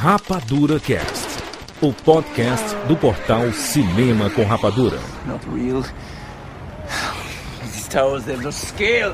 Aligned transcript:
Rapadura 0.00 0.78
Cast, 0.78 1.42
o 1.82 1.92
podcast 1.92 2.76
do 2.86 2.96
portal 2.96 3.52
Cinema 3.52 4.30
com 4.30 4.44
Rapadura. 4.44 4.96
Not 5.26 5.44
real. 5.48 5.82
These 7.62 7.88
towers, 7.88 8.24
they 8.24 8.34
have 8.34 8.44
no 8.44 8.52
scale. 8.52 9.12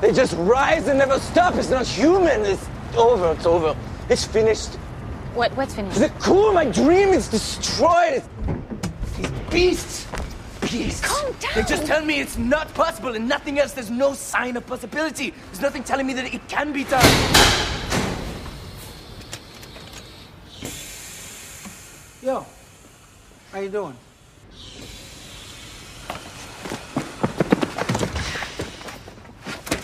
They 0.00 0.10
just 0.10 0.32
rise 0.38 0.88
and 0.88 0.96
never 0.96 1.20
stop. 1.20 1.54
It's 1.56 1.68
not 1.68 1.84
human. 1.86 2.46
It's 2.46 2.66
over. 2.96 3.34
It's 3.34 3.44
over. 3.44 3.76
It's 4.08 4.24
finished. 4.24 4.70
What, 5.34 5.54
what's 5.54 5.74
finished? 5.74 5.98
The 5.98 6.08
cool, 6.18 6.54
my 6.54 6.64
dream 6.64 7.10
is 7.10 7.28
destroyed. 7.28 8.22
These 9.18 9.30
beasts. 9.50 10.06
Beasts. 10.62 11.06
Calm 11.06 11.30
down. 11.40 11.52
They 11.56 11.62
just 11.64 11.84
tell 11.84 12.02
me 12.02 12.20
it's 12.20 12.38
not 12.38 12.72
possible 12.72 13.14
and 13.14 13.28
nothing 13.28 13.58
else. 13.58 13.72
There's 13.72 13.90
no 13.90 14.14
sign 14.14 14.56
of 14.56 14.66
possibility. 14.66 15.34
There's 15.48 15.60
nothing 15.60 15.82
telling 15.82 16.06
me 16.06 16.14
that 16.14 16.32
it 16.32 16.48
can 16.48 16.72
be 16.72 16.84
done. 16.84 17.69
Yo, 22.22 22.44
how 23.50 23.60
you 23.60 23.70
doing? 23.70 23.96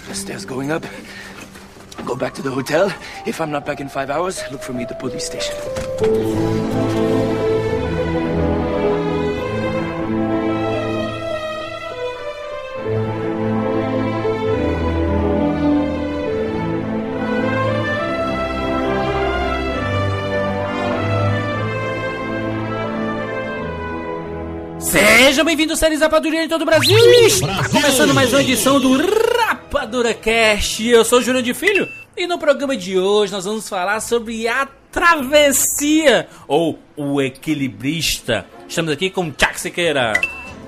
The 0.06 0.14
stairs 0.14 0.44
going 0.44 0.70
up. 0.70 0.84
Go 2.04 2.14
back 2.14 2.34
to 2.34 2.42
the 2.42 2.50
hotel. 2.50 2.92
If 3.24 3.40
I'm 3.40 3.50
not 3.50 3.64
back 3.64 3.80
in 3.80 3.88
five 3.88 4.10
hours, 4.10 4.42
look 4.52 4.60
for 4.60 4.74
me 4.74 4.82
at 4.82 4.90
the 4.90 4.96
police 4.96 5.24
station. 5.24 6.85
Sejam 24.96 25.44
bem-vindos, 25.44 25.78
séries 25.78 26.00
Rapadura 26.00 26.42
em 26.42 26.48
todo 26.48 26.62
o 26.62 26.64
Brasil! 26.64 26.96
Está 27.26 27.68
começando 27.68 28.14
mais 28.14 28.32
uma 28.32 28.40
edição 28.40 28.80
do 28.80 28.96
Rapadura 28.96 30.14
Cast. 30.14 30.88
Eu 30.88 31.04
sou 31.04 31.18
o 31.18 31.22
Júnior 31.22 31.42
de 31.42 31.52
Filho 31.52 31.86
e 32.16 32.26
no 32.26 32.38
programa 32.38 32.74
de 32.74 32.98
hoje 32.98 33.30
nós 33.30 33.44
vamos 33.44 33.68
falar 33.68 34.00
sobre 34.00 34.48
a 34.48 34.66
travessia 34.90 36.26
ou 36.48 36.78
o 36.96 37.20
equilibrista. 37.20 38.46
Estamos 38.66 38.90
aqui 38.90 39.10
com 39.10 39.30
Tchak 39.30 39.60
Siqueira. 39.60 40.14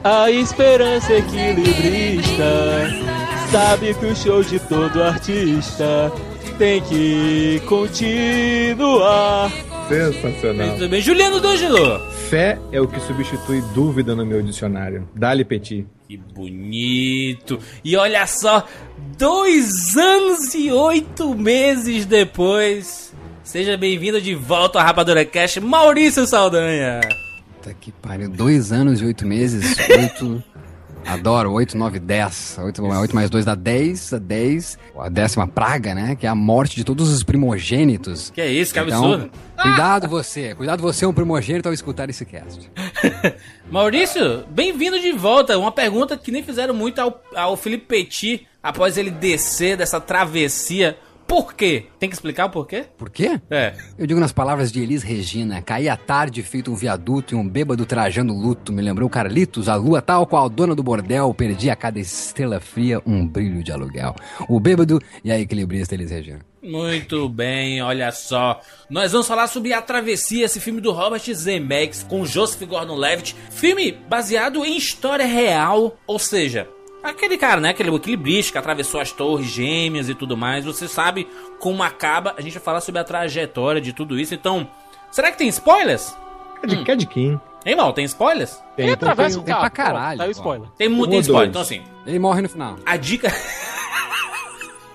A 0.04 0.30
esperança 0.30 1.10
equilibrista 1.14 2.44
sabe 3.50 3.94
que 3.94 4.04
o 4.04 4.14
show 4.14 4.42
de 4.42 4.58
todo 4.58 5.02
artista 5.02 6.12
tem 6.58 6.82
que 6.82 7.62
continuar. 7.64 9.50
Sensacional. 9.88 10.66
Muito 10.66 10.86
bem, 10.86 11.00
Juliano 11.00 11.40
D'Angelo. 11.40 12.17
Fé 12.28 12.58
é 12.70 12.78
o 12.78 12.86
que 12.86 13.00
substitui 13.00 13.62
dúvida 13.72 14.14
no 14.14 14.26
meu 14.26 14.42
dicionário. 14.42 15.08
Dali 15.14 15.46
Petit. 15.46 15.86
Que 16.06 16.18
bonito! 16.18 17.58
E 17.82 17.96
olha 17.96 18.26
só, 18.26 18.66
dois 19.16 19.96
anos 19.96 20.54
e 20.54 20.70
oito 20.70 21.34
meses 21.34 22.04
depois, 22.04 23.14
seja 23.42 23.78
bem-vindo 23.78 24.20
de 24.20 24.34
volta 24.34 24.78
ao 24.78 24.84
Rapadura 24.84 25.24
Cash, 25.24 25.56
Maurício 25.56 26.26
Saldanha. 26.26 27.00
Puta 27.54 27.72
que 27.72 27.90
pariu. 27.90 28.28
Dois 28.28 28.72
anos 28.72 29.00
e 29.00 29.06
oito 29.06 29.26
meses. 29.26 29.74
Oito. 29.88 30.44
Adoro. 31.08 31.52
Oito, 31.52 31.76
nove, 31.76 31.98
dez. 31.98 32.58
Oito, 32.62 32.84
oito 32.84 33.14
mais 33.14 33.30
dois 33.30 33.42
dá 33.42 33.54
dez. 33.54 34.10
Dá 34.10 34.18
dez. 34.18 34.78
A 34.98 35.08
décima 35.08 35.46
praga, 35.48 35.94
né? 35.94 36.14
Que 36.14 36.26
é 36.26 36.28
a 36.28 36.34
morte 36.34 36.76
de 36.76 36.84
todos 36.84 37.08
os 37.10 37.22
primogênitos. 37.22 38.30
Que 38.30 38.42
é 38.42 38.52
isso, 38.52 38.74
que 38.74 38.78
Então, 38.80 39.12
absurdo. 39.12 39.30
cuidado 39.60 40.06
você. 40.06 40.54
Cuidado 40.54 40.82
você, 40.82 41.06
um 41.06 41.12
primogênito, 41.14 41.66
ao 41.66 41.72
escutar 41.72 42.10
esse 42.10 42.26
cast. 42.26 42.70
Maurício, 43.70 44.44
bem-vindo 44.50 45.00
de 45.00 45.12
volta. 45.12 45.58
Uma 45.58 45.72
pergunta 45.72 46.14
que 46.14 46.30
nem 46.30 46.42
fizeram 46.42 46.74
muito 46.74 46.98
ao, 46.98 47.22
ao 47.34 47.56
Felipe 47.56 47.86
Petit 47.86 48.46
após 48.62 48.98
ele 48.98 49.10
descer 49.10 49.78
dessa 49.78 49.98
travessia. 50.00 50.98
Por 51.28 51.52
quê? 51.52 51.84
Tem 52.00 52.08
que 52.08 52.14
explicar 52.14 52.46
o 52.46 52.50
porquê? 52.50 52.86
Por 52.96 53.10
quê? 53.10 53.38
É. 53.50 53.74
Eu 53.98 54.06
digo 54.06 54.18
nas 54.18 54.32
palavras 54.32 54.72
de 54.72 54.80
Elis 54.82 55.02
Regina, 55.02 55.60
caí 55.60 55.86
à 55.86 55.94
tarde 55.94 56.42
feito 56.42 56.72
um 56.72 56.74
viaduto 56.74 57.34
e 57.34 57.36
um 57.36 57.46
bêbado 57.46 57.84
trajando 57.84 58.32
luto. 58.32 58.72
Me 58.72 58.80
lembrou 58.80 59.10
Carlitos, 59.10 59.68
a 59.68 59.74
lua 59.74 60.00
tal 60.00 60.26
qual 60.26 60.48
dona 60.48 60.74
do 60.74 60.82
bordel, 60.82 61.32
perdi 61.34 61.68
a 61.68 61.76
cada 61.76 62.00
estrela 62.00 62.58
fria 62.60 63.02
um 63.04 63.26
brilho 63.28 63.62
de 63.62 63.70
aluguel. 63.70 64.16
O 64.48 64.58
bêbado 64.58 64.98
e 65.22 65.30
a 65.30 65.38
equilibrista 65.38 65.94
Elis 65.94 66.10
Regina. 66.10 66.40
Muito 66.62 67.28
bem, 67.28 67.82
olha 67.82 68.10
só. 68.10 68.60
Nós 68.88 69.12
vamos 69.12 69.28
falar 69.28 69.48
sobre 69.48 69.74
A 69.74 69.82
Travessia, 69.82 70.46
esse 70.46 70.58
filme 70.58 70.80
do 70.80 70.92
Robert 70.92 71.22
Zemeckis 71.32 72.02
com 72.02 72.24
Joseph 72.24 72.66
Gordon-Levitt. 72.66 73.36
Filme 73.50 73.92
baseado 73.92 74.64
em 74.64 74.76
história 74.76 75.26
real, 75.26 75.96
ou 76.06 76.18
seja, 76.18 76.68
aquele 77.10 77.36
cara, 77.38 77.60
né, 77.60 77.70
aquele 77.70 77.94
equilibrista 77.94 78.52
que 78.52 78.58
atravessou 78.58 79.00
as 79.00 79.10
torres 79.12 79.46
gêmeas 79.46 80.08
e 80.08 80.14
tudo 80.14 80.36
mais. 80.36 80.64
Você 80.64 80.86
sabe 80.88 81.28
como 81.58 81.82
acaba. 81.82 82.34
A 82.36 82.40
gente 82.40 82.54
vai 82.54 82.62
falar 82.62 82.80
sobre 82.80 83.00
a 83.00 83.04
trajetória 83.04 83.80
de 83.80 83.92
tudo 83.92 84.18
isso. 84.18 84.34
Então, 84.34 84.68
será 85.10 85.30
que 85.30 85.38
tem 85.38 85.48
spoilers? 85.48 86.14
É 86.62 86.66
de, 86.66 86.90
é 86.90 86.96
de 86.96 87.06
quem? 87.06 87.40
Hein, 87.66 87.76
mal, 87.76 87.92
tem 87.92 88.04
spoilers? 88.04 88.52
Tem, 88.76 88.86
Ele 88.86 88.94
então 88.94 89.08
atravessa 89.10 89.34
tem- 89.36 89.42
o 89.42 89.44
tem 89.44 89.52
carro. 89.54 89.60
pra 89.62 89.70
caralho, 89.70 90.18
Tá 90.18 90.26
o 90.26 90.30
spoiler. 90.30 90.68
Tem 90.78 90.88
muito 90.88 91.08
Um 91.08 91.10
tem 91.12 91.20
spoiler, 91.20 91.48
então 91.50 91.62
assim. 91.62 91.82
Ele 92.06 92.18
morre 92.18 92.40
no 92.42 92.48
final. 92.48 92.76
A 92.86 92.96
dica. 92.96 93.32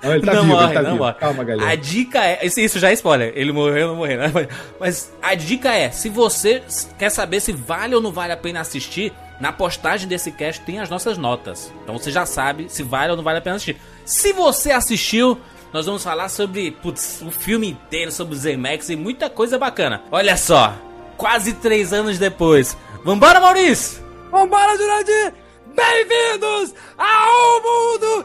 Não, 0.02 0.14
ele 0.16 0.26
tá 0.26 0.34
não 0.34 0.42
vivo, 0.44 0.54
morre, 0.54 0.66
ele 0.66 0.74
tá 0.74 0.82
não 0.82 0.92
vivo. 0.92 1.04
morre. 1.04 1.14
Calma, 1.16 1.44
galera. 1.46 1.70
A 1.72 1.76
dica 1.76 2.26
é. 2.26 2.46
Isso, 2.46 2.60
isso 2.60 2.78
já 2.80 2.90
é 2.90 2.94
spoiler. 2.94 3.32
Ele 3.38 3.54
morreu 3.54 3.84
ou 3.88 3.94
não 3.94 3.96
morreu. 3.96 4.18
né? 4.20 4.32
Mas 4.80 5.14
a 5.22 5.34
dica 5.34 5.74
é: 5.74 5.92
se 5.92 6.10
você 6.10 6.62
quer 7.00 7.10
saber 7.10 7.40
se 7.40 7.54
vale 7.54 7.96
ou 7.96 8.02
não 8.02 8.12
vale 8.12 8.34
a 8.34 8.38
pena 8.38 8.60
assistir, 8.60 9.14
na 9.44 9.52
postagem 9.52 10.08
desse 10.08 10.32
cast 10.32 10.62
tem 10.62 10.80
as 10.80 10.90
nossas 10.90 11.18
notas. 11.18 11.70
Então 11.84 12.00
você 12.00 12.10
já 12.10 12.26
sabe 12.26 12.70
se 12.70 12.82
vale 12.82 13.12
ou 13.12 13.18
não 13.18 13.26
vale 13.26 13.40
a 13.40 13.42
pena 13.42 13.58
assistir. 13.58 13.76
Se 14.06 14.32
você 14.32 14.72
assistiu. 14.72 15.38
Nós 15.74 15.86
vamos 15.88 16.04
falar 16.04 16.30
sobre 16.30 16.70
putz, 16.70 17.24
o 17.24 17.32
filme 17.32 17.72
inteiro, 17.72 18.12
sobre 18.12 18.36
o 18.36 18.38
Zemex 18.38 18.90
e 18.90 18.96
muita 18.96 19.28
coisa 19.28 19.58
bacana. 19.58 20.04
Olha 20.12 20.38
só, 20.38 20.72
quase 21.18 21.54
três 21.54 21.92
anos 21.92 22.20
depois. 22.20 22.78
Vambora, 23.04 23.40
Maurício! 23.40 24.04
Vambora, 24.30 24.78
Jurandir! 24.78 25.34
Bem-vindos 25.76 26.76
ao 26.96 27.62
mundo 27.64 28.24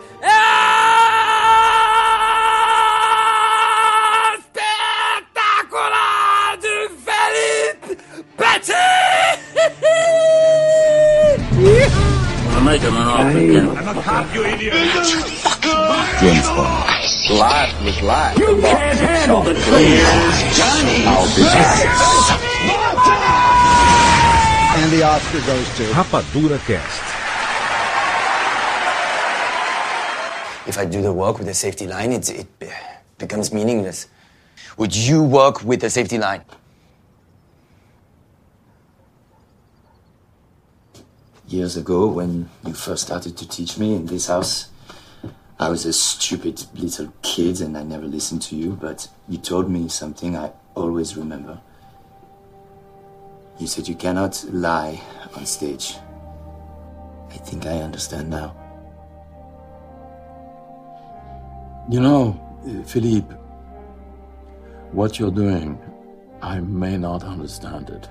espetacular 4.37 6.59
de 6.59 6.91
Felipe 7.03 7.97
Petit! 8.37 9.08
make 12.69 12.83
him 12.83 12.97
an 12.97 13.09
offer. 13.09 13.79
I'm 13.79 13.97
a 13.97 14.03
cop, 14.03 14.35
you 14.35 14.45
idiot. 14.45 14.75
James 16.21 16.49
Bond. 16.57 16.85
Life 17.31 17.75
was 17.83 18.03
life. 18.03 18.39
You 18.39 18.61
can't 18.61 18.99
handle 18.99 19.43
the 19.43 19.55
truth. 19.55 20.57
Johnny. 20.59 20.99
I'll 21.09 21.29
be 21.35 21.43
back. 21.43 22.39
And 24.77 24.93
the 24.93 25.03
Oscar 25.03 25.41
goes 25.47 25.77
to 25.79 25.83
Rapadura 25.97 26.59
Cast. 26.67 27.05
If 30.69 30.77
I 30.77 30.85
do 30.85 31.01
the 31.01 31.13
work 31.13 31.39
with 31.39 31.49
a 31.49 31.55
safety 31.55 31.87
line, 31.87 32.13
it, 32.13 32.29
it 32.29 32.47
becomes 33.17 33.51
meaningless. 33.51 34.09
Would 34.77 34.95
you 34.95 35.23
work 35.23 35.65
with 35.65 35.83
a 35.85 35.91
safety 35.91 36.19
line? 36.19 36.43
Years 41.49 41.79
ago, 41.79 42.09
when 42.09 42.51
you 42.67 42.75
first 42.75 43.05
started 43.05 43.39
to 43.39 43.49
teach 43.49 43.79
me 43.79 43.95
in 43.95 44.05
this 44.05 44.27
house, 44.27 44.69
I 45.59 45.71
was 45.71 45.87
a 45.87 45.95
stupid 45.95 46.63
little 46.75 47.11
kid 47.23 47.63
and 47.63 47.75
I 47.79 47.85
never 47.85 48.05
listened 48.05 48.43
to 48.43 48.55
you, 48.55 48.73
but 48.79 49.09
you 49.31 49.39
told 49.39 49.71
me 49.71 49.89
something 49.89 50.37
I 50.37 50.53
always 50.75 51.17
remember. 51.17 51.59
You 53.59 53.67
said 53.67 53.89
you 53.89 53.95
cannot 53.95 54.45
lie 54.51 55.01
on 55.35 55.47
stage. 55.47 55.95
I 57.31 57.39
think 57.39 57.65
I 57.65 57.79
understand 57.79 58.29
now. 58.29 58.55
You 61.91 62.01
know, 62.01 62.85
Philippe, 62.87 63.35
what 64.93 65.19
you're 65.19 65.31
doing, 65.31 65.79
I 66.43 66.61
may 66.61 66.99
not 66.99 67.25
understand 67.25 67.89
it. 67.89 68.07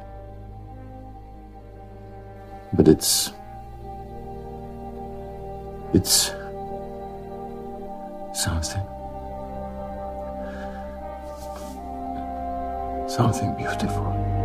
But 2.73 2.87
it's. 2.87 3.31
It's. 5.93 6.31
something. 8.37 8.85
Something 13.07 13.55
beautiful. 13.57 14.36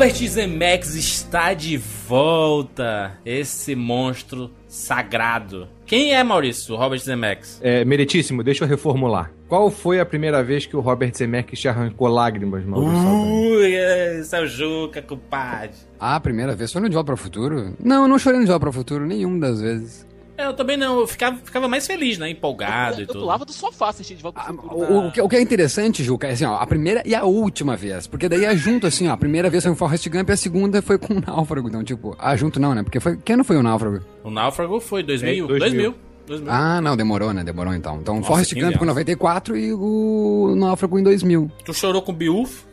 Robert 0.00 0.16
Zemeckis 0.16 0.94
está 0.94 1.52
de 1.52 1.76
volta. 1.76 3.18
Esse 3.22 3.74
monstro 3.74 4.50
sagrado. 4.66 5.68
Quem 5.84 6.14
é, 6.14 6.24
Maurício, 6.24 6.74
o 6.74 6.78
Robert 6.78 7.00
Zemeckis? 7.00 7.60
É, 7.62 7.84
meritíssimo, 7.84 8.42
deixa 8.42 8.64
eu 8.64 8.68
reformular. 8.68 9.30
Qual 9.46 9.70
foi 9.70 10.00
a 10.00 10.06
primeira 10.06 10.42
vez 10.42 10.64
que 10.64 10.74
o 10.74 10.80
Robert 10.80 11.14
Zemeckis 11.14 11.60
te 11.60 11.68
arrancou 11.68 12.08
lágrimas, 12.08 12.64
Maurício? 12.64 13.08
Ui, 13.10 13.74
é, 13.74 14.22
seu 14.22 14.46
Juca, 14.46 15.02
compadre. 15.02 15.76
Ah, 15.98 16.16
a 16.16 16.20
primeira 16.20 16.56
vez 16.56 16.72
foi 16.72 16.80
no 16.80 16.88
De 16.88 16.94
Volta 16.94 17.08
para 17.08 17.14
o 17.14 17.18
Futuro? 17.18 17.74
Não, 17.78 18.04
eu 18.04 18.08
não 18.08 18.18
chorei 18.18 18.38
no 18.38 18.46
De 18.46 18.50
Volta 18.50 18.60
para 18.60 18.70
o 18.70 18.72
Futuro 18.72 19.04
nenhuma 19.04 19.38
das 19.38 19.60
vezes. 19.60 20.06
É, 20.40 20.46
Eu 20.46 20.54
também 20.54 20.76
não, 20.76 21.00
eu 21.00 21.06
ficava, 21.06 21.36
ficava 21.36 21.68
mais 21.68 21.86
feliz, 21.86 22.18
né? 22.18 22.30
Empolgado 22.30 23.00
eu, 23.00 23.04
e 23.04 23.06
tudo. 23.06 23.18
Eu 23.18 23.22
pulava 23.22 23.44
do 23.44 23.52
sofá 23.52 23.88
assistindo 23.90 24.16
de 24.16 24.22
volta 24.22 24.40
pro 24.42 24.54
futuro. 24.54 24.84
Ah, 24.84 24.90
O, 24.92 25.08
o 25.08 25.12
que, 25.12 25.20
o 25.20 25.28
que 25.28 25.36
é 25.36 25.40
interessante, 25.40 26.02
Juca, 26.02 26.28
é 26.28 26.32
assim, 26.32 26.44
ó, 26.44 26.56
a 26.56 26.66
primeira 26.66 27.02
e 27.04 27.14
a 27.14 27.24
última 27.24 27.76
vez. 27.76 28.06
Porque 28.06 28.28
daí 28.28 28.44
é 28.44 28.56
junto, 28.56 28.86
assim, 28.86 29.08
ó. 29.08 29.12
A 29.12 29.16
primeira 29.16 29.50
vez 29.50 29.62
foi 29.62 29.72
com 29.72 29.76
Forrest 29.78 30.08
Gump 30.08 30.28
e 30.28 30.32
a 30.32 30.36
segunda 30.36 30.82
foi 30.82 30.98
com 30.98 31.14
o 31.14 31.20
Náufrago. 31.26 31.68
Então, 31.68 31.84
tipo, 31.84 32.16
ah, 32.18 32.34
junto 32.36 32.58
não, 32.60 32.74
né? 32.74 32.82
Porque 32.82 33.00
foi. 33.00 33.16
Que 33.16 33.32
ano 33.32 33.44
foi 33.44 33.56
o 33.56 33.62
Náufrago? 33.62 34.00
O 34.24 34.30
Náufrago 34.30 34.80
foi 34.80 35.02
2000. 35.02 35.44
É, 35.44 35.48
2000. 35.48 35.58
2000. 35.58 35.94
2000. 36.26 36.52
Ah, 36.52 36.80
não, 36.80 36.96
demorou, 36.96 37.32
né? 37.32 37.42
Demorou 37.42 37.74
então. 37.74 37.98
Então, 38.00 38.16
Nossa, 38.16 38.28
Forrest 38.28 38.54
15 38.54 38.60
Gump 38.66 38.78
com 38.78 38.84
anos. 38.84 38.94
94 38.94 39.56
e 39.56 39.72
o 39.72 40.54
Náufrago 40.56 40.98
em 40.98 41.02
2000. 41.02 41.50
Tu 41.64 41.74
chorou 41.74 42.02
com 42.02 42.12
o 42.12 42.14
Biuf? 42.14 42.69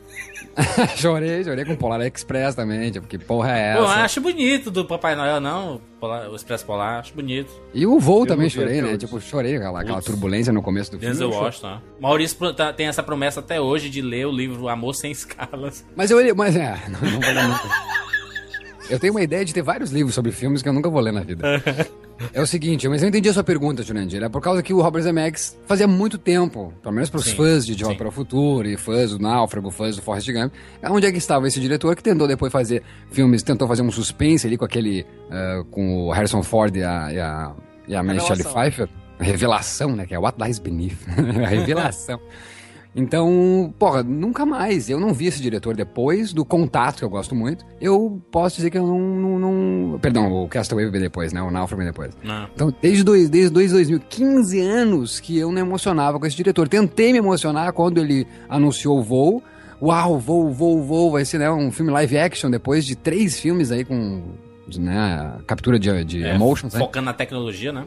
chorei, 0.98 1.44
chorei 1.44 1.64
com 1.66 1.74
o 1.74 1.78
Polar 1.78 2.02
Express 2.02 2.56
também, 2.56 2.90
tipo, 2.92 3.08
que 3.08 3.18
porra 3.18 3.52
é 3.58 3.62
essa? 3.74 3.82
Pô, 3.82 3.88
acho 3.88 4.22
bonito 4.22 4.72
do 4.72 4.84
Papai 4.86 5.16
Noel, 5.16 5.40
não. 5.40 5.76
o 5.76 5.80
Polar- 6.00 6.30
o 6.30 6.36
Expresso 6.36 6.66
Polar, 6.66 7.00
acho 7.00 7.14
bonito. 7.14 7.50
E 7.74 7.86
o 7.86 8.00
voo 8.00 8.26
também 8.26 8.46
não 8.46 8.50
vi 8.50 8.50
chorei, 8.50 8.82
né? 8.82 8.98
Tipo, 8.98 9.20
chorei 9.22 9.56
aquela, 9.58 9.82
aquela 9.82 10.02
turbulência 10.02 10.52
no 10.52 10.62
começo 10.62 10.92
do 10.92 11.00
filme. 11.00 11.14
Denzel 11.14 11.28
Eu 11.28 11.34
chorei. 11.34 11.46
Washington. 11.48 11.70
né? 11.76 11.82
Maurício 12.00 12.54
tá- 12.54 12.74
tem 12.74 12.88
essa 12.88 13.04
promessa 13.04 13.40
até 13.40 13.60
hoje 13.62 13.90
de 13.90 14.02
ler 14.02 14.26
o 14.28 14.32
livro 14.32 14.68
Amor 14.68 14.94
Sem 14.96 15.12
Escalas. 15.12 15.86
Mas 15.96 16.10
eu 16.12 16.36
mas 16.36 16.56
é, 16.56 16.78
não, 16.90 17.00
não 17.12 17.20
vou 17.22 17.34
ler 17.34 17.44
nunca. 17.48 17.70
Eu 18.90 19.00
tenho 19.00 19.14
uma 19.14 19.22
ideia 19.22 19.44
de 19.44 19.54
ter 19.54 19.62
vários 19.62 19.92
livros 19.92 20.16
sobre 20.16 20.32
filmes 20.32 20.62
que 20.62 20.70
eu 20.70 20.74
nunca 20.74 20.90
vou 20.90 21.02
ler 21.02 21.12
na 21.12 21.22
vida. 21.22 21.44
É 22.34 22.42
o 22.42 22.48
seguinte, 22.48 22.88
mas 22.88 23.02
eu 23.04 23.10
entendi 23.10 23.30
a 23.30 23.34
sua 23.34 23.44
pergunta, 23.44 23.84
Jurandir. 23.84 24.24
É 24.24 24.30
por 24.30 24.42
causa 24.42 24.64
que 24.64 24.74
o 24.74 24.82
Robert 24.82 25.04
Zemeckis 25.04 25.58
fazia 25.66 25.88
muito 25.88 26.18
tempo, 26.18 26.74
pelo 26.82 26.94
menos 26.94 27.10
para 27.10 27.20
os 27.20 27.32
fãs 27.32 27.66
de 27.66 27.76
De. 27.76 27.84
Volta 27.84 27.98
para 27.98 28.08
o 28.08 28.12
Futuro 28.12 28.68
e 28.68 28.76
fãs 28.78 29.12
do 29.12 29.20
Náufrago, 29.20 29.70
fãs 29.72 29.96
do 29.96 30.02
Forrest 30.02 30.32
Gump, 30.32 30.54
onde 30.84 31.06
é 31.06 31.12
que 31.12 31.18
estava 31.18 31.48
esse 31.48 31.60
diretor 31.60 31.96
que 31.96 32.04
tentou 32.04 32.28
depois 32.28 32.52
fazer 32.52 32.84
filmes, 33.12 33.44
tentou 33.44 33.68
fazer 33.68 33.82
um 33.82 33.92
suspense 33.92 34.48
ali 34.48 34.58
com 34.58 34.66
aquele, 34.66 35.06
ah, 35.30 35.64
com 35.70 36.08
o 36.08 36.12
Harrison 36.12 36.42
Ford 36.44 36.76
e 36.76 36.84
a, 36.84 37.14
e 37.14 37.20
a, 37.20 37.56
e 37.88 37.96
a 37.96 38.04
Michelle. 38.04 38.44
Pfeiffer. 38.44 38.90
Revelação, 39.20 39.96
né? 39.96 40.06
Que 40.06 40.14
é 40.14 40.20
What 40.20 40.42
Lies 40.44 40.60
Beneath. 40.60 40.98
a 41.44 41.48
revelação. 41.50 42.20
Então, 43.00 43.72
porra, 43.78 44.02
nunca 44.02 44.44
mais. 44.44 44.90
Eu 44.90 45.00
não 45.00 45.14
vi 45.14 45.28
esse 45.28 45.40
diretor 45.40 45.76
depois 45.76 46.34
do 46.34 46.44
Contato, 46.44 46.98
que 46.98 47.04
eu 47.04 47.10
gosto 47.10 47.36
muito. 47.36 47.64
Eu 47.80 48.20
posso 48.32 48.56
dizer 48.56 48.72
que 48.72 48.78
eu 48.78 48.88
não. 48.88 49.00
não, 49.00 49.40
não- 49.40 50.00
Perdão, 50.00 50.32
o 50.44 50.48
Castaway 50.48 50.90
veio 50.90 51.04
depois, 51.04 51.32
né? 51.32 51.40
O 51.42 51.52
Náufrago 51.52 51.84
veio 51.84 51.92
depois. 51.94 52.18
Não. 52.24 52.48
Então, 52.56 52.74
desde, 52.82 53.04
dois, 53.04 53.30
desde 53.30 53.52
dois 53.52 53.72
2000, 53.72 54.00
15 54.10 54.60
anos 54.60 55.20
que 55.20 55.38
eu 55.38 55.52
não 55.52 55.62
emocionava 55.62 56.20
com 56.20 56.26
esse 56.26 56.36
diretor. 56.36 56.68
Tentei 56.68 57.12
me 57.14 57.20
emocionar 57.20 57.72
quando 57.72 58.00
ele 58.00 58.26
anunciou 58.50 58.98
o 58.98 59.04
voo. 59.04 59.44
Uau, 59.80 60.18
voo, 60.20 60.52
voo, 60.52 60.82
voo. 60.84 61.12
Vai 61.12 61.24
ser 61.24 61.38
né, 61.38 61.52
um 61.52 61.72
filme 61.72 61.92
live 61.92 62.18
action 62.18 62.50
depois 62.50 62.84
de 62.84 62.96
três 62.96 63.40
filmes 63.40 63.72
aí 63.72 63.86
com 63.86 64.24
né, 64.76 65.34
captura 65.46 65.78
de, 65.78 66.04
de 66.04 66.24
É, 66.24 66.34
emotions, 66.34 66.74
né? 66.74 66.80
Focando 66.80 67.06
na 67.06 67.14
tecnologia, 67.14 67.72
né? 67.72 67.86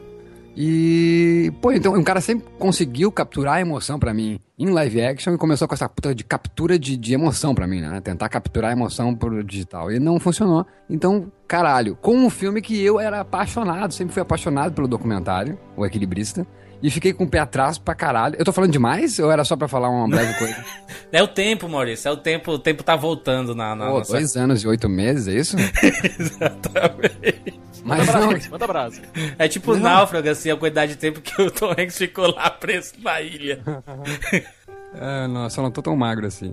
E, 0.57 1.53
pô, 1.61 1.73
então 1.73 1.95
um 1.95 2.03
cara 2.03 2.21
sempre 2.21 2.47
conseguiu 2.59 3.11
capturar 3.13 3.55
a 3.55 3.61
emoção 3.61 3.99
pra 3.99 4.13
mim 4.13 4.39
em 4.59 4.69
live 4.69 5.01
action 5.01 5.35
e 5.35 5.39
começou 5.39 5.67
com 5.67 5.75
essa 5.75 5.89
puta 5.89 6.15
de 6.15 6.25
captura 6.25 6.79
de, 6.79 6.97
de 6.97 7.15
emoção 7.15 7.55
pra 7.55 7.67
mim, 7.67 7.81
né? 7.81 8.01
Tentar 8.01 8.29
capturar 8.29 8.71
a 8.71 8.73
emoção 8.73 9.15
pro 9.15 9.43
digital. 9.45 9.91
E 9.91 9.99
não 9.99 10.19
funcionou. 10.21 10.67
Então, 10.89 11.31
caralho, 11.47 11.97
com 11.97 12.17
um 12.17 12.29
filme 12.29 12.61
que 12.61 12.79
eu 12.83 12.99
era 13.01 13.21
apaixonado, 13.21 13.95
sempre 13.95 14.13
fui 14.13 14.23
apaixonado 14.23 14.73
pelo 14.75 14.89
documentário, 14.89 15.59
O 15.77 15.87
Equilibrista, 15.87 16.47
e 16.83 16.91
fiquei 16.91 17.13
com 17.13 17.25
o 17.25 17.29
pé 17.29 17.39
atrás 17.39 17.79
pra 17.79 17.95
caralho. 17.95 18.37
Eu 18.39 18.45
tô 18.45 18.53
falando 18.53 18.73
demais 18.73 19.19
ou 19.19 19.31
era 19.31 19.45
só 19.45 19.57
pra 19.57 19.69
falar 19.69 19.89
uma 19.89 20.09
breve 20.09 20.35
coisa? 20.39 20.57
É 21.13 21.21
o 21.21 21.27
tempo, 21.27 21.69
Maurício. 21.69 22.09
É 22.09 22.13
o 22.13 22.17
tempo. 22.17 22.53
O 22.53 22.59
tempo 22.59 22.85
tá 22.85 22.95
voltando 22.95 23.53
na, 23.53 23.75
na 23.75 23.87
Pô, 23.87 23.99
nossa. 23.99 24.13
dois 24.13 24.37
anos 24.37 24.63
e 24.63 24.69
oito 24.69 24.89
meses, 24.89 25.27
é 25.27 25.33
isso? 25.33 25.57
Exatamente. 26.21 27.61
Mas 27.85 28.07
Manda 28.07 28.21
não, 28.21 28.29
brasa, 28.29 28.51
manda 28.51 28.67
brasa. 28.67 29.03
É 29.39 29.49
tipo 29.49 29.75
náufrago, 29.75 30.29
assim, 30.29 30.51
a 30.51 30.57
quantidade 30.57 30.93
de 30.93 30.99
tempo 30.99 31.21
que 31.21 31.41
o 31.41 31.51
Tom 31.51 31.71
Hanks 31.71 31.97
ficou 31.97 32.35
lá 32.35 32.51
preso 32.51 32.93
na 33.03 33.21
ilha. 33.21 33.61
É, 34.93 35.29
não, 35.29 35.49
só 35.49 35.63
não 35.63 35.71
tô 35.71 35.81
tão 35.81 35.95
magro 35.95 36.27
assim. 36.27 36.53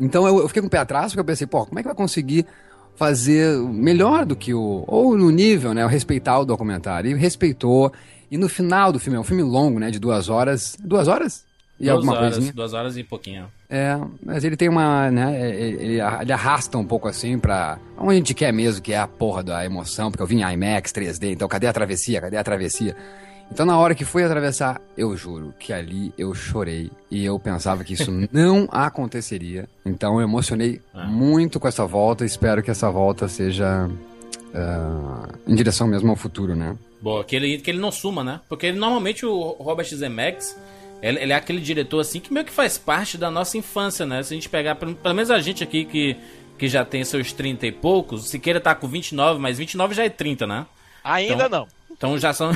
Então 0.00 0.26
eu, 0.26 0.38
eu 0.38 0.48
fiquei 0.48 0.62
com 0.62 0.68
o 0.68 0.70
pé 0.70 0.78
atrás 0.78 1.12
porque 1.12 1.20
eu 1.20 1.24
pensei, 1.24 1.46
pô, 1.46 1.66
como 1.66 1.78
é 1.78 1.82
que 1.82 1.86
vai 1.86 1.94
conseguir 1.94 2.46
fazer 2.96 3.58
melhor 3.58 4.24
do 4.24 4.36
que 4.36 4.54
o. 4.54 4.84
Ou 4.86 5.16
no 5.16 5.30
nível, 5.30 5.74
né? 5.74 5.86
Respeitar 5.86 6.38
o 6.38 6.44
documentário. 6.44 7.10
E 7.10 7.14
respeitou. 7.14 7.92
E 8.30 8.38
no 8.38 8.48
final 8.48 8.90
do 8.92 8.98
filme, 8.98 9.16
é 9.16 9.20
um 9.20 9.24
filme 9.24 9.42
longo, 9.42 9.78
né? 9.78 9.90
De 9.90 9.98
duas 9.98 10.28
horas. 10.28 10.76
Duas 10.80 11.08
horas? 11.08 11.44
E 11.80 11.84
duas 11.86 11.96
alguma 11.96 12.12
horas, 12.14 12.34
coisinha. 12.34 12.52
duas 12.52 12.72
horas 12.72 12.96
e 12.96 13.02
pouquinho. 13.02 13.46
É, 13.68 13.98
mas 14.24 14.44
ele 14.44 14.56
tem 14.56 14.68
uma, 14.68 15.10
né, 15.10 15.50
ele, 15.58 16.00
ele 16.00 16.32
arrasta 16.32 16.78
um 16.78 16.84
pouco 16.84 17.08
assim 17.08 17.38
pra 17.38 17.78
onde 17.98 18.12
a 18.12 18.16
gente 18.16 18.34
quer 18.34 18.52
mesmo, 18.52 18.80
que 18.80 18.92
é 18.92 18.98
a 18.98 19.08
porra 19.08 19.42
da 19.42 19.64
emoção, 19.64 20.10
porque 20.10 20.22
eu 20.22 20.26
vim 20.26 20.40
em 20.42 20.52
IMAX 20.52 20.92
3D, 20.92 21.32
então 21.32 21.48
cadê 21.48 21.66
a 21.66 21.72
travessia, 21.72 22.20
cadê 22.20 22.36
a 22.36 22.44
travessia? 22.44 22.96
Então 23.50 23.66
na 23.66 23.76
hora 23.76 23.94
que 23.94 24.04
fui 24.04 24.22
atravessar, 24.24 24.80
eu 24.96 25.14
juro 25.16 25.52
que 25.58 25.72
ali 25.72 26.12
eu 26.16 26.32
chorei 26.34 26.90
e 27.10 27.24
eu 27.24 27.38
pensava 27.38 27.82
que 27.84 27.92
isso 27.94 28.10
não 28.32 28.68
aconteceria. 28.70 29.68
Então 29.84 30.14
eu 30.14 30.22
emocionei 30.22 30.80
Ah. 30.94 31.04
muito 31.06 31.58
com 31.60 31.66
essa 31.68 31.84
volta, 31.84 32.24
espero 32.24 32.62
que 32.62 32.70
essa 32.70 32.88
volta 32.90 33.26
seja 33.28 33.90
ah, 34.54 35.28
em 35.46 35.54
direção 35.54 35.86
mesmo 35.86 36.10
ao 36.10 36.16
futuro, 36.16 36.54
né? 36.54 36.76
Bom, 37.02 37.22
que 37.22 37.36
ele, 37.36 37.58
que 37.58 37.70
ele 37.70 37.78
não 37.80 37.92
suma, 37.92 38.24
né? 38.24 38.40
Porque 38.48 38.66
ele, 38.66 38.78
normalmente 38.78 39.26
o 39.26 39.56
Robert 39.60 39.86
Zemeckis, 39.86 40.56
ele, 41.08 41.20
ele 41.20 41.32
é 41.32 41.36
aquele 41.36 41.60
diretor 41.60 42.00
assim 42.00 42.20
que 42.20 42.32
meio 42.32 42.46
que 42.46 42.52
faz 42.52 42.78
parte 42.78 43.18
da 43.18 43.30
nossa 43.30 43.58
infância, 43.58 44.06
né? 44.06 44.22
Se 44.22 44.32
a 44.32 44.36
gente 44.36 44.48
pegar, 44.48 44.74
pelo, 44.74 44.94
pelo 44.94 45.14
menos 45.14 45.30
a 45.30 45.38
gente 45.40 45.62
aqui 45.62 45.84
que, 45.84 46.16
que 46.58 46.68
já 46.68 46.84
tem 46.84 47.04
seus 47.04 47.32
30 47.32 47.66
e 47.66 47.72
poucos, 47.72 48.28
Siqueira 48.28 48.60
tá 48.60 48.74
com 48.74 48.88
29, 48.88 49.38
mas 49.40 49.58
29 49.58 49.94
já 49.94 50.04
é 50.04 50.08
30, 50.08 50.46
né? 50.46 50.66
Ainda 51.02 51.34
Então- 51.46 51.48
não. 51.48 51.68
Então 51.96 52.18
já 52.18 52.32
são 52.32 52.50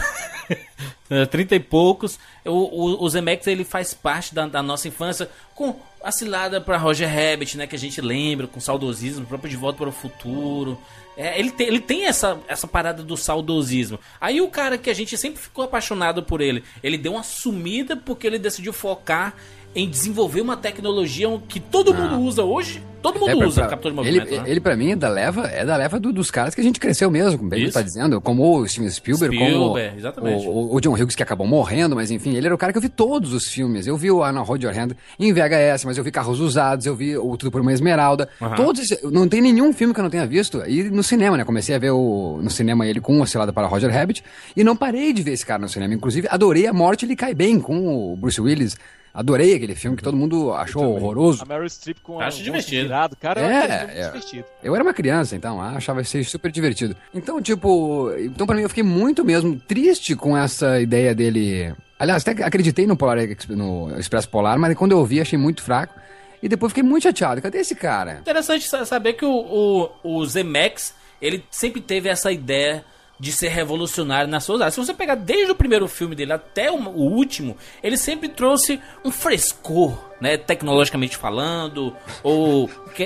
30 1.31 1.55
e 1.57 1.61
poucos. 1.61 2.19
O, 2.45 2.51
o, 2.51 3.05
o 3.05 3.09
Zemeckis 3.09 3.47
ele 3.47 3.65
faz 3.65 3.95
parte 3.95 4.35
da, 4.35 4.47
da 4.47 4.63
nossa 4.63 4.89
infância 4.89 5.31
com 5.55 5.77
a 6.03 6.13
cilada 6.13 6.61
pra 6.61 6.77
Roger 6.77 7.09
Rabbit, 7.09 7.57
né? 7.57 7.67
Que 7.67 7.77
a 7.77 7.79
gente 7.79 8.01
lembra, 8.01 8.47
com 8.47 8.61
saudosismo, 8.61 9.27
próprio 9.27 9.51
De 9.51 9.57
Volta 9.57 9.79
para 9.79 9.89
o 9.89 9.93
Futuro. 9.93 10.79
É, 11.17 11.39
ele, 11.39 11.51
tem, 11.51 11.67
ele 11.67 11.81
tem 11.81 12.07
essa, 12.07 12.39
essa 12.47 12.69
parada 12.69 13.03
do 13.03 13.17
saudosismo. 13.17 13.99
Aí 14.21 14.41
o 14.41 14.49
cara 14.49 14.79
que 14.79 14.89
a 14.89 14.95
gente 14.95 15.19
sempre 15.19 15.43
ficou 15.43 15.65
apaixonado 15.65 16.23
por 16.23 16.41
ele, 16.41 16.63
ele 16.83 16.97
deu 16.97 17.13
uma 17.13 17.25
sumida 17.25 17.97
porque 17.97 18.27
ele 18.27 18.39
decidiu 18.39 18.73
focar 18.73 19.35
em 19.75 19.89
desenvolver 19.89 20.41
uma 20.41 20.57
tecnologia 20.57 21.29
que 21.49 21.61
todo 21.61 21.95
mundo 21.95 22.19
usa 22.21 22.43
hoje. 22.43 22.83
Todo 23.01 23.21
mundo 23.21 23.31
É, 23.31 23.37
pra- 23.37 23.47
usa 23.47 23.65
pra- 23.65 23.77
de 23.77 23.87
ele, 23.87 23.95
movimento, 23.95 24.31
né? 24.43 24.43
ele, 24.51 24.59
pra 24.61 24.77
mim, 24.77 24.91
é 24.91 24.97
da 24.97 25.09
leva, 25.09 25.47
é 25.47 25.65
da 25.65 25.77
leva 25.77 26.01
do- 26.01 26.13
dos 26.13 26.33
caras 26.33 26.53
que 26.53 26.61
a 26.61 26.65
gente 26.65 26.81
cresceu 26.81 27.09
mesmo, 27.09 27.39
como 27.39 27.55
ele 27.55 27.71
tá 27.71 27.81
dizendo, 27.81 28.21
como 28.21 28.59
o 28.59 28.67
Steven 28.67 28.91
Spielberg, 28.91 29.37
Spielberg, 29.37 29.91
como 29.93 29.99
exatamente. 30.01 30.45
o, 30.45 30.51
o- 30.51 30.75
o 30.75 30.81
John 30.81 30.95
Hughes, 30.95 31.15
que 31.15 31.23
acabou 31.23 31.47
morrendo, 31.47 31.95
mas 31.95 32.11
enfim, 32.11 32.35
ele 32.35 32.47
era 32.47 32.55
o 32.57 32.59
cara 32.59 32.73
que 32.73 32.79
eu 32.79 32.83
vi 32.83 32.89
todos 32.89 33.33
os 33.33 33.47
filmes. 33.47 33.87
Eu 33.87 33.97
vi 33.97 34.11
o 34.11 34.25
Anna 34.25 34.41
Hold 34.41 34.65
Your 34.65 34.77
Hand 34.77 34.97
em 35.17 35.33
VHS, 35.33 35.85
mas 35.87 35.97
eu 35.97 36.03
vi 36.03 36.11
Carros 36.11 36.41
Usados, 36.41 36.87
eu 36.87 36.97
vi 36.97 37.17
o 37.17 37.37
Tudo 37.37 37.53
por 37.53 37.61
uma 37.61 37.73
Esmeralda. 37.73 38.29
Aham. 38.43 38.57
Todos, 38.57 38.83
esses- 38.91 39.01
não 39.13 39.29
tem 39.29 39.41
nenhum 39.41 39.73
filme 39.73 39.95
que 39.95 40.01
eu 40.01 40.05
não 40.05 40.11
tenha 40.11 40.27
visto. 40.27 40.61
E 40.67 40.83
no 40.91 41.05
cinema, 41.05 41.37
né? 41.37 41.45
Comecei 41.45 41.77
a 41.77 41.79
ver 41.79 41.93
o, 41.93 42.41
no 42.43 42.51
cinema 42.51 42.85
ele 42.85 43.01
com 43.01 43.21
o 43.21 43.27
Cilada 43.29 43.53
para 43.53 43.69
Roger 43.69 43.93
Rabbit 43.93 44.25
e 44.57 44.65
não 44.65 44.75
parei 44.75 45.13
de 45.13 45.23
ver 45.23 45.35
esse 45.35 45.47
cara 45.47 45.61
no 45.61 45.69
cinema. 45.69 45.95
Inclusive, 45.95 46.27
adorei 46.29 46.67
A 46.67 46.73
Morte 46.73 47.05
Ele 47.07 47.15
Cai 47.15 47.33
Bem 47.33 47.61
com 47.61 48.13
o 48.13 48.17
Bruce 48.17 48.41
Willis. 48.41 48.77
Adorei 49.13 49.55
aquele 49.55 49.75
filme 49.75 49.97
que 49.97 50.03
todo 50.03 50.17
mundo 50.17 50.53
achou 50.53 50.95
horroroso. 50.95 51.43
A 51.43 51.47
Meryl 51.47 51.67
Streep 51.69 51.99
com 52.03 52.15
Acho 52.21 52.23
o 52.23 52.25
rosto 52.29 52.45
divertido. 52.45 52.83
virado, 52.85 53.17
cara, 53.17 53.41
É, 53.41 54.01
é. 54.01 54.07
divertido. 54.07 54.45
Eu 54.63 54.75
era 54.75 54.85
uma 54.85 54.95
criança, 54.95 55.35
então, 55.35 55.61
achava 55.61 56.01
isso 56.03 56.23
super 56.25 56.51
divertido. 56.53 56.95
Então, 57.15 57.41
tipo, 57.43 58.13
então 58.19 58.47
pra 58.47 58.55
mim 58.57 58.63
eu 58.63 58.69
fiquei 58.69 58.85
muito 58.85 59.25
mesmo 59.25 59.59
triste 59.59 60.15
com 60.15 60.37
essa 60.37 60.81
ideia 60.81 61.15
dele. 61.15 61.75
Aliás, 61.99 62.27
até 62.27 62.45
acreditei 62.45 62.87
no, 62.87 62.97
Polar, 62.97 63.19
no 63.49 63.99
Expresso 63.99 64.29
Polar, 64.29 64.59
mas 64.59 64.77
quando 64.77 64.93
eu 64.93 65.05
vi 65.05 65.21
achei 65.21 65.39
muito 65.39 65.63
fraco. 65.63 65.95
E 66.41 66.49
depois 66.49 66.71
fiquei 66.71 66.85
muito 66.89 67.03
chateado. 67.03 67.43
Cadê 67.43 67.59
esse 67.59 67.75
cara? 67.75 68.19
Interessante 68.21 68.69
sa- 68.69 68.85
saber 68.85 69.15
que 69.15 69.25
o, 69.25 69.91
o, 70.05 70.19
o 70.21 70.25
Zemex, 70.25 70.95
ele 71.21 71.45
sempre 71.51 71.81
teve 71.81 72.09
essa 72.09 72.31
ideia 72.31 72.85
de 73.19 73.33
ser 73.33 73.49
revolucionário 73.49 74.31
nas 74.31 74.45
suas 74.45 74.61
áreas. 74.61 74.75
Se 74.75 74.81
você 74.81 74.95
pegar 74.95 75.17
desde 75.17 75.51
o 75.51 75.55
primeiro 75.55 75.89
filme 75.89 76.15
dele 76.15 76.33
até 76.33 76.71
o, 76.71 76.77
último, 76.77 77.57
ele 77.83 77.97
sempre 77.97 78.29
trouxe 78.29 78.81
um 79.05 79.11
frescor, 79.11 79.99
né? 80.21 80.37
Tecnologicamente 80.37 81.17
falando, 81.17 81.95
ou... 82.23 82.71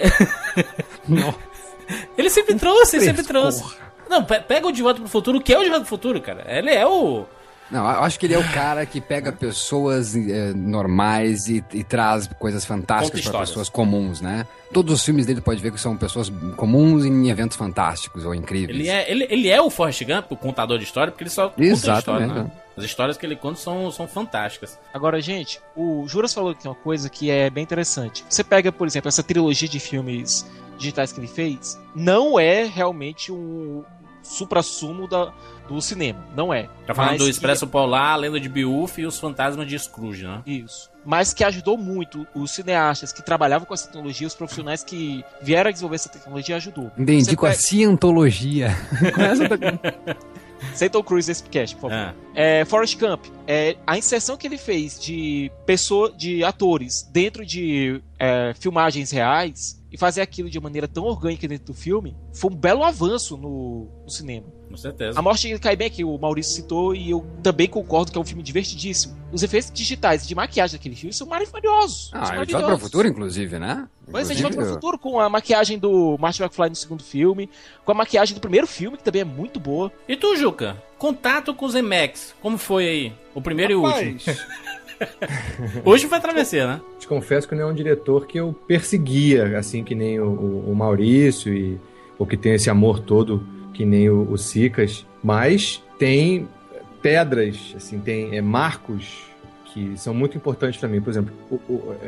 ele 2.17 2.31
sempre 2.31 2.55
trouxe, 2.55 2.97
ele 2.97 3.05
sempre 3.07 3.23
trouxe. 3.25 3.65
Não, 4.09 4.25
pe- 4.25 4.41
pega 4.41 4.67
o 4.67 4.73
De 4.73 4.83
Volta 4.83 5.01
pro 5.01 5.09
Futuro, 5.09 5.41
que 5.41 5.53
é 5.55 5.59
o 5.59 5.63
De 5.63 5.69
Volta 5.69 5.85
pro 5.85 5.89
Futuro, 5.91 6.21
cara. 6.21 6.45
Ele 6.47 6.71
é 6.71 6.87
o... 6.87 7.25
Não, 7.71 7.81
eu 7.81 8.03
acho 8.03 8.19
que 8.19 8.27
ele 8.27 8.35
é 8.35 8.39
o 8.39 8.53
cara 8.53 8.85
que 8.85 9.01
pega 9.01 9.33
pessoas 9.33 10.15
eh, 10.15 10.53
normais 10.55 11.49
e, 11.49 11.65
e 11.73 11.83
traz 11.83 12.29
coisas 12.39 12.65
fantásticas 12.65 13.23
para 13.27 13.41
pessoas 13.41 13.69
comuns, 13.69 14.21
né? 14.21 14.47
Todos 14.73 14.93
os 14.93 15.05
filmes 15.05 15.25
dele 15.25 15.41
pode 15.41 15.63
ver 15.63 15.73
que 15.73 15.81
são 15.81 15.97
pessoas 15.97 16.31
comuns 16.57 17.05
em 17.05 17.29
eventos 17.31 17.57
fantásticos 17.57 18.25
ou 18.25 18.35
incríveis. 18.35 18.79
Ele 18.79 18.89
é, 18.89 19.11
ele, 19.11 19.27
ele 19.31 19.49
é 19.49 19.61
o 19.61 19.71
Forrest 19.71 20.05
Gump, 20.05 20.31
o 20.33 20.37
contador 20.37 20.79
de 20.79 20.85
história, 20.85 21.11
porque 21.11 21.25
ele 21.25 21.31
só 21.31 21.49
conta 21.49 21.63
Exatamente, 21.63 21.99
história, 21.99 22.27
né? 22.27 22.35
né? 22.45 22.51
As 22.77 22.85
histórias 22.85 23.17
que 23.17 23.27
ele 23.27 23.37
conta 23.37 23.59
são, 23.59 23.91
são 23.91 24.09
fantásticas. 24.09 24.79
Agora, 24.93 25.21
gente, 25.21 25.61
o 25.77 26.07
Juras 26.07 26.33
falou 26.33 26.51
aqui 26.53 26.67
uma 26.67 26.75
coisa 26.75 27.09
que 27.11 27.31
é 27.31 27.51
bem 27.51 27.63
interessante. 27.63 28.25
Você 28.29 28.43
pega, 28.43 28.73
por 28.73 28.87
exemplo, 28.87 29.09
essa 29.09 29.23
trilogia 29.23 29.69
de 29.69 29.79
filmes 29.79 30.47
digitais 30.79 31.13
que 31.13 31.21
ele 31.21 31.29
fez, 31.29 31.79
não 31.95 32.41
é 32.41 32.65
realmente 32.65 33.31
um 33.31 33.85
supra-sumo 34.23 35.07
da- 35.09 35.33
do 35.69 35.81
cinema. 35.81 36.19
Não 36.37 36.53
é. 36.53 36.69
Tá 36.87 36.95
falando 36.95 37.11
Mas 37.13 37.19
do 37.19 37.25
que- 37.25 37.31
Expresso 37.31 37.67
Polar, 37.67 38.13
a 38.13 38.17
Lenda 38.17 38.39
de 38.41 38.49
Beowulf 38.49 38.99
e 38.99 39.07
os 39.07 39.19
Fantasmas 39.19 39.67
de 39.67 39.79
Scrooge, 39.79 40.25
né? 40.25 40.43
Isso. 40.47 40.91
Mas 41.05 41.33
que 41.35 41.43
ajudou 41.45 41.77
muito 41.77 42.27
os 42.35 42.51
cineastas 42.53 43.13
que 43.13 43.23
trabalhavam 43.25 43.67
com 43.67 43.75
essa 43.75 43.87
tecnologia, 43.87 44.27
os 44.27 44.35
profissionais 44.35 44.85
que 44.85 45.25
vieram 45.41 45.69
a 45.69 45.73
desenvolver 45.73 45.97
essa 45.97 46.09
tecnologia, 46.09 46.57
ajudou. 46.57 46.91
Entendi 46.99 47.25
Você 47.25 47.37
com 47.37 47.47
a 47.47 47.51
pega- 47.51 47.61
cientologia. 47.61 48.71
Com 49.15 49.21
essa 49.21 49.49
nesse 50.71 51.43
podcast, 51.43 51.75
por 51.77 51.91
favor. 51.91 51.97
Ah. 51.97 52.15
É, 52.35 52.65
Forrest 52.65 52.99
Gump, 52.99 53.25
é, 53.47 53.77
a 53.87 53.99
inserção 53.99 54.37
que 54.37 54.47
ele 54.47 54.57
fez 54.59 54.99
de 55.01 55.51
pessoa, 55.67 56.13
de 56.13 56.45
atores 56.45 57.03
dentro 57.13 57.45
de 57.45 58.01
é, 58.19 58.55
filmagens 58.59 59.11
reais 59.11 59.82
e 59.93 59.99
fazer 59.99 60.23
aquilo 60.23 60.49
de 60.49 60.59
maneira 60.59 60.89
tão 60.89 61.05
orgânica 61.05 61.47
dentro 61.47 61.67
do 61.67 61.75
filme 61.75 62.17
foi 62.33 62.51
um 62.51 62.57
belo 62.57 62.83
avanço 62.83 63.37
no, 63.37 63.89
no 64.05 64.11
cinema. 64.11 64.47
Com 64.71 64.77
certeza. 64.79 65.19
A 65.19 65.23
Morte 65.23 65.59
cai 65.59 65.77
bem 65.77 65.87
aqui, 65.89 66.03
o 66.03 66.17
Maurício 66.17 66.55
citou 66.55 66.95
e 66.95 67.11
eu 67.11 67.27
também 67.43 67.69
concordo 67.69 68.11
que 68.11 68.17
é 68.17 68.21
um 68.21 68.25
filme 68.25 68.43
divertidíssimo. 68.43 69.15
Os 69.31 69.43
efeitos 69.43 69.71
digitais 69.71 70.27
de 70.27 70.35
maquiagem 70.35 70.79
daquele 70.79 70.97
filme 70.97 71.13
são 71.13 71.27
maravilhosos. 71.27 72.09
são 72.09 72.19
Ah, 72.19 72.23
é 72.23 72.25
de 72.25 72.31
volta 72.31 72.37
maravilhosos. 72.37 72.67
para 72.69 72.75
o 72.75 72.79
futuro, 72.79 73.09
inclusive, 73.09 73.59
né? 73.59 73.87
Pois 74.11 74.31
é, 74.31 74.35
de 74.35 74.41
volta 74.41 74.57
para 74.57 74.63
o 74.65 74.67
Inclusive, 74.69 74.75
futuro, 74.75 74.99
com 74.99 75.21
a 75.21 75.29
maquiagem 75.29 75.79
do 75.79 76.17
Martin 76.19 76.43
McFly 76.43 76.71
no 76.71 76.75
segundo 76.77 77.05
filme, 77.05 77.51
com 77.85 77.93
a 77.93 77.95
maquiagem 77.95 78.35
do 78.35 78.41
primeiro 78.41 78.67
filme, 78.67 78.97
que 78.97 79.05
também 79.05 79.21
é 79.21 79.25
muito 79.27 79.61
boa. 79.61 79.93
E 80.09 80.17
tu, 80.17 80.35
Juca? 80.37 80.83
Contato 80.99 81.55
com 81.55 81.67
os 81.67 81.75
Emacs. 81.75 82.35
Como 82.41 82.57
foi 82.57 82.89
aí? 82.89 83.13
O 83.35 83.43
primeiro 83.43 83.73
e 83.73 83.77
o 83.77 83.83
último. 83.85 84.19
Hoje 85.85 86.07
foi 86.07 86.21
travessia, 86.21 86.67
né? 86.67 86.81
Te 86.99 87.07
confesso 87.07 87.49
que 87.49 87.55
não 87.55 87.63
é 87.63 87.67
um 87.67 87.75
diretor 87.75 88.27
que 88.27 88.39
eu 88.39 88.53
perseguia, 88.67 89.59
assim 89.59 89.83
que 89.85 89.95
nem 89.95 90.21
o, 90.21 90.27
o- 90.27 90.71
o 90.71 90.75
Maurício, 90.75 91.53
e, 91.53 91.79
ou 92.19 92.27
que 92.27 92.37
tem 92.37 92.55
esse 92.55 92.71
amor 92.71 93.01
todo, 93.01 93.43
que 93.75 93.85
nem 93.85 94.09
o, 94.11 94.31
o 94.31 94.39
Sicas, 94.39 95.07
mas 95.23 95.83
tem 95.99 96.49
pedras, 97.01 97.75
assim, 97.77 97.99
tem 97.99 98.37
é, 98.37 98.41
marcos 98.41 99.25
que 99.73 99.97
são 99.97 100.13
muito 100.15 100.37
importantes 100.37 100.79
para 100.79 100.89
mim. 100.89 101.01
Por 101.01 101.11
exemplo, 101.11 101.33
o, 101.51 101.55
o- 101.73 101.97
é, 102.03 102.07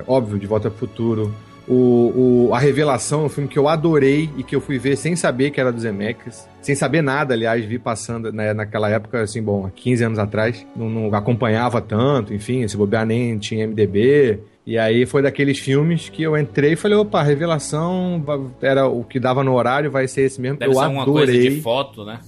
é, 0.00 0.04
óbvio, 0.06 0.38
De 0.38 0.46
Volta 0.46 0.68
ao 0.68 0.74
Futuro, 0.74 1.34
o, 1.68 2.48
o- 2.48 2.54
A 2.54 2.58
Revelação 2.58 3.22
é 3.22 3.24
um 3.24 3.28
filme 3.28 3.48
que 3.48 3.58
eu 3.58 3.68
adorei 3.68 4.28
e 4.36 4.42
que 4.42 4.54
eu 4.54 4.60
fui 4.60 4.78
ver 4.78 4.96
sem 4.96 5.14
saber 5.16 5.50
que 5.50 5.60
era 5.60 5.72
dos 5.72 5.82
Zemeckis. 5.82 6.48
Sem 6.60 6.74
saber 6.74 7.02
nada, 7.02 7.34
aliás, 7.34 7.64
vi 7.64 7.78
passando 7.78 8.32
né, 8.32 8.52
naquela 8.54 8.88
época, 8.90 9.22
assim, 9.22 9.42
bom, 9.42 9.66
há 9.66 9.70
15 9.70 10.04
anos 10.04 10.18
atrás, 10.18 10.66
não, 10.76 10.88
não 10.88 11.14
acompanhava 11.14 11.80
tanto, 11.80 12.32
enfim, 12.34 12.66
se 12.68 12.76
bobear 12.76 13.04
nem 13.06 13.36
tinha 13.38 13.66
MDB. 13.66 14.40
E 14.64 14.78
aí 14.78 15.04
foi 15.06 15.22
daqueles 15.22 15.58
filmes 15.58 16.08
que 16.08 16.22
eu 16.22 16.38
entrei 16.38 16.74
e 16.74 16.76
falei, 16.76 16.96
opa, 16.96 17.18
a 17.20 17.22
Revelação 17.24 18.24
era 18.60 18.86
o 18.86 19.02
que 19.02 19.18
dava 19.18 19.42
no 19.42 19.54
horário, 19.54 19.90
vai 19.90 20.06
ser 20.06 20.22
esse 20.22 20.40
mesmo. 20.40 20.58
Deve 20.58 20.70
eu 20.70 20.74
ser 20.78 20.84
adorei. 20.84 21.04
coisa 21.12 21.32
de 21.32 21.60
foto, 21.62 22.04
né? 22.04 22.20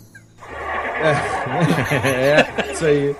é, 2.04 2.72
isso 2.72 2.84
aí. 2.84 3.14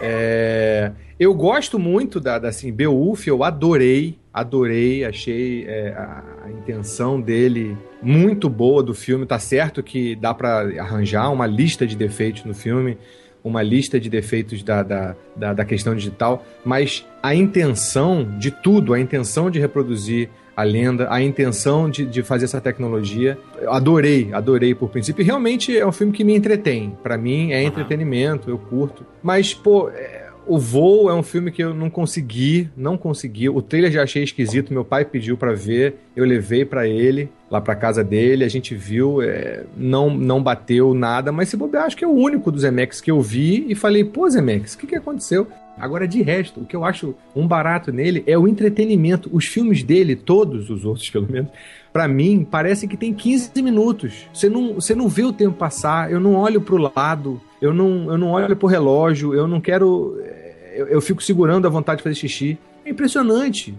É, 0.00 0.90
eu 1.18 1.32
gosto 1.34 1.78
muito 1.78 2.18
da, 2.20 2.38
da 2.38 2.48
assim, 2.48 2.72
Beowulf, 2.72 3.26
eu 3.26 3.44
adorei, 3.44 4.18
adorei, 4.32 5.04
achei 5.04 5.64
é, 5.66 5.90
a, 5.90 6.50
intenção 6.50 7.20
dele 7.20 7.76
muito 8.00 8.48
boa 8.48 8.82
do 8.82 8.94
filme. 8.94 9.26
Tá 9.26 9.38
certo 9.38 9.82
que 9.82 10.14
dá 10.16 10.32
pra 10.32 10.60
arranjar 10.80 11.30
uma 11.30 11.46
lista 11.46 11.86
de 11.86 11.96
defeitos 11.96 12.44
no 12.44 12.54
filme, 12.54 12.96
uma 13.44 13.62
lista 13.62 13.98
de 13.98 14.08
defeitos 14.08 14.62
da, 14.62 14.82
da, 14.82 15.16
da, 15.36 15.52
da 15.52 15.64
questão 15.64 15.94
digital, 15.94 16.44
mas 16.64 17.04
a 17.22 17.34
intenção 17.34 18.38
de 18.38 18.50
tudo, 18.50 18.94
a 18.94 19.00
intenção 19.00 19.50
de 19.50 19.58
reproduzir 19.58 20.30
a 20.56 20.62
lenda, 20.62 21.08
a 21.10 21.22
intenção 21.22 21.88
de, 21.88 22.04
de 22.04 22.22
fazer 22.22 22.44
essa 22.44 22.60
tecnologia. 22.60 23.38
Eu 23.60 23.72
adorei, 23.72 24.32
adorei 24.32 24.74
por 24.74 24.90
princípio. 24.90 25.22
E 25.22 25.24
realmente 25.24 25.76
é 25.76 25.86
um 25.86 25.92
filme 25.92 26.12
que 26.12 26.22
me 26.22 26.34
entretém. 26.34 26.96
Pra 27.02 27.16
mim 27.16 27.52
é 27.52 27.62
entretenimento, 27.62 28.50
eu 28.50 28.58
curto. 28.58 29.04
Mas, 29.22 29.54
pô, 29.54 29.88
é, 29.90 30.21
o 30.46 30.58
Voo 30.58 31.08
é 31.08 31.14
um 31.14 31.22
filme 31.22 31.50
que 31.50 31.62
eu 31.62 31.74
não 31.74 31.88
consegui, 31.88 32.68
não 32.76 32.96
consegui. 32.96 33.48
O 33.48 33.62
trailer 33.62 33.90
já 33.90 34.02
achei 34.02 34.22
esquisito, 34.22 34.72
meu 34.72 34.84
pai 34.84 35.04
pediu 35.04 35.36
pra 35.36 35.52
ver, 35.52 35.96
eu 36.16 36.24
levei 36.24 36.64
pra 36.64 36.86
ele, 36.86 37.28
lá 37.50 37.60
pra 37.60 37.74
casa 37.74 38.02
dele, 38.02 38.44
a 38.44 38.48
gente 38.48 38.74
viu, 38.74 39.22
é, 39.22 39.64
não, 39.76 40.10
não 40.10 40.42
bateu 40.42 40.94
nada, 40.94 41.30
mas 41.30 41.48
se 41.48 41.56
bobear, 41.56 41.84
acho 41.84 41.96
que 41.96 42.04
é 42.04 42.08
o 42.08 42.12
único 42.12 42.50
dos 42.50 42.62
Zemeckis 42.62 43.00
que 43.00 43.10
eu 43.10 43.20
vi 43.20 43.66
e 43.68 43.74
falei, 43.74 44.04
pô, 44.04 44.28
Zemeckis, 44.28 44.74
o 44.74 44.78
que, 44.78 44.86
que 44.86 44.96
aconteceu? 44.96 45.46
Agora, 45.78 46.06
de 46.06 46.22
resto, 46.22 46.60
o 46.60 46.66
que 46.66 46.76
eu 46.76 46.84
acho 46.84 47.14
um 47.34 47.46
barato 47.46 47.90
nele 47.90 48.22
é 48.26 48.36
o 48.36 48.46
entretenimento. 48.46 49.30
Os 49.32 49.46
filmes 49.46 49.82
dele, 49.82 50.14
todos 50.14 50.68
os 50.70 50.84
outros, 50.84 51.08
pelo 51.10 51.30
menos, 51.30 51.50
pra 51.92 52.08
mim, 52.08 52.46
parece 52.50 52.88
que 52.88 52.96
tem 52.96 53.12
15 53.12 53.50
minutos. 53.62 54.26
Você 54.32 54.48
não, 54.48 54.74
você 54.74 54.94
não 54.94 55.08
vê 55.08 55.24
o 55.24 55.32
tempo 55.32 55.56
passar, 55.56 56.10
eu 56.10 56.18
não 56.20 56.34
olho 56.36 56.60
pro 56.60 56.76
lado, 56.76 57.40
eu 57.60 57.72
não, 57.74 58.10
eu 58.10 58.16
não 58.18 58.30
olho 58.30 58.56
pro 58.56 58.66
relógio, 58.68 59.34
eu 59.34 59.46
não 59.46 59.60
quero. 59.60 60.18
é, 60.24 60.74
Eu, 60.76 60.86
eu 60.88 61.00
fico 61.02 61.22
segurando 61.22 61.66
a 61.66 61.70
vontade 61.70 61.98
de 61.98 62.02
fazer 62.04 62.14
xixi. 62.16 62.58
É 62.84 62.90
impressionante 62.90 63.72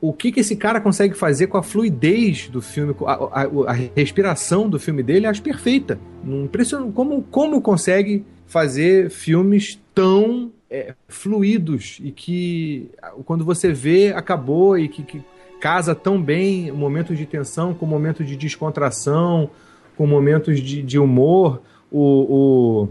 o 0.00 0.10
que, 0.12 0.32
que 0.32 0.40
esse 0.40 0.56
cara 0.56 0.80
consegue 0.80 1.14
fazer 1.14 1.48
com 1.48 1.58
a 1.58 1.62
fluidez 1.62 2.48
do 2.48 2.62
filme, 2.62 2.94
a, 3.06 3.12
a- 3.42 3.48
a 3.68 3.72
respiração 3.94 4.70
do 4.70 4.78
filme 4.78 5.02
dele, 5.02 5.26
acho 5.26 5.42
perfeita. 5.42 5.98
Impressionante. 6.24 6.92
Como, 6.94 7.22
como 7.30 7.60
consegue 7.60 8.24
fazer 8.46 9.10
filmes 9.10 9.78
tão 9.94 10.50
é, 10.70 10.94
fluidos 11.08 11.98
e 12.02 12.10
que 12.10 12.90
quando 13.26 13.44
você 13.44 13.70
vê, 13.72 14.12
acabou 14.14 14.78
e 14.78 14.88
que, 14.88 15.02
que 15.02 15.22
casa 15.62 15.94
tão 15.94 16.20
bem 16.20 16.72
momentos 16.72 17.16
de 17.16 17.24
tensão 17.24 17.72
com 17.72 17.86
momentos 17.86 18.26
de 18.26 18.34
descontração, 18.34 19.48
com 19.96 20.08
momentos 20.08 20.60
de, 20.60 20.82
de 20.82 20.98
humor. 20.98 21.62
O, 21.88 22.88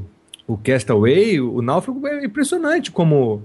o, 0.48 0.54
o 0.54 0.58
Castaway, 0.58 1.42
o 1.42 1.62
Náufrago, 1.62 2.08
é 2.08 2.24
impressionante 2.24 2.90
como 2.90 3.44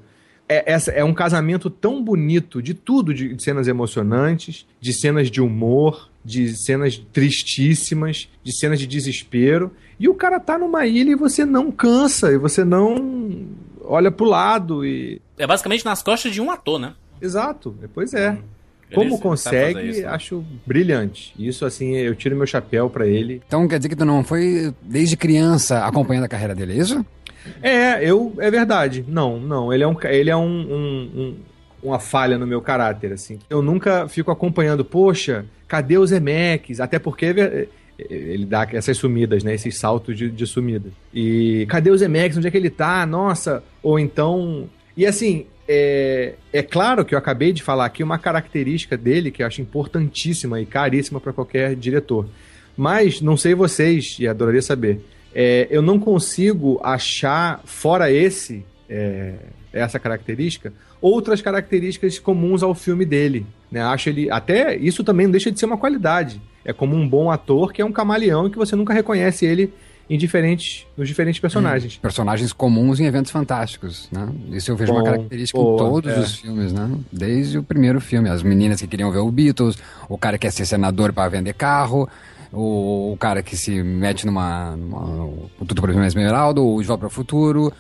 é, 0.49 0.73
essa, 0.73 0.93
é 0.93 1.03
um 1.03 1.13
casamento 1.13 1.69
tão 1.69 2.01
bonito 2.01 2.63
de 2.63 2.73
tudo, 2.73 3.13
de, 3.13 3.35
de 3.35 3.43
cenas 3.43 3.67
emocionantes, 3.67 4.65
de 4.81 4.93
cenas 4.93 5.29
de 5.29 5.41
humor, 5.41 6.09
de 6.25 6.57
cenas 6.57 6.97
tristíssimas, 7.13 8.29
de 8.45 8.57
cenas 8.57 8.79
de 8.79 8.87
desespero. 8.87 9.73
E 9.99 10.09
o 10.09 10.15
cara 10.15 10.39
tá 10.39 10.57
numa 10.57 10.87
ilha 10.87 11.11
e 11.11 11.17
você 11.17 11.45
não 11.45 11.73
cansa, 11.73 12.31
e 12.31 12.39
você 12.39 12.65
não 12.65 13.45
olha 13.83 14.13
pro 14.13 14.25
lado 14.25 14.87
e. 14.87 15.21
É 15.37 15.49
basicamente 15.49 15.85
nas 15.85 16.01
costas 16.01 16.33
de 16.33 16.41
um 16.41 16.49
ator, 16.49 16.79
né? 16.79 16.95
Exato, 17.21 17.77
pois 17.93 18.15
é. 18.15 18.29
Ele 18.29 18.56
Como 18.95 19.19
consegue, 19.19 19.89
isso, 19.89 20.03
né? 20.03 20.09
acho 20.09 20.45
brilhante. 20.67 21.35
Isso, 21.39 21.65
assim, 21.67 21.95
eu 21.97 22.15
tiro 22.15 22.37
meu 22.37 22.47
chapéu 22.47 22.89
pra 22.89 23.07
ele. 23.07 23.43
Então 23.47 23.67
quer 23.67 23.79
dizer 23.79 23.89
que 23.89 23.97
tu 23.97 24.05
não 24.05 24.23
foi 24.23 24.73
desde 24.83 25.17
criança 25.17 25.85
acompanhando 25.85 26.25
a 26.25 26.29
carreira 26.29 26.55
dele, 26.55 26.75
é 26.75 26.77
isso? 26.77 27.05
É, 27.63 28.03
eu. 28.09 28.33
É 28.39 28.51
verdade. 28.51 29.05
Não, 29.07 29.39
não. 29.41 29.73
Ele 29.73 29.83
é, 29.83 29.89
um, 29.89 29.97
ele 30.05 30.31
é 30.31 30.37
um, 30.37 30.43
um- 30.45 31.11
um- 31.21 31.37
uma 31.83 31.99
falha 31.99 32.37
no 32.39 32.47
meu 32.47 32.61
caráter, 32.61 33.13
assim. 33.13 33.39
Eu 33.49 33.63
nunca 33.63 34.09
fico 34.09 34.31
acompanhando, 34.31 34.85
poxa, 34.85 35.45
cadê 35.69 35.97
os 35.99 36.11
Emecs? 36.11 36.81
Até 36.81 36.99
porque 36.99 37.27
é, 37.27 37.67
ele 37.99 38.45
dá 38.45 38.67
essas 38.73 38.97
sumidas, 38.97 39.45
né? 39.45 39.55
Esses 39.55 39.79
saltos 39.79 40.17
de, 40.17 40.29
de 40.31 40.47
sumida. 40.47 40.91
E 41.15 41.65
cadê 41.69 41.91
os 41.91 42.03
Emecs? 42.03 42.37
Onde 42.37 42.49
é 42.49 42.51
que 42.51 42.57
ele 42.57 42.71
tá? 42.71 43.05
Nossa. 43.07 43.63
Ou 43.83 43.99
então. 43.99 44.69
E 44.97 45.07
assim. 45.07 45.47
É, 45.69 46.35
é 46.53 46.63
claro 46.63 47.05
que 47.05 47.15
eu 47.15 47.19
acabei 47.19 47.53
de 47.53 47.63
falar 47.63 47.87
aqui 47.87 48.03
uma 48.03 48.19
característica 48.19 48.97
dele 48.97 49.31
que 49.31 49.43
eu 49.43 49.47
acho 49.47 49.61
importantíssima 49.61 50.61
e 50.61 50.67
caríssima 50.67 51.21
para 51.21 51.33
qualquer 51.33 51.75
diretor. 51.75 52.29
Mas 52.77 53.21
não 53.21 53.37
sei 53.37 53.55
vocês, 53.55 54.17
e 54.21 54.29
adoraria 54.29 54.63
saber. 54.63 55.01
É, 55.35 55.67
eu 55.71 55.83
não 55.83 55.99
consigo 55.99 56.81
achar, 56.83 57.61
fora 57.65 58.11
esse, 58.11 58.65
é, 58.89 59.35
essa 59.73 59.99
característica, 59.99 60.73
outras 61.01 61.43
características 61.43 62.19
comuns 62.19 62.63
ao 62.63 62.75
filme 62.75 63.05
dele. 63.05 63.47
Né? 63.71 63.83
Acho 63.83 64.09
ele. 64.09 64.31
Até 64.31 64.77
isso 64.77 65.03
também 65.03 65.27
não 65.27 65.33
deixa 65.33 65.51
de 65.51 65.59
ser 65.59 65.67
uma 65.67 65.79
qualidade. 65.79 66.41
É 66.65 66.73
como 66.73 66.97
um 66.97 67.09
bom 67.09 67.31
ator 67.31 67.73
que 67.73 67.83
é 67.83 67.85
um 67.85 67.93
camaleão 67.93 68.47
e 68.47 68.51
que 68.51 68.59
você 68.59 68.75
nunca 68.75 68.93
reconhece 68.93 69.45
ele 69.47 69.73
em 70.09 70.17
diferentes, 70.17 70.87
nos 70.97 71.09
diferentes 71.09 71.41
personagens. 71.41 71.97
Personagens 71.97 72.53
comuns 72.53 73.01
em 73.01 73.07
eventos 73.07 73.31
fantásticos, 73.33 74.09
né? 74.13 74.29
Isso 74.53 74.71
eu 74.71 74.77
vejo 74.77 74.93
uma 74.93 75.01
Bom, 75.01 75.07
característica 75.07 75.59
boa, 75.59 75.75
em 75.75 75.79
todos 75.79 76.13
é. 76.13 76.21
os 76.21 76.35
filmes, 76.37 76.73
né? 76.73 76.91
Desde 77.13 77.59
o 77.59 77.63
primeiro 77.63 78.01
filme. 78.01 78.29
As 78.29 78.43
meninas 78.43 78.81
que 78.81 78.87
queriam 78.87 79.11
ver 79.11 79.19
o 79.19 79.31
Beatles, 79.31 79.77
o 80.09 80.17
cara 80.17 80.39
que 80.39 80.47
quer 80.47 80.53
ser 80.53 80.65
senador 80.65 81.13
para 81.13 81.29
vender 81.29 81.55
carro, 81.55 82.09
o, 82.53 83.13
o 83.13 83.17
cara 83.19 83.43
que 83.43 83.57
se 83.57 83.83
mete 83.83 84.25
numa. 84.25 84.77
numa 84.77 85.25
o 85.25 85.51
Tudo 85.67 85.83
para 85.83 85.93
o 85.93 86.05
Esmeralda, 86.05 86.61
o 86.61 86.81
De 86.81 86.87
Volta 86.87 87.01
para 87.01 87.09
o 87.09 87.11
Futuro, 87.11 87.73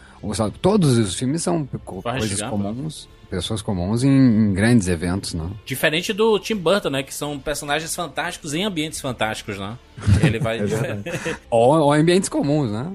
todos 0.60 0.98
os 0.98 1.14
filmes 1.14 1.42
são 1.42 1.66
coisas 1.84 2.40
Gump, 2.40 2.50
comuns, 2.50 3.08
pessoas 3.28 3.62
comuns 3.62 4.04
em, 4.04 4.10
em 4.10 4.52
grandes 4.52 4.88
eventos, 4.88 5.34
né? 5.34 5.48
Diferente 5.64 6.12
do 6.12 6.38
Tim 6.38 6.56
Burton, 6.56 6.90
né? 6.90 7.02
Que 7.02 7.14
são 7.14 7.38
personagens 7.38 7.94
fantásticos 7.94 8.54
em 8.54 8.64
ambientes 8.64 9.00
fantásticos, 9.00 9.58
né? 9.58 9.76
Ele 10.22 10.38
vai. 10.38 10.60
Ou, 11.50 11.78
ou 11.80 11.92
ambientes 11.92 12.28
comuns, 12.28 12.70
né? 12.70 12.92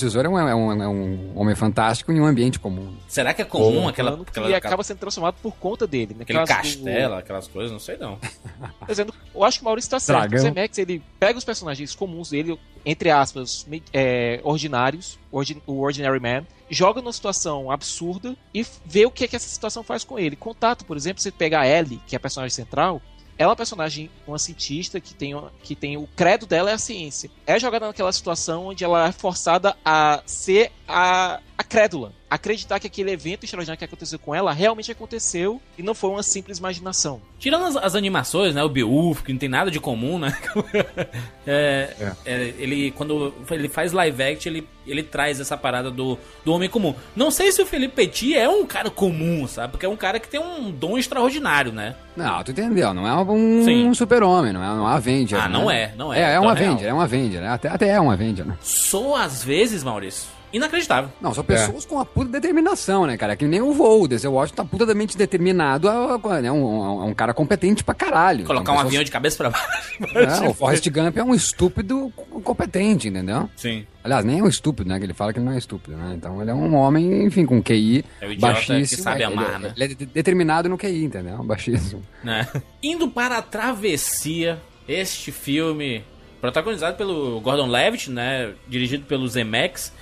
Tesoura 0.00 0.28
é 0.28 0.30
um, 0.30 0.38
é, 0.38 0.54
um, 0.54 0.82
é 0.82 0.88
um 0.88 1.32
homem 1.38 1.54
fantástico 1.54 2.10
em 2.12 2.20
um 2.20 2.24
ambiente 2.26 2.58
comum. 2.58 2.94
Será 3.08 3.34
que 3.34 3.42
é 3.42 3.44
comum 3.44 3.88
aquela. 3.88 4.10
Plano 4.12 4.24
que 4.24 4.30
aquela, 4.30 4.56
acaba 4.56 4.82
sendo 4.82 4.98
transformado 4.98 5.34
por 5.42 5.54
conta 5.56 5.86
dele. 5.86 6.14
né? 6.14 6.22
aquele 6.22 6.38
Caso 6.44 6.78
do- 6.78 6.84
castelo, 6.84 7.14
aquelas 7.14 7.48
coisas, 7.48 7.70
não 7.72 7.78
sei 7.80 7.96
não. 7.98 8.16
Tô 8.16 8.86
dizendo, 8.86 9.14
eu 9.34 9.44
acho 9.44 9.58
que 9.58 9.62
o 9.62 9.66
Maurício 9.66 9.90
tá 9.90 10.00
certo. 10.00 10.18
Dragão. 10.20 10.38
O 10.38 10.42
Zemeckis, 10.42 10.78
ele 10.78 11.02
pega 11.20 11.38
os 11.38 11.44
personagens 11.44 11.94
comuns 11.94 12.30
dele, 12.30 12.58
entre 12.84 13.10
aspas, 13.10 13.66
é, 13.92 14.40
ordinários, 14.42 15.18
ordi- 15.30 15.62
o 15.66 15.80
Ordinary 15.80 16.20
Man, 16.20 16.46
joga 16.70 17.02
numa 17.02 17.12
situação 17.12 17.70
absurda 17.70 18.34
e 18.54 18.64
vê 18.86 19.04
o 19.04 19.10
que, 19.10 19.24
é 19.24 19.28
que 19.28 19.36
essa 19.36 19.48
situação 19.48 19.82
faz 19.82 20.04
com 20.04 20.18
ele. 20.18 20.34
Contato, 20.36 20.84
por 20.86 20.96
exemplo, 20.96 21.22
você 21.22 21.30
pega 21.30 21.60
a 21.60 21.66
Ellie, 21.68 22.00
que 22.06 22.14
é 22.14 22.18
a 22.18 22.20
personagem 22.20 22.54
central, 22.54 23.00
ela 23.38 23.48
é 23.48 23.50
uma 23.50 23.56
personagem, 23.56 24.10
uma 24.26 24.38
cientista 24.38 25.00
que 25.00 25.14
tem, 25.14 25.34
que 25.62 25.74
tem 25.74 25.96
o 25.96 26.08
credo 26.14 26.46
dela 26.46 26.70
é 26.70 26.74
a 26.74 26.78
ciência. 26.78 27.30
É 27.46 27.58
jogada 27.58 27.86
naquela 27.86 28.12
situação 28.12 28.66
onde 28.66 28.84
ela 28.84 29.08
é 29.08 29.12
forçada 29.12 29.76
a 29.84 30.22
ser 30.26 30.70
a 30.86 31.40
crédula. 31.72 32.12
Acreditar 32.28 32.78
que 32.78 32.86
aquele 32.86 33.10
evento 33.10 33.44
extraordinário 33.44 33.78
que 33.78 33.84
aconteceu 33.84 34.18
com 34.18 34.34
ela 34.34 34.52
realmente 34.52 34.92
aconteceu 34.92 35.60
e 35.78 35.82
não 35.82 35.94
foi 35.94 36.10
uma 36.10 36.22
simples 36.22 36.58
imaginação. 36.58 37.22
Tirando 37.38 37.64
as, 37.64 37.76
as 37.76 37.94
animações, 37.94 38.54
né? 38.54 38.62
O 38.62 38.68
Beowulf, 38.68 39.22
que 39.22 39.32
não 39.32 39.38
tem 39.38 39.48
nada 39.48 39.70
de 39.70 39.80
comum, 39.80 40.18
né? 40.18 40.36
É, 41.44 42.12
é, 42.24 42.54
ele, 42.56 42.92
quando 42.92 43.34
ele 43.50 43.68
faz 43.68 43.90
live 43.90 44.22
act, 44.22 44.48
ele, 44.48 44.68
ele 44.86 45.02
traz 45.02 45.40
essa 45.40 45.56
parada 45.56 45.90
do, 45.90 46.16
do 46.44 46.52
homem 46.52 46.68
comum. 46.68 46.94
Não 47.16 47.32
sei 47.32 47.50
se 47.50 47.60
o 47.60 47.66
Felipe 47.66 47.96
Petit 47.96 48.36
é 48.36 48.48
um 48.48 48.64
cara 48.64 48.88
comum, 48.90 49.44
sabe? 49.48 49.72
Porque 49.72 49.84
é 49.84 49.88
um 49.88 49.96
cara 49.96 50.20
que 50.20 50.28
tem 50.28 50.38
um 50.38 50.70
dom 50.70 50.96
extraordinário, 50.96 51.72
né? 51.72 51.96
Não, 52.16 52.44
tu 52.44 52.52
entendeu, 52.52 52.94
não 52.94 53.08
é 53.08 53.14
um, 53.16 53.88
um 53.88 53.92
super-homem, 53.92 54.52
não 54.52 54.62
é 54.62 54.70
um 54.70 54.86
Avenger. 54.86 55.40
Ah, 55.40 55.48
né? 55.48 55.58
não 55.58 55.68
é, 55.68 55.92
não 55.96 56.14
é. 56.14 56.20
É, 56.20 56.22
é 56.22 56.30
Então 56.36 56.44
um 56.44 56.48
é. 56.48 56.52
Avenger, 56.52 56.88
é 56.88 56.94
um 56.94 57.00
Avenger, 57.00 57.40
né? 57.40 57.48
até, 57.48 57.68
até 57.68 57.88
é 57.88 58.00
um 58.00 58.10
Avenger, 58.10 58.46
né? 58.46 58.56
Sou, 58.60 59.16
às 59.16 59.42
vezes, 59.42 59.82
Maurício, 59.82 60.28
inacreditável. 60.52 61.10
Não, 61.20 61.32
são 61.34 61.42
pessoas 61.44 61.84
com 61.84 61.94
uma 61.96 62.04
puta 62.04 62.30
determinação, 62.30 63.06
né, 63.06 63.16
cara? 63.16 63.34
Que 63.36 63.46
nem 63.46 63.60
o 63.60 63.72
Voo, 63.72 64.02
o 64.02 64.08
Denzel 64.08 64.32
Washington 64.32 64.64
tá 64.64 64.68
putamente 64.68 65.16
determinado, 65.16 65.88
a, 65.88 66.14
a, 66.14 66.40
né? 66.42 66.50
um, 66.52 66.64
um, 66.64 67.06
um 67.08 67.14
cara 67.14 67.32
competente 67.32 67.82
pra 67.82 67.94
caralho. 67.94 68.44
Colocar 68.44 68.72
um 68.72 68.74
pessoas- 68.76 68.86
avião 68.88 69.04
de 69.04 69.10
cabeça 69.10 69.36
pra 69.38 69.50
baixo. 69.50 70.44
É, 70.44 70.48
o 70.48 70.54
Forrest 70.54 70.88
Gump 70.90 71.16
é 71.16 71.24
um 71.24 71.34
estúpido 71.34 72.12
competente, 72.44 73.08
entendeu? 73.08 73.48
Sim. 73.56 73.86
Aliás, 74.04 74.24
nem 74.24 74.40
é 74.40 74.42
um 74.42 74.48
estúpido, 74.48 74.88
né? 74.88 74.98
Que 74.98 75.04
ele 75.04 75.14
fala 75.14 75.32
que 75.32 75.38
ele 75.38 75.46
não 75.46 75.52
é 75.52 75.58
estúpido, 75.58 75.96
né? 75.96 76.14
Então 76.16 76.40
ele 76.42 76.50
é 76.50 76.54
um 76.54 76.74
homem, 76.74 77.24
enfim, 77.24 77.46
com 77.46 77.62
QI 77.62 78.04
É 78.20 78.26
o 78.26 78.32
idiota 78.32 78.54
baixíssimo. 78.54 78.96
que 78.98 79.02
sabe 79.02 79.16
ele, 79.22 79.24
amar, 79.32 79.54
ele- 79.54 79.58
né? 79.68 79.72
ele 79.76 79.84
é 79.84 79.88
de- 79.94 80.06
determinado 80.06 80.68
no 80.68 80.76
QI, 80.76 81.04
entendeu? 81.04 81.42
Baixíssimo. 81.44 82.02
né? 82.22 82.48
Indo 82.82 83.08
para 83.08 83.38
a 83.38 83.42
travessia, 83.42 84.60
este 84.88 85.30
filme, 85.30 86.04
protagonizado 86.40 86.96
pelo 86.96 87.40
Gordon 87.40 87.68
Levitt, 87.68 88.10
né, 88.10 88.52
dirigido 88.68 89.04
pelo 89.04 89.28
Zemeckis, 89.28 89.92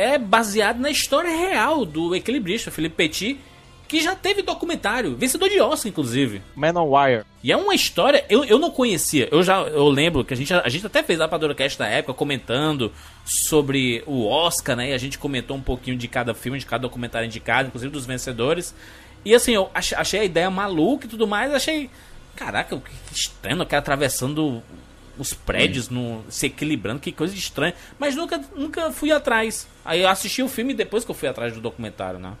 é 0.00 0.18
baseado 0.18 0.78
na 0.80 0.90
história 0.90 1.30
real 1.30 1.84
do 1.84 2.14
equilibrista 2.14 2.70
Felipe 2.70 2.96
Petit, 2.96 3.38
que 3.86 4.00
já 4.00 4.14
teve 4.14 4.40
documentário, 4.42 5.16
vencedor 5.16 5.48
de 5.48 5.60
Oscar, 5.60 5.90
inclusive. 5.90 6.40
Man 6.54 6.72
on 6.76 6.96
Wire. 6.96 7.24
E 7.42 7.50
é 7.50 7.56
uma 7.56 7.74
história, 7.74 8.24
eu, 8.28 8.44
eu 8.44 8.56
não 8.58 8.70
conhecia, 8.70 9.28
eu 9.32 9.42
já 9.42 9.60
eu 9.62 9.88
lembro 9.88 10.24
que 10.24 10.32
a 10.32 10.36
gente, 10.36 10.54
a 10.54 10.68
gente 10.68 10.86
até 10.86 11.02
fez 11.02 11.20
a 11.20 11.26
Padorocast 11.26 11.78
na 11.80 11.88
época 11.88 12.14
comentando 12.14 12.92
sobre 13.24 14.02
o 14.06 14.26
Oscar, 14.26 14.76
né? 14.76 14.90
E 14.90 14.92
a 14.92 14.98
gente 14.98 15.18
comentou 15.18 15.56
um 15.56 15.60
pouquinho 15.62 15.96
de 15.96 16.06
cada 16.06 16.34
filme, 16.34 16.58
de 16.58 16.66
cada 16.66 16.82
documentário 16.82 17.26
indicado, 17.26 17.68
inclusive 17.68 17.92
dos 17.92 18.06
vencedores. 18.06 18.74
E 19.24 19.34
assim, 19.34 19.52
eu 19.52 19.68
ach- 19.74 19.94
achei 19.94 20.20
a 20.20 20.24
ideia 20.24 20.50
maluca 20.50 21.06
e 21.06 21.08
tudo 21.08 21.26
mais, 21.26 21.52
achei. 21.52 21.90
Caraca, 22.36 22.76
que 22.78 23.14
estranho, 23.14 23.66
cara 23.66 23.80
atravessando 23.80 24.62
os 25.20 25.34
prédios, 25.34 25.88
no, 25.88 26.24
se 26.28 26.46
equilibrando, 26.46 26.98
que 26.98 27.12
coisa 27.12 27.34
estranha. 27.34 27.74
Mas 27.98 28.16
nunca, 28.16 28.40
nunca 28.56 28.90
fui 28.90 29.12
atrás. 29.12 29.68
Aí 29.84 30.00
eu 30.00 30.08
assisti 30.08 30.42
o 30.42 30.48
filme 30.48 30.72
depois 30.72 31.04
que 31.04 31.10
eu 31.10 31.14
fui 31.14 31.28
atrás 31.28 31.52
do 31.52 31.60
documentário, 31.60 32.18
né? 32.18 32.32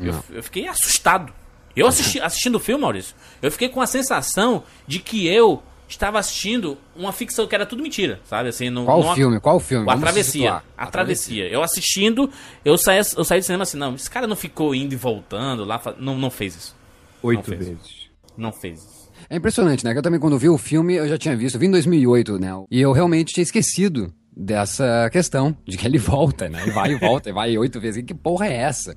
Eu, 0.00 0.14
eu 0.30 0.42
fiquei 0.42 0.66
assustado. 0.66 1.32
Eu 1.74 1.86
assisti, 1.86 2.18
assistindo 2.20 2.54
o 2.54 2.60
filme, 2.60 2.80
Maurício, 2.80 3.14
eu 3.42 3.52
fiquei 3.52 3.68
com 3.68 3.82
a 3.82 3.86
sensação 3.86 4.64
de 4.86 4.98
que 4.98 5.26
eu 5.26 5.62
estava 5.88 6.18
assistindo 6.18 6.78
uma 6.96 7.12
ficção 7.12 7.46
que 7.46 7.54
era 7.54 7.66
tudo 7.66 7.82
mentira, 7.82 8.18
sabe? 8.24 8.48
Assim, 8.48 8.70
não, 8.70 8.86
Qual 8.86 9.02
não- 9.02 9.14
filme? 9.14 9.40
Qual 9.40 9.60
filme? 9.60 9.90
A 9.90 9.96
travessia. 9.98 10.62
A 10.76 10.86
travessia. 10.86 11.46
Eu 11.48 11.62
assistindo, 11.62 12.30
eu 12.64 12.78
saí, 12.78 12.98
eu 12.98 13.24
saí 13.24 13.40
do 13.40 13.44
cinema 13.44 13.62
assim, 13.62 13.76
não, 13.76 13.94
esse 13.94 14.10
cara 14.10 14.26
não 14.26 14.36
ficou 14.36 14.74
indo 14.74 14.94
e 14.94 14.96
voltando 14.96 15.64
lá, 15.64 15.80
não, 15.98 16.16
não 16.16 16.30
fez 16.30 16.56
isso. 16.56 16.76
Oito 17.22 17.44
fez. 17.44 17.58
vezes. 17.58 18.10
Não 18.36 18.52
fez 18.52 18.78
isso. 18.78 18.95
É 19.28 19.36
impressionante, 19.36 19.84
né? 19.84 19.92
Que 19.92 19.98
eu 19.98 20.02
também, 20.02 20.20
quando 20.20 20.38
vi 20.38 20.48
o 20.48 20.56
filme, 20.58 20.94
eu 20.94 21.08
já 21.08 21.18
tinha 21.18 21.36
visto, 21.36 21.56
eu 21.56 21.60
vi 21.60 21.66
em 21.66 21.70
2008, 21.70 22.38
né? 22.38 22.50
E 22.70 22.80
eu 22.80 22.92
realmente 22.92 23.34
tinha 23.34 23.42
esquecido 23.42 24.12
dessa 24.36 25.08
questão, 25.10 25.56
de 25.66 25.76
que 25.76 25.86
ele 25.86 25.98
volta, 25.98 26.48
né? 26.48 26.62
Ele 26.62 26.70
vai 26.72 26.92
e 26.92 26.94
volta, 26.96 27.30
e 27.30 27.32
vai 27.32 27.56
oito 27.58 27.80
vezes. 27.80 28.04
Que 28.04 28.14
porra 28.14 28.46
é 28.46 28.54
essa? 28.54 28.94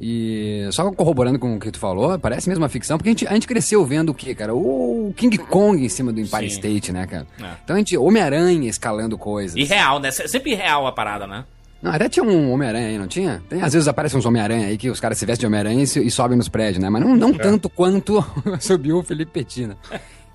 E 0.00 0.68
só 0.70 0.90
corroborando 0.92 1.40
com 1.40 1.56
o 1.56 1.58
que 1.60 1.72
tu 1.72 1.78
falou, 1.78 2.16
parece 2.20 2.48
mesmo 2.48 2.62
uma 2.62 2.68
ficção, 2.68 2.96
porque 2.96 3.08
a 3.08 3.12
gente, 3.12 3.26
a 3.26 3.32
gente 3.34 3.48
cresceu 3.48 3.84
vendo 3.84 4.10
o 4.10 4.14
quê, 4.14 4.32
cara? 4.32 4.54
O 4.54 5.12
King 5.16 5.36
Kong 5.38 5.84
em 5.84 5.88
cima 5.88 6.12
do 6.12 6.20
Empire 6.20 6.48
Sim. 6.48 6.54
State, 6.56 6.92
né, 6.92 7.04
cara? 7.04 7.26
É. 7.42 7.50
Então 7.64 7.74
a 7.74 7.78
gente, 7.80 7.96
Homem-Aranha 7.96 8.68
escalando 8.70 9.18
coisas. 9.18 9.56
E 9.56 9.64
real, 9.64 9.98
né? 9.98 10.12
Se- 10.12 10.28
Sempre 10.28 10.54
real 10.54 10.86
a 10.86 10.92
parada, 10.92 11.26
né? 11.26 11.44
Não, 11.80 11.92
até 11.92 12.08
tinha 12.08 12.24
um 12.24 12.50
Homem-Aranha 12.52 12.88
aí, 12.88 12.98
não 12.98 13.06
tinha? 13.06 13.40
Tem, 13.48 13.62
às 13.62 13.72
vezes 13.72 13.86
aparecem 13.86 14.18
uns 14.18 14.26
Homem-Aranha 14.26 14.66
aí 14.66 14.76
que 14.76 14.90
os 14.90 14.98
caras 14.98 15.16
se 15.18 15.24
vestem 15.24 15.42
de 15.42 15.46
Homem-Aranha 15.46 15.80
e, 15.80 16.06
e 16.06 16.10
sobem 16.10 16.36
nos 16.36 16.48
prédios, 16.48 16.82
né? 16.82 16.90
Mas 16.90 17.02
não, 17.02 17.16
não 17.16 17.32
tanto 17.32 17.68
quanto 17.70 18.24
subiu 18.60 18.98
o 18.98 19.02
Felipe 19.02 19.30
Petit, 19.32 19.66
né? 19.68 19.76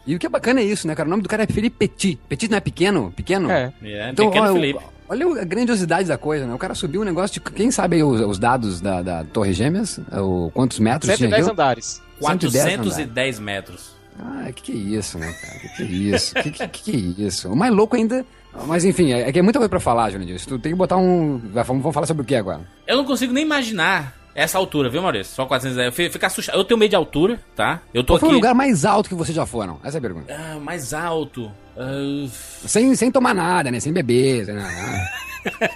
E 0.08 0.16
o 0.16 0.20
que 0.20 0.26
é 0.26 0.30
bacana 0.30 0.60
é 0.62 0.64
isso, 0.64 0.88
né, 0.88 0.96
cara? 0.96 1.08
O 1.08 1.10
nome 1.10 1.24
do 1.24 1.30
cara 1.30 1.44
é 1.44 1.48
Felipe 1.48 1.76
Petit. 1.78 2.18
Petit 2.30 2.50
não 2.50 2.58
é 2.58 2.62
pequeno? 2.62 3.12
Pequeno? 3.16 3.50
É. 3.52 3.74
É, 3.84 4.10
Então, 4.12 4.28
pequeno 4.28 4.46
olha, 4.46 4.54
Felipe. 4.54 4.80
olha 5.10 5.42
a 5.42 5.46
grandiosidade 5.46 6.08
da 6.08 6.18
coisa, 6.18 6.46
né? 6.48 6.54
O 6.54 6.58
cara 6.58 6.76
subiu 6.76 7.02
um 7.02 7.06
negócio 7.06 7.34
de. 7.34 7.52
Quem 7.52 7.72
sabe 7.72 7.98
aí 7.98 8.04
os, 8.04 8.22
os 8.22 8.40
dados 8.40 8.80
da, 8.82 9.02
da 9.02 9.24
Torre 9.26 9.52
Gêmeas? 9.54 10.00
O, 10.14 10.50
quantos 10.54 10.80
metros 10.80 11.08
tinha 11.16 11.30
110 11.30 11.34
aquilo? 11.34 11.52
andares. 11.52 12.02
110 12.22 12.64
410 12.64 13.40
metros. 13.40 13.94
Ah, 14.20 14.50
que 14.54 14.62
que 14.62 14.72
é 14.72 14.76
isso, 14.98 15.18
né, 15.18 15.34
cara? 15.42 15.60
Que 15.60 15.68
que 15.70 15.84
é 15.84 15.86
isso? 15.86 16.36
Que 16.36 16.52
que, 16.52 16.68
que 16.68 16.84
que 17.14 17.24
é 17.24 17.26
isso? 17.28 17.50
O 17.52 17.56
mais 17.56 17.74
louco 17.74 17.96
ainda. 17.96 18.26
Mas 18.68 18.86
enfim, 18.86 19.12
é, 19.12 19.28
é 19.28 19.32
que 19.32 19.40
é 19.40 19.42
muita 19.42 19.60
coisa 19.60 19.70
pra 19.70 19.80
falar, 19.80 20.10
Júnior. 20.12 20.40
Tu 20.40 20.60
tem 20.60 20.72
que 20.72 20.78
botar 20.78 20.98
um. 20.98 21.38
Vamos, 21.66 21.94
falar 21.94 22.06
sobre 22.06 22.24
o 22.24 22.26
que 22.26 22.36
agora? 22.36 22.62
Eu 22.86 22.98
não 22.98 23.06
consigo 23.06 23.34
nem 23.34 23.44
imaginar 23.44 24.16
essa 24.36 24.58
altura, 24.58 24.90
viu, 24.90 25.02
Maurício? 25.02 25.34
Só 25.34 25.46
410. 25.46 25.88
Eu 25.88 25.92
fi- 25.92 26.10
fico 26.10 26.26
assustado. 26.26 26.56
Eu 26.58 26.64
tenho 26.64 26.78
medo 26.78 26.90
de 26.92 26.96
altura, 26.96 27.40
tá? 27.56 27.82
Eu 27.94 28.04
tô 28.04 28.14
Qual 28.14 28.20
foi 28.20 28.30
aqui. 28.30 28.36
o 28.36 28.38
lugar 28.38 28.54
mais 28.56 28.86
alto 28.86 29.10
que 29.10 29.16
vocês 29.16 29.36
já 29.36 29.46
foram? 29.46 29.80
Essa 29.84 29.98
é 29.98 30.00
a 30.00 30.02
pergunta. 30.02 30.34
Ah, 30.34 30.60
mais 30.60 30.94
alto. 30.94 31.52
Ah, 31.78 32.28
Sem, 32.68 32.96
sem 32.96 33.12
tomar 33.12 33.34
nada, 33.34 33.72
né? 33.72 33.80
Sem 33.80 33.92
beber, 33.94 34.46
sem 34.46 34.54
nada. 34.56 35.10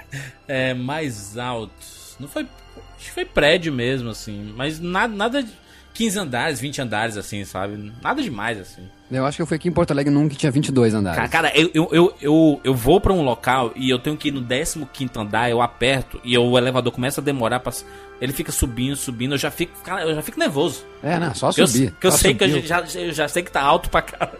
é, 0.47 0.73
mais 0.73 1.37
alto. 1.37 1.71
Não 2.19 2.27
foi. 2.27 2.43
Acho 2.43 3.05
que 3.05 3.11
foi 3.11 3.25
prédio 3.25 3.71
mesmo, 3.73 4.09
assim. 4.09 4.53
Mas 4.55 4.79
nada, 4.79 5.13
nada 5.13 5.43
de 5.43 5.51
15 5.93 6.19
andares, 6.19 6.59
20 6.59 6.81
andares, 6.81 7.17
assim, 7.17 7.43
sabe? 7.45 7.91
Nada 8.01 8.21
demais, 8.21 8.59
assim. 8.59 8.87
Eu 9.09 9.25
acho 9.25 9.37
que 9.37 9.41
eu 9.41 9.47
fui 9.47 9.55
aqui 9.55 9.69
em 9.69 9.71
Porto 9.71 9.91
Alegre 9.91 10.13
num 10.13 10.27
que 10.27 10.35
tinha 10.35 10.51
22 10.51 10.93
andares. 10.93 11.17
Cara, 11.17 11.29
cara, 11.29 11.51
eu, 11.59 11.69
eu, 11.73 11.89
eu, 11.93 12.13
eu, 12.21 12.61
eu 12.63 12.73
vou 12.73 12.99
pra 12.99 13.13
um 13.13 13.21
local 13.23 13.71
e 13.75 13.89
eu 13.89 13.97
tenho 13.97 14.17
que 14.17 14.27
ir 14.27 14.31
no 14.31 14.41
15 14.45 14.81
andar, 15.17 15.49
eu 15.49 15.61
aperto 15.61 16.19
e 16.25 16.37
o 16.37 16.57
elevador 16.57 16.91
começa 16.91 17.21
a 17.21 17.23
demorar 17.23 17.59
pra. 17.61 17.71
Ele 18.19 18.33
fica 18.33 18.51
subindo, 18.51 18.95
subindo, 18.95 19.35
eu 19.35 19.37
já 19.37 19.49
fico, 19.51 19.71
cara, 19.83 20.01
eu 20.01 20.13
já 20.15 20.21
fico 20.21 20.37
nervoso. 20.39 20.83
É, 21.01 21.17
né? 21.19 21.31
Só 21.35 21.51
Eu, 21.55 21.67
subir. 21.67 21.93
que 21.99 22.07
eu 22.07 22.11
Só 22.11 22.17
sei 22.17 22.33
que 22.33 22.43
eu 22.43 22.49
subir. 22.49 22.65
já, 22.67 22.83
eu 22.95 23.13
já 23.13 23.27
sei 23.27 23.43
que 23.43 23.51
tá 23.51 23.61
alto 23.61 23.89
pra 23.89 24.01
caramba. 24.01 24.37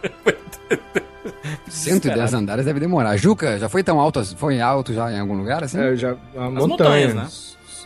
110 1.68 2.34
andares 2.34 2.64
deve 2.64 2.80
demorar. 2.80 3.16
Juca, 3.16 3.58
já 3.58 3.68
foi 3.68 3.82
tão 3.82 3.98
alto, 4.00 4.18
assim- 4.20 4.36
foi 4.36 4.60
alto 4.60 4.92
já 4.92 5.10
em 5.12 5.18
algum 5.20 5.34
lugar, 5.36 5.62
assim? 5.64 5.78
É, 5.80 5.96
já, 5.96 6.10
a 6.36 6.50
montanhas, 6.50 6.66
montanha, 6.66 7.14
né? 7.14 7.28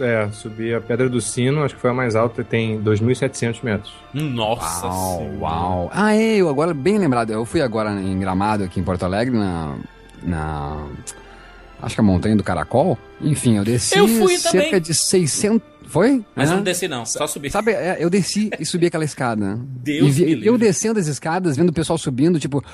É, 0.00 0.28
subi 0.32 0.74
a 0.74 0.80
Pedra 0.80 1.08
do 1.08 1.20
Sino, 1.20 1.62
acho 1.64 1.74
que 1.74 1.80
foi 1.80 1.90
a 1.90 1.94
mais 1.94 2.14
alta, 2.16 2.42
tem 2.42 2.80
2.700 2.82 3.62
metros. 3.62 3.92
Nossa 4.14 4.86
Uau, 4.86 5.18
senhora. 5.18 5.38
uau. 5.38 5.90
Ah, 5.92 6.14
é, 6.14 6.36
eu 6.36 6.48
agora, 6.48 6.72
bem 6.72 6.98
lembrado, 6.98 7.30
eu 7.30 7.44
fui 7.44 7.60
agora 7.60 7.90
em 7.92 8.18
Gramado, 8.18 8.64
aqui 8.64 8.80
em 8.80 8.82
Porto 8.84 9.04
Alegre, 9.04 9.36
na... 9.36 9.76
na 10.22 10.86
acho 11.82 11.94
que 11.96 12.00
a 12.00 12.04
Montanha 12.04 12.36
do 12.36 12.44
Caracol. 12.44 12.96
Enfim, 13.20 13.56
eu 13.56 13.64
desci 13.64 13.98
Eu 13.98 14.06
fui 14.08 14.38
cerca 14.38 14.66
também. 14.68 14.80
de 14.80 14.94
600... 14.94 15.72
Foi? 15.88 16.24
Mas 16.34 16.48
eu 16.48 16.54
Hã? 16.54 16.56
não 16.56 16.64
desci, 16.64 16.88
não, 16.88 17.04
só 17.04 17.26
subi. 17.26 17.50
Sabe, 17.50 17.72
é, 17.72 17.98
eu 18.00 18.08
desci 18.08 18.50
e 18.58 18.64
subi 18.64 18.86
aquela 18.86 19.04
escada. 19.04 19.58
Deus 19.62 20.16
e 20.16 20.24
vi-. 20.36 20.46
Eu 20.46 20.56
descendo 20.56 20.98
as 20.98 21.06
escadas, 21.06 21.54
vendo 21.56 21.68
o 21.68 21.72
pessoal 21.72 21.98
subindo, 21.98 22.40
tipo. 22.40 22.64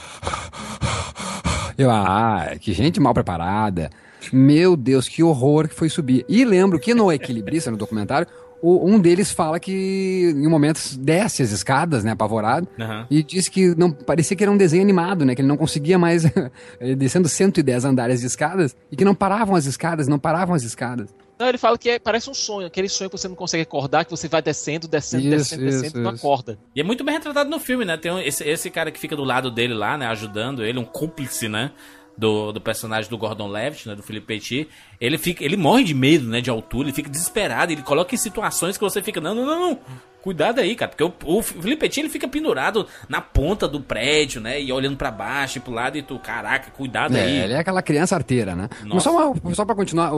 Eu, 1.76 1.90
ah, 1.90 2.50
que 2.61 2.72
gente 2.72 3.00
mal 3.00 3.12
preparada. 3.14 3.90
Meu 4.33 4.77
Deus, 4.77 5.09
que 5.09 5.23
horror 5.23 5.69
que 5.69 5.75
foi 5.75 5.88
subir. 5.88 6.25
E 6.29 6.45
lembro 6.45 6.79
que 6.79 6.95
no 6.95 7.11
Equilibrista, 7.12 7.71
no 7.71 7.77
documentário, 7.77 8.27
o- 8.61 8.91
um 8.91 8.99
deles 8.99 9.31
fala 9.31 9.61
que 9.61 10.33
em 10.37 10.47
um 10.47 10.51
momento 10.51 10.81
desce 10.99 11.43
as 11.45 11.53
escadas, 11.53 12.03
né, 12.03 12.11
apavorado, 12.11 12.67
Aham. 12.81 13.07
e 13.09 13.23
disse 13.23 13.49
que 13.51 13.75
não 13.77 13.91
parecia 13.93 14.37
que 14.37 14.43
era 14.43 14.51
um 14.51 14.57
desenho 14.57 14.83
animado, 14.83 15.25
né, 15.25 15.35
que 15.35 15.41
ele 15.41 15.49
não 15.49 15.57
conseguia 15.57 15.97
mais 15.99 16.25
descendo 16.97 17.29
110 17.29 17.85
andares 17.85 18.21
de 18.21 18.27
escadas 18.27 18.77
e 18.91 18.97
que 18.97 19.05
não 19.05 19.14
paravam 19.14 19.55
as 19.55 19.67
escadas, 19.67 20.09
não 20.09 20.19
paravam 20.19 20.55
as 20.55 20.62
escadas. 20.64 21.14
Não, 21.38 21.49
ele 21.49 21.57
fala 21.59 21.79
que 21.79 21.88
é- 21.88 21.99
parece 22.01 22.29
um 22.29 22.35
sonho, 22.35 22.67
aquele 22.67 22.88
sonho 22.88 23.09
que 23.09 23.17
você 23.17 23.29
não 23.29 23.37
consegue 23.37 23.62
acordar, 23.62 24.05
que 24.05 24.11
você 24.11 24.27
vai 24.27 24.43
descendo, 24.43 24.88
descendo, 24.88 25.23
Isso, 25.23 25.37
descendo, 25.37 25.64
isso, 25.69 25.83
descendo 25.83 26.01
e 26.01 26.03
não 26.03 26.12
isso. 26.14 26.27
acorda. 26.27 26.59
E 26.75 26.81
é 26.81 26.83
muito 26.85 27.05
bem 27.05 27.14
retratado 27.14 27.49
no 27.49 27.61
filme, 27.61 27.85
né? 27.85 27.97
Tem 27.97 28.11
um- 28.11 28.19
esse, 28.19 28.43
esse 28.43 28.69
cara 28.71 28.91
que 28.91 28.99
fica 28.99 29.14
do 29.14 29.23
lado 29.23 29.49
dele 29.49 29.73
lá, 29.73 29.97
né? 29.97 30.07
Ajudando 30.09 30.64
ele, 30.64 30.81
um 30.81 30.85
cúmplice, 30.85 31.49
né? 31.49 31.71
Do, 32.18 32.50
do 32.50 32.61
personagem 32.61 33.09
do 33.09 33.16
Gordon 33.16 33.46
Levitt, 33.46 33.87
né? 33.88 33.94
Do 33.94 34.02
Felipe 34.02 34.26
Petit. 34.26 34.66
Ele 35.00 35.16
fica, 35.16 35.44
ele 35.44 35.57
morre 35.57 35.85
de 35.85 35.94
medo, 35.94 36.26
né? 36.26 36.40
De 36.40 36.50
altura, 36.50 36.88
ele 36.88 36.92
fica 36.92 37.09
desesperado, 37.09 37.70
ele 37.70 37.83
coloca 37.83 38.12
em 38.12 38.18
situações 38.18 38.76
que 38.76 38.83
você 38.83 39.00
fica, 39.00 39.20
não, 39.20 39.37
não, 39.37 39.46
não, 39.46 39.61
não. 39.70 39.78
Cuidado 40.20 40.59
aí, 40.59 40.74
cara, 40.74 40.90
porque 40.90 41.04
o, 41.04 41.12
o 41.38 41.40
Felipe 41.42 41.76
Petit, 41.83 42.00
ele 42.00 42.09
fica 42.09 42.26
pendurado 42.26 42.88
na 43.09 43.20
ponta 43.20 43.68
do 43.68 43.81
prédio, 43.81 44.40
né? 44.40 44.61
E 44.61 44.72
olhando 44.72 44.96
pra 44.96 45.12
baixo 45.12 45.59
e 45.59 45.61
pro 45.61 45.72
lado 45.72 45.96
e 45.96 46.02
tu, 46.02 46.18
caraca, 46.18 46.72
cuidado 46.72 47.16
É, 47.16 47.22
aí. 47.22 47.37
ele 47.38 47.52
é 47.52 47.59
aquela 47.61 47.81
criança 47.83 48.16
arteira, 48.16 48.57
né? 48.57 48.68
Nossa. 48.85 48.94
Mas 48.94 49.02
só, 49.04 49.33
uma- 49.33 49.54
só 49.54 49.64
pra 49.64 49.76
continuar, 49.76 50.11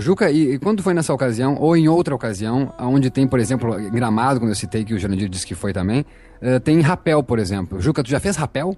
Juca, 0.00 0.30
e, 0.30 0.54
e 0.54 0.58
quando 0.60 0.80
foi 0.80 0.94
nessa 0.94 1.12
ocasião, 1.12 1.56
ou 1.58 1.76
em 1.76 1.88
outra 1.88 2.14
ocasião, 2.14 2.72
onde 2.78 3.10
tem, 3.10 3.26
por 3.26 3.40
exemplo, 3.40 3.74
Gramado, 3.90 4.38
quando 4.38 4.50
eu 4.52 4.54
citei 4.56 4.84
que 4.84 4.94
o 4.94 4.98
Jurandir 4.98 5.28
disse 5.28 5.44
que 5.44 5.56
foi 5.56 5.72
também, 5.72 6.06
eh, 6.40 6.60
tem 6.60 6.80
rapel, 6.80 7.20
por 7.24 7.40
exemplo. 7.40 7.80
Juca, 7.80 8.04
tu 8.04 8.08
já 8.10 8.20
fez 8.20 8.36
rapel? 8.36 8.76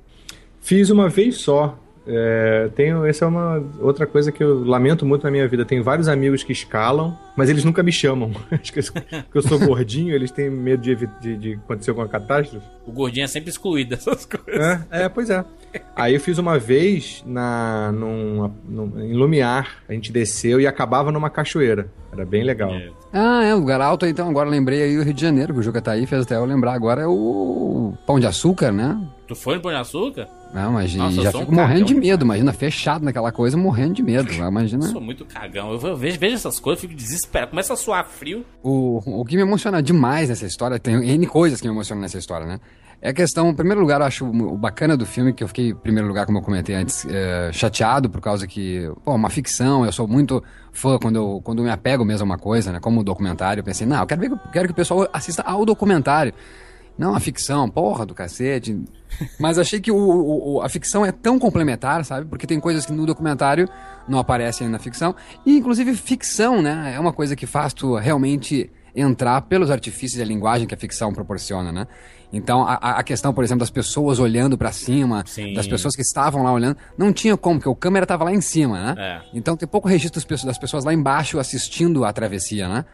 Fiz 0.62 0.88
uma 0.88 1.10
vez 1.10 1.36
só. 1.36 1.78
É, 2.06 2.68
tenho, 2.74 3.04
essa 3.04 3.24
é 3.24 3.28
uma 3.28 3.62
outra 3.78 4.06
coisa 4.06 4.32
que 4.32 4.42
eu 4.42 4.64
lamento 4.64 5.04
muito 5.04 5.22
na 5.24 5.30
minha 5.30 5.46
vida. 5.46 5.64
Tenho 5.64 5.84
vários 5.84 6.08
amigos 6.08 6.42
que 6.42 6.52
escalam, 6.52 7.16
mas 7.36 7.48
eles 7.50 7.64
nunca 7.64 7.82
me 7.82 7.92
chamam. 7.92 8.32
Acho 8.50 8.72
que 8.72 8.78
eu, 8.80 8.84
que 8.84 9.38
eu 9.38 9.42
sou 9.42 9.58
gordinho, 9.58 10.14
eles 10.14 10.30
têm 10.30 10.50
medo 10.50 10.82
de, 10.82 10.96
de, 11.20 11.36
de 11.36 11.52
acontecer 11.54 11.90
alguma 11.90 12.08
catástrofe. 12.08 12.66
O 12.86 12.92
gordinho 12.92 13.24
é 13.24 13.28
sempre 13.28 13.50
excluído 13.50 13.90
dessas 13.90 14.24
coisas. 14.26 14.60
É, 14.90 15.04
é, 15.04 15.08
pois 15.08 15.30
é. 15.30 15.44
Aí 15.94 16.14
eu 16.14 16.20
fiz 16.20 16.38
uma 16.38 16.58
vez 16.58 17.22
na, 17.26 17.92
num, 17.92 18.50
num- 18.68 19.00
em 19.04 19.12
Lumiar. 19.12 19.76
A 19.88 19.92
gente 19.92 20.10
desceu 20.10 20.60
e 20.60 20.66
acabava 20.66 21.12
numa 21.12 21.30
cachoeira. 21.30 21.86
Era 22.12 22.24
bem 22.24 22.42
legal. 22.42 22.70
É. 22.74 22.90
Ah, 23.12 23.44
é, 23.44 23.54
lugar 23.54 23.80
alto, 23.80 24.04
então 24.06 24.28
agora 24.28 24.48
lembrei 24.48 24.82
aí 24.82 24.98
o 24.98 25.02
Rio 25.04 25.14
de 25.14 25.20
Janeiro, 25.20 25.52
que 25.54 25.60
o 25.60 25.62
Juca 25.62 25.80
tá 25.80 25.92
aí, 25.92 26.06
fez 26.06 26.22
até 26.22 26.36
eu 26.36 26.44
lembrar 26.44 26.72
agora, 26.72 27.02
é 27.02 27.06
o 27.06 27.92
Pão 28.06 28.18
de 28.18 28.26
Açúcar, 28.26 28.72
né? 28.72 29.00
Tu 29.28 29.34
foi 29.36 29.56
no 29.56 29.60
Pão 29.60 29.70
de 29.70 29.76
Açúcar? 29.76 30.28
Não, 30.52 30.72
mas 30.72 30.94
Nossa, 30.94 31.16
eu 31.18 31.22
já 31.22 31.30
sou 31.30 31.42
um 31.42 31.44
fico 31.44 31.54
morrendo 31.54 31.84
de 31.84 31.94
cagão. 31.94 32.08
medo, 32.08 32.24
imagina, 32.24 32.52
fechado 32.52 33.04
naquela 33.04 33.30
coisa, 33.30 33.56
morrendo 33.56 33.94
de 33.94 34.02
medo, 34.02 34.32
imagina. 34.34 34.84
Eu 34.84 34.90
sou 34.90 35.00
muito 35.00 35.24
cagão. 35.24 35.72
Eu 35.72 35.96
vejo, 35.96 36.18
vejo 36.18 36.34
essas 36.34 36.58
coisas, 36.58 36.82
eu 36.82 36.88
fico 36.88 37.00
desesperado. 37.00 37.50
Começa 37.50 37.72
a 37.72 37.76
suar 37.76 38.04
frio. 38.04 38.44
O, 38.62 39.20
o 39.20 39.24
que 39.24 39.36
me 39.36 39.42
emociona 39.42 39.82
demais 39.82 40.28
nessa 40.28 40.46
história, 40.46 40.78
tem 40.78 40.94
N 41.08 41.26
coisas 41.26 41.60
que 41.60 41.68
me 41.68 41.74
emocionam 41.74 42.02
nessa 42.02 42.18
história, 42.18 42.46
né? 42.46 42.60
É 43.02 43.10
a 43.10 43.14
questão, 43.14 43.48
em 43.48 43.54
primeiro 43.54 43.80
lugar, 43.80 44.00
eu 44.00 44.06
acho 44.06 44.26
o 44.26 44.58
bacana 44.58 44.94
do 44.94 45.06
filme, 45.06 45.32
que 45.32 45.42
eu 45.42 45.48
fiquei, 45.48 45.70
em 45.70 45.74
primeiro 45.74 46.06
lugar, 46.06 46.26
como 46.26 46.36
eu 46.36 46.42
comentei 46.42 46.74
antes, 46.74 47.06
é, 47.06 47.50
chateado 47.50 48.10
por 48.10 48.20
causa 48.20 48.46
que, 48.46 48.92
pô, 49.02 49.14
uma 49.14 49.30
ficção, 49.30 49.86
eu 49.86 49.92
sou 49.92 50.06
muito 50.06 50.44
fã 50.70 50.98
quando 50.98 51.16
eu, 51.16 51.40
quando 51.42 51.60
eu 51.60 51.64
me 51.64 51.70
apego 51.70 52.04
mesmo 52.04 52.24
a 52.24 52.26
uma 52.26 52.38
coisa, 52.38 52.72
né? 52.72 52.78
Como 52.78 53.00
o 53.00 53.04
documentário, 53.04 53.60
eu 53.60 53.64
pensei, 53.64 53.86
não, 53.86 54.00
eu 54.00 54.06
quero, 54.06 54.20
ver, 54.20 54.30
quero 54.52 54.68
que 54.68 54.72
o 54.72 54.74
pessoal 54.76 55.08
assista 55.14 55.42
ao 55.42 55.64
documentário. 55.64 56.34
Não 57.00 57.14
a 57.14 57.20
ficção, 57.20 57.68
porra 57.68 58.04
do 58.04 58.14
cacete. 58.14 58.78
Mas 59.38 59.58
achei 59.58 59.80
que 59.80 59.90
o, 59.90 59.96
o- 60.56 60.62
a 60.62 60.68
ficção 60.68 61.04
é 61.04 61.10
tão 61.10 61.38
complementar, 61.38 62.04
sabe? 62.04 62.26
Porque 62.26 62.46
tem 62.46 62.60
coisas 62.60 62.84
que 62.86 62.92
no 62.92 63.06
documentário 63.06 63.66
não 64.06 64.18
aparecem 64.18 64.68
na 64.68 64.78
ficção. 64.78 65.14
E, 65.46 65.56
inclusive, 65.56 65.94
ficção, 65.94 66.60
né? 66.60 66.92
É 66.94 67.00
uma 67.00 67.12
coisa 67.12 67.34
que 67.34 67.46
faz 67.46 67.72
tu 67.72 67.96
realmente 67.96 68.70
entrar 68.94 69.40
pelos 69.42 69.70
artifícios 69.70 70.18
e 70.18 70.22
a 70.22 70.26
linguagem 70.26 70.66
que 70.66 70.74
a 70.74 70.78
ficção 70.78 71.12
proporciona, 71.12 71.72
né? 71.72 71.86
Então, 72.32 72.62
a, 72.62 72.74
a- 72.74 73.02
questão, 73.02 73.32
por 73.32 73.42
exemplo, 73.42 73.60
das 73.60 73.70
pessoas 73.70 74.18
olhando 74.18 74.56
pra 74.58 74.70
cima, 74.70 75.24
Sim. 75.26 75.54
das 75.54 75.66
pessoas 75.66 75.96
que 75.96 76.02
estavam 76.02 76.42
lá 76.44 76.52
olhando, 76.52 76.76
não 76.98 77.12
tinha 77.12 77.36
como, 77.36 77.58
porque 77.58 77.68
o 77.68 77.74
câmera 77.74 78.04
tava 78.06 78.24
lá 78.24 78.32
em 78.32 78.40
cima, 78.40 78.94
né? 78.94 78.94
É. 78.98 79.20
Então 79.38 79.56
tem 79.56 79.66
pouco 79.66 79.88
registro 79.88 80.22
das 80.46 80.58
pessoas 80.58 80.84
lá 80.84 80.92
embaixo 80.94 81.38
assistindo 81.38 82.04
a 82.04 82.12
travessia, 82.12 82.68
né? 82.68 82.84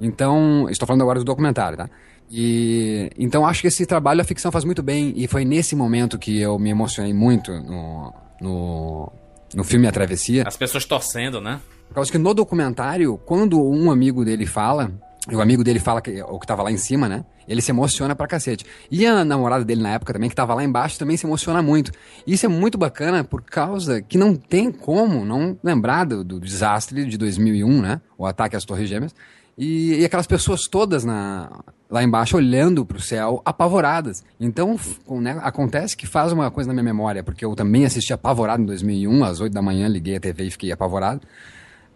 Então, 0.00 0.68
estou 0.70 0.86
falando 0.86 1.02
agora 1.02 1.18
do 1.18 1.24
documentário, 1.24 1.76
tá? 1.78 1.88
E 2.30 3.10
então 3.18 3.46
acho 3.46 3.60
que 3.60 3.68
esse 3.68 3.86
trabalho 3.86 4.20
a 4.20 4.24
ficção 4.24 4.50
faz 4.50 4.64
muito 4.64 4.82
bem 4.82 5.12
e 5.16 5.26
foi 5.28 5.44
nesse 5.44 5.76
momento 5.76 6.18
que 6.18 6.40
eu 6.40 6.58
me 6.58 6.70
emocionei 6.70 7.14
muito 7.14 7.52
no, 7.52 8.12
no, 8.40 9.12
no 9.54 9.64
filme 9.64 9.86
A 9.86 9.92
Travessia. 9.92 10.44
As 10.46 10.56
pessoas 10.56 10.84
torcendo, 10.84 11.40
né? 11.40 11.60
Por 11.88 11.94
causa 11.94 12.10
que 12.10 12.18
no 12.18 12.34
documentário, 12.34 13.16
quando 13.24 13.62
um 13.62 13.90
amigo 13.90 14.24
dele 14.24 14.44
fala, 14.44 14.90
o 15.32 15.40
amigo 15.40 15.62
dele 15.62 15.78
fala 15.78 16.00
que 16.00 16.20
o 16.22 16.38
que 16.38 16.46
tava 16.46 16.62
lá 16.62 16.70
em 16.70 16.76
cima, 16.76 17.08
né? 17.08 17.24
Ele 17.48 17.62
se 17.62 17.70
emociona 17.70 18.14
pra 18.16 18.26
cacete. 18.26 18.66
E 18.90 19.06
a 19.06 19.24
namorada 19.24 19.64
dele 19.64 19.80
na 19.80 19.90
época 19.90 20.12
também, 20.12 20.28
que 20.28 20.34
tava 20.34 20.52
lá 20.52 20.64
embaixo, 20.64 20.98
também 20.98 21.16
se 21.16 21.24
emociona 21.26 21.62
muito. 21.62 21.92
Isso 22.26 22.44
é 22.44 22.48
muito 22.48 22.76
bacana 22.76 23.22
por 23.22 23.40
causa 23.42 24.02
que 24.02 24.18
não 24.18 24.34
tem 24.34 24.72
como 24.72 25.24
não 25.24 25.56
lembrar 25.62 26.04
do, 26.04 26.24
do 26.24 26.40
desastre 26.40 27.04
de 27.04 27.16
2001, 27.16 27.80
né? 27.80 28.00
O 28.18 28.26
ataque 28.26 28.56
às 28.56 28.64
Torres 28.64 28.88
Gêmeas. 28.88 29.14
E, 29.56 30.00
e 30.00 30.04
aquelas 30.04 30.26
pessoas 30.26 30.62
todas 30.68 31.04
na, 31.04 31.48
lá 31.88 32.02
embaixo 32.02 32.36
olhando 32.36 32.84
pro 32.84 33.00
céu, 33.00 33.40
apavoradas. 33.44 34.24
Então, 34.40 34.78
né, 35.20 35.38
acontece 35.42 35.96
que 35.96 36.06
faz 36.06 36.32
uma 36.32 36.50
coisa 36.50 36.68
na 36.68 36.74
minha 36.74 36.82
memória, 36.82 37.22
porque 37.22 37.44
eu 37.44 37.54
também 37.54 37.84
assisti 37.84 38.12
apavorado 38.12 38.62
em 38.62 38.66
2001, 38.66 39.24
às 39.24 39.40
8 39.40 39.52
da 39.52 39.62
manhã, 39.62 39.86
liguei 39.88 40.16
a 40.16 40.20
TV 40.20 40.44
e 40.44 40.50
fiquei 40.50 40.72
apavorado. 40.72 41.20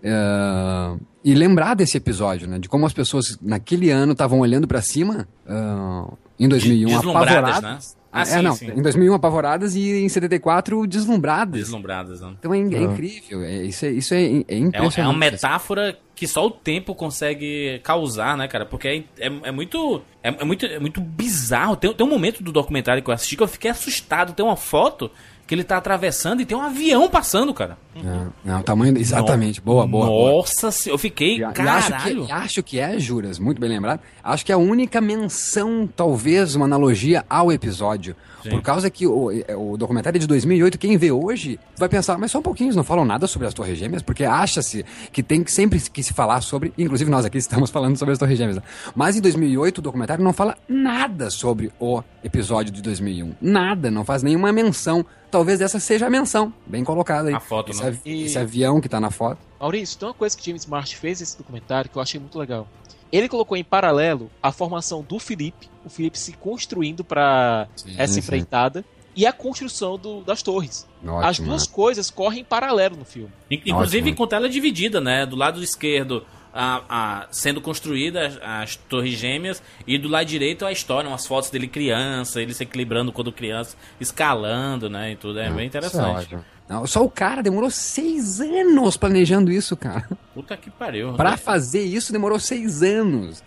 Ah, 0.05 0.97
e 1.23 1.35
lembrar 1.35 1.75
desse 1.75 1.97
episódio, 1.97 2.49
né? 2.49 2.59
De 2.59 2.69
como 2.69 2.87
as 2.87 2.93
pessoas 2.93 3.37
naquele 3.43 3.91
ano 3.91 4.13
estavam 4.13 4.39
olhando 4.41 4.67
pra 4.67 4.81
cima, 4.81 5.29
ah, 5.47 6.07
em 6.41 6.49
2001 6.49 6.89
Deslumbradas, 6.89 7.33
apavoradas. 7.37 7.63
né? 7.97 8.01
Ah, 8.13 8.23
é, 8.23 8.25
sim, 8.25 8.43
não, 8.43 8.55
sim. 8.57 8.67
em 8.73 8.83
2001 8.83 9.15
apavoradas 9.15 9.77
e 9.77 10.03
em 10.03 10.09
74 10.09 10.85
deslumbradas. 10.85 11.61
Deslumbradas, 11.61 12.21
né? 12.21 12.33
Então 12.41 12.53
é, 12.53 12.59
in- 12.59 12.75
é 12.75 12.83
incrível, 12.83 13.43
é- 13.45 13.63
isso, 13.63 13.87
é, 13.87 13.91
isso 13.91 14.15
é, 14.15 14.21
é 14.21 14.25
É, 14.27 14.27
um- 14.27 14.45
é 14.49 14.57
impressionante. 14.59 15.01
uma 15.01 15.13
metáfora 15.17 15.97
que 16.17 16.27
só 16.27 16.45
o 16.45 16.51
tempo 16.51 16.93
consegue 16.93 17.79
causar, 17.85 18.37
né, 18.37 18.49
cara? 18.49 18.67
Porque 18.67 18.89
é, 18.89 19.27
é, 19.29 19.33
é 19.45 19.53
muito, 19.53 20.03
é, 20.25 20.29
é 20.41 20.45
muito. 20.45 20.67
É 20.67 20.81
muito 20.81 21.01
bizarro. 21.01 21.77
Tem, 21.77 21.95
tem 21.95 22.05
um 22.05 22.11
momento 22.11 22.43
do 22.43 22.51
documentário 22.51 23.01
que 23.01 23.09
eu 23.09 23.15
assisti 23.15 23.37
que 23.37 23.43
eu 23.45 23.49
fiquei 23.49 23.71
assustado. 23.71 24.33
Tem 24.33 24.45
uma 24.45 24.57
foto 24.57 25.09
que 25.47 25.55
ele 25.55 25.63
tá 25.65 25.77
atravessando 25.77 26.43
e 26.43 26.45
tem 26.45 26.57
um 26.57 26.63
avião 26.63 27.09
passando, 27.09 27.55
cara. 27.55 27.79
Não, 27.95 28.33
não, 28.45 28.61
o 28.61 28.63
tamanho. 28.63 28.97
Exatamente, 28.97 29.61
boa, 29.61 29.87
boa. 29.87 30.07
boa. 30.07 30.33
Nossa, 30.33 30.71
se- 30.71 30.89
eu 30.89 30.97
fiquei. 30.99 31.37
E, 31.37 31.39
e 31.41 31.45
acho, 31.45 31.55
caralho. 31.55 32.27
que, 32.27 32.33
acho 32.33 32.63
que 32.63 32.79
é, 32.79 32.99
Juras, 32.99 33.39
muito 33.39 33.61
bem 33.61 33.69
lembrado. 33.71 34.01
Acho 34.23 34.45
que 34.47 34.53
é 34.53 34.55
a 34.55 34.59
única 34.59 35.01
menção, 35.01 35.89
talvez, 35.95 36.55
uma 36.55 36.65
analogia 36.67 37.25
ao 37.29 37.51
episódio. 37.51 38.15
Por 38.49 38.63
causa 38.63 38.89
que 38.89 39.07
o, 39.07 39.31
é, 39.31 39.55
o 39.55 39.77
documentário 39.77 40.17
é 40.17 40.21
de 40.21 40.27
2008, 40.27 40.79
quem 40.79 40.97
vê 40.97 41.13
hoje 41.13 41.61
vai 41.77 41.91
pensar, 41.91 42.17
mas 42.17 42.31
só 42.31 42.39
um 42.39 42.43
pouquinho, 42.43 42.69
eles 42.69 42.77
não 42.77 42.83
falam 42.85 43.05
nada 43.05 43.27
sobre 43.27 43.47
as 43.47 43.53
Torres 43.53 43.77
Gêmeas, 43.79 44.01
porque 44.03 44.25
acha-se 44.25 44.83
que 45.13 45.23
tem 45.23 45.45
que 45.45 45.53
sempre 45.53 45.79
que 45.79 46.03
se 46.03 46.15
falar 46.15 46.41
sobre, 46.41 46.73
inclusive 46.79 47.11
nós 47.11 47.27
aqui 47.27 47.37
estamos 47.37 47.69
falando 47.71 47.99
sobre 47.99 48.13
as 48.13 48.19
Torres 48.19 48.39
Gêmeas. 48.39 48.57
né? 48.57 48.63
Mas 48.95 49.15
em 49.15 49.21
2008 49.21 49.79
o 49.79 49.83
documentário 49.83 50.25
não 50.25 50.33
fala 50.33 50.57
nada 50.67 51.29
sobre 51.29 51.71
o 51.79 52.03
episódio 52.25 52.73
de 52.73 52.81
2001. 52.81 53.35
Nada, 53.43 53.91
não 53.91 54.05
faz 54.07 54.23
nenhuma 54.23 54.51
menção. 54.53 55.05
Talvez 55.31 55.61
essa 55.61 55.79
seja 55.79 56.07
a 56.07 56.11
menção, 56.11 56.53
bem 56.67 56.83
colocada 56.83 57.29
aí. 57.29 57.35
A 57.35 57.41
foto, 57.41 57.71
esse? 57.73 57.90
Avi- 57.91 58.01
E- 58.05 58.25
esse 58.25 58.39
avião 58.39 58.81
que 58.81 58.89
tá 58.89 58.99
na 59.01 59.11
foto. 59.11 59.39
Maurício, 59.61 59.99
tem 59.99 60.09
uma 60.09 60.15
coisa 60.15 60.37
que 60.37 60.45
James 60.45 60.67
Marsh 60.67 60.93
fez 60.93 61.21
nesse 61.21 61.37
documentário 61.39 61.91
que 61.91 61.97
eu 61.97 62.03
achei 62.03 62.19
muito 62.19 62.39
legal. 62.39 62.67
Ele 63.13 63.29
colocou 63.29 63.57
em 63.57 63.65
paralelo 63.65 64.31
a 64.43 64.53
formação 64.53 65.03
do 65.03 65.19
Felipe, 65.19 65.69
o 65.85 65.91
Felipe 65.91 66.19
se 66.19 66.33
construindo 66.35 67.03
para 67.05 67.67
essa 67.99 68.15
sim. 68.15 68.21
empreitada, 68.21 68.85
e 69.17 69.27
a 69.27 69.33
construção 69.33 69.99
do- 69.99 70.21
das 70.23 70.41
torres. 70.43 70.87
Ótimo, 71.03 71.19
As 71.25 71.39
duas 71.41 71.67
né? 71.69 71.75
coisas 71.75 72.11
correm 72.11 72.41
em 72.41 72.45
paralelo 72.45 72.97
no 72.97 73.05
filme. 73.05 73.33
In- 73.51 73.61
Inclusive 73.67 74.03
Ótimo. 74.11 74.17
com 74.17 74.27
tela 74.29 74.49
dividida, 74.49 75.01
né? 75.01 75.27
Do 75.27 75.35
lado 75.35 75.61
esquerdo 75.63 76.25
a, 76.55 76.83
a- 76.89 77.29
sendo 77.33 77.61
construídas 77.61 78.39
as 78.43 78.77
torres 78.77 79.19
gêmeas 79.19 79.61
e 79.87 79.99
do 79.99 80.09
lado 80.09 80.27
direito 80.27 80.65
a 80.65 80.71
história, 80.71 81.09
umas 81.11 81.27
fotos 81.27 81.51
dele 81.51 81.67
criança, 81.67 82.41
ele 82.41 82.55
se 82.55 82.63
equilibrando 82.63 83.11
quando 83.13 83.33
criança, 83.33 83.77
escalando, 84.01 84.89
né? 84.89 85.13
E 85.13 85.17
tudo. 85.17 85.39
É 85.41 85.51
bem 85.51 85.65
é 85.65 85.67
interessante. 85.67 86.25
ótimo. 86.27 86.45
Não, 86.71 86.87
só 86.87 87.05
o 87.05 87.11
cara 87.11 87.43
demorou 87.43 87.69
seis 87.69 88.41
anos 88.41 88.97
planejando 88.97 89.51
isso, 89.51 89.77
cara. 89.77 90.09
Puta 90.33 90.57
que 90.57 90.71
pariu. 90.71 91.15
Pra 91.15 91.37
fazer 91.37 91.81
isso 91.83 92.13
demorou 92.13 92.39
seis 92.39 92.81
anos. 92.81 93.43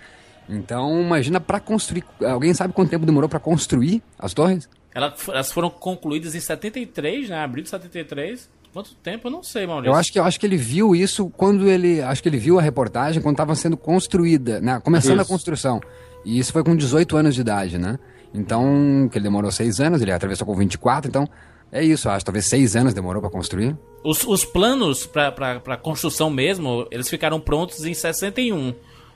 Então, 0.49 1.01
imagina 1.01 1.39
pra 1.39 1.57
construir. 1.59 2.03
Alguém 2.21 2.53
sabe 2.53 2.73
quanto 2.73 2.89
tempo 2.89 3.05
demorou 3.05 3.29
pra 3.29 3.39
construir 3.39 4.03
as 4.19 4.33
torres? 4.33 4.67
Ela- 4.93 5.13
Elas 5.29 5.51
foram 5.53 5.69
concluídas 5.69 6.35
em 6.35 6.41
73, 6.41 7.29
né? 7.29 7.37
Abril 7.41 7.63
de 7.63 7.69
73. 7.69 8.49
Quanto 8.73 8.93
tempo? 8.95 9.27
Eu 9.27 9.31
não 9.31 9.41
sei, 9.41 9.65
Maurício. 9.65 9.89
Eu 9.91 9.95
acho 9.95 10.11
que 10.11 10.19
eu 10.19 10.23
acho 10.25 10.37
que 10.39 10.45
ele 10.45 10.57
viu 10.57 10.93
isso 10.93 11.29
quando 11.29 11.69
ele. 11.69 12.01
Acho 12.01 12.21
que 12.21 12.27
ele 12.27 12.37
viu 12.37 12.59
a 12.59 12.61
reportagem 12.61 13.21
quando 13.21 13.35
estava 13.35 13.55
sendo 13.55 13.77
construída, 13.77 14.59
né? 14.59 14.81
Começando 14.83 15.19
a 15.19 15.21
Isso. 15.21 15.31
construção. 15.31 15.79
E 16.25 16.37
isso 16.39 16.51
foi 16.51 16.63
com 16.63 16.75
18 16.75 17.15
anos 17.15 17.35
de 17.35 17.41
idade, 17.41 17.77
né? 17.77 17.97
Então, 18.33 19.07
que 19.11 19.17
ele 19.17 19.23
demorou 19.23 19.49
seis 19.51 19.79
anos, 19.79 20.01
ele 20.01 20.11
atravessou 20.11 20.45
com 20.45 20.55
24, 20.55 21.07
então. 21.07 21.25
É 21.73 21.83
isso, 21.83 22.07
eu 22.07 22.11
acho. 22.11 22.23
Talvez 22.23 22.45
seis 22.45 22.75
anos 22.75 22.93
demorou 22.93 23.19
pra 23.19 23.31
construir. 23.31 23.75
Os, 24.03 24.23
os 24.25 24.45
planos 24.45 25.07
pra 25.07 25.75
construção 25.81 26.29
mesmo, 26.29 26.87
eles 26.91 27.09
ficaram 27.09 27.39
prontos 27.39 27.83
em 27.83 27.93
61. 27.93 28.73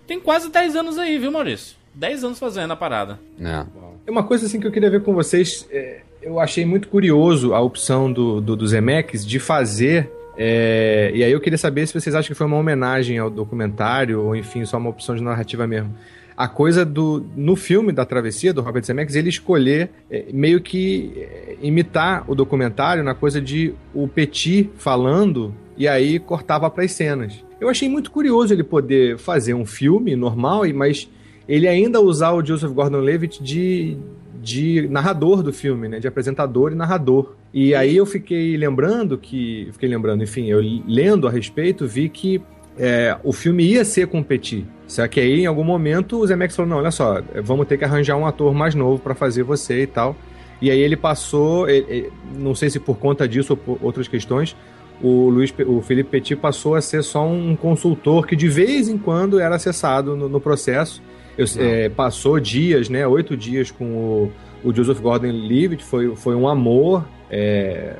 Tem 0.07 0.19
quase 0.19 0.49
10 0.49 0.75
anos 0.75 0.97
aí, 0.97 1.19
viu, 1.19 1.31
Maurício? 1.31 1.75
10 1.93 2.23
anos 2.23 2.39
fazendo 2.39 2.71
a 2.71 2.75
parada. 2.75 3.19
né? 3.37 3.65
É 4.05 4.11
uma 4.11 4.23
coisa 4.23 4.45
assim 4.45 4.59
que 4.59 4.65
eu 4.65 4.71
queria 4.71 4.89
ver 4.89 5.03
com 5.03 5.13
vocês. 5.13 5.67
é, 5.71 6.01
eu 6.21 6.39
achei 6.39 6.65
muito 6.65 6.87
curioso 6.87 7.53
a 7.53 7.61
opção 7.61 8.11
do, 8.11 8.41
do, 8.41 8.55
do 8.55 8.67
Zemeckis 8.67 9.25
de 9.25 9.39
fazer 9.39 10.09
É, 10.37 11.11
e 11.13 11.23
aí 11.23 11.31
eu 11.31 11.39
queria 11.41 11.57
saber 11.57 11.87
se 11.87 11.93
vocês 11.93 12.13
acham 12.15 12.27
que 12.27 12.35
foi 12.35 12.45
uma 12.47 12.57
homenagem 12.57 13.17
ao 13.17 13.29
documentário, 13.29 14.21
ou 14.21 14.35
enfim, 14.35 14.63
só 14.65 14.77
uma 14.77 14.89
opção 14.89 15.15
de 15.15 15.23
narrativa 15.23 15.65
mesmo. 15.65 15.93
A 16.37 16.47
coisa 16.47 16.85
do. 16.85 17.25
No 17.35 17.55
filme 17.55 17.91
da 17.91 18.05
travessia 18.05 18.53
do 18.53 18.61
Robert 18.61 18.83
Zemeckis, 18.83 19.15
ele 19.15 19.29
escolher 19.29 19.89
é, 20.09 20.27
meio 20.31 20.61
que 20.61 21.11
é, 21.17 21.57
imitar 21.63 22.23
o 22.29 22.35
documentário 22.35 23.03
na 23.03 23.15
coisa 23.15 23.41
de 23.41 23.73
o 23.91 24.07
Petit 24.07 24.69
falando 24.77 25.51
e 25.75 25.87
aí 25.87 26.19
cortava 26.19 26.69
para 26.69 26.83
as 26.83 26.91
cenas. 26.91 27.43
Eu 27.59 27.69
achei 27.69 27.89
muito 27.89 28.11
curioso 28.11 28.53
ele 28.53 28.63
poder 28.63 29.17
fazer 29.17 29.55
um 29.55 29.65
filme 29.65 30.15
normal, 30.15 30.61
mas 30.75 31.09
ele 31.47 31.67
ainda 31.67 31.99
usar 31.99 32.33
o 32.33 32.45
Joseph 32.45 32.71
Gordon-Levitt 32.71 33.41
de, 33.41 33.97
de 34.41 34.87
narrador 34.89 35.41
do 35.41 35.51
filme, 35.51 35.87
né? 35.87 35.99
De 35.99 36.07
apresentador 36.07 36.71
e 36.71 36.75
narrador. 36.75 37.35
E 37.53 37.73
aí 37.73 37.95
eu 37.95 38.05
fiquei 38.05 38.55
lembrando 38.57 39.17
que. 39.17 39.69
Fiquei 39.71 39.89
lembrando, 39.89 40.23
enfim, 40.23 40.45
eu 40.45 40.59
lendo 40.85 41.27
a 41.27 41.31
respeito, 41.31 41.87
vi 41.87 42.09
que 42.09 42.41
é, 42.77 43.17
o 43.23 43.33
filme 43.33 43.63
ia 43.63 43.83
ser 43.83 44.07
com 44.07 44.19
o 44.19 44.23
Petit. 44.23 44.65
Só 44.87 45.07
que 45.07 45.19
aí, 45.19 45.41
em 45.41 45.45
algum 45.45 45.63
momento, 45.63 46.19
o 46.19 46.27
Zemeckis 46.27 46.55
falou: 46.55 46.69
não, 46.69 46.77
olha 46.77 46.91
só, 46.91 47.21
vamos 47.43 47.67
ter 47.67 47.77
que 47.77 47.85
arranjar 47.85 48.15
um 48.15 48.25
ator 48.25 48.53
mais 48.53 48.75
novo 48.75 48.99
para 48.99 49.15
fazer 49.15 49.43
você 49.43 49.83
e 49.83 49.87
tal. 49.87 50.15
E 50.61 50.71
aí 50.71 50.79
ele 50.79 50.95
passou, 50.95 51.69
ele, 51.69 52.11
não 52.35 52.55
sei 52.55 52.69
se 52.69 52.79
por 52.79 52.97
conta 52.97 53.27
disso 53.27 53.53
ou 53.53 53.57
por 53.57 53.79
outras 53.81 54.07
questões, 54.07 54.55
o, 55.01 55.29
Luiz, 55.29 55.53
o 55.67 55.81
Felipe 55.81 56.09
Petit 56.09 56.35
passou 56.35 56.73
a 56.75 56.81
ser 56.81 57.03
só 57.03 57.27
um 57.27 57.55
consultor 57.55 58.25
que 58.25 58.35
de 58.35 58.47
vez 58.47 58.89
em 58.89 58.97
quando 58.97 59.39
era 59.39 59.55
acessado 59.55 60.15
no, 60.15 60.27
no 60.27 60.39
processo. 60.39 61.01
Eu, 61.37 61.45
é, 61.59 61.87
passou 61.89 62.39
dias, 62.39 62.89
né, 62.89 63.05
oito 63.05 63.37
dias 63.37 63.69
com 63.69 63.85
o, 63.85 64.31
o 64.63 64.73
Joseph 64.73 64.99
Gordon-Levitt, 64.99 65.83
foi, 65.83 66.15
foi 66.15 66.33
um 66.33 66.47
amor. 66.47 67.05
É, 67.29 67.95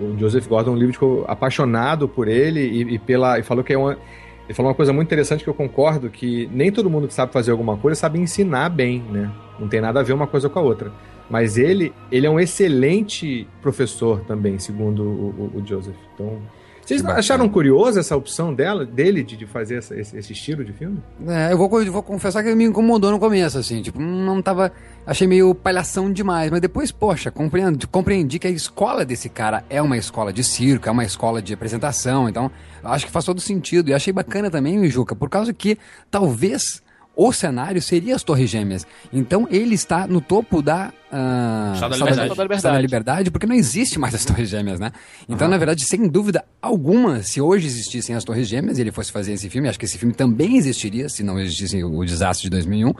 o, 0.00 0.18
Joseph 0.18 0.46
Gordon-Levitt 0.46 0.94
ficou 0.94 1.24
apaixonado 1.28 2.08
por 2.08 2.28
ele 2.28 2.60
e, 2.60 2.94
e, 2.94 2.98
pela, 2.98 3.38
e 3.38 3.42
falou 3.42 3.62
que 3.62 3.72
é 3.72 3.78
uma... 3.78 3.96
Ele 4.44 4.54
falou 4.54 4.70
uma 4.70 4.76
coisa 4.76 4.92
muito 4.92 5.08
interessante 5.08 5.42
que 5.42 5.50
eu 5.50 5.54
concordo, 5.54 6.08
que 6.08 6.48
nem 6.52 6.70
todo 6.70 6.88
mundo 6.88 7.08
que 7.08 7.14
sabe 7.14 7.32
fazer 7.32 7.50
alguma 7.50 7.76
coisa 7.76 7.98
sabe 7.98 8.20
ensinar 8.20 8.68
bem, 8.68 9.02
né? 9.10 9.28
Não 9.58 9.66
tem 9.66 9.80
nada 9.80 9.98
a 9.98 10.02
ver 10.04 10.12
uma 10.12 10.28
coisa 10.28 10.48
com 10.48 10.58
a 10.60 10.62
outra. 10.62 10.92
Mas 11.28 11.58
ele, 11.58 11.92
ele 12.12 12.28
é 12.28 12.30
um 12.30 12.38
excelente 12.38 13.48
professor 13.60 14.20
também, 14.20 14.56
segundo 14.60 15.02
o, 15.02 15.50
o, 15.54 15.58
o 15.58 15.66
Joseph. 15.66 15.96
Então, 16.14 16.40
vocês 16.86 17.04
acharam 17.04 17.48
curiosa 17.48 17.98
essa 17.98 18.16
opção 18.16 18.54
dela, 18.54 18.86
dele 18.86 19.24
de, 19.24 19.36
de 19.36 19.44
fazer 19.44 19.78
essa, 19.78 19.98
esse, 19.98 20.16
esse, 20.16 20.32
estilo 20.32 20.64
de 20.64 20.72
filme? 20.72 21.02
É, 21.26 21.52
eu 21.52 21.58
vou, 21.58 21.82
eu 21.82 21.92
vou 21.92 22.00
confessar 22.00 22.44
que 22.44 22.54
me 22.54 22.62
incomodou 22.62 23.10
no 23.10 23.18
começo, 23.18 23.58
assim, 23.58 23.82
tipo, 23.82 24.00
não 24.00 24.40
tava. 24.40 24.70
Achei 25.04 25.26
meio 25.26 25.52
palhação 25.52 26.12
demais, 26.12 26.48
mas 26.48 26.60
depois, 26.60 26.92
poxa, 26.92 27.28
compreendi, 27.28 27.88
compreendi 27.88 28.38
que 28.38 28.46
a 28.46 28.50
escola 28.50 29.04
desse 29.04 29.28
cara 29.28 29.64
é 29.68 29.82
uma 29.82 29.96
escola 29.96 30.32
de 30.32 30.44
circo, 30.44 30.88
é 30.88 30.92
uma 30.92 31.04
escola 31.04 31.42
de 31.42 31.52
apresentação, 31.52 32.28
então 32.28 32.52
acho 32.84 33.06
que 33.06 33.10
faz 33.10 33.24
todo 33.24 33.40
sentido. 33.40 33.88
E 33.90 33.94
achei 33.94 34.12
bacana 34.12 34.48
também, 34.48 34.88
Juca, 34.88 35.16
por 35.16 35.28
causa 35.28 35.52
que 35.52 35.76
talvez 36.08 36.82
o 37.16 37.32
cenário 37.32 37.80
seria 37.80 38.14
as 38.14 38.22
Torres 38.22 38.50
Gêmeas. 38.50 38.86
Então 39.10 39.48
ele 39.50 39.74
está 39.74 40.06
no 40.06 40.20
topo 40.20 40.60
da. 40.60 40.92
Uh, 41.10 41.74
Estado 41.74 41.90
da 41.90 41.96
Liberdade. 41.96 42.28
Da, 42.28 42.42
liberdade. 42.42 42.62
da 42.62 42.80
Liberdade, 42.80 43.30
porque 43.30 43.46
não 43.46 43.54
existe 43.54 43.98
mais 43.98 44.14
as 44.14 44.24
Torres 44.24 44.50
Gêmeas, 44.50 44.78
né? 44.78 44.92
Então, 45.26 45.46
uhum. 45.46 45.50
na 45.50 45.56
verdade, 45.56 45.84
sem 45.86 46.06
dúvida 46.06 46.44
alguma, 46.60 47.22
se 47.22 47.40
hoje 47.40 47.66
existissem 47.66 48.14
as 48.14 48.22
Torres 48.22 48.46
Gêmeas 48.46 48.76
e 48.76 48.82
ele 48.82 48.92
fosse 48.92 49.10
fazer 49.10 49.32
esse 49.32 49.48
filme, 49.48 49.68
acho 49.68 49.78
que 49.78 49.86
esse 49.86 49.96
filme 49.96 50.14
também 50.14 50.58
existiria, 50.58 51.08
se 51.08 51.22
não 51.22 51.40
existisse 51.40 51.82
o 51.82 52.04
desastre 52.04 52.44
de 52.44 52.50
2001 52.50 52.92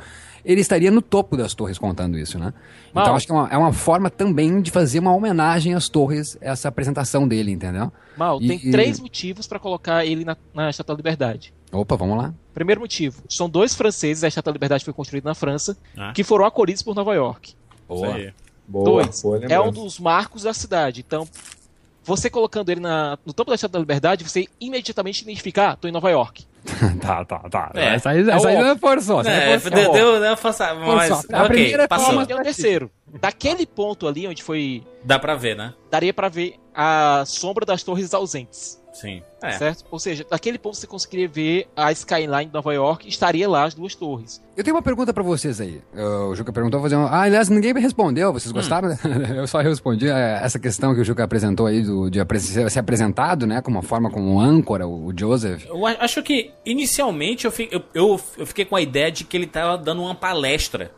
ele 0.46 0.60
estaria 0.60 0.92
no 0.92 1.02
topo 1.02 1.36
das 1.36 1.54
torres 1.54 1.76
contando 1.76 2.16
isso, 2.16 2.38
né? 2.38 2.54
Mal. 2.94 3.02
Então 3.02 3.16
acho 3.16 3.26
que 3.26 3.32
é 3.32 3.34
uma, 3.34 3.48
é 3.48 3.58
uma, 3.58 3.72
forma 3.72 4.08
também 4.08 4.62
de 4.62 4.70
fazer 4.70 5.00
uma 5.00 5.12
homenagem 5.12 5.74
às 5.74 5.88
torres, 5.88 6.38
essa 6.40 6.68
apresentação 6.68 7.26
dele, 7.26 7.50
entendeu? 7.50 7.92
Mal, 8.16 8.40
e, 8.40 8.46
tem 8.46 8.60
e... 8.62 8.70
três 8.70 9.00
motivos 9.00 9.48
para 9.48 9.58
colocar 9.58 10.06
ele 10.06 10.24
na, 10.24 10.36
na 10.54 10.70
Estátua 10.70 10.94
da 10.94 10.98
Liberdade. 10.98 11.52
Opa, 11.72 11.96
vamos 11.96 12.16
lá. 12.16 12.34
Primeiro 12.54 12.80
motivo, 12.80 13.22
são 13.28 13.48
dois 13.48 13.74
franceses, 13.74 14.24
a 14.24 14.28
Estátua 14.28 14.52
da 14.52 14.56
Liberdade 14.56 14.84
foi 14.84 14.94
construída 14.94 15.28
na 15.28 15.34
França, 15.34 15.76
ah. 15.96 16.12
que 16.12 16.24
foram 16.24 16.44
acolhidos 16.46 16.82
por 16.82 16.94
Nova 16.94 17.14
York. 17.14 17.54
Boa. 17.86 18.32
Boa, 18.68 18.84
Dois, 19.04 19.22
é 19.48 19.60
um 19.60 19.70
dos 19.70 20.00
marcos 20.00 20.42
da 20.42 20.52
cidade. 20.52 21.04
Então, 21.06 21.28
você 22.02 22.28
colocando 22.28 22.70
ele 22.70 22.80
na, 22.80 23.16
no 23.24 23.32
topo 23.32 23.50
da 23.50 23.54
Estátua 23.54 23.78
da 23.78 23.80
Liberdade, 23.80 24.24
você 24.24 24.46
imediatamente 24.60 25.22
identifica, 25.22 25.70
ah, 25.70 25.76
tô 25.76 25.86
em 25.86 25.92
Nova 25.92 26.10
York. 26.10 26.44
tá, 27.00 27.24
tá, 27.24 27.38
tá. 27.48 27.70
É, 27.74 27.94
essa 27.94 28.10
aí, 28.10 28.28
essa 28.28 28.48
aí 28.48 28.56
não 28.56 28.66
é 28.66 28.76
forçou. 28.76 29.22
É, 29.22 29.52
é, 29.52 29.58
deu, 29.58 29.92
deu, 29.92 30.20
deu 30.20 30.36
força, 30.36 30.74
mas, 30.74 31.12
A 31.12 31.44
okay, 31.44 31.48
primeira 31.48 31.86
passou. 31.86 32.20
E 32.20 32.32
o 32.32 32.42
terceiro. 32.42 32.90
Daquele 33.20 33.66
ponto 33.66 34.08
ali 34.08 34.26
onde 34.26 34.42
foi... 34.42 34.82
Dá 35.04 35.18
pra 35.18 35.36
ver, 35.36 35.56
né? 35.56 35.74
Daria 35.90 36.12
pra 36.12 36.28
ver 36.28 36.56
a 36.74 37.22
sombra 37.24 37.64
das 37.64 37.82
torres 37.82 38.12
ausentes. 38.12 38.82
Sim. 38.96 39.22
É. 39.42 39.52
Certo? 39.52 39.84
Ou 39.90 39.98
seja, 39.98 40.24
naquele 40.30 40.58
ponto 40.58 40.74
você 40.76 40.86
conseguiria 40.86 41.28
ver 41.28 41.68
a 41.76 41.92
skyline 41.92 42.46
de 42.46 42.52
Nova 42.52 42.72
York, 42.72 43.06
estaria 43.06 43.46
lá 43.46 43.64
as 43.64 43.74
duas 43.74 43.94
torres. 43.94 44.42
Eu 44.56 44.64
tenho 44.64 44.74
uma 44.74 44.82
pergunta 44.82 45.12
para 45.12 45.22
vocês 45.22 45.60
aí. 45.60 45.82
O 45.94 46.34
Juca 46.34 46.50
perguntou, 46.50 46.80
fazer 46.80 46.96
uma... 46.96 47.08
ah, 47.08 47.22
aliás, 47.22 47.50
ninguém 47.50 47.74
me 47.74 47.80
respondeu. 47.80 48.32
Vocês 48.32 48.50
hum. 48.52 48.54
gostaram? 48.54 48.88
Eu 49.36 49.46
só 49.46 49.60
respondi 49.60 50.08
essa 50.08 50.58
questão 50.58 50.94
que 50.94 51.00
o 51.02 51.04
Juca 51.04 51.24
apresentou 51.24 51.66
aí 51.66 51.82
do, 51.82 52.08
de 52.08 52.20
ser 52.40 52.78
apresentado, 52.78 53.46
né, 53.46 53.60
como 53.60 53.76
uma 53.76 53.82
forma 53.82 54.10
como 54.10 54.34
um 54.34 54.40
âncora, 54.40 54.88
o 54.88 55.12
Joseph. 55.14 55.66
Eu 55.66 55.84
acho 55.86 56.22
que 56.22 56.52
inicialmente 56.64 57.44
eu, 57.44 57.52
eu, 57.70 57.82
eu, 57.92 58.20
eu 58.38 58.46
fiquei 58.46 58.64
com 58.64 58.76
a 58.76 58.80
ideia 58.80 59.12
de 59.12 59.24
que 59.24 59.36
ele 59.36 59.46
tava 59.46 59.76
dando 59.76 60.02
uma 60.02 60.14
palestra, 60.14 60.90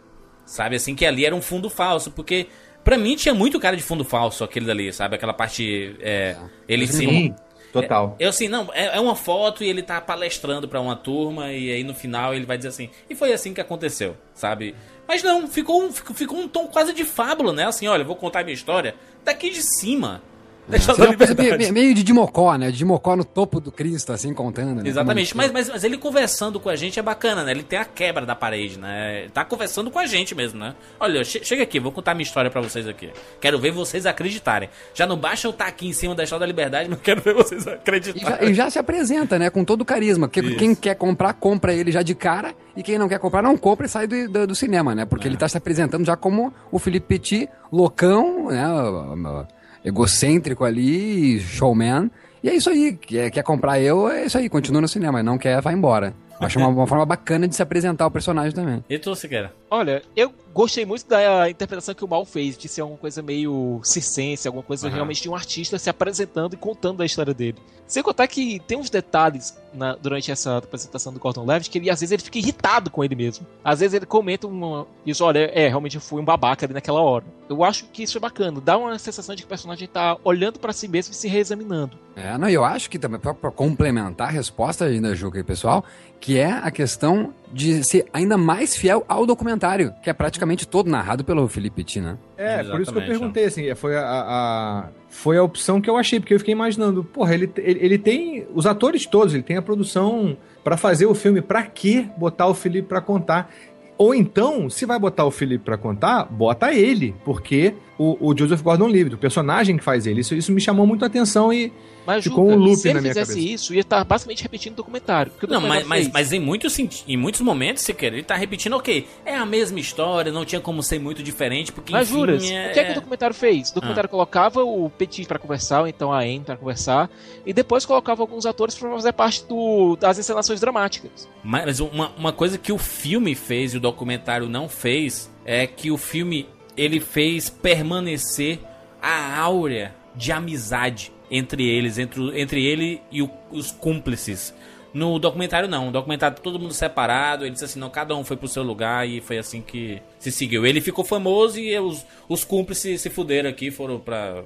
sabe, 0.46 0.76
assim 0.76 0.94
que 0.94 1.04
ali 1.04 1.26
era 1.26 1.34
um 1.34 1.42
fundo 1.42 1.68
falso, 1.68 2.12
porque 2.12 2.46
Pra 2.88 2.96
mim 2.96 3.16
tinha 3.16 3.34
muito 3.34 3.61
cara 3.61 3.76
de 3.76 3.82
fundo 3.82 4.02
falso 4.02 4.42
aquele 4.42 4.64
dali, 4.64 4.90
sabe? 4.94 5.14
Aquela 5.14 5.34
parte. 5.34 5.94
É, 6.00 6.37
ele 6.66 6.87
Sim. 6.87 7.34
Total. 7.72 8.16
É, 8.18 8.24
eu 8.24 8.28
assim, 8.31 8.48
não, 8.48 8.68
é, 8.72 8.96
é, 8.96 9.00
uma 9.00 9.14
foto 9.14 9.62
e 9.62 9.68
ele 9.68 9.83
tá 9.83 10.00
palestrando 10.00 10.68
para 10.68 10.81
uma 10.81 10.96
turma 10.96 11.52
e 11.52 11.70
aí 11.70 11.85
no 11.85 11.94
final 11.94 12.35
ele 12.35 12.46
vai 12.46 12.57
dizer 12.57 12.68
assim, 12.68 12.90
e 13.09 13.14
foi 13.14 13.33
assim 13.33 13.52
que 13.52 13.61
aconteceu, 13.61 14.16
sabe? 14.35 14.74
Mas 15.07 15.22
não, 15.22 15.48
ficou 15.48 15.83
um, 15.83 15.92
ficou 15.92 16.38
um 16.38 16.48
tom 16.48 16.66
quase 16.66 16.92
de 16.92 17.04
fábula, 17.04 17.52
né? 17.52 17.66
Assim, 17.66 17.87
olha, 17.87 18.04
vou 18.04 18.16
contar 18.16 18.42
minha 18.42 18.54
história 18.54 18.94
daqui 19.24 19.50
de 19.50 19.62
cima. 19.62 20.22
Deixa 20.68 20.92
é, 20.92 21.57
meio, 21.57 21.72
meio 21.72 21.94
de 21.94 22.02
Dimocó, 22.02 22.54
né? 22.57 22.70
Dimocó 22.70 23.16
no 23.16 23.24
topo 23.24 23.59
do 23.59 23.72
Cristo, 23.72 24.12
assim, 24.12 24.35
contando. 24.35 24.83
Né? 24.83 24.88
Exatamente, 24.88 25.35
mas, 25.35 25.50
mas, 25.50 25.68
mas 25.70 25.83
ele 25.83 25.96
conversando 25.96 26.61
com 26.61 26.68
a 26.68 26.76
gente 26.76 26.98
é 26.98 27.02
bacana, 27.02 27.42
né? 27.42 27.52
Ele 27.52 27.62
tem 27.62 27.78
a 27.78 27.87
quebra 27.87 28.26
da 28.26 28.35
parede, 28.35 28.78
né? 28.78 29.22
Ele 29.22 29.31
tá 29.31 29.46
conversando 29.46 29.90
com 29.90 29.98
a 29.98 30.07
gente 30.07 30.35
mesmo, 30.35 30.59
né? 30.59 30.74
Olha, 31.00 31.24
che 31.24 31.42
chega 31.42 31.62
aqui, 31.62 31.81
vou 31.81 31.90
contar 31.90 32.14
minha 32.14 32.22
história 32.22 32.50
para 32.50 32.61
vocês 32.61 32.87
aqui. 32.87 33.11
Quero 33.40 33.59
ver 33.59 33.70
vocês 33.70 34.04
acreditarem. 34.04 34.68
Já 34.92 35.07
não 35.07 35.16
basta 35.16 35.46
eu 35.46 35.52
estar 35.52 35.64
tá 35.64 35.70
aqui 35.70 35.88
em 35.88 35.92
cima 35.94 36.14
da 36.14 36.24
história 36.24 36.40
da 36.40 36.46
liberdade, 36.46 36.88
mas 36.90 37.00
quero 37.00 37.22
ver 37.22 37.35
vocês 37.35 37.66
acreditarem. 37.66 38.26
E 38.26 38.46
já, 38.46 38.50
e 38.50 38.54
já 38.54 38.70
se 38.70 38.78
apresenta, 38.78 39.38
né? 39.38 39.48
Com 39.48 39.64
todo 39.64 39.81
o 39.81 39.85
carisma. 39.87 40.28
Porque 40.28 40.54
quem 40.54 40.74
quer 40.74 40.96
comprar, 40.96 41.33
compra 41.33 41.72
ele 41.72 41.90
já 41.90 42.02
de 42.02 42.14
cara. 42.14 42.54
E 42.76 42.83
quem 42.83 42.98
não 42.98 43.09
quer 43.09 43.18
comprar, 43.18 43.42
não 43.42 43.57
compra 43.57 43.87
e 43.87 43.88
sai 43.88 44.07
do, 44.07 44.28
do, 44.28 44.46
do 44.48 44.54
cinema, 44.54 44.94
né? 44.94 45.07
Porque 45.07 45.26
é. 45.26 45.31
ele 45.31 45.38
tá 45.38 45.48
se 45.48 45.57
apresentando 45.57 46.04
já 46.04 46.14
como 46.14 46.52
o 46.70 46.78
Felipe 46.78 47.07
Petit, 47.07 47.48
loucão, 47.72 48.48
né? 48.48 49.48
Egocêntrico 49.88 50.64
ali, 50.64 51.40
showman. 51.40 52.11
E 52.42 52.48
é 52.48 52.55
isso 52.55 52.70
aí. 52.70 52.96
Quer, 52.96 53.31
quer 53.31 53.42
comprar 53.42 53.81
eu, 53.81 54.09
é 54.09 54.27
isso 54.27 54.38
aí. 54.38 54.48
Continua 54.48 54.81
no 54.81 54.88
cinema. 54.88 55.22
Não 55.22 55.37
quer, 55.37 55.61
vai 55.61 55.74
embora. 55.74 56.14
Acho 56.40 56.59
uma, 56.59 56.68
uma 56.68 56.87
forma 56.87 57.05
bacana 57.05 57.48
de 57.48 57.55
se 57.55 57.62
apresentar 57.62 58.07
o 58.07 58.11
personagem 58.11 58.53
também. 58.53 58.85
E 58.88 58.98
tu, 58.98 59.14
Siqueira? 59.14 59.53
Olha, 59.70 60.03
eu 60.16 60.33
gostei 60.55 60.85
muito 60.87 61.07
da 61.07 61.48
interpretação 61.51 61.94
que 61.94 62.05
o 62.05 62.09
Mal 62.09 62.24
fez, 62.24 62.57
de 62.57 62.68
ser 62.68 62.81
alguma 62.81 62.98
coisa 62.98 63.22
meio 63.22 63.81
circense, 63.85 64.46
alguma 64.46 64.64
coisa 64.64 64.87
uhum. 64.87 64.94
realmente 64.94 65.22
de 65.22 65.29
um 65.29 65.35
artista 65.35 65.79
se 65.79 65.90
apresentando 65.90 66.55
e 66.55 66.57
contando 66.57 67.03
a 67.03 67.07
história 67.07 67.35
dele. 67.35 67.59
Sem 67.87 68.03
contar 68.03 68.27
que 68.27 68.61
tem 68.66 68.79
uns 68.79 68.90
detalhes 68.90 69.59
na, 69.72 69.94
durante 69.94 70.31
essa 70.31 70.59
apresentação 70.59 71.12
do 71.12 71.18
Gordon 71.18 71.44
Levitt 71.44 71.70
que 71.70 71.79
ele, 71.79 71.90
às 71.90 72.01
vezes 72.01 72.12
ele 72.12 72.22
fica 72.22 72.38
irritado 72.38 72.90
com 72.90 73.03
ele 73.03 73.14
mesmo. 73.14 73.46
Às 73.62 73.81
vezes 73.81 73.94
ele 73.94 74.07
comenta 74.07 74.46
uma, 74.46 74.87
isso, 75.07 75.24
olha, 75.24 75.51
é, 75.53 75.68
realmente 75.68 75.96
eu 75.96 76.01
fui 76.01 76.20
um 76.20 76.24
babaca 76.24 76.66
ali 76.66 76.74
naquela 76.74 77.01
hora. 77.01 77.24
Eu 77.48 77.64
acho 77.64 77.87
que 77.87 78.03
isso 78.03 78.18
é 78.18 78.20
bacana, 78.20 78.61
dá 78.61 78.77
uma 78.77 78.98
sensação 78.98 79.35
de 79.35 79.42
que 79.42 79.46
o 79.46 79.48
personagem 79.48 79.88
tá 79.88 80.18
olhando 80.22 80.59
para 80.59 80.72
si 80.72 80.87
mesmo 80.87 81.12
e 81.12 81.16
se 81.16 81.29
reexaminando. 81.29 81.96
É, 82.18 82.37
não, 82.37 82.48
eu 82.48 82.64
acho 82.64 82.90
que 82.90 82.98
também, 82.98 83.20
pra, 83.20 83.33
pra 83.33 83.50
complementar 83.50 84.28
a 84.28 84.31
resposta 84.31 84.85
ainda, 84.85 85.14
Juca 85.14 85.38
e 85.38 85.44
pessoal, 85.44 85.85
que 86.20 86.37
é 86.37 86.50
a 86.50 86.70
questão 86.70 87.33
de 87.52 87.85
ser 87.85 88.07
ainda 88.12 88.37
mais 88.37 88.76
fiel 88.76 89.04
ao 89.09 89.24
documentário, 89.24 89.94
que 90.02 90.11
é 90.11 90.12
praticamente 90.12 90.66
todo 90.66 90.90
narrado 90.90 91.24
pelo 91.24 91.46
Felipe 91.46 91.85
Tina. 91.85 92.18
É, 92.37 92.61
Exatamente, 92.61 92.70
por 92.70 92.81
isso 92.81 92.92
que 92.92 92.98
eu 92.98 93.07
perguntei, 93.07 93.44
assim, 93.44 93.74
foi 93.76 93.96
a, 93.96 94.02
a, 94.02 94.88
foi 95.09 95.38
a 95.38 95.42
opção 95.42 95.81
que 95.81 95.88
eu 95.88 95.96
achei, 95.96 96.18
porque 96.18 96.35
eu 96.35 96.38
fiquei 96.40 96.52
imaginando, 96.52 97.04
porra, 97.04 97.35
ele, 97.35 97.50
ele, 97.57 97.78
ele 97.85 97.98
tem 97.98 98.46
os 98.52 98.66
atores 98.66 99.07
todos, 99.07 99.33
ele 99.33 99.44
tem 99.44 99.57
a 99.57 99.62
produção 99.62 100.37
para 100.64 100.76
fazer 100.76 101.07
o 101.07 101.14
filme, 101.14 101.40
para 101.40 101.62
que 101.62 102.11
botar 102.16 102.48
o 102.48 102.54
Felipe 102.54 102.88
para 102.88 103.00
contar? 103.00 103.50
Ou 103.96 104.14
então, 104.14 104.68
se 104.68 104.85
vai 104.85 104.98
botar 104.98 105.24
o 105.24 105.31
Felipe 105.31 105.64
para 105.64 105.76
contar, 105.76 106.24
bota 106.24 106.72
ele, 106.72 107.14
porque 107.24 107.74
o, 107.98 108.30
o 108.30 108.37
Joseph 108.37 108.62
Gordon-Levitt, 108.62 109.16
o 109.16 109.18
personagem 109.18 109.76
que 109.76 109.82
faz 109.82 110.06
ele. 110.06 110.20
Isso, 110.20 110.34
isso 110.34 110.52
me 110.52 110.61
chamou 110.61 110.87
muito 110.87 111.02
a 111.02 111.08
atenção 111.08 111.52
e 111.52 111.72
Mas, 112.06 112.22
ficou 112.22 112.44
Juca, 112.44 112.56
um 112.56 112.58
loop 112.58 112.76
se 112.76 112.88
ele 112.88 112.94
na 112.94 113.00
minha 113.00 113.12
fizesse 113.12 113.32
cabeça. 113.32 113.54
isso, 113.54 113.74
ia 113.74 113.80
estar 113.80 114.04
basicamente 114.04 114.42
repetindo 114.42 114.74
o 114.74 114.76
documentário. 114.76 115.32
o 115.32 115.46
Não, 115.46 115.61
mas, 115.61 115.62
documentário 115.62 115.88
mas, 115.88 116.08
mas 116.12 116.32
em, 116.32 116.38
muitos, 116.38 116.78
em 116.78 117.16
muitos 117.16 117.40
momentos, 117.40 117.82
se 117.82 117.92
quer, 117.92 118.12
ele 118.12 118.22
tá 118.22 118.37
repetindo, 118.37 118.76
ok, 118.76 119.06
é 119.26 119.34
a 119.34 119.44
mesma 119.44 119.80
história, 119.80 120.30
não 120.30 120.44
tinha 120.44 120.61
como 120.61 120.82
ser 120.82 121.00
muito 121.00 121.22
diferente, 121.22 121.72
porque 121.72 121.92
Mas 121.92 122.08
enfim, 122.08 122.20
juras, 122.20 122.48
é... 122.48 122.70
o 122.70 122.72
que 122.72 122.80
é 122.80 122.84
que 122.84 122.92
o 122.92 122.94
documentário 122.94 123.34
fez? 123.34 123.70
O 123.70 123.74
documentário 123.74 124.08
colocava 124.08 124.62
o 124.62 124.88
Petit 124.90 125.26
pra 125.26 125.38
conversar, 125.38 125.80
ou 125.80 125.88
então 125.88 126.12
a 126.12 126.20
Anne 126.20 126.40
pra 126.40 126.56
conversar, 126.56 127.11
e 127.44 127.52
depois 127.52 127.84
colocava 127.84 128.22
alguns 128.22 128.46
atores 128.46 128.76
pra 128.76 128.90
fazer 128.90 129.12
parte 129.12 129.44
do, 129.44 129.96
das 129.96 130.18
encenações 130.18 130.61
dramáticas. 130.61 131.28
Mas 131.42 131.80
uma, 131.80 132.12
uma 132.16 132.32
coisa 132.32 132.56
que 132.56 132.72
o 132.72 132.78
filme 132.78 133.34
fez 133.34 133.74
e 133.74 133.76
o 133.76 133.80
documentário 133.80 134.48
não 134.48 134.68
fez 134.68 135.30
é 135.44 135.66
que 135.66 135.90
o 135.90 135.96
filme 135.96 136.46
ele 136.78 137.00
fez 137.00 137.50
permanecer 137.50 138.58
a 139.02 139.38
áurea 139.40 139.94
de 140.14 140.32
amizade 140.32 141.12
entre 141.30 141.68
eles, 141.68 141.98
entre, 141.98 142.40
entre 142.40 142.64
ele 142.64 143.02
e 143.10 143.20
o- 143.22 143.30
os 143.50 143.70
cúmplices. 143.70 144.54
No 144.94 145.18
documentário 145.18 145.68
não, 145.68 145.86
no 145.86 145.92
documentário 145.92 146.36
tá 146.36 146.42
todo 146.42 146.58
mundo 146.58 146.72
separado, 146.72 147.44
ele 147.44 147.52
disse 147.52 147.64
assim, 147.66 147.78
não, 147.78 147.90
cada 147.90 148.16
um 148.16 148.24
foi 148.24 148.36
pro 148.36 148.48
seu 148.48 148.62
lugar 148.62 149.06
e 149.06 149.20
foi 149.20 149.36
assim 149.36 149.60
que 149.60 150.00
se 150.18 150.32
seguiu. 150.32 150.64
Ele 150.64 150.80
ficou 150.80 151.04
famoso 151.04 151.58
e 151.60 151.78
os, 151.78 152.06
os 152.28 152.42
cúmplices 152.44 153.00
se 153.02 153.10
fuderam 153.10 153.50
aqui, 153.50 153.70
foram 153.70 154.00
pra... 154.00 154.42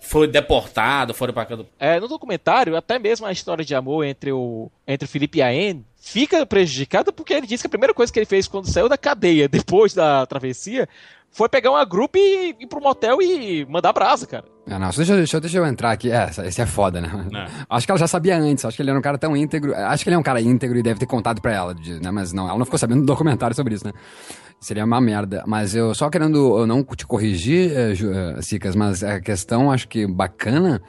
Foi 0.00 0.28
deportado, 0.28 1.14
foram 1.14 1.32
pra. 1.32 1.48
É, 1.80 1.98
no 1.98 2.06
documentário, 2.06 2.76
até 2.76 2.98
mesmo 2.98 3.26
a 3.26 3.32
história 3.32 3.64
de 3.64 3.74
amor 3.74 4.04
entre 4.04 4.30
o, 4.30 4.70
entre 4.86 5.06
o 5.06 5.08
Felipe 5.08 5.38
e 5.38 5.42
a 5.42 5.48
Anne 5.48 5.84
fica 5.98 6.44
prejudicada 6.46 7.10
porque 7.10 7.32
ele 7.32 7.46
disse 7.46 7.62
que 7.64 7.66
a 7.66 7.70
primeira 7.70 7.94
coisa 7.94 8.12
que 8.12 8.18
ele 8.18 8.26
fez 8.26 8.46
quando 8.46 8.70
saiu 8.70 8.88
da 8.88 8.98
cadeia, 8.98 9.48
depois 9.48 9.94
da 9.94 10.24
travessia, 10.26 10.88
foi 11.36 11.48
pegar 11.48 11.70
uma 11.70 11.84
grupo 11.84 12.16
e 12.16 12.56
ir 12.60 12.66
pro 12.66 12.80
motel 12.80 13.20
e 13.20 13.66
mandar 13.68 13.92
brasa, 13.92 14.26
cara. 14.26 14.44
Ah, 14.68 14.78
não, 14.78 14.88
deixa, 14.90 15.12
eu- 15.12 15.16
deixa, 15.18 15.40
deixa 15.40 15.58
eu 15.58 15.66
entrar 15.66 15.92
aqui. 15.92 16.10
É, 16.10 16.30
esse 16.46 16.60
é 16.60 16.66
foda, 16.66 17.00
né? 17.00 17.08
Acho 17.68 17.86
que 17.86 17.92
ela 17.92 17.98
já 17.98 18.06
sabia 18.08 18.36
antes. 18.38 18.64
Acho 18.64 18.76
que 18.76 18.82
ele 18.82 18.90
era 18.90 18.98
um 18.98 19.02
cara 19.02 19.18
tão 19.18 19.36
íntegro. 19.36 19.74
Acho 19.74 20.02
que 20.02 20.08
ele 20.08 20.16
é 20.16 20.18
um 20.18 20.22
cara 20.22 20.40
íntegro 20.40 20.76
e 20.78 20.82
deve 20.82 20.98
ter 20.98 21.06
contado 21.06 21.40
pra 21.40 21.52
ela, 21.52 21.74
né? 21.74 22.10
Mas 22.10 22.32
não, 22.32 22.48
ela 22.48 22.58
não 22.58 22.64
ficou 22.64 22.78
sabendo 22.78 23.00
do 23.00 23.06
documentário 23.06 23.54
sobre 23.54 23.74
isso, 23.74 23.86
né? 23.86 23.92
Seria 24.58 24.84
uma 24.84 25.00
merda. 25.00 25.44
Mas 25.46 25.74
eu 25.74 25.94
só 25.94 26.08
querendo 26.08 26.58
eu 26.58 26.66
não 26.66 26.82
te 26.82 27.06
corrigir, 27.06 27.70
eh, 27.76 27.92
eh, 27.92 28.42
Sicas, 28.42 28.74
mas 28.74 29.04
a 29.04 29.20
questão, 29.20 29.70
acho 29.70 29.86
que 29.86 30.06
bacana, 30.06 30.80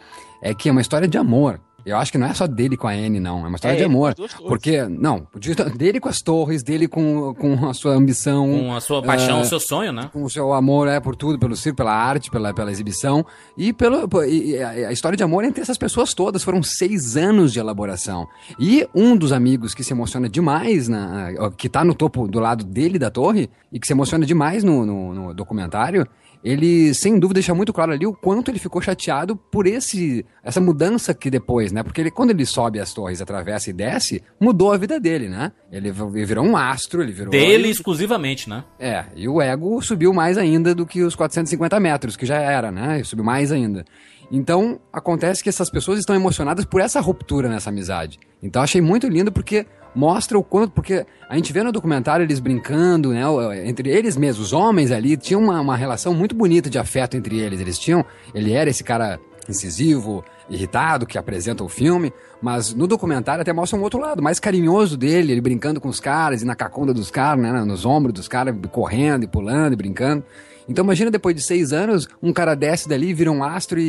é 0.41 0.53
que 0.53 0.69
é 0.69 0.71
uma 0.71 0.81
história 0.81 1.07
de 1.07 1.17
amor. 1.17 1.59
Eu 1.87 1.97
acho 1.97 2.11
que 2.11 2.17
não 2.17 2.27
é 2.27 2.33
só 2.33 2.45
dele 2.45 2.75
com 2.75 2.87
a 2.87 2.91
Anne, 2.91 3.19
não. 3.19 3.45
É 3.45 3.47
uma 3.47 3.55
história 3.55 3.75
É 3.75 3.77
de 3.77 3.83
amor. 3.85 4.13
Porque, 4.47 4.83
não, 4.83 5.25
de- 5.39 5.55
dele 5.77 5.99
com 5.99 6.09
as 6.09 6.21
torres, 6.21 6.61
dele 6.61 6.87
com, 6.87 7.33
com 7.35 7.67
a 7.67 7.73
sua 7.73 7.93
ambição. 7.93 8.45
Com 8.59 8.75
a 8.75 8.81
sua 8.81 9.01
paixão, 9.01 9.39
eh, 9.39 9.41
o 9.41 9.45
seu 9.45 9.59
sonho, 9.59 9.93
né? 9.93 10.09
com 10.11 10.23
o 10.23 10.29
seu 10.29 10.51
amor 10.53 10.87
é 10.87 10.99
por 10.99 11.15
tudo, 11.15 11.39
pelo 11.39 11.55
circo, 11.55 11.77
pela 11.77 11.93
arte, 11.93 12.29
pela, 12.29 12.53
pela 12.53 12.71
exibição 12.71 13.25
e 13.57 13.71
pelo 13.71 14.07
e- 14.25 14.57
a, 14.61 14.89
a 14.89 14.91
história 14.91 15.15
de 15.15 15.23
amor 15.23 15.43
entre 15.45 15.61
essas 15.61 15.77
pessoas 15.77 16.13
todas 16.13 16.43
foram 16.43 16.61
seis 16.61 17.15
anos 17.15 17.53
de 17.53 17.59
elaboração 17.59 18.27
e 18.59 18.87
um 18.93 19.15
dos 19.15 19.31
amigos 19.31 19.73
que 19.73 19.83
se 19.83 19.93
emociona 19.93 20.27
demais 20.27 20.87
na 20.87 21.29
que 21.57 21.69
tá 21.69 21.83
no 21.85 21.93
topo 21.95 22.27
do 22.27 22.39
lado 22.39 22.63
dele 22.65 22.99
da 22.99 23.09
torre 23.09 23.49
e 23.71 23.79
que 23.79 23.87
se 23.87 23.93
emociona 23.93 24.25
demais 24.25 24.63
no, 24.63 24.85
no, 24.85 25.13
no 25.13 25.33
documentário 25.33 26.05
ele 26.43 26.93
sem 26.93 27.19
dúvida 27.19 27.37
deixa 27.37 27.53
muito 27.53 27.73
claro 27.73 27.91
ali 27.91 28.05
o 28.05 28.13
quanto 28.13 28.49
ele 28.49 28.59
ficou 28.59 28.81
chateado 28.81 29.35
por 29.35 29.67
esse 29.67 30.25
essa 30.43 30.61
mudança 30.61 31.13
que 31.13 31.29
depois, 31.29 31.71
né? 31.71 31.83
Porque 31.83 32.01
ele, 32.01 32.11
quando 32.11 32.31
ele 32.31 32.45
sobe 32.45 32.79
as 32.79 32.93
torres, 32.93 33.21
atravessa 33.21 33.69
e 33.69 33.73
desce, 33.73 34.23
mudou 34.39 34.71
a 34.71 34.77
vida 34.77 34.99
dele, 34.99 35.27
né? 35.27 35.51
Ele 35.71 35.91
virou 35.91 36.45
um 36.45 36.55
astro, 36.55 37.01
ele 37.01 37.11
virou 37.11 37.31
Dele 37.31 37.69
exclusivamente, 37.69 38.49
né? 38.49 38.63
é, 38.79 39.05
e 39.15 39.27
o 39.27 39.41
ego 39.41 39.81
subiu 39.81 40.13
mais 40.13 40.37
ainda 40.37 40.73
do 40.73 40.85
que 40.85 41.03
os 41.03 41.15
450 41.15 41.79
metros, 41.79 42.15
que 42.15 42.25
já 42.25 42.37
era, 42.37 42.71
né? 42.71 43.03
Subiu 43.03 43.25
mais 43.25 43.51
ainda. 43.51 43.85
Então, 44.31 44.79
acontece 44.91 45.41
que 45.41 45.49
essas 45.49 45.69
pessoas 45.69 45.99
estão 45.99 46.15
emocionadas 46.15 46.65
por 46.65 46.81
essa 46.81 46.99
ruptura 46.99 47.47
nessa 47.47 47.69
amizade. 47.69 48.19
Então, 48.43 48.61
achei 48.61 48.81
muito 48.81 49.07
lindo 49.07 49.31
porque 49.31 49.65
mostra 49.97 50.37
o 50.37 50.43
quanto. 50.43 50.71
Porque 50.71 51.05
a 51.29 51.35
gente 51.35 51.51
vê 51.51 51.63
no 51.63 51.71
documentário 51.71 52.23
eles 52.23 52.39
brincando, 52.39 53.11
né? 53.11 53.23
Entre 53.67 53.89
eles 53.89 54.15
mesmos, 54.15 54.47
os 54.47 54.53
homens 54.53 54.91
ali, 54.91 55.17
tinham 55.17 55.41
uma, 55.41 55.59
uma 55.59 55.75
relação 55.75 56.13
muito 56.13 56.35
bonita 56.35 56.69
de 56.69 56.77
afeto 56.79 57.17
entre 57.17 57.37
eles. 57.39 57.59
Eles 57.59 57.77
tinham. 57.79 58.05
Ele 58.33 58.53
era 58.53 58.69
esse 58.69 58.83
cara 58.83 59.19
incisivo, 59.49 60.23
irritado, 60.49 61.05
que 61.05 61.17
apresenta 61.17 61.63
o 61.63 61.69
filme, 61.69 62.11
mas 62.41 62.73
no 62.73 62.85
documentário 62.85 63.41
até 63.41 63.53
mostra 63.53 63.79
um 63.79 63.81
outro 63.81 63.97
lado, 63.97 64.21
mais 64.21 64.41
carinhoso 64.41 64.97
dele, 64.97 65.31
ele 65.31 65.39
brincando 65.39 65.79
com 65.79 65.87
os 65.87 66.01
caras, 66.01 66.41
e 66.41 66.45
na 66.45 66.53
cacunda 66.53 66.93
dos 66.93 67.09
caras, 67.09 67.41
né, 67.41 67.51
nos 67.63 67.85
ombros 67.85 68.13
dos 68.13 68.27
caras, 68.27 68.53
correndo 68.71 69.23
e 69.23 69.27
pulando 69.27 69.71
e 69.71 69.75
brincando. 69.77 70.21
Então 70.67 70.83
imagina 70.83 71.09
depois 71.09 71.33
de 71.33 71.41
seis 71.41 71.71
anos, 71.71 72.09
um 72.21 72.33
cara 72.33 72.55
desce 72.55 72.89
dali, 72.89 73.13
vira 73.13 73.31
um 73.31 73.41
astro 73.41 73.79
e, 73.79 73.83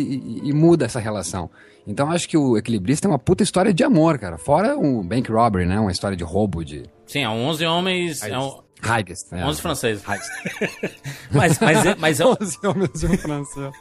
e- 0.44 0.48
e 0.50 0.52
muda 0.52 0.84
essa 0.84 1.00
relação. 1.00 1.50
Então 1.88 2.10
acho 2.10 2.28
que 2.28 2.36
o 2.36 2.56
Equilibrista 2.58 3.08
é 3.08 3.10
uma 3.10 3.18
puta 3.18 3.42
história 3.42 3.72
de 3.72 3.82
amor, 3.82 4.18
cara. 4.18 4.36
Fora 4.36 4.76
o 4.76 5.02
Bank 5.02 5.32
Robbery, 5.32 5.64
né, 5.66 5.80
uma 5.80 5.90
história 5.90 6.16
de 6.16 6.22
roubo 6.22 6.62
de... 6.62 6.84
Sim, 7.06 7.20
é 7.24 7.28
11 7.28 7.64
homens... 7.66 8.22
É 8.22 8.38
um, 8.38 8.60
Heigest, 8.84 9.26
é. 9.32 9.44
11 9.44 9.60
franceses. 9.60 10.04
mas, 11.32 11.58
mas, 11.58 11.84
eu- 11.84 11.96
mas, 11.98 12.20
eu, 12.20 12.28
11 12.40 12.58
homens 12.66 13.02
e 13.02 13.06
um 13.06 13.16
francês. 13.18 13.72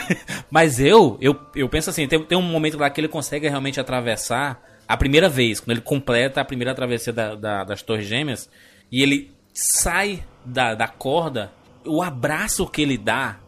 mas 0.50 0.80
eu, 0.80 1.18
eu, 1.20 1.38
eu 1.54 1.68
penso 1.68 1.90
assim, 1.90 2.06
tem, 2.06 2.22
tem 2.24 2.38
um 2.38 2.42
momento 2.42 2.78
lá 2.78 2.88
que 2.88 3.00
ele 3.00 3.08
consegue 3.08 3.48
realmente 3.48 3.78
atravessar 3.80 4.62
a 4.88 4.96
primeira 4.96 5.28
vez, 5.28 5.58
quando 5.60 5.72
ele 5.72 5.80
completa 5.80 6.40
a 6.40 6.44
primeira 6.44 6.74
travessia 6.74 7.12
da- 7.12 7.34
da- 7.34 7.64
das 7.64 7.82
Torres 7.82 8.06
Gêmeas, 8.06 8.48
e 8.90 9.02
ele 9.02 9.34
sai 9.52 10.22
da, 10.44 10.74
da 10.74 10.86
corda, 10.86 11.52
o 11.84 12.00
abraço 12.02 12.66
que 12.66 12.80
ele 12.82 12.96
dá 12.96 13.38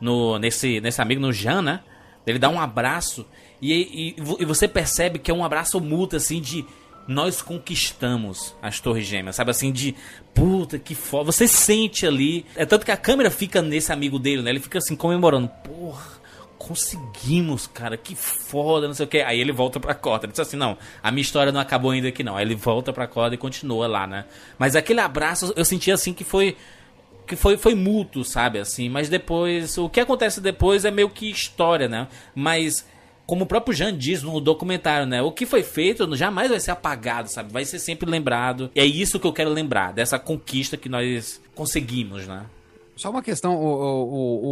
no, 0.00 0.38
nesse, 0.38 0.80
nesse 0.80 1.00
amigo, 1.00 1.20
no 1.20 1.32
Jean, 1.32 1.62
né? 1.62 1.80
Ele 2.26 2.38
dá 2.38 2.48
um 2.50 2.60
abraço 2.60 3.24
e, 3.60 3.72
e, 3.72 4.16
e 4.40 4.44
você 4.44 4.68
percebe 4.68 5.18
que 5.18 5.30
é 5.30 5.34
um 5.34 5.44
abraço 5.44 5.80
mútuo, 5.80 6.16
assim, 6.16 6.40
de 6.40 6.64
nós 7.06 7.40
conquistamos 7.40 8.54
as 8.60 8.80
Torres 8.80 9.06
Gêmeas, 9.06 9.36
sabe? 9.36 9.50
Assim, 9.50 9.72
de 9.72 9.94
puta, 10.34 10.78
que 10.78 10.94
foda. 10.94 11.32
Você 11.32 11.48
sente 11.48 12.06
ali. 12.06 12.44
É 12.54 12.66
tanto 12.66 12.84
que 12.84 12.92
a 12.92 12.96
câmera 12.96 13.30
fica 13.30 13.62
nesse 13.62 13.90
amigo 13.90 14.18
dele, 14.18 14.42
né? 14.42 14.50
Ele 14.50 14.60
fica 14.60 14.78
assim, 14.78 14.94
comemorando. 14.94 15.48
Porra, 15.64 16.18
conseguimos, 16.58 17.66
cara, 17.66 17.96
que 17.96 18.14
foda, 18.14 18.86
não 18.86 18.94
sei 18.94 19.06
o 19.06 19.08
que. 19.08 19.22
Aí 19.22 19.40
ele 19.40 19.52
volta 19.52 19.80
pra 19.80 19.94
corda. 19.94 20.26
Ele 20.26 20.32
diz 20.32 20.40
assim: 20.40 20.56
não, 20.56 20.76
a 21.02 21.10
minha 21.10 21.22
história 21.22 21.50
não 21.50 21.60
acabou 21.60 21.92
ainda 21.92 22.08
aqui, 22.08 22.22
não. 22.22 22.36
Aí 22.36 22.44
ele 22.44 22.54
volta 22.54 22.92
pra 22.92 23.06
corda 23.06 23.34
e 23.34 23.38
continua 23.38 23.86
lá, 23.86 24.06
né? 24.06 24.26
Mas 24.58 24.76
aquele 24.76 25.00
abraço, 25.00 25.52
eu 25.56 25.64
senti 25.64 25.90
assim 25.90 26.12
que 26.12 26.24
foi 26.24 26.56
que 27.28 27.36
foi, 27.36 27.58
foi 27.58 27.74
mútuo, 27.74 28.24
sabe, 28.24 28.58
assim, 28.58 28.88
mas 28.88 29.10
depois, 29.10 29.76
o 29.76 29.88
que 29.88 30.00
acontece 30.00 30.40
depois 30.40 30.86
é 30.86 30.90
meio 30.90 31.10
que 31.10 31.30
história, 31.30 31.86
né, 31.86 32.08
mas, 32.34 32.88
como 33.28 33.44
o 33.44 33.46
próprio 33.46 33.76
Jean 33.76 33.94
diz 33.94 34.22
no 34.22 34.40
documentário, 34.40 35.06
né, 35.06 35.20
o 35.20 35.30
que 35.30 35.44
foi 35.44 35.62
feito 35.62 36.16
jamais 36.16 36.48
vai 36.48 36.58
ser 36.58 36.70
apagado, 36.70 37.28
sabe, 37.30 37.52
vai 37.52 37.62
ser 37.62 37.78
sempre 37.78 38.08
lembrado, 38.10 38.70
e 38.74 38.80
é 38.80 38.86
isso 38.86 39.20
que 39.20 39.26
eu 39.26 39.32
quero 39.34 39.50
lembrar, 39.50 39.92
dessa 39.92 40.18
conquista 40.18 40.78
que 40.78 40.88
nós 40.88 41.38
conseguimos, 41.54 42.26
né. 42.26 42.46
Só 42.96 43.10
uma 43.10 43.22
questão, 43.22 43.54
o, 43.54 43.66
o- 43.66 44.46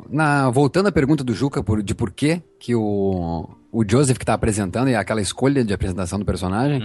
o- 0.00 0.04
na, 0.10 0.48
voltando 0.50 0.86
à 0.88 0.92
pergunta 0.92 1.22
do 1.22 1.34
Juca 1.34 1.62
por- 1.62 1.82
de 1.82 1.94
por 1.94 2.10
que 2.10 2.40
que 2.58 2.74
o, 2.74 3.48
o 3.70 3.84
Joseph 3.88 4.16
que 4.18 4.24
tá 4.24 4.32
apresentando 4.34 4.88
e 4.88 4.94
aquela 4.96 5.20
escolha 5.20 5.62
de 5.62 5.72
apresentação 5.74 6.18
do 6.18 6.24
personagem, 6.24 6.82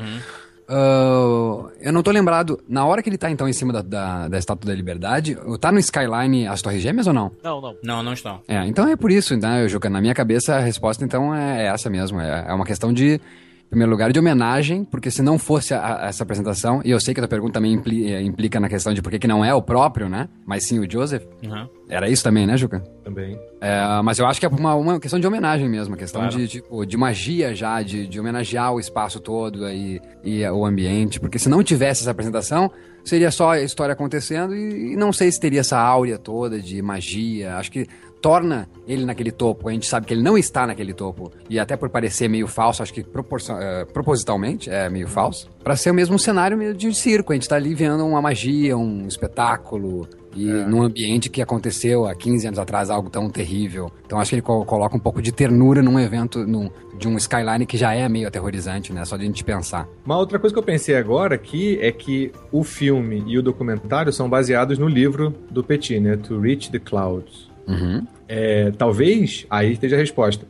ah, 0.68 1.70
eu 1.80 1.94
não 1.94 2.02
tô 2.02 2.12
lembrado, 2.12 2.60
na 2.68 2.86
hora 2.86 3.02
que 3.02 3.10
ele 3.10 3.18
tá 3.18 3.30
então 3.30 3.48
em 3.48 3.54
cima 3.54 3.72
da, 3.72 3.82
da, 3.82 4.28
da 4.28 4.38
Estátua 4.38 4.70
da 4.70 4.76
Liberdade, 4.76 5.38
tá 5.60 5.72
no 5.72 5.80
Skyline 5.80 6.48
as 6.48 6.62
Torres 6.62 6.82
Gêmeas 6.82 7.08
ou 7.08 7.14
não? 7.14 7.32
Não, 7.44 7.62
não. 7.62 7.76
Não, 7.84 8.04
não 8.04 8.14
estão. 8.14 8.42
É, 8.48 8.66
então 8.66 8.88
é 8.88 8.96
por 8.96 9.12
isso, 9.12 9.36
né, 9.38 9.68
Juca? 9.68 9.90
Na 9.90 10.02
minha 10.02 10.14
cabeça 10.14 10.56
a 10.56 10.60
resposta 10.60 11.04
então 11.04 11.34
é 11.34 11.66
essa 11.68 11.90
mesmo. 11.90 12.20
É, 12.20 12.46
é 12.48 12.54
uma 12.54 12.66
questão 12.66 12.92
de, 12.92 13.20
em 13.66 13.70
primeiro 13.70 13.92
lugar, 13.92 14.12
de 14.12 14.20
homenagem, 14.20 14.86
porque 14.86 15.10
se 15.12 15.22
não 15.22 15.38
fosse 15.38 15.74
a- 15.74 16.04
a- 16.04 16.08
essa 16.08 16.24
apresentação, 16.24 16.82
e 16.86 16.92
eu 16.92 17.00
sei 17.00 17.14
que 17.14 17.20
a 17.20 17.24
tua 17.24 17.28
pergunta 17.30 17.54
também 17.54 17.74
impli- 17.74 18.12
eh, 18.14 18.22
implica 18.22 18.60
na 18.60 18.70
questão 18.70 18.94
de 18.94 19.02
por 19.02 19.12
que 19.12 19.20
que 19.20 19.28
não 19.28 19.44
é 19.44 19.54
o 19.54 19.62
próprio, 19.62 20.08
né? 20.08 20.30
Mas 20.46 20.66
sim 20.66 20.80
o 20.80 20.90
Joseph. 20.90 21.24
Uhum. 21.44 21.68
Era 21.90 22.08
isso 22.10 22.24
também, 22.24 22.46
né, 22.48 22.56
Juca? 22.58 22.80
Também. 23.04 23.38
É, 23.62 24.02
mas 24.04 24.18
eu 24.20 24.26
acho 24.28 24.40
que 24.40 24.46
é 24.46 24.50
uma, 24.50 24.76
uma 24.76 25.00
questão 25.00 25.20
de 25.20 25.28
homenagem 25.28 25.68
mesmo, 25.68 25.94
uma 25.94 25.98
questão 25.98 26.22
Claro. 26.22 26.38
de, 26.38 26.48
tipo, 26.48 26.86
de 26.86 26.96
magia 26.98 27.54
já, 27.56 27.82
de, 27.82 28.08
de 28.08 28.20
homenagear 28.20 28.72
o 28.74 28.80
espaço 28.80 29.20
todo 29.20 29.66
aí, 29.66 30.00
e 30.24 30.48
o 30.48 30.66
ambiente, 30.66 31.20
porque 31.20 31.38
se 31.40 31.50
não 31.50 31.62
tivesse 31.64 32.02
essa 32.02 32.12
apresentação, 32.12 32.72
seria 33.04 33.30
só 33.30 33.52
a 33.52 33.62
história 33.62 33.94
acontecendo 33.94 34.56
e, 34.56 34.94
e 34.94 34.96
não 34.96 35.12
sei 35.14 35.32
se 35.32 35.40
teria 35.40 35.60
essa 35.60 35.78
áurea 35.78 36.18
toda 36.18 36.60
de 36.60 36.82
magia. 36.82 37.56
Acho 37.58 37.72
que 37.72 37.86
torna 38.26 38.68
ele 38.88 39.06
naquele 39.06 39.30
topo. 39.32 39.70
A 39.70 39.72
gente 39.72 39.86
sabe 39.86 40.08
que 40.08 40.14
ele 40.16 40.24
não 40.24 40.36
está 40.36 40.66
naquele 40.66 40.96
topo. 40.96 41.32
E 41.48 41.60
até 41.60 41.78
por 41.78 41.92
parecer 41.92 42.28
meio 42.28 42.48
falso, 42.48 42.82
acho 42.82 42.92
que 42.92 43.02
eh, 43.02 43.86
propositalmente 43.94 44.68
é 44.68 44.90
meio 44.90 45.08
falso. 45.08 45.48
Pra 45.64 45.76
ser 45.76 45.92
o 45.92 45.94
mesmo 45.94 46.18
cenário 46.18 46.58
meio 46.58 46.74
de 46.74 46.92
circo. 46.92 47.34
A 47.34 47.36
gente 47.36 47.48
tá 47.48 47.56
ali 47.56 47.76
vendo 47.76 48.04
uma 48.04 48.20
magia, 48.24 48.76
um 48.76 49.06
espetáculo. 49.08 50.08
E 50.36 50.44
num 50.44 50.82
ambiente 50.82 51.30
que 51.30 51.40
aconteceu 51.40 52.08
há 52.08 52.16
15 52.16 52.48
anos 52.48 52.60
atrás, 52.60 52.90
algo 52.90 53.12
tão 53.12 53.30
terrível. 53.30 53.92
Então 54.08 54.20
acho 54.20 54.30
que 54.32 54.36
ele 54.36 54.42
co- 54.42 54.66
coloca 54.66 54.98
um 54.98 55.00
pouco 55.00 55.22
de 55.22 55.32
ternura 55.32 55.84
num 55.84 56.00
evento, 56.00 56.46
num- 56.48 56.70
de 56.98 57.08
um 57.08 57.16
skyline 57.18 57.64
que 57.68 57.78
já 57.78 57.94
é 57.94 58.10
meio 58.10 58.28
aterrorizante, 58.28 58.92
né? 58.92 59.06
Só 59.06 59.18
de 59.18 59.24
a 59.24 59.26
gente 59.28 59.44
pensar. 59.44 59.88
Uma 60.04 60.18
outra 60.18 60.40
coisa 60.40 60.54
que 60.54 60.60
eu 60.60 60.64
pensei 60.64 60.96
agora 60.98 61.36
aqui 61.36 61.78
é 61.80 61.92
que 61.92 62.32
o 62.52 62.64
filme 62.64 63.24
e 63.28 63.38
o 63.38 63.44
documentário 63.44 64.12
são 64.12 64.28
baseados 64.28 64.80
no 64.80 64.88
livro 64.88 65.32
do 65.52 65.64
Petit, 65.64 66.00
né? 66.00 66.18
To 66.18 66.40
Reach 66.40 66.72
the 66.72 66.80
Clouds. 66.80 67.48
Uhum. 67.68 68.06
É, 68.28 68.72
talvez 68.78 69.46
aí 69.50 69.74
esteja 69.74 69.96
a 69.96 70.00
resposta. 70.00 70.46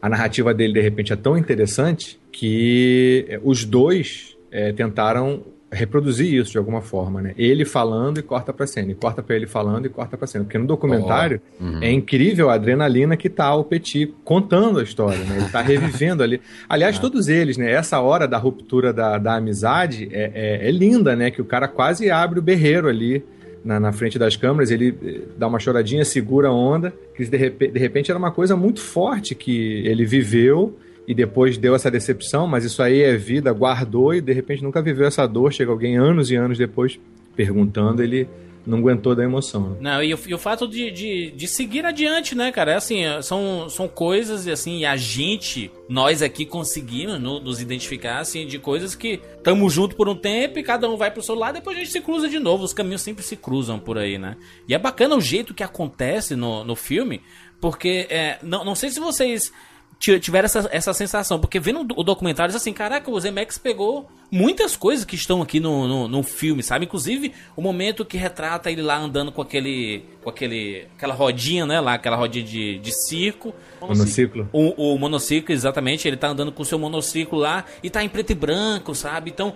A 0.00 0.08
narrativa 0.08 0.52
dele, 0.52 0.74
de 0.74 0.80
repente, 0.80 1.12
é 1.12 1.16
tão 1.16 1.36
interessante 1.36 2.20
que 2.30 3.24
é, 3.28 3.40
os 3.42 3.64
dois 3.64 4.36
é, 4.50 4.72
tentaram 4.72 5.42
reproduzir 5.74 6.32
isso 6.32 6.52
de 6.52 6.58
alguma 6.58 6.80
forma, 6.80 7.20
né? 7.20 7.34
Ele 7.36 7.64
falando 7.64 8.18
e 8.18 8.22
corta 8.22 8.52
pra 8.52 8.66
cena, 8.66 8.92
e 8.92 8.94
corta 8.94 9.22
pra 9.22 9.34
ele 9.34 9.46
falando 9.46 9.86
e 9.86 9.88
corta 9.88 10.16
pra 10.16 10.26
cena. 10.26 10.44
Porque 10.44 10.56
no 10.56 10.66
documentário 10.66 11.40
Oh, 11.60 11.64
uhum. 11.64 11.82
é 11.82 11.90
incrível 11.90 12.48
a 12.48 12.54
adrenalina 12.54 13.16
que 13.16 13.28
tá 13.28 13.54
o 13.54 13.64
Petit 13.64 14.14
contando 14.24 14.78
a 14.78 14.82
história, 14.82 15.24
né? 15.24 15.38
Ele 15.38 15.48
tá 15.48 15.60
revivendo 15.60 16.22
ali. 16.22 16.40
Aliás, 16.68 16.98
todos 16.98 17.28
eles, 17.28 17.56
né? 17.56 17.72
Essa 17.72 18.00
hora 18.00 18.28
da 18.28 18.38
ruptura 18.38 18.92
da, 18.92 19.18
da 19.18 19.34
amizade 19.34 20.08
é, 20.12 20.30
é, 20.62 20.68
é 20.68 20.70
linda, 20.70 21.16
né? 21.16 21.30
Que 21.30 21.42
o 21.42 21.44
cara 21.44 21.66
quase 21.66 22.10
abre 22.10 22.38
o 22.38 22.42
berreiro 22.42 22.88
ali 22.88 23.24
na, 23.64 23.80
na 23.80 23.92
frente 23.92 24.18
das 24.18 24.36
câmeras, 24.36 24.70
ele 24.70 24.94
eh, 25.02 25.20
dá 25.38 25.46
uma 25.46 25.58
choradinha, 25.58 26.04
segura 26.04 26.48
a 26.48 26.52
onda, 26.52 26.92
que 27.16 27.24
de, 27.24 27.50
de 27.50 27.78
repente 27.78 28.10
era 28.10 28.18
uma 28.18 28.30
coisa 28.30 28.54
muito 28.54 28.80
forte 28.80 29.34
que 29.34 29.86
ele 29.86 30.04
viveu 30.04 30.76
e 31.08 31.14
depois 31.14 31.56
deu 31.56 31.74
essa 31.74 31.90
decepção, 31.90 32.46
mas 32.46 32.64
isso 32.64 32.82
aí 32.82 33.02
é 33.02 33.16
vida, 33.16 33.52
guardou 33.52 34.14
e 34.14 34.20
de 34.20 34.32
repente 34.32 34.62
nunca 34.62 34.82
viveu 34.82 35.06
essa 35.06 35.26
dor. 35.26 35.52
Chega 35.52 35.70
alguém 35.70 35.96
anos 35.96 36.30
e 36.30 36.36
anos 36.36 36.58
depois 36.58 36.98
perguntando, 37.34 38.02
ele 38.02 38.28
não 38.66 38.78
aguentou 38.78 39.14
da 39.14 39.22
emoção. 39.22 39.70
né? 39.70 39.76
Não, 39.80 40.02
e 40.02 40.14
o, 40.14 40.18
e 40.26 40.34
o 40.34 40.38
fato 40.38 40.66
de, 40.66 40.90
de, 40.90 41.30
de 41.32 41.48
seguir 41.48 41.84
adiante, 41.84 42.34
né, 42.34 42.50
cara? 42.50 42.72
É 42.72 42.76
assim, 42.76 43.04
é, 43.04 43.20
são, 43.22 43.68
são 43.68 43.86
coisas, 43.86 44.46
assim, 44.48 44.78
e 44.78 44.86
a 44.86 44.96
gente, 44.96 45.70
nós 45.88 46.22
aqui 46.22 46.46
conseguimos 46.46 47.20
no- 47.20 47.40
nos 47.40 47.60
identificar, 47.60 48.18
assim, 48.20 48.46
de 48.46 48.58
coisas 48.58 48.94
que 48.94 49.18
tamo 49.42 49.68
junto 49.68 49.94
por 49.96 50.08
um 50.08 50.14
tempo 50.16 50.58
e 50.58 50.62
cada 50.62 50.88
um 50.88 50.96
vai 50.96 51.10
pro 51.10 51.22
seu 51.22 51.34
lado, 51.34 51.54
depois 51.54 51.76
a 51.76 51.80
gente 51.80 51.92
se 51.92 52.00
cruza 52.00 52.28
de 52.28 52.38
novo. 52.38 52.64
Os 52.64 52.72
caminhos 52.72 53.02
sempre 53.02 53.22
se 53.22 53.36
cruzam 53.36 53.78
por 53.78 53.98
aí, 53.98 54.16
né? 54.18 54.36
E 54.68 54.74
é 54.74 54.78
bacana 54.78 55.14
o 55.16 55.20
jeito 55.20 55.52
que 55.54 55.62
acontece 55.62 56.34
no, 56.34 56.64
no 56.64 56.74
filme, 56.74 57.20
porque, 57.60 58.06
é, 58.10 58.38
não, 58.42 58.64
não 58.64 58.74
sei 58.74 58.90
se 58.90 59.00
vocês 59.00 59.52
tiveram 59.98 60.46
essa, 60.46 60.68
essa 60.70 60.92
sensação, 60.92 61.38
porque 61.38 61.58
vendo 61.58 61.86
o 61.96 62.02
documentário, 62.02 62.52
diz 62.52 62.60
assim, 62.60 62.72
caraca, 62.72 63.10
o 63.10 63.18
Zemex 63.18 63.56
pegou 63.58 64.08
muitas 64.30 64.76
coisas 64.76 65.04
que 65.04 65.14
estão 65.14 65.40
aqui 65.40 65.60
no, 65.60 65.86
no, 65.86 66.08
no 66.08 66.22
filme, 66.22 66.62
sabe? 66.62 66.84
Inclusive 66.84 67.32
o 67.56 67.62
momento 67.62 68.04
que 68.04 68.16
retrata 68.16 68.70
ele 68.70 68.82
lá 68.82 68.98
andando 68.98 69.30
com 69.30 69.40
aquele, 69.40 70.04
com 70.22 70.28
aquele, 70.28 70.86
aquela 70.96 71.14
rodinha, 71.14 71.64
né, 71.64 71.80
lá, 71.80 71.94
aquela 71.94 72.16
rodinha 72.16 72.44
de, 72.44 72.78
de 72.78 72.92
circo. 73.06 73.54
Monociclo. 73.80 74.48
O, 74.52 74.94
o 74.94 74.98
monociclo, 74.98 75.54
exatamente, 75.54 76.06
ele 76.08 76.16
tá 76.16 76.28
andando 76.28 76.52
com 76.52 76.62
o 76.62 76.66
seu 76.66 76.78
monociclo 76.78 77.38
lá 77.38 77.64
e 77.82 77.88
tá 77.88 78.02
em 78.02 78.08
preto 78.08 78.30
e 78.30 78.34
branco, 78.34 78.94
sabe? 78.94 79.30
Então, 79.30 79.54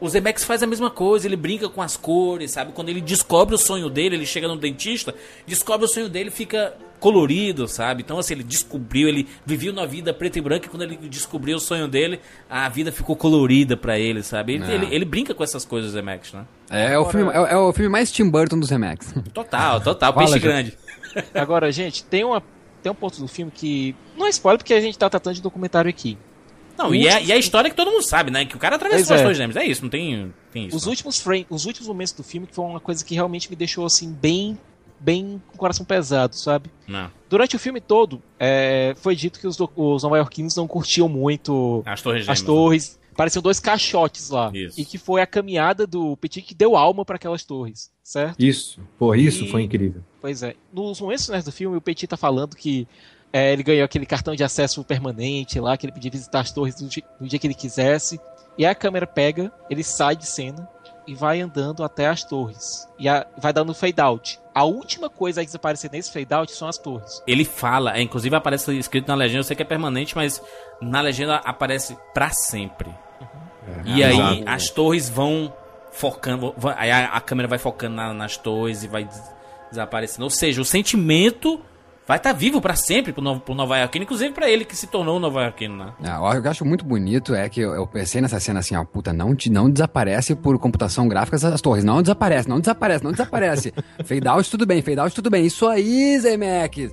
o 0.00 0.08
Zemex 0.08 0.44
faz 0.44 0.62
a 0.62 0.66
mesma 0.66 0.90
coisa, 0.90 1.26
ele 1.26 1.36
brinca 1.36 1.68
com 1.68 1.80
as 1.80 1.96
cores, 1.96 2.50
sabe? 2.50 2.72
Quando 2.72 2.90
ele 2.90 3.00
descobre 3.00 3.54
o 3.54 3.58
sonho 3.58 3.88
dele, 3.88 4.16
ele 4.16 4.26
chega 4.26 4.46
no 4.46 4.56
dentista, 4.56 5.14
descobre 5.46 5.86
o 5.86 5.88
sonho 5.88 6.08
dele, 6.08 6.30
fica 6.30 6.76
colorido, 7.00 7.66
sabe? 7.68 8.02
Então, 8.02 8.18
assim, 8.18 8.34
ele 8.34 8.42
descobriu, 8.42 9.08
ele 9.08 9.26
viveu 9.44 9.72
na 9.72 9.86
vida 9.86 10.12
preto 10.14 10.38
e 10.38 10.40
branco 10.40 10.66
e 10.66 10.68
quando 10.68 10.82
ele 10.82 10.96
descobriu 11.08 11.56
o 11.56 11.60
sonho 11.60 11.86
dele, 11.88 12.20
a 12.48 12.68
vida 12.68 12.90
ficou 12.92 13.14
colorida 13.16 13.76
pra 13.76 13.98
ele, 13.98 14.22
sabe? 14.22 14.54
Ele, 14.54 14.64
É. 14.64 14.74
ele, 14.74 14.94
ele 14.94 15.04
brinca 15.04 15.34
com 15.34 15.44
essas 15.44 15.64
coisas, 15.64 15.90
o 15.90 15.92
Zemex, 15.92 16.32
né? 16.32 16.44
É, 16.70 16.92
é 16.94 16.98
o 16.98 17.04
filme, 17.04 17.30
é, 17.32 17.36
é 17.52 17.56
o 17.56 17.72
filme 17.72 17.88
mais 17.90 18.10
Tim 18.10 18.28
Burton 18.28 18.58
do 18.58 18.66
Zemex. 18.66 19.14
Total, 19.32 19.80
total, 19.80 20.12
Fala, 20.12 20.26
peixe 20.26 20.38
Ju. 20.40 20.46
grande. 20.46 20.78
Agora, 21.34 21.70
gente, 21.72 22.04
tem, 22.04 22.24
uma, 22.24 22.42
tem 22.82 22.90
um 22.90 22.94
ponto 22.94 23.20
do 23.20 23.28
filme 23.28 23.50
que. 23.54 23.94
Não 24.16 24.26
é 24.26 24.30
spoiler 24.30 24.58
porque 24.58 24.74
a 24.74 24.80
gente 24.80 24.98
tá 24.98 25.08
tratando 25.08 25.34
de 25.34 25.42
documentário 25.42 25.88
aqui. 25.88 26.18
Não, 26.78 26.94
e 26.94 27.06
é, 27.08 27.22
e 27.24 27.32
é 27.32 27.34
a 27.34 27.38
história 27.38 27.70
que 27.70 27.76
todo 27.76 27.90
mundo 27.90 28.02
sabe, 28.02 28.30
né? 28.30 28.44
Que 28.44 28.54
o 28.54 28.58
cara 28.58 28.76
atravessou 28.76 29.06
Pois 29.06 29.10
as 29.12 29.20
é. 29.20 29.22
torres 29.22 29.38
gêmeas. 29.38 29.56
É 29.56 29.64
isso, 29.64 29.82
não 29.82 29.88
tem, 29.88 30.30
tem 30.52 30.66
isso. 30.66 30.76
Os 30.76 30.82
não. 30.84 30.90
últimos 30.90 31.18
frame, 31.18 31.46
os 31.48 31.64
últimos 31.64 31.88
momentos 31.88 32.12
do 32.12 32.22
filme 32.22 32.46
que 32.46 32.54
foi 32.54 32.64
uma 32.66 32.80
coisa 32.80 33.02
que 33.02 33.14
realmente 33.14 33.48
me 33.48 33.56
deixou 33.56 33.86
assim 33.86 34.12
bem 34.12 34.58
bem 34.98 35.40
com 35.48 35.54
o 35.54 35.58
coração 35.58 35.84
pesado, 35.84 36.34
sabe? 36.36 36.70
Não. 36.86 37.10
Durante 37.28 37.56
o 37.56 37.58
filme 37.58 37.80
todo, 37.80 38.22
é, 38.38 38.94
foi 38.98 39.14
dito 39.16 39.38
que 39.40 39.46
os, 39.46 39.58
os 39.60 40.02
nova-iorquinos 40.02 40.54
não 40.56 40.66
curtiam 40.66 41.08
muito 41.08 41.82
As 41.84 42.00
torres 42.02 42.22
gêmeas. 42.22 42.40
as 42.40 42.44
torres. 42.46 42.98
Pareciam 43.16 43.40
dois 43.40 43.58
caixotes 43.58 44.28
lá. 44.28 44.50
Isso. 44.52 44.78
E 44.78 44.84
que 44.84 44.98
foi 44.98 45.22
a 45.22 45.26
caminhada 45.26 45.86
do 45.86 46.16
Petit 46.18 46.42
que 46.42 46.54
deu 46.54 46.76
alma 46.76 47.02
para 47.02 47.16
aquelas 47.16 47.42
torres, 47.44 47.90
certo? 48.02 48.38
Isso. 48.38 48.78
Pô, 48.98 49.14
isso 49.14 49.44
E- 49.44 49.50
foi 49.50 49.62
incrível. 49.62 50.02
Pois 50.20 50.42
é. 50.42 50.54
Nos 50.70 51.00
momentos 51.00 51.24
finais 51.24 51.42
do 51.44 51.50
filme, 51.50 51.78
o 51.78 51.80
Petit 51.80 52.06
tá 52.06 52.16
falando 52.18 52.54
que 52.54 52.86
é, 53.32 53.54
ele 53.54 53.62
ganhou 53.62 53.84
aquele 53.86 54.04
cartão 54.04 54.34
de 54.34 54.44
acesso 54.44 54.84
permanente 54.84 55.58
lá, 55.58 55.76
que 55.78 55.86
ele 55.86 55.92
podia 55.92 56.10
visitar 56.10 56.40
as 56.40 56.52
torres 56.52 56.78
no 56.80 56.88
dia, 56.88 57.02
no 57.18 57.26
dia 57.26 57.38
que 57.38 57.46
ele 57.46 57.54
quisesse. 57.54 58.20
E 58.58 58.66
aí 58.66 58.70
a 58.70 58.74
câmera 58.74 59.06
pega, 59.06 59.50
ele 59.70 59.82
sai 59.82 60.14
de 60.14 60.26
cena 60.26 60.68
e 61.06 61.14
vai 61.14 61.40
andando 61.40 61.84
até 61.84 62.08
as 62.08 62.24
torres. 62.24 62.88
E 62.98 63.08
a- 63.08 63.26
vai 63.38 63.52
dando 63.52 63.72
fade 63.74 64.00
out. 64.00 64.40
A 64.54 64.64
última 64.64 65.08
coisa 65.10 65.40
a 65.40 65.44
desaparecer 65.44 65.90
nesse 65.90 66.12
fade 66.12 66.32
out 66.34 66.50
são 66.52 66.66
as 66.68 66.78
torres. 66.78 67.22
Ele 67.26 67.44
fala, 67.44 67.96
é, 67.96 68.02
inclusive 68.02 68.34
aparece 68.34 68.76
escrito 68.78 69.06
na 69.08 69.14
legenda, 69.14 69.40
eu 69.40 69.44
sei 69.44 69.54
que 69.54 69.62
é 69.62 69.66
permanente, 69.66 70.16
mas 70.16 70.42
na 70.80 71.00
legenda 71.00 71.36
aparece 71.36 71.96
pra 72.14 72.30
sempre. 72.30 72.90
e 73.84 74.02
aí 74.02 74.14
exato. 74.16 74.42
as 74.46 74.70
torres 74.70 75.08
vão 75.08 75.52
focando, 75.92 76.54
vão- 76.56 76.74
aí 76.76 76.90
a, 76.90 77.06
a 77.08 77.20
câmera 77.20 77.48
vai 77.48 77.58
focando 77.58 77.96
na- 77.96 78.12
nas 78.14 78.36
torres 78.36 78.82
e 78.84 78.88
vai 78.88 79.04
des- 79.04 79.22
desaparecendo. 79.70 80.24
Ou 80.24 80.30
seja, 80.30 80.60
o 80.60 80.64
sentimento 80.64 81.60
vai 82.06 82.16
estar 82.16 82.32
vivo 82.32 82.60
pra 82.60 82.76
sempre 82.76 83.12
pro, 83.12 83.22
no, 83.22 83.40
pro 83.40 83.54
Nova 83.54 83.76
Yorkino, 83.78 84.04
inclusive 84.04 84.32
pra 84.32 84.48
ele 84.48 84.64
que 84.64 84.76
se 84.76 84.86
tornou 84.86 85.16
o 85.16 85.20
Nova 85.20 85.42
Yorkino, 85.42 85.76
né? 85.76 85.92
Ah, 86.04 86.20
o 86.20 86.40
que 86.40 86.46
eu 86.46 86.50
acho 86.50 86.64
muito 86.64 86.84
bonito 86.84 87.34
é 87.34 87.48
que 87.48 87.60
eu, 87.60 87.74
eu 87.74 87.86
pensei 87.86 88.20
nessa 88.20 88.38
cena 88.38 88.60
assim, 88.60 88.76
ó, 88.76 88.84
puta, 88.84 89.12
não, 89.12 89.34
te, 89.34 89.50
não 89.50 89.68
desaparece 89.68 90.34
por 90.34 90.58
computação 90.58 91.08
gráfica 91.08 91.36
essas 91.36 91.60
torres. 91.60 91.84
Não 91.84 92.00
desaparece, 92.00 92.48
não 92.48 92.60
desaparece, 92.60 93.04
não 93.04 93.12
desaparece. 93.12 93.74
fade 94.04 94.28
out, 94.28 94.50
tudo 94.50 94.66
bem, 94.66 94.82
fade 94.82 95.00
out, 95.00 95.14
tudo 95.14 95.30
bem. 95.30 95.44
Isso 95.44 95.66
aí, 95.66 96.18
Zemeckis. 96.18 96.92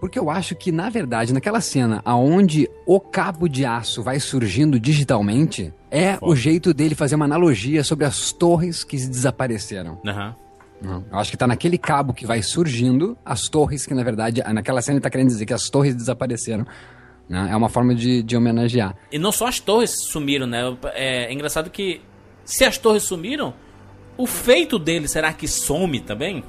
Porque 0.00 0.18
eu 0.18 0.30
acho 0.30 0.56
que, 0.56 0.72
na 0.72 0.88
verdade, 0.88 1.32
naquela 1.32 1.60
cena 1.60 2.00
aonde 2.06 2.68
o 2.86 2.98
cabo 2.98 3.46
de 3.46 3.66
aço 3.66 4.02
vai 4.02 4.18
surgindo 4.18 4.80
digitalmente, 4.80 5.74
é 5.90 6.16
o 6.22 6.34
jeito 6.34 6.72
dele 6.72 6.94
fazer 6.94 7.16
uma 7.16 7.26
analogia 7.26 7.84
sobre 7.84 8.06
as 8.06 8.32
torres 8.32 8.82
que 8.82 8.96
desapareceram. 8.96 10.00
Aham. 10.06 10.34
Não. 10.80 11.04
Eu 11.10 11.18
acho 11.18 11.30
que 11.30 11.36
tá 11.36 11.46
naquele 11.46 11.76
cabo 11.76 12.14
que 12.14 12.26
vai 12.26 12.42
surgindo 12.42 13.16
as 13.24 13.48
torres 13.48 13.86
que, 13.86 13.94
na 13.94 14.02
verdade, 14.02 14.42
naquela 14.52 14.80
cena 14.80 14.96
ele 14.96 15.02
tá 15.02 15.10
querendo 15.10 15.28
dizer 15.28 15.44
que 15.44 15.52
as 15.52 15.68
torres 15.68 15.94
desapareceram. 15.94 16.66
né? 17.28 17.48
É 17.50 17.56
uma 17.56 17.68
forma 17.68 17.94
de, 17.94 18.22
de 18.22 18.36
homenagear. 18.36 18.96
E 19.12 19.18
não 19.18 19.30
só 19.30 19.46
as 19.46 19.60
torres 19.60 19.92
sumiram, 20.04 20.46
né? 20.46 20.62
É, 20.94 21.24
é 21.26 21.32
engraçado 21.32 21.70
que 21.70 22.00
se 22.44 22.64
as 22.64 22.78
torres 22.78 23.02
sumiram, 23.02 23.54
o 24.16 24.26
feito 24.26 24.78
dele 24.78 25.06
será 25.06 25.32
que 25.32 25.46
some 25.46 26.00
também? 26.00 26.42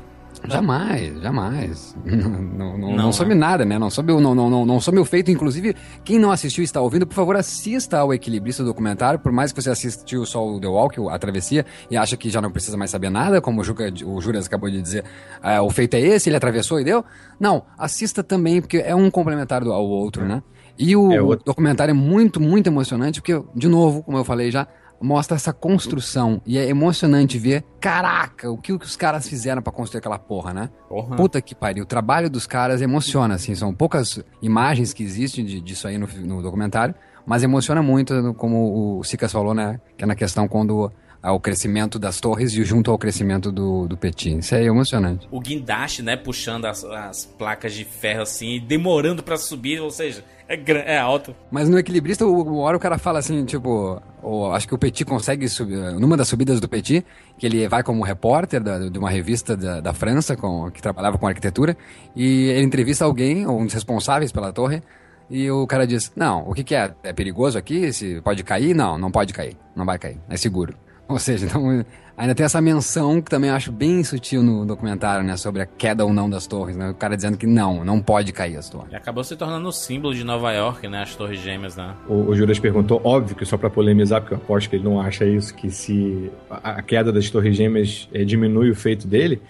Jamais, 0.47 1.21
jamais. 1.21 1.95
Não, 2.05 2.29
não, 2.41 2.77
não, 2.77 2.89
Não, 2.89 2.95
não 2.97 3.11
some 3.13 3.33
nada, 3.35 3.63
né? 3.63 3.77
Não 3.77 3.89
some, 3.89 4.11
o- 4.11 4.19
não, 4.19 4.33
não, 4.33 4.49
não, 4.49 4.65
não 4.65 4.79
some 4.81 4.97
o 4.99 5.05
feito. 5.05 5.29
Inclusive, 5.31 5.75
quem 6.03 6.17
não 6.19 6.31
assistiu 6.31 6.61
e 6.61 6.65
está 6.65 6.81
ouvindo, 6.81 7.05
por 7.05 7.13
favor, 7.13 7.35
assista 7.35 7.99
ao 7.99 8.13
Equilibrista 8.13 8.63
documentário. 8.63 9.19
Por 9.19 9.31
mais 9.31 9.51
que 9.51 9.61
você 9.61 9.69
assistiu 9.69 10.25
só 10.25 10.45
o 10.45 10.59
The 10.59 10.67
Walk, 10.67 10.99
a 11.09 11.19
travessia, 11.19 11.65
e 11.89 11.95
acha 11.97 12.17
que 12.17 12.29
já 12.29 12.41
não 12.41 12.51
precisa 12.51 12.75
mais 12.75 12.89
saber 12.91 13.09
nada, 13.09 13.39
como 13.41 13.61
o, 13.61 13.63
Juca, 13.63 13.91
o 14.05 14.19
acabou 14.45 14.69
de 14.69 14.81
dizer, 14.81 15.05
ah, 15.41 15.61
o 15.61 15.69
feito 15.69 15.93
é 15.95 15.99
esse, 16.01 16.29
ele 16.29 16.37
atravessou 16.37 16.79
e 16.79 16.83
deu. 16.83 17.05
Não, 17.39 17.63
assista 17.77 18.23
também, 18.23 18.61
porque 18.61 18.77
é 18.77 18.95
um 18.95 19.09
complementar 19.11 19.63
ao 19.63 19.85
outro, 19.87 20.25
né? 20.25 20.41
E 20.77 20.95
o 20.95 21.11
É, 21.11 21.21
outro- 21.21 21.45
documentário 21.45 21.91
é 21.91 21.95
muito, 21.95 22.39
muito 22.41 22.67
emocionante, 22.67 23.21
porque, 23.21 23.39
de 23.55 23.67
novo, 23.67 24.01
como 24.01 24.17
eu 24.17 24.23
falei 24.23 24.49
já, 24.49 24.65
mostra 25.01 25.35
essa 25.35 25.51
construção. 25.51 26.41
E 26.45 26.57
é 26.57 26.67
emocionante 26.67 27.37
ver, 27.39 27.63
caraca, 27.79 28.49
o 28.51 28.57
que 28.57 28.71
os 28.71 28.95
caras 28.95 29.27
fizeram 29.27 29.61
pra 29.61 29.71
construir 29.73 29.99
aquela 29.99 30.19
porra, 30.19 30.53
né? 30.53 30.69
Porra. 30.87 31.15
Puta 31.15 31.41
que 31.41 31.55
pariu. 31.55 31.83
O 31.83 31.87
trabalho 31.87 32.29
dos 32.29 32.45
caras 32.47 32.81
emociona, 32.81 33.35
assim. 33.35 33.55
São 33.55 33.73
poucas 33.73 34.23
imagens 34.41 34.93
que 34.93 35.03
existem 35.03 35.43
de- 35.43 35.59
disso 35.61 35.87
aí 35.87 35.97
no, 35.97 36.07
no 36.07 36.41
documentário, 36.41 36.93
mas 37.25 37.43
emociona 37.43 37.81
muito, 37.81 38.33
como 38.35 38.99
o 38.99 39.03
Sicas 39.03 39.31
falou, 39.31 39.53
né? 39.53 39.79
Que 39.97 40.03
é 40.03 40.07
na 40.07 40.15
questão 40.15 40.47
quando 40.47 40.91
há 41.23 41.31
o 41.31 41.39
crescimento 41.39 41.99
das 41.99 42.19
torres 42.19 42.51
e 42.53 42.63
junto 42.63 42.89
ao 42.89 42.97
crescimento 42.97 43.51
do, 43.51 43.87
do 43.87 43.95
Petit. 43.95 44.37
Isso 44.39 44.55
aí 44.55 44.63
é 44.63 44.67
emocionante. 44.67 45.27
O 45.29 45.39
guindaste, 45.39 46.01
né? 46.01 46.17
Puxando 46.17 46.65
as, 46.65 46.83
as 46.83 47.25
placas 47.25 47.73
de 47.73 47.85
ferro 47.85 48.23
assim, 48.23 48.59
demorando 48.59 49.21
pra 49.21 49.37
subir, 49.37 49.79
ou 49.79 49.91
seja, 49.91 50.23
é, 50.53 50.95
é 50.95 50.97
alto. 50.99 51.35
Mas 51.49 51.69
no 51.69 51.77
equilibrista, 51.79 52.25
uma 52.25 52.57
hora 52.61 52.77
o 52.77 52.79
cara 52.79 52.97
fala 52.97 53.19
assim, 53.19 53.45
tipo, 53.45 54.01
o- 54.21 54.51
acho 54.51 54.67
que 54.67 54.73
o 54.75 54.77
Petit 54.77 55.05
consegue 55.05 55.47
subir, 55.47 55.75
numa 55.99 56.17
das 56.17 56.27
subidas 56.27 56.59
do 56.59 56.67
Petit, 56.67 57.05
que 57.37 57.45
ele 57.45 57.67
vai 57.67 57.83
como 57.83 58.03
repórter 58.03 58.61
da- 58.61 58.77
de 58.89 58.97
uma 58.99 59.09
revista 59.09 59.55
da, 59.55 59.79
da 59.79 59.93
França, 59.93 60.35
com, 60.35 60.69
que 60.71 60.81
trabalhava 60.81 61.17
com 61.17 61.27
arquitetura, 61.27 61.75
e 62.15 62.49
ele 62.49 62.65
entrevista 62.65 63.05
alguém, 63.05 63.45
ou 63.47 63.59
um 63.59 63.65
dos 63.65 63.73
responsáveis 63.73 64.31
pela 64.31 64.51
torre, 64.51 64.81
e 65.29 65.49
o 65.49 65.65
cara 65.65 65.87
diz, 65.87 66.11
não, 66.15 66.47
o 66.49 66.53
que 66.53 66.63
que 66.63 66.75
é? 66.75 66.91
É 67.03 67.13
perigoso 67.13 67.57
aqui? 67.57 67.93
Se 67.93 68.19
pode 68.21 68.43
cair? 68.43 68.75
Não, 68.75 68.97
não 68.97 69.09
pode 69.09 69.33
cair, 69.33 69.55
não 69.75 69.85
vai 69.85 69.97
cair, 69.97 70.17
é 70.29 70.35
seguro. 70.35 70.75
Ou 71.07 71.17
seja, 71.19 71.45
então, 71.45 71.85
ainda 72.22 72.36
tem 72.36 72.45
essa 72.45 72.61
menção 72.61 73.19
que 73.19 73.30
também 73.32 73.49
eu 73.49 73.55
acho 73.55 73.72
bem 73.72 74.03
sutil 74.03 74.43
no 74.43 74.63
documentário, 74.65 75.26
né, 75.26 75.36
sobre 75.38 75.61
a 75.61 75.65
queda 75.65 76.05
ou 76.05 76.13
não 76.13 76.30
das 76.30 76.45
torres, 76.45 76.78
né, 76.78 76.91
o 76.91 76.93
cara 76.93 77.15
dizendo 77.15 77.36
que 77.36 77.47
não, 77.47 77.84
não 77.84 77.99
pode 77.99 78.32
cair 78.32 78.55
as 78.57 78.69
torres. 78.69 78.91
E 78.91 78.95
acabou 78.95 79.24
se 79.24 79.36
tornando 79.36 79.67
o 79.67 79.72
símbolo 79.72 80.13
de 80.13 80.24
Nova 80.24 80.51
York, 80.53 80.88
né? 80.88 81.01
As 81.01 81.15
Torres 81.15 81.39
Gêmeas, 81.39 81.76
né? 81.76 81.95
O, 82.07 82.30
o 82.30 82.36
Juras 82.36 82.59
perguntou, 82.59 83.01
óbvio 83.03 83.36
que 83.36 83.43
só 83.43 83.57
pra 83.57 83.69
polemizar, 83.69 84.22
porque 84.22 84.36
eu 84.36 84.38
aposto 84.38 84.69
que 84.69 84.76
ele 84.76 84.84
não 84.84 85.01
acha 85.01 85.26
isso, 85.26 85.53
que 85.55 85.72
se 85.72 86.32
a, 86.49 86.74
a 86.74 86.82
queda 86.84 87.11
das 87.11 87.30
Torres 87.30 87.55
Gêmeas 87.57 88.07
eh, 88.13 88.24
diminui 88.24 88.69
o 88.69 88.76
feito 88.76 89.07
dele. 89.07 89.41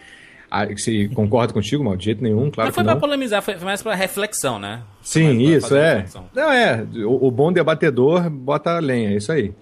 Ah, 0.49 0.67
Se 0.75 1.07
concorda 1.09 1.53
contigo, 1.53 1.83
mal, 1.83 1.95
de 1.95 2.05
jeito 2.05 2.21
nenhum, 2.23 2.49
claro 2.51 2.69
Não 2.69 2.73
foi 2.73 2.83
que 2.83 2.85
pra 2.85 2.93
não. 2.95 2.99
polemizar, 3.01 3.41
foi 3.41 3.55
mais 3.57 3.81
pra 3.81 3.95
reflexão, 3.95 4.59
né? 4.59 4.81
Sim, 5.01 5.35
pra 5.35 5.43
isso, 5.43 5.75
é. 5.75 5.89
reflexão. 5.95 6.25
Não, 6.33 6.51
é. 6.51 6.85
O, 7.05 7.27
o 7.27 7.31
bom 7.31 7.51
debatedor 7.53 8.29
bota 8.29 8.71
a 8.75 8.79
lenha, 8.79 9.11
é 9.11 9.15
isso 9.17 9.31
aí. 9.31 9.53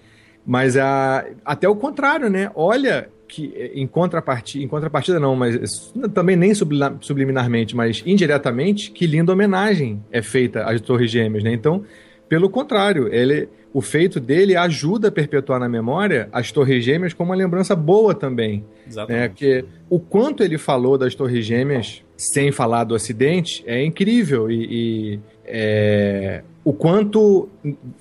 Mas 0.46 0.76
a, 0.76 1.24
até 1.44 1.68
o 1.68 1.76
contrário, 1.76 2.28
né? 2.28 2.50
Olha 2.54 3.08
que 3.28 3.52
eh, 3.54 3.72
em 3.74 3.86
contrapartida, 3.86 4.64
em 4.64 4.68
contrapartida 4.68 5.20
não, 5.20 5.36
mas 5.36 5.92
também 6.12 6.36
nem 6.36 6.52
subliminarmente, 6.54 7.76
mas 7.76 8.02
indiretamente, 8.04 8.90
que 8.90 9.06
linda 9.06 9.32
homenagem 9.32 10.02
é 10.10 10.20
feita 10.22 10.64
às 10.64 10.80
Torres 10.80 11.10
Gêmeas, 11.10 11.44
né? 11.44 11.52
Então, 11.52 11.84
pelo 12.28 12.48
contrário, 12.50 13.12
ele, 13.12 13.48
o 13.72 13.80
feito 13.80 14.18
dele 14.18 14.56
ajuda 14.56 15.08
a 15.08 15.12
perpetuar 15.12 15.60
na 15.60 15.68
memória 15.68 16.28
as 16.32 16.50
Torres 16.50 16.84
Gêmeas 16.84 17.12
como 17.12 17.30
uma 17.30 17.36
lembrança 17.36 17.76
boa 17.76 18.14
também 18.14 18.58
né? 18.58 18.64
Exatamente. 18.86 19.28
Porque 19.28 19.64
o 19.88 20.00
quanto 20.00 20.42
ele 20.42 20.58
falou 20.58 20.98
das 20.98 21.14
Torres 21.14 21.44
Gêmeas 21.44 22.02
sem 22.20 22.52
falar 22.52 22.84
do 22.84 22.94
acidente 22.94 23.64
é 23.66 23.82
incrível 23.82 24.50
e, 24.50 24.66
e, 24.70 25.20
é, 25.46 26.42
o 26.62 26.72
quanto 26.72 27.48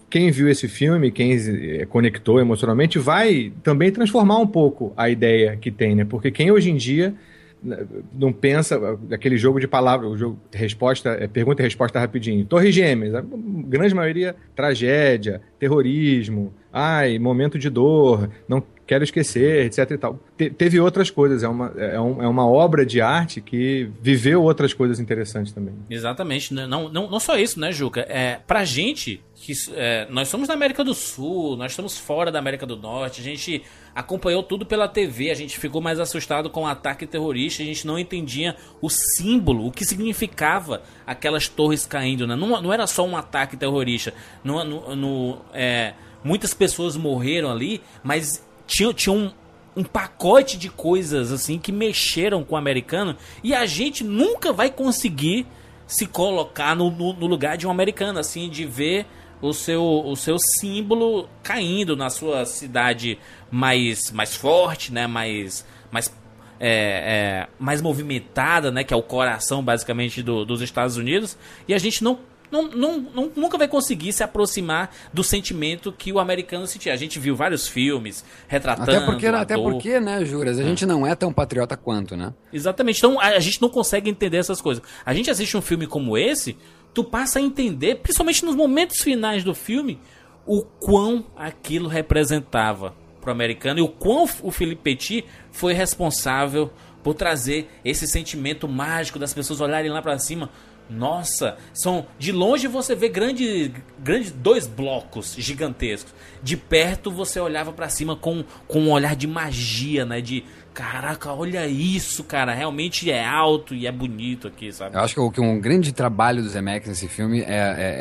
quem 0.09 0.29
viu 0.31 0.49
esse 0.49 0.67
filme, 0.67 1.11
quem 1.11 1.31
eh, 1.33 1.85
conectou 1.85 2.39
emocionalmente, 2.39 2.99
vai 2.99 3.53
também 3.63 3.91
transformar 3.91 4.37
um 4.37 4.47
pouco 4.47 4.91
a 4.97 5.09
ideia 5.09 5.55
que 5.55 5.71
tem, 5.71 5.95
né? 5.95 6.03
Porque 6.03 6.29
quem 6.29 6.51
hoje 6.51 6.69
em 6.69 6.75
dia 6.75 7.15
né, 7.63 7.85
não 8.13 8.33
pensa 8.33 8.99
aquele 9.11 9.37
jogo 9.37 9.59
de 9.59 9.67
palavras, 9.67 10.11
o 10.11 10.17
jogo 10.17 10.39
resposta, 10.53 11.09
é, 11.11 11.27
pergunta 11.27 11.61
e 11.61 11.65
resposta 11.65 11.99
rapidinho. 11.99 12.45
Torres 12.45 12.75
Gêmeas, 12.75 13.15
a 13.15 13.23
grande 13.23 13.95
maioria 13.95 14.35
tragédia, 14.55 15.41
terrorismo, 15.57 16.53
ai, 16.71 17.17
momento 17.17 17.57
de 17.57 17.69
dor, 17.69 18.29
não 18.47 18.61
quero 18.89 19.03
esquecer, 19.03 19.67
etc 19.67 19.91
e 19.91 19.97
tal. 19.99 20.19
Te- 20.35 20.49
teve 20.49 20.79
outras 20.79 21.11
coisas, 21.11 21.43
é 21.43 21.47
uma, 21.47 21.71
é, 21.77 21.99
um- 22.01 22.23
é 22.23 22.27
uma 22.27 22.47
obra 22.47 22.83
de 22.83 22.99
arte 22.99 23.39
que 23.39 23.87
viveu 24.01 24.41
outras 24.41 24.73
coisas 24.73 24.99
interessantes 24.99 25.53
também. 25.53 25.75
Exatamente. 25.87 26.51
Não, 26.51 26.67
não, 26.67 26.89
não 26.89 27.09
não 27.11 27.19
só 27.19 27.37
isso, 27.37 27.59
né, 27.59 27.71
Juca? 27.71 28.01
É, 28.09 28.39
pra 28.47 28.65
gente, 28.65 29.21
que 29.35 29.53
é, 29.75 30.07
nós 30.09 30.27
somos 30.27 30.47
da 30.47 30.55
América 30.55 30.83
do 30.83 30.95
Sul, 30.95 31.55
nós 31.55 31.71
estamos 31.71 31.99
fora 31.99 32.31
da 32.31 32.39
América 32.39 32.65
do 32.65 32.75
Norte, 32.75 33.21
a 33.21 33.23
gente 33.23 33.61
acompanhou 33.93 34.41
tudo 34.41 34.65
pela 34.65 34.87
TV, 34.87 35.29
a 35.29 35.35
gente 35.35 35.59
ficou 35.59 35.81
mais 35.81 35.99
assustado 35.99 36.49
com 36.49 36.63
o 36.63 36.67
ataque 36.67 37.05
terrorista, 37.05 37.61
a 37.61 37.65
gente 37.67 37.85
não 37.85 37.99
entendia 37.99 38.55
o 38.81 38.89
símbolo, 38.89 39.67
o 39.67 39.71
que 39.71 39.85
significava 39.85 40.81
aquelas 41.05 41.47
torres 41.47 41.85
caindo, 41.85 42.25
né? 42.25 42.35
Não, 42.35 42.59
não 42.61 42.73
era 42.73 42.87
só 42.87 43.05
um 43.05 43.15
ataque 43.15 43.55
terrorista. 43.55 44.13
No, 44.43 44.63
no, 44.63 44.95
no, 44.95 45.37
é, 45.53 45.93
muitas 46.23 46.53
pessoas 46.53 46.97
morreram 46.97 47.51
ali, 47.51 47.81
mas 48.03 48.43
tinha, 48.69 48.93
tinha 48.93 49.13
um, 49.13 49.31
um 49.75 49.83
pacote 49.83 50.57
de 50.57 50.69
coisas 50.69 51.31
assim 51.31 51.57
que 51.57 51.71
mexeram 51.71 52.43
com 52.43 52.53
o 52.53 52.57
americano 52.57 53.15
e 53.43 53.53
a 53.53 53.65
gente 53.65 54.03
nunca 54.03 54.53
vai 54.53 54.69
conseguir 54.69 55.47
se 55.87 56.05
colocar 56.05 56.75
no, 56.75 56.91
no- 56.91 57.13
no 57.13 57.25
lugar 57.25 57.57
de 57.57 57.65
um 57.65 57.71
americano, 57.71 58.19
assim, 58.19 58.47
de 58.47 58.63
ver 58.65 59.07
o 59.41 59.53
seu, 59.53 59.83
o 59.83 60.15
seu 60.15 60.37
símbolo 60.37 61.27
caindo 61.41 61.95
na 61.97 62.09
sua 62.11 62.45
cidade 62.45 63.17
mais, 63.49 64.11
mais 64.11 64.35
forte, 64.35 64.93
né? 64.93 65.07
Mais, 65.07 65.65
mais, 65.91 66.13
é, 66.59 66.67
é, 66.69 67.47
mais 67.57 67.81
movimentada, 67.81 68.69
né? 68.69 68.83
Que 68.83 68.93
é 68.93 68.97
o 68.97 69.01
coração, 69.01 69.63
basicamente, 69.63 70.21
do- 70.21 70.45
dos 70.45 70.61
Estados 70.61 70.95
Unidos. 70.95 71.35
E 71.67 71.73
a 71.73 71.77
gente 71.79 72.03
não 72.03 72.19
não, 72.51 72.67
não, 72.69 73.31
nunca 73.35 73.57
vai 73.57 73.67
conseguir 73.67 74.13
se 74.13 74.23
aproximar 74.23 74.93
do 75.13 75.23
sentimento 75.23 75.91
que 75.91 76.11
o 76.11 76.19
americano 76.19 76.65
sentia. 76.67 76.93
A 76.93 76.97
gente 76.97 77.19
viu 77.19 77.35
vários 77.35 77.67
filmes 77.67 78.23
retratando. 78.47 78.91
Até 78.91 79.05
porque, 79.05 79.27
até 79.27 79.55
porque, 79.55 79.99
né, 79.99 80.25
Juras, 80.25 80.59
a 80.59 80.63
gente 80.63 80.85
não 80.85 81.05
é 81.05 81.15
tão 81.15 81.31
patriota 81.31 81.77
quanto, 81.77 82.15
né? 82.15 82.33
Exatamente. 82.51 82.97
Então 82.97 83.19
a, 83.19 83.27
a 83.27 83.39
gente 83.39 83.61
não 83.61 83.69
consegue 83.69 84.09
entender 84.09 84.37
essas 84.37 84.61
coisas. 84.61 84.83
A 85.05 85.13
gente 85.13 85.29
assiste 85.29 85.55
um 85.55 85.61
filme 85.61 85.87
como 85.87 86.17
esse, 86.17 86.57
tu 86.93 87.03
passa 87.03 87.39
a 87.39 87.41
entender, 87.41 87.95
principalmente 87.95 88.43
nos 88.43 88.55
momentos 88.55 89.01
finais 89.01 89.43
do 89.43 89.53
filme, 89.53 89.99
o 90.45 90.63
quão 90.63 91.25
aquilo 91.35 91.87
representava 91.87 92.95
pro 93.21 93.31
americano 93.31 93.79
e 93.79 93.83
o 93.83 93.87
quão 93.87 94.27
o 94.41 94.51
Felipe 94.51 94.81
Petit 94.81 95.25
foi 95.51 95.73
responsável 95.73 96.71
por 97.03 97.13
trazer 97.13 97.69
esse 97.83 98.07
sentimento 98.07 98.67
mágico 98.67 99.19
das 99.19 99.33
pessoas 99.33 99.61
olharem 99.61 99.91
lá 99.91 100.01
pra 100.01 100.17
cima. 100.17 100.49
Nossa, 100.89 101.57
são 101.73 102.07
de 102.17 102.31
longe 102.31 102.67
você 102.67 102.95
vê 102.95 103.07
grande, 103.09 103.71
grande 103.99 104.31
dois 104.31 104.65
blocos 104.65 105.35
gigantescos. 105.37 106.13
De 106.41 106.57
perto 106.57 107.11
você 107.11 107.39
olhava 107.39 107.71
pra 107.71 107.89
cima 107.89 108.15
com, 108.15 108.43
com 108.67 108.79
um 108.81 108.91
olhar 108.91 109.15
de 109.15 109.27
magia, 109.27 110.05
né? 110.05 110.19
De 110.21 110.43
caraca, 110.73 111.33
olha 111.33 111.67
isso, 111.67 112.23
cara, 112.23 112.53
realmente 112.53 113.11
é 113.11 113.25
alto 113.25 113.75
e 113.75 113.85
é 113.85 113.91
bonito 113.91 114.47
aqui, 114.47 114.71
sabe? 114.71 114.95
Eu 114.95 115.01
acho 115.01 115.29
que, 115.31 115.41
um 115.41 115.59
grande 115.59 115.91
trabalho 115.91 116.41
do 116.41 116.47
Zemeckis 116.47 116.87
nesse 116.89 117.07
filme 117.07 117.41
é, 117.41 117.45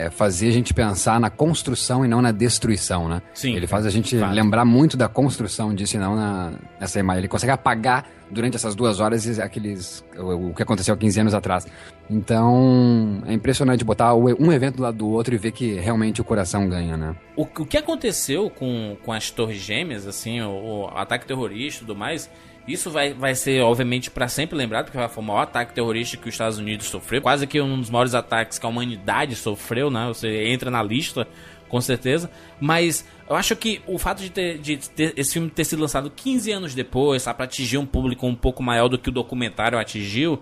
é- 0.02 0.06
é 0.06 0.10
fazer 0.10 0.48
a 0.48 0.52
gente 0.52 0.72
pensar 0.72 1.18
na 1.18 1.28
construção 1.28 2.04
e 2.04 2.08
não 2.08 2.22
na 2.22 2.30
destruição, 2.30 3.08
né? 3.08 3.20
Sim, 3.34 3.54
Ele 3.56 3.66
faz 3.66 3.84
a 3.84 3.90
gente 3.90 4.14
lembrar 4.16 4.64
muito 4.64 4.96
da 4.96 5.08
construção 5.08 5.74
disso 5.74 5.96
e 5.96 5.98
não 5.98 6.14
na, 6.14 6.52
nessa 6.78 7.00
imagem. 7.00 7.20
Ele 7.22 7.28
consegue 7.28 7.50
apagar 7.52 8.06
durante 8.30 8.56
essas 8.56 8.74
duas 8.74 9.00
horas 9.00 9.38
aqueles, 9.38 10.04
o, 10.16 10.50
o 10.50 10.54
que 10.54 10.62
aconteceu 10.62 10.94
há 10.94 10.96
15 10.96 11.20
anos 11.20 11.34
atrás. 11.34 11.66
Então, 12.10 13.22
é 13.26 13.32
impressionante 13.32 13.84
botar 13.84 14.14
um 14.14 14.52
evento 14.52 14.76
do 14.76 14.82
lado 14.82 14.98
do 14.98 15.08
outro 15.08 15.34
e 15.34 15.38
ver 15.38 15.52
que 15.52 15.74
realmente 15.74 16.20
o 16.20 16.24
coração 16.24 16.68
ganha, 16.68 16.96
né? 16.96 17.14
O, 17.36 17.42
o 17.42 17.66
que 17.66 17.76
aconteceu 17.76 18.50
com, 18.50 18.96
com 19.04 19.12
as 19.12 19.30
Torres 19.30 19.58
Gêmeas, 19.58 20.06
assim, 20.06 20.40
o, 20.40 20.50
o 20.50 20.86
ataque 20.94 21.26
terrorista 21.26 21.82
e 21.82 21.86
tudo 21.86 21.96
mais, 21.96 22.30
isso 22.68 22.90
vai, 22.90 23.14
vai 23.14 23.34
ser, 23.34 23.62
obviamente, 23.62 24.10
para 24.10 24.28
sempre 24.28 24.56
lembrado, 24.56 24.90
porque 24.90 25.08
foi 25.08 25.22
o 25.22 25.26
maior 25.26 25.40
ataque 25.40 25.72
terrorista 25.72 26.18
que 26.18 26.28
os 26.28 26.34
Estados 26.34 26.58
Unidos 26.58 26.86
sofreu, 26.86 27.22
quase 27.22 27.46
que 27.46 27.60
um 27.60 27.78
dos 27.78 27.88
maiores 27.88 28.14
ataques 28.14 28.58
que 28.58 28.66
a 28.66 28.68
humanidade 28.68 29.34
sofreu, 29.36 29.90
né? 29.90 30.06
Você 30.08 30.48
entra 30.48 30.70
na 30.70 30.82
lista, 30.82 31.26
com 31.68 31.80
certeza. 31.80 32.30
Mas 32.60 33.06
eu 33.28 33.36
acho 33.36 33.54
que 33.54 33.82
o 33.86 33.98
fato 33.98 34.22
de, 34.22 34.30
ter, 34.30 34.58
de 34.58 34.76
ter 34.76 35.12
esse 35.16 35.34
filme 35.34 35.50
ter 35.50 35.64
sido 35.64 35.80
lançado 35.80 36.10
15 36.10 36.50
anos 36.50 36.74
depois, 36.74 37.22
sabe, 37.22 37.36
para 37.36 37.44
atingir 37.44 37.76
um 37.76 37.84
público 37.84 38.26
um 38.26 38.34
pouco 38.34 38.62
maior 38.62 38.88
do 38.88 38.98
que 38.98 39.10
o 39.10 39.12
documentário 39.12 39.78
atingiu, 39.78 40.40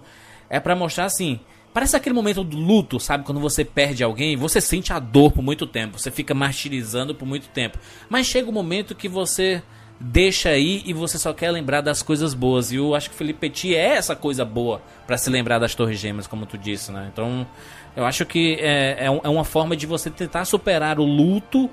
é 0.49 0.61
para 0.61 0.77
mostrar 0.77 1.07
assim. 1.07 1.41
Parece 1.75 1.97
aquele 1.97 2.15
momento 2.15 2.43
do 2.43 2.57
luto, 2.57 2.99
sabe? 2.99 3.25
Quando 3.25 3.41
você 3.41 3.65
perde 3.65 4.03
alguém, 4.03 4.37
você 4.37 4.61
sente 4.61 4.93
a 4.93 4.99
dor 4.99 5.33
por 5.33 5.43
muito 5.43 5.67
tempo, 5.67 5.99
você 5.99 6.11
fica 6.11 6.33
martirizando 6.33 7.15
por 7.15 7.27
muito 7.27 7.49
tempo. 7.49 7.77
Mas 8.09 8.27
chega 8.27 8.49
um 8.49 8.53
momento 8.53 8.95
que 8.95 9.09
você 9.09 9.63
deixa 9.99 10.51
aí 10.51 10.83
e 10.87 10.93
você 10.93 11.19
só 11.19 11.33
quer 11.33 11.51
lembrar 11.51 11.81
das 11.81 12.03
coisas 12.03 12.35
boas. 12.35 12.71
E 12.71 12.77
eu 12.77 12.95
acho 12.95 13.11
que 13.11 13.15
o 13.15 13.19
Felipe 13.19 13.41
Petit 13.41 13.75
é 13.75 13.97
essa 13.97 14.15
coisa 14.15 14.45
boa 14.45 14.81
pra 15.07 15.19
se 15.19 15.29
lembrar 15.29 15.59
das 15.59 15.75
Torres 15.75 15.99
Gêmeas, 15.99 16.27
como 16.27 16.47
tu 16.47 16.57
disse, 16.57 16.93
né? 16.93 17.11
Então, 17.13 17.47
eu 17.95 18.07
acho 18.07 18.25
que 18.25 18.55
é, 18.61 18.97
é 19.01 19.07
é 19.07 19.29
uma 19.29 19.45
forma 19.45 19.77
de 19.77 19.87
você 19.87 20.09
tentar 20.09 20.45
superar 20.45 20.99
o 20.99 21.05
luto 21.05 21.69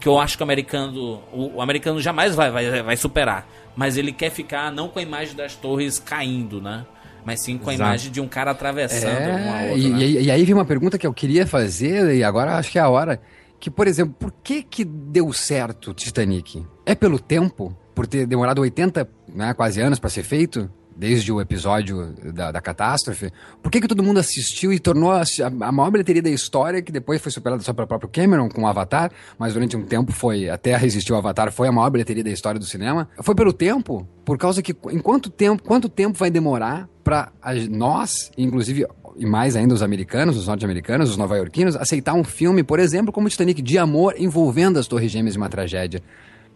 que 0.00 0.06
eu 0.08 0.18
acho 0.18 0.36
que 0.36 0.42
o 0.42 0.44
americano 0.44 1.20
o, 1.32 1.56
o 1.56 1.62
americano 1.62 2.00
jamais 2.00 2.34
vai, 2.34 2.50
vai, 2.50 2.82
vai 2.82 2.96
superar. 2.96 3.46
Mas 3.76 3.96
ele 3.96 4.12
quer 4.12 4.30
ficar 4.30 4.72
não 4.72 4.88
com 4.88 4.98
a 4.98 5.02
imagem 5.02 5.34
das 5.36 5.54
torres 5.54 5.98
caindo, 5.98 6.60
né? 6.60 6.84
Mas 7.24 7.42
sim 7.42 7.58
com 7.58 7.68
a 7.70 7.74
Exato. 7.74 7.88
imagem 7.90 8.12
de 8.12 8.20
um 8.20 8.26
cara 8.28 8.50
atravessando 8.52 9.28
uma 9.30 9.60
É, 9.62 9.70
outra. 9.72 9.78
e, 9.78 9.88
né? 9.90 9.98
e 10.22 10.30
aí 10.30 10.44
vem 10.44 10.54
uma 10.54 10.64
pergunta 10.64 10.96
que 10.98 11.06
eu 11.06 11.12
queria 11.12 11.46
fazer, 11.46 12.14
e 12.16 12.24
agora 12.24 12.56
acho 12.56 12.70
que 12.72 12.78
é 12.78 12.82
a 12.82 12.88
hora. 12.88 13.20
Que, 13.60 13.70
por 13.70 13.86
exemplo, 13.88 14.14
por 14.18 14.32
que 14.42 14.62
que 14.62 14.84
deu 14.84 15.32
certo 15.32 15.92
Titanic? 15.92 16.64
É 16.86 16.94
pelo 16.94 17.18
tempo? 17.18 17.76
Por 17.94 18.06
ter 18.06 18.24
demorado 18.26 18.60
80, 18.60 19.08
né, 19.34 19.52
quase 19.52 19.80
anos 19.80 19.98
para 19.98 20.08
ser 20.08 20.22
feito? 20.22 20.70
Desde 20.98 21.30
o 21.30 21.40
episódio 21.40 22.12
da, 22.34 22.50
da 22.50 22.60
catástrofe? 22.60 23.30
Por 23.62 23.70
que 23.70 23.80
que 23.80 23.86
todo 23.86 24.02
mundo 24.02 24.18
assistiu 24.18 24.72
e 24.72 24.80
tornou 24.80 25.12
a, 25.12 25.22
a 25.60 25.70
maior 25.70 25.92
bilheteria 25.92 26.20
da 26.20 26.28
história, 26.28 26.82
que 26.82 26.90
depois 26.90 27.22
foi 27.22 27.30
superada 27.30 27.62
só 27.62 27.72
pelo 27.72 27.86
próprio 27.86 28.10
Cameron 28.10 28.48
com 28.48 28.62
o 28.62 28.66
Avatar, 28.66 29.12
mas 29.38 29.54
durante 29.54 29.76
um 29.76 29.84
tempo 29.84 30.10
foi, 30.10 30.50
até 30.50 30.76
resistiu 30.76 31.14
ao 31.14 31.20
Avatar, 31.20 31.52
foi 31.52 31.68
a 31.68 31.72
maior 31.72 31.88
bilheteria 31.88 32.24
da 32.24 32.30
história 32.30 32.58
do 32.58 32.66
cinema? 32.66 33.08
Foi 33.22 33.32
pelo 33.32 33.52
tempo? 33.52 34.08
Por 34.24 34.36
causa 34.36 34.60
que, 34.60 34.74
em 34.90 34.98
quanto 34.98 35.30
tempo, 35.30 35.62
quanto 35.62 35.88
tempo 35.88 36.18
vai 36.18 36.32
demorar 36.32 36.88
para 37.04 37.30
nós, 37.70 38.32
inclusive 38.36 38.84
e 39.16 39.24
mais 39.24 39.54
ainda 39.54 39.74
os 39.74 39.82
americanos, 39.82 40.36
os 40.36 40.48
norte-americanos, 40.48 41.10
os 41.10 41.16
nova-iorquinos, 41.16 41.76
aceitar 41.76 42.14
um 42.14 42.24
filme, 42.24 42.64
por 42.64 42.80
exemplo, 42.80 43.12
como 43.12 43.28
Titanic, 43.28 43.62
de 43.62 43.78
amor 43.78 44.14
envolvendo 44.18 44.78
as 44.78 44.88
Torres 44.88 45.12
Gêmeas 45.12 45.36
em 45.36 45.38
uma 45.38 45.48
tragédia. 45.48 46.02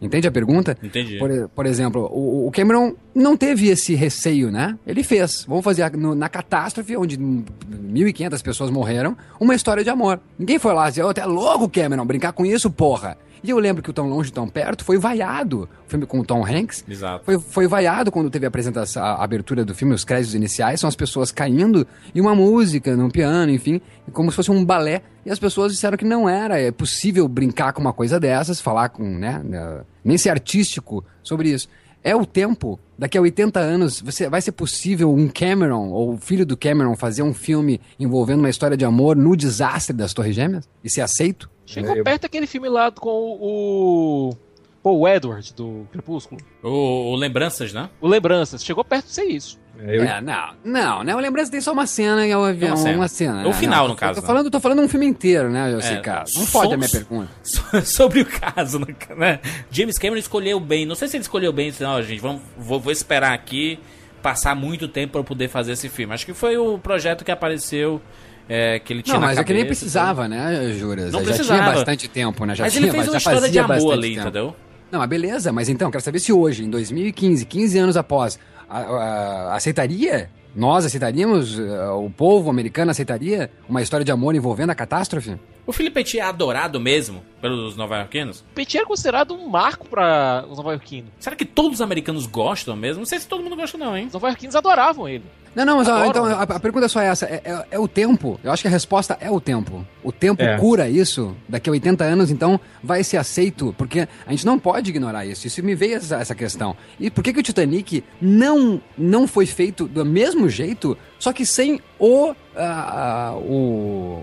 Entende 0.02 0.26
a 0.26 0.30
pergunta? 0.32 0.76
Entendi. 0.82 1.18
Por, 1.18 1.48
por 1.54 1.66
exemplo, 1.66 2.10
o, 2.12 2.48
o 2.48 2.50
Cameron 2.50 2.94
não 3.14 3.36
teve 3.36 3.68
esse 3.68 3.94
receio, 3.94 4.50
né? 4.50 4.76
Ele 4.86 5.02
fez. 5.02 5.44
Vamos 5.48 5.64
fazer 5.64 5.82
a- 5.84 5.90
no- 5.90 6.14
na 6.14 6.28
catástrofe, 6.28 6.96
onde 6.96 7.16
1.500 7.16 8.42
pessoas 8.42 8.70
morreram, 8.70 9.16
uma 9.40 9.54
história 9.54 9.82
de 9.84 9.90
amor. 9.90 10.20
Ninguém 10.38 10.58
foi 10.58 10.72
lá 10.74 10.88
dizer, 10.88 11.02
ô, 11.04 11.12
tá 11.14 11.24
louco, 11.24 11.68
Cameron, 11.68 12.04
brincar 12.04 12.32
com 12.32 12.44
isso, 12.44 12.70
porra. 12.70 13.16
E 13.42 13.50
eu 13.50 13.58
lembro 13.58 13.82
que 13.82 13.90
o 13.90 13.92
Tão 13.92 14.08
Longe, 14.08 14.32
Tão 14.32 14.48
Perto 14.48 14.84
foi 14.84 14.98
vaiado. 14.98 15.68
O 15.86 15.90
filme 15.90 16.06
com 16.06 16.20
o 16.20 16.24
Tom 16.24 16.46
Hanks. 16.46 16.84
Exato. 16.88 17.24
Foi, 17.24 17.38
foi 17.38 17.66
vaiado 17.66 18.12
quando 18.12 18.30
teve 18.30 18.46
a 18.46 18.48
apresentação, 18.48 19.02
a 19.02 19.22
abertura 19.22 19.64
do 19.64 19.74
filme, 19.74 19.94
os 19.94 20.04
créditos 20.04 20.34
iniciais, 20.34 20.78
são 20.78 20.88
as 20.88 20.94
pessoas 20.94 21.32
caindo 21.32 21.86
e 22.14 22.20
uma 22.20 22.34
música 22.34 22.96
num 22.96 23.10
piano, 23.10 23.50
enfim, 23.50 23.80
como 24.12 24.30
se 24.30 24.36
fosse 24.36 24.50
um 24.50 24.64
balé. 24.64 25.02
E 25.26 25.30
as 25.30 25.38
pessoas 25.38 25.72
disseram 25.72 25.96
que 25.96 26.04
não 26.04 26.28
era 26.28 26.60
é 26.60 26.70
possível 26.70 27.26
brincar 27.26 27.72
com 27.72 27.80
uma 27.80 27.92
coisa 27.92 28.18
dessas, 28.20 28.60
falar 28.60 28.90
com, 28.90 29.04
né, 29.04 29.40
né, 29.44 29.80
nem 30.04 30.16
ser 30.16 30.30
artístico 30.30 31.04
sobre 31.22 31.50
isso. 31.50 31.68
é 32.04 32.14
o 32.14 32.24
tempo. 32.26 32.78
Daqui 32.98 33.18
a 33.18 33.20
80 33.20 33.58
anos, 33.58 34.00
você, 34.00 34.28
vai 34.28 34.40
ser 34.40 34.52
possível 34.52 35.12
um 35.12 35.28
Cameron, 35.28 35.88
ou 35.88 36.14
o 36.14 36.16
filho 36.16 36.46
do 36.46 36.56
Cameron, 36.56 36.94
fazer 36.94 37.22
um 37.22 37.34
filme 37.34 37.80
envolvendo 37.98 38.40
uma 38.40 38.50
história 38.50 38.76
de 38.76 38.84
amor 38.84 39.16
no 39.16 39.36
desastre 39.36 39.96
das 39.96 40.12
Torres 40.12 40.36
Gêmeas? 40.36 40.68
E 40.84 40.90
ser 40.90 41.00
aceito? 41.00 41.50
Chegou 41.72 41.96
Eu- 41.96 42.04
perto 42.04 42.22
daquele 42.22 42.46
filme 42.46 42.68
lá 42.68 42.90
com 42.90 43.08
o, 43.08 44.30
o 44.30 44.36
Paul 44.82 45.08
Edward, 45.08 45.52
do 45.54 45.86
Crepúsculo. 45.92 46.40
O, 46.62 47.12
o 47.12 47.16
Lembranças, 47.16 47.72
né? 47.72 47.88
O 48.00 48.06
Lembranças. 48.08 48.64
Chegou 48.64 48.84
perto 48.84 49.06
de 49.06 49.12
ser 49.12 49.24
isso. 49.24 49.60
É, 49.78 49.96
eu- 49.96 50.02
É, 50.02 50.20
não, 50.20 50.54
não, 50.64 51.02
né? 51.02 51.14
O 51.16 51.18
Lembrança 51.18 51.50
tem 51.50 51.60
só 51.60 51.72
uma 51.72 51.86
cena 51.86 52.26
e 52.26 52.34
o 52.34 52.44
avião, 52.44 52.74
Uma 52.76 52.90
uma 52.92 53.08
cena. 53.08 53.08
cena. 53.08 53.42
O 53.44 53.48
né? 53.48 53.52
final, 53.54 53.82
Não, 53.84 53.88
no 53.88 53.94
tô- 53.94 54.00
caso, 54.00 54.14
Tô 54.16 54.20
né? 54.20 54.26
falando, 54.26 54.50
tô 54.50 54.60
falando 54.60 54.82
um 54.82 54.88
filme 54.88 55.06
inteiro, 55.06 55.50
né, 55.50 55.76
esse 55.78 55.94
É, 55.94 56.00
caso. 56.00 56.38
Não 56.38 56.46
pode 56.46 56.74
a 56.74 56.76
minha 56.76 56.88
pergunta. 56.90 57.30
So- 57.42 57.62
Sobre 57.84 58.20
o 58.20 58.26
caso, 58.26 58.78
né? 59.16 59.40
James 59.70 59.98
Cameron 59.98 60.18
escolheu 60.18 60.60
bem. 60.60 60.84
Não 60.84 60.94
sei 60.94 61.08
se 61.08 61.16
ele 61.16 61.22
escolheu 61.22 61.52
bem, 61.52 61.72
não, 61.80 62.02
gente, 62.02 62.20
vamos, 62.20 62.42
vou, 62.56 62.78
vou 62.78 62.92
esperar 62.92 63.32
aqui 63.32 63.78
passar 64.22 64.54
muito 64.54 64.86
tempo 64.86 65.14
para 65.14 65.24
poder 65.24 65.48
fazer 65.48 65.72
esse 65.72 65.88
filme. 65.88 66.14
Acho 66.14 66.24
que 66.26 66.34
foi 66.34 66.56
o 66.56 66.78
projeto 66.78 67.24
que 67.24 67.30
apareceu, 67.32 68.00
é, 68.48 68.78
que 68.78 68.92
ele 68.92 69.02
tinha 69.02 69.14
Não, 69.14 69.20
na 69.20 69.26
mas 69.28 69.38
é 69.38 69.44
que 69.44 69.52
nem 69.52 69.62
cabeça, 69.62 69.80
precisava, 69.80 70.28
né, 70.28 70.72
Juras? 70.72 71.12
Não 71.12 71.20
já 71.20 71.26
precisava. 71.26 71.60
tinha 71.62 71.72
bastante 71.74 72.08
tempo, 72.08 72.44
né? 72.44 72.54
Já 72.54 72.64
Mas 72.64 72.72
tinha, 72.72 72.84
ele 72.84 72.90
fez 72.92 73.04
já 73.06 73.10
uma 73.12 73.18
história 73.18 73.40
de 73.40 73.46
fazia 73.46 73.64
amor 73.64 73.74
bastante 73.74 73.92
ali, 73.92 74.08
tempo. 74.14 74.20
entendeu? 74.28 74.56
Não, 74.90 74.98
mas 74.98 75.08
beleza, 75.08 75.52
mas 75.52 75.68
então, 75.68 75.90
quero 75.90 76.02
saber 76.04 76.18
se 76.18 76.32
hoje, 76.32 76.64
em 76.64 76.70
2015, 76.70 77.46
15 77.46 77.78
anos 77.78 77.96
após, 77.96 78.38
a- 78.68 78.78
a- 78.80 79.54
aceitaria? 79.56 80.28
Nós 80.54 80.84
aceitaríamos? 80.84 81.58
O 81.58 82.10
povo 82.10 82.50
americano 82.50 82.90
aceitaria 82.90 83.50
uma 83.66 83.80
história 83.80 84.04
de 84.04 84.12
amor 84.12 84.34
envolvendo 84.34 84.68
a 84.68 84.74
catástrofe? 84.74 85.34
O 85.66 85.72
Felipe 85.72 85.94
Petit 85.94 86.18
é 86.18 86.22
adorado 86.22 86.78
mesmo 86.78 87.22
pelos 87.40 87.74
nova-iorquinos? 87.74 88.44
Petit 88.54 88.76
era 88.76 88.84
considerado 88.86 89.32
um 89.32 89.48
marco 89.48 89.88
para 89.88 90.44
os 90.50 90.58
nova-iorquinos. 90.58 91.10
Será 91.18 91.34
que 91.34 91.46
todos 91.46 91.74
os 91.74 91.80
americanos 91.80 92.26
gostam 92.26 92.76
mesmo? 92.76 92.98
Não 92.98 93.06
sei 93.06 93.18
se 93.18 93.26
todo 93.26 93.42
mundo 93.42 93.56
gosta 93.56 93.78
não, 93.78 93.96
hein? 93.96 94.08
Os 94.08 94.12
nova-iorquinos 94.12 94.54
adoravam 94.54 95.08
ele. 95.08 95.24
Não, 95.54 95.64
não, 95.66 95.76
mas 95.78 95.88
ó, 95.88 95.92
Adoram, 95.92 96.08
então 96.10 96.26
né? 96.26 96.32
a, 96.34 96.42
a 96.42 96.60
pergunta 96.60 96.86
é 96.86 96.88
só 96.88 97.00
essa: 97.00 97.26
é, 97.26 97.40
é- 97.44 97.64
é 97.72 97.78
o 97.78 97.86
tempo? 97.86 98.40
Eu 98.42 98.50
acho 98.52 98.62
que 98.62 98.68
a 98.68 98.70
resposta 98.70 99.18
é 99.20 99.30
o 99.30 99.40
tempo. 99.40 99.84
O 100.02 100.10
tempo 100.10 100.42
É. 100.42 100.56
cura 100.56 100.88
isso. 100.88 101.36
Daqui 101.48 101.68
a 101.68 101.72
80 101.72 102.04
anos, 102.04 102.30
então, 102.30 102.58
vai 102.82 103.04
ser 103.04 103.18
aceito. 103.18 103.74
Porque 103.76 104.08
a 104.26 104.30
gente 104.30 104.46
não 104.46 104.58
pode 104.58 104.90
ignorar 104.90 105.26
isso. 105.26 105.46
Isso 105.46 105.62
me 105.62 105.74
veio 105.74 105.96
essa, 105.96 106.16
essa 106.16 106.34
questão. 106.34 106.74
E 106.98 107.10
por 107.10 107.22
que, 107.22 107.32
que 107.32 107.40
o 107.40 107.42
Titanic 107.42 108.02
não, 108.20 108.80
não 108.96 109.26
foi 109.28 109.44
feito 109.46 109.86
do 109.86 110.04
mesmo 110.04 110.48
jeito, 110.48 110.96
só 111.18 111.32
que 111.32 111.44
sem 111.44 111.80
o. 111.98 112.34
ah, 112.56 113.34
o 113.36 114.22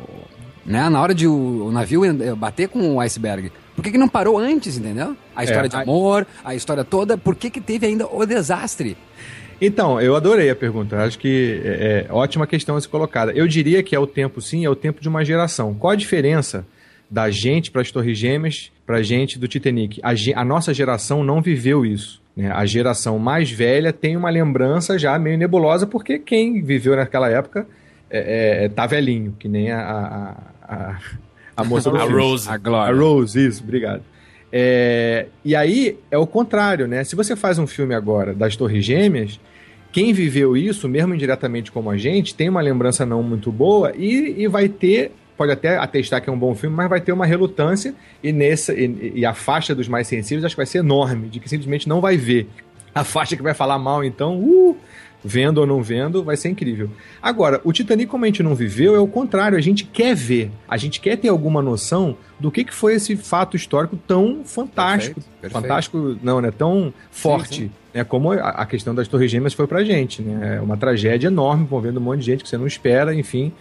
né, 0.65 0.87
na 0.89 1.01
hora 1.01 1.15
de 1.15 1.27
o, 1.27 1.65
o 1.67 1.71
navio 1.71 2.05
eh, 2.05 2.35
bater 2.35 2.67
com 2.69 2.95
o 2.95 2.99
iceberg. 2.99 3.51
Por 3.75 3.83
que, 3.83 3.91
que 3.91 3.97
não 3.97 4.09
parou 4.09 4.37
antes, 4.37 4.77
entendeu? 4.77 5.15
A 5.35 5.43
história 5.43 5.69
de 5.69 5.75
a- 5.75 5.81
amor, 5.81 6.27
a 6.43 6.53
história 6.53 6.83
toda, 6.83 7.17
por 7.17 7.33
que, 7.35 7.49
que 7.49 7.61
teve 7.61 7.87
ainda 7.87 8.05
o 8.07 8.25
desastre? 8.25 8.97
Então, 9.61 9.99
eu 9.99 10.15
adorei 10.15 10.49
a 10.49 10.55
pergunta. 10.55 10.95
Eu 10.95 11.01
Acho 11.01 11.19
que 11.19 11.61
é, 11.63 12.05
é 12.09 12.13
ótima 12.13 12.47
questão 12.47 12.75
a 12.75 12.81
ser 12.81 12.87
colocada. 12.87 13.31
Eu 13.33 13.47
diria 13.47 13.83
que 13.83 13.95
é 13.95 13.99
o 13.99 14.07
tempo, 14.07 14.41
sim, 14.41 14.65
é 14.65 14.69
o 14.69 14.75
tempo 14.75 15.01
de 15.01 15.09
uma 15.09 15.23
geração. 15.25 15.73
Qual 15.73 15.91
a 15.91 15.95
diferença 15.95 16.65
da 17.09 17.29
gente 17.29 17.71
para 17.71 17.81
as 17.81 17.91
Torres 17.91 18.17
Gêmeas 18.17 18.71
para 18.85 18.97
a 18.97 19.03
gente 19.03 19.37
do 19.37 19.47
Titanic? 19.47 19.99
A, 20.03 20.13
a 20.39 20.45
nossa 20.45 20.73
geração 20.73 21.23
não 21.23 21.41
viveu 21.41 21.85
isso. 21.85 22.21
né? 22.37 22.51
A 22.51 22.65
geração 22.65 23.19
mais 23.19 23.51
velha 23.51 23.91
tem 23.91 24.15
uma 24.15 24.29
lembrança 24.29 24.97
já 24.97 25.17
meio 25.19 25.37
nebulosa, 25.37 25.85
porque 25.85 26.19
quem 26.19 26.61
viveu 26.61 26.95
naquela 26.95 27.29
época 27.29 27.67
é, 28.09 28.65
é, 28.65 28.69
tá 28.69 28.85
velhinho, 28.87 29.35
que 29.37 29.47
nem 29.49 29.71
a, 29.71 29.81
a, 29.81 30.73
a, 30.75 30.99
a 31.57 31.63
moça 31.65 31.89
do 31.91 31.97
A 31.97 32.05
filme. 32.05 32.21
Rose. 32.21 32.49
A 32.49 32.53
A 32.53 32.57
glória. 32.57 32.95
Rose, 32.95 33.45
isso, 33.47 33.61
obrigado. 33.63 34.01
É, 34.51 35.27
e 35.45 35.55
aí 35.55 35.97
é 36.09 36.17
o 36.17 36.25
contrário, 36.25 36.87
né? 36.87 37.03
Se 37.03 37.15
você 37.15 37.35
faz 37.35 37.59
um 37.59 37.67
filme 37.67 37.93
agora 37.93 38.33
das 38.33 38.55
Torres 38.55 38.83
Gêmeas, 38.83 39.39
quem 39.91 40.13
viveu 40.13 40.55
isso, 40.55 40.87
mesmo 40.87 41.13
indiretamente 41.13 41.71
como 41.71 41.89
a 41.89 41.97
gente, 41.97 42.35
tem 42.35 42.49
uma 42.49 42.61
lembrança 42.61 43.05
não 43.05 43.23
muito 43.23 43.51
boa 43.51 43.91
e, 43.95 44.35
e 44.37 44.47
vai 44.47 44.69
ter, 44.69 45.11
pode 45.35 45.51
até 45.51 45.77
atestar 45.77 46.21
que 46.21 46.29
é 46.29 46.33
um 46.33 46.37
bom 46.37 46.53
filme, 46.53 46.75
mas 46.75 46.89
vai 46.89 47.01
ter 47.01 47.11
uma 47.11 47.25
relutância 47.25 47.95
e, 48.23 48.31
nessa, 48.31 48.73
e, 48.73 49.13
e 49.15 49.25
a 49.25 49.33
faixa 49.33 49.73
dos 49.73 49.87
mais 49.87 50.07
sensíveis 50.07 50.45
acho 50.45 50.55
que 50.55 50.59
vai 50.59 50.65
ser 50.65 50.79
enorme, 50.79 51.27
de 51.29 51.39
que 51.39 51.49
simplesmente 51.49 51.89
não 51.89 52.01
vai 52.01 52.17
ver. 52.17 52.47
A 52.93 53.03
faixa 53.03 53.35
que 53.35 53.43
vai 53.43 53.53
falar 53.53 53.79
mal, 53.79 54.03
então, 54.03 54.39
uh, 54.39 54.77
vendo 55.23 55.59
ou 55.59 55.67
não 55.67 55.81
vendo, 55.81 56.23
vai 56.23 56.37
ser 56.37 56.49
incrível. 56.49 56.89
Agora, 57.21 57.61
o 57.63 57.73
Titanic, 57.73 58.09
como 58.09 58.25
a 58.25 58.27
gente 58.27 58.43
não 58.43 58.55
viveu, 58.55 58.95
é 58.95 58.99
o 58.99 59.07
contrário, 59.07 59.57
a 59.57 59.61
gente 59.61 59.85
quer 59.85 60.15
ver, 60.15 60.51
a 60.67 60.77
gente 60.77 60.99
quer 60.99 61.17
ter 61.17 61.29
alguma 61.29 61.61
noção 61.61 62.17
do 62.39 62.51
que, 62.51 62.63
que 62.63 62.73
foi 62.73 62.95
esse 62.95 63.15
fato 63.15 63.55
histórico 63.55 63.97
tão 63.97 64.43
fantástico. 64.45 65.15
Perfeito, 65.15 65.39
perfeito. 65.41 65.61
Fantástico, 65.61 66.17
não, 66.21 66.41
né? 66.41 66.51
Tão 66.51 66.93
forte, 67.11 67.63
sim. 67.63 67.71
Né? 67.93 68.03
Como 68.03 68.31
a, 68.31 68.65
questão 68.65 68.93
das 68.93 69.07
Torres 69.07 69.31
Gêmeas 69.31 69.53
foi 69.53 69.67
pra 69.67 69.83
gente, 69.83 70.21
né? 70.21 70.57
É 70.57 70.61
uma 70.61 70.77
tragédia 70.77 71.27
enorme, 71.27 71.63
envolvendo 71.63 71.97
um 71.97 72.03
monte 72.03 72.19
de 72.19 72.25
gente 72.25 72.43
que 72.43 72.49
você 72.49 72.57
não 72.57 72.67
espera, 72.67 73.13
enfim. 73.13 73.51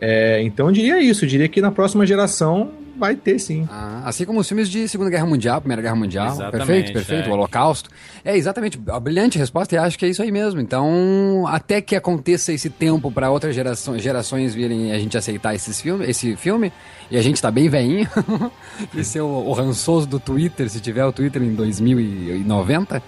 É, 0.00 0.42
então 0.42 0.66
eu 0.66 0.72
diria 0.72 1.00
isso, 1.00 1.24
eu 1.24 1.28
diria 1.28 1.48
que 1.48 1.60
na 1.60 1.70
próxima 1.70 2.04
geração 2.04 2.72
vai 2.96 3.14
ter 3.14 3.38
sim. 3.38 3.68
Ah, 3.70 4.02
assim 4.04 4.24
como 4.24 4.40
os 4.40 4.48
filmes 4.48 4.68
de 4.68 4.88
Segunda 4.88 5.10
Guerra 5.10 5.26
Mundial, 5.26 5.60
Primeira 5.60 5.80
Guerra 5.80 5.94
Mundial. 5.94 6.32
Exatamente, 6.32 6.66
perfeito, 6.66 6.92
perfeito. 6.92 7.28
é. 7.28 7.30
O 7.30 7.32
Holocausto. 7.34 7.90
É, 8.24 8.36
exatamente. 8.36 8.80
A 8.88 9.00
brilhante 9.00 9.38
resposta 9.38 9.74
e 9.74 9.78
acho 9.78 9.98
que 9.98 10.04
é 10.04 10.08
isso 10.08 10.22
aí 10.22 10.30
mesmo. 10.30 10.60
Então, 10.60 11.44
até 11.48 11.80
que 11.80 11.94
aconteça 11.94 12.52
esse 12.52 12.68
tempo 12.68 13.10
para 13.10 13.30
outras 13.30 13.54
gerações, 13.54 14.02
gerações 14.02 14.54
virem 14.54 14.92
a 14.92 14.98
gente 14.98 15.16
aceitar 15.16 15.54
esses 15.54 15.80
filme, 15.80 16.04
esse 16.04 16.36
filme, 16.36 16.72
e 17.10 17.16
a 17.16 17.22
gente 17.22 17.40
tá 17.40 17.50
bem 17.50 17.68
veinho, 17.68 18.08
e 18.94 19.04
ser 19.04 19.20
o, 19.20 19.26
o 19.28 19.52
rançoso 19.52 20.06
do 20.06 20.18
Twitter, 20.18 20.68
se 20.68 20.80
tiver 20.80 21.04
o 21.04 21.12
Twitter 21.12 21.42
em 21.42 21.54
2090. 21.54 23.02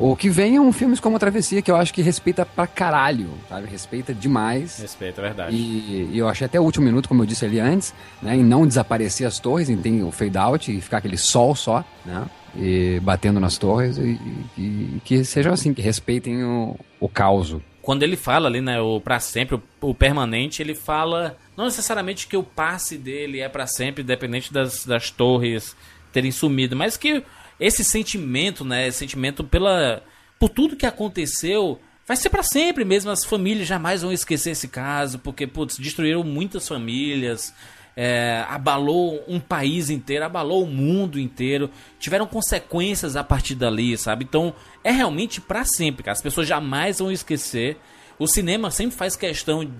O 0.00 0.16
que 0.16 0.30
venham 0.30 0.72
filmes 0.72 0.98
como 0.98 1.16
a 1.16 1.18
Travessia, 1.18 1.60
que 1.60 1.70
eu 1.70 1.76
acho 1.76 1.92
que 1.92 2.00
respeita 2.00 2.46
pra 2.46 2.66
caralho, 2.66 3.28
sabe? 3.48 3.66
Respeita 3.68 4.14
demais. 4.14 4.78
Respeito, 4.80 5.20
é 5.20 5.22
verdade. 5.24 5.54
E, 5.54 6.08
e 6.12 6.18
eu 6.18 6.26
achei 6.26 6.46
até 6.46 6.58
o 6.58 6.62
último 6.62 6.86
minuto, 6.86 7.06
como 7.08 7.22
eu 7.22 7.26
disse 7.26 7.44
ali 7.44 7.60
antes, 7.60 7.92
né? 8.22 8.34
Em 8.34 8.42
não 8.42 8.66
desaparecer 8.66 9.26
as 9.26 9.38
torres, 9.38 9.68
em 9.68 9.76
ter 9.76 10.02
o 10.02 10.10
fade 10.10 10.38
out 10.38 10.74
e 10.74 10.80
ficar 10.80 10.98
aquele 10.98 11.18
sol 11.18 11.54
só, 11.54 11.84
né? 12.04 12.24
E 12.56 12.98
batendo 13.02 13.38
nas 13.38 13.58
torres 13.58 13.98
e, 13.98 14.18
e- 14.58 14.62
e 14.96 15.00
que 15.04 15.22
sejam 15.24 15.52
assim, 15.52 15.74
que 15.74 15.82
respeitem 15.82 16.42
o, 16.42 16.76
o 16.98 17.08
caos. 17.08 17.54
Quando 17.82 18.02
ele 18.02 18.16
fala 18.16 18.48
ali, 18.48 18.60
né, 18.60 18.80
o 18.80 19.00
pra 19.00 19.20
sempre, 19.20 19.56
o, 19.56 19.62
o 19.82 19.94
permanente, 19.94 20.62
ele 20.62 20.74
fala 20.74 21.36
não 21.56 21.66
necessariamente 21.66 22.26
que 22.26 22.36
o 22.36 22.42
passe 22.42 22.96
dele 22.96 23.40
é 23.40 23.48
pra 23.48 23.66
sempre, 23.66 24.02
independente 24.02 24.52
das, 24.52 24.84
das 24.86 25.10
torres 25.10 25.76
terem 26.12 26.30
sumido, 26.32 26.74
mas 26.74 26.96
que 26.96 27.22
esse 27.60 27.84
sentimento, 27.84 28.64
né, 28.64 28.88
esse 28.88 28.98
sentimento 28.98 29.44
pela 29.44 30.02
por 30.38 30.48
tudo 30.48 30.74
que 30.74 30.86
aconteceu, 30.86 31.78
vai 32.08 32.16
ser 32.16 32.30
pra 32.30 32.42
sempre 32.42 32.84
mesmo. 32.84 33.10
As 33.10 33.24
famílias 33.24 33.68
jamais 33.68 34.00
vão 34.00 34.10
esquecer 34.10 34.52
esse 34.52 34.68
caso, 34.68 35.18
porque 35.18 35.46
putz, 35.46 35.76
destruíram 35.76 36.24
muitas 36.24 36.66
famílias. 36.66 37.52
é, 37.96 38.44
abalou 38.48 39.22
um 39.28 39.38
país 39.38 39.90
inteiro, 39.90 40.24
abalou 40.24 40.64
o 40.64 40.66
mundo 40.66 41.18
inteiro, 41.18 41.70
tiveram 41.98 42.26
consequências 42.26 43.16
a 43.16 43.22
partir 43.22 43.54
dali, 43.54 43.96
sabe? 43.98 44.24
Então 44.24 44.54
é 44.82 44.90
realmente 44.90 45.40
pra 45.40 45.64
sempre, 45.64 46.02
cara. 46.02 46.12
As 46.12 46.22
pessoas 46.22 46.48
jamais 46.48 46.98
vão 46.98 47.12
esquecer. 47.12 47.76
O 48.18 48.26
cinema 48.26 48.70
sempre 48.70 48.96
faz 48.96 49.16
questão 49.16 49.70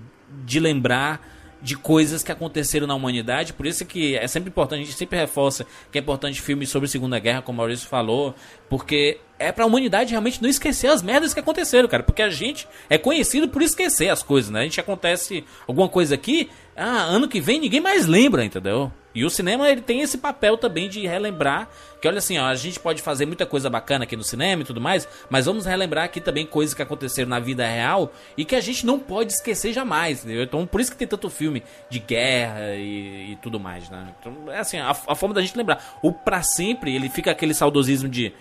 de 0.45 0.59
lembrar 0.59 1.19
de 1.61 1.75
coisas 1.75 2.23
que 2.23 2.31
aconteceram 2.31 2.87
na 2.87 2.95
humanidade, 2.95 3.53
por 3.53 3.65
isso 3.65 3.85
que 3.85 4.15
é 4.15 4.27
sempre 4.27 4.49
importante, 4.49 4.81
a 4.81 4.85
gente 4.85 4.97
sempre 4.97 5.17
reforça 5.17 5.65
que 5.91 5.97
é 5.97 6.01
importante 6.01 6.41
filmes 6.41 6.69
sobre 6.69 6.87
Segunda 6.87 7.19
Guerra, 7.19 7.41
como 7.41 7.57
o 7.57 7.57
Maurício 7.57 7.87
falou, 7.87 8.33
porque 8.69 9.19
é 9.37 9.51
pra 9.51 9.65
humanidade 9.65 10.11
realmente 10.11 10.41
não 10.41 10.49
esquecer 10.49 10.87
as 10.87 11.01
merdas 11.01 11.33
que 11.33 11.39
aconteceram, 11.39 11.87
cara, 11.87 12.03
porque 12.03 12.21
a 12.21 12.29
gente 12.29 12.67
é 12.89 12.97
conhecido 12.97 13.47
por 13.47 13.61
esquecer 13.61 14.09
as 14.09 14.21
coisas, 14.21 14.51
né? 14.51 14.61
A 14.61 14.63
gente 14.63 14.79
acontece 14.79 15.43
alguma 15.67 15.89
coisa 15.89 16.15
aqui, 16.15 16.49
ah, 16.75 17.03
ano 17.03 17.27
que 17.27 17.41
vem 17.41 17.59
ninguém 17.59 17.81
mais 17.81 18.05
lembra, 18.05 18.43
entendeu? 18.45 18.91
E 19.13 19.25
o 19.25 19.29
cinema 19.29 19.69
ele 19.69 19.81
tem 19.81 20.01
esse 20.01 20.17
papel 20.17 20.57
também 20.57 20.87
de 20.87 21.05
relembrar 21.05 21.67
que 22.01 22.07
olha 22.07 22.17
assim, 22.17 22.37
ó, 22.37 22.45
a 22.45 22.55
gente 22.55 22.79
pode 22.79 23.01
fazer 23.01 23.25
muita 23.25 23.45
coisa 23.45 23.69
bacana 23.69 24.05
aqui 24.05 24.15
no 24.15 24.23
cinema 24.23 24.61
e 24.61 24.65
tudo 24.65 24.79
mais, 24.79 25.07
mas 25.29 25.45
vamos 25.45 25.65
relembrar 25.65 26.05
aqui 26.05 26.21
também 26.21 26.45
coisas 26.45 26.73
que 26.73 26.81
aconteceram 26.81 27.29
na 27.29 27.39
vida 27.39 27.67
real 27.67 28.11
e 28.37 28.45
que 28.45 28.55
a 28.55 28.61
gente 28.61 28.85
não 28.85 28.97
pode 28.97 29.33
esquecer 29.33 29.73
jamais, 29.73 30.23
entendeu? 30.23 30.43
Então 30.43 30.65
por 30.65 30.79
isso 30.79 30.91
que 30.91 30.97
tem 30.97 31.07
tanto 31.07 31.29
filme 31.29 31.61
de 31.89 31.99
guerra 31.99 32.75
e, 32.75 33.33
e 33.33 33.35
tudo 33.41 33.59
mais, 33.59 33.89
né? 33.89 34.15
Então 34.19 34.51
é 34.51 34.59
assim, 34.59 34.77
a, 34.77 34.89
a 34.89 35.15
forma 35.15 35.35
da 35.35 35.41
gente 35.41 35.57
lembrar. 35.57 35.99
O 36.01 36.13
pra 36.13 36.41
sempre, 36.41 36.95
ele 36.95 37.09
fica 37.09 37.31
aquele 37.31 37.53
saudosismo 37.53 38.07
de 38.07 38.33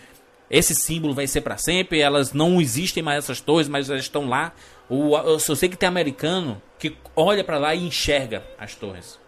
esse 0.48 0.74
símbolo 0.74 1.14
vai 1.14 1.26
ser 1.26 1.42
pra 1.42 1.56
sempre, 1.56 2.00
elas 2.00 2.32
não 2.32 2.60
existem 2.60 3.02
mais 3.02 3.18
essas 3.18 3.40
torres, 3.40 3.68
mas 3.68 3.88
elas 3.88 4.02
estão 4.02 4.28
lá. 4.28 4.52
O, 4.88 5.16
eu 5.16 5.38
só 5.38 5.54
sei 5.54 5.68
que 5.68 5.76
tem 5.76 5.88
americano 5.88 6.60
que 6.80 6.96
olha 7.14 7.44
pra 7.44 7.58
lá 7.58 7.74
e 7.74 7.86
enxerga 7.86 8.42
as 8.58 8.74
torres. 8.74 9.20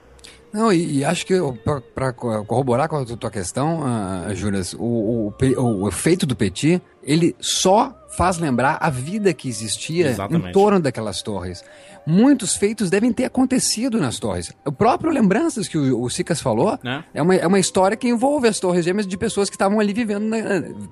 Não, 0.52 0.72
e, 0.72 0.98
e 0.98 1.04
acho 1.04 1.24
que 1.24 1.34
para 1.94 2.12
corroborar 2.12 2.88
com 2.88 2.96
a 2.96 3.04
tua 3.04 3.30
questão, 3.30 3.80
uh, 3.80 4.34
Júlias, 4.34 4.74
o, 4.74 5.32
o, 5.38 5.82
o, 5.82 5.88
efeito 5.88 6.26
do 6.26 6.36
Petit, 6.36 6.82
ele 7.02 7.34
só 7.40 7.96
faz 8.16 8.38
lembrar 8.38 8.78
a 8.80 8.90
vida 8.90 9.32
que 9.32 9.48
existia 9.48 10.08
Exatamente. 10.08 10.50
em 10.50 10.52
torno 10.52 10.80
daquelas 10.80 11.22
torres. 11.22 11.64
Muitos 12.06 12.56
feitos 12.56 12.90
devem 12.90 13.12
ter 13.12 13.24
acontecido 13.24 14.00
nas 14.00 14.18
torres. 14.18 14.52
O 14.64 14.72
próprio 14.72 15.10
Lembranças 15.10 15.68
que 15.68 15.78
o, 15.78 16.02
o 16.02 16.10
Sicas 16.10 16.40
falou 16.40 16.78
né? 16.82 17.04
é, 17.14 17.22
uma, 17.22 17.34
é 17.34 17.46
uma 17.46 17.60
história 17.60 17.96
que 17.96 18.08
envolve 18.08 18.48
as 18.48 18.58
torres 18.58 18.84
gêmeas 18.84 19.06
de 19.06 19.16
pessoas 19.16 19.48
que 19.48 19.54
estavam 19.54 19.78
ali 19.78 19.92
vivendo, 19.92 20.34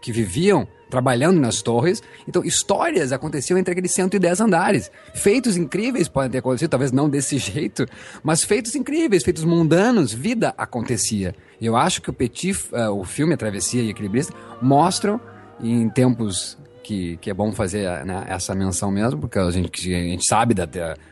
que 0.01 0.13
viviam 0.13 0.67
trabalhando 0.89 1.41
nas 1.41 1.63
torres. 1.63 2.03
Então, 2.29 2.45
histórias 2.45 3.13
aconteciam 3.13 3.59
entre 3.59 3.73
aqueles 3.73 3.93
110 3.93 4.41
andares. 4.41 4.91
Feitos 5.15 5.57
incríveis 5.57 6.09
podem 6.09 6.31
ter 6.31 6.39
acontecido, 6.39 6.71
talvez 6.71 6.93
não 6.93 7.09
desse 7.09 7.39
jeito, 7.39 7.87
mas 8.23 8.45
feitos 8.45 8.75
incríveis, 8.75 9.23
feitos 9.23 9.45
mundanos, 9.45 10.13
vida 10.13 10.55
acontecia. 10.57 11.35
Eu 11.61 11.77
acho 11.77 12.01
que 12.01 12.09
o 12.09 12.13
Petit, 12.13 12.53
uh, 12.73 12.91
o 12.91 13.05
filme 13.05 13.35
A 13.35 13.37
Travessia 13.37 13.83
e 13.83 13.91
Equilibrista, 13.91 14.33
mostram 14.63 15.21
em 15.63 15.89
tempos 15.89 16.59
que, 16.83 17.17
que 17.19 17.31
é 17.31 17.35
bom 17.35 17.53
fazer 17.53 18.05
né, 18.05 18.25
essa 18.29 18.55
menção 18.55 18.91
mesmo, 18.91 19.21
porque 19.21 19.39
a 19.39 19.51
gente, 19.51 19.95
a 19.95 19.99
gente 19.99 20.27
sabe, 20.27 20.55
da, 20.55 20.67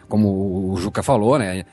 como 0.09 0.73
o 0.73 0.77
Juca 0.77 1.03
falou, 1.03 1.39
né? 1.39 1.65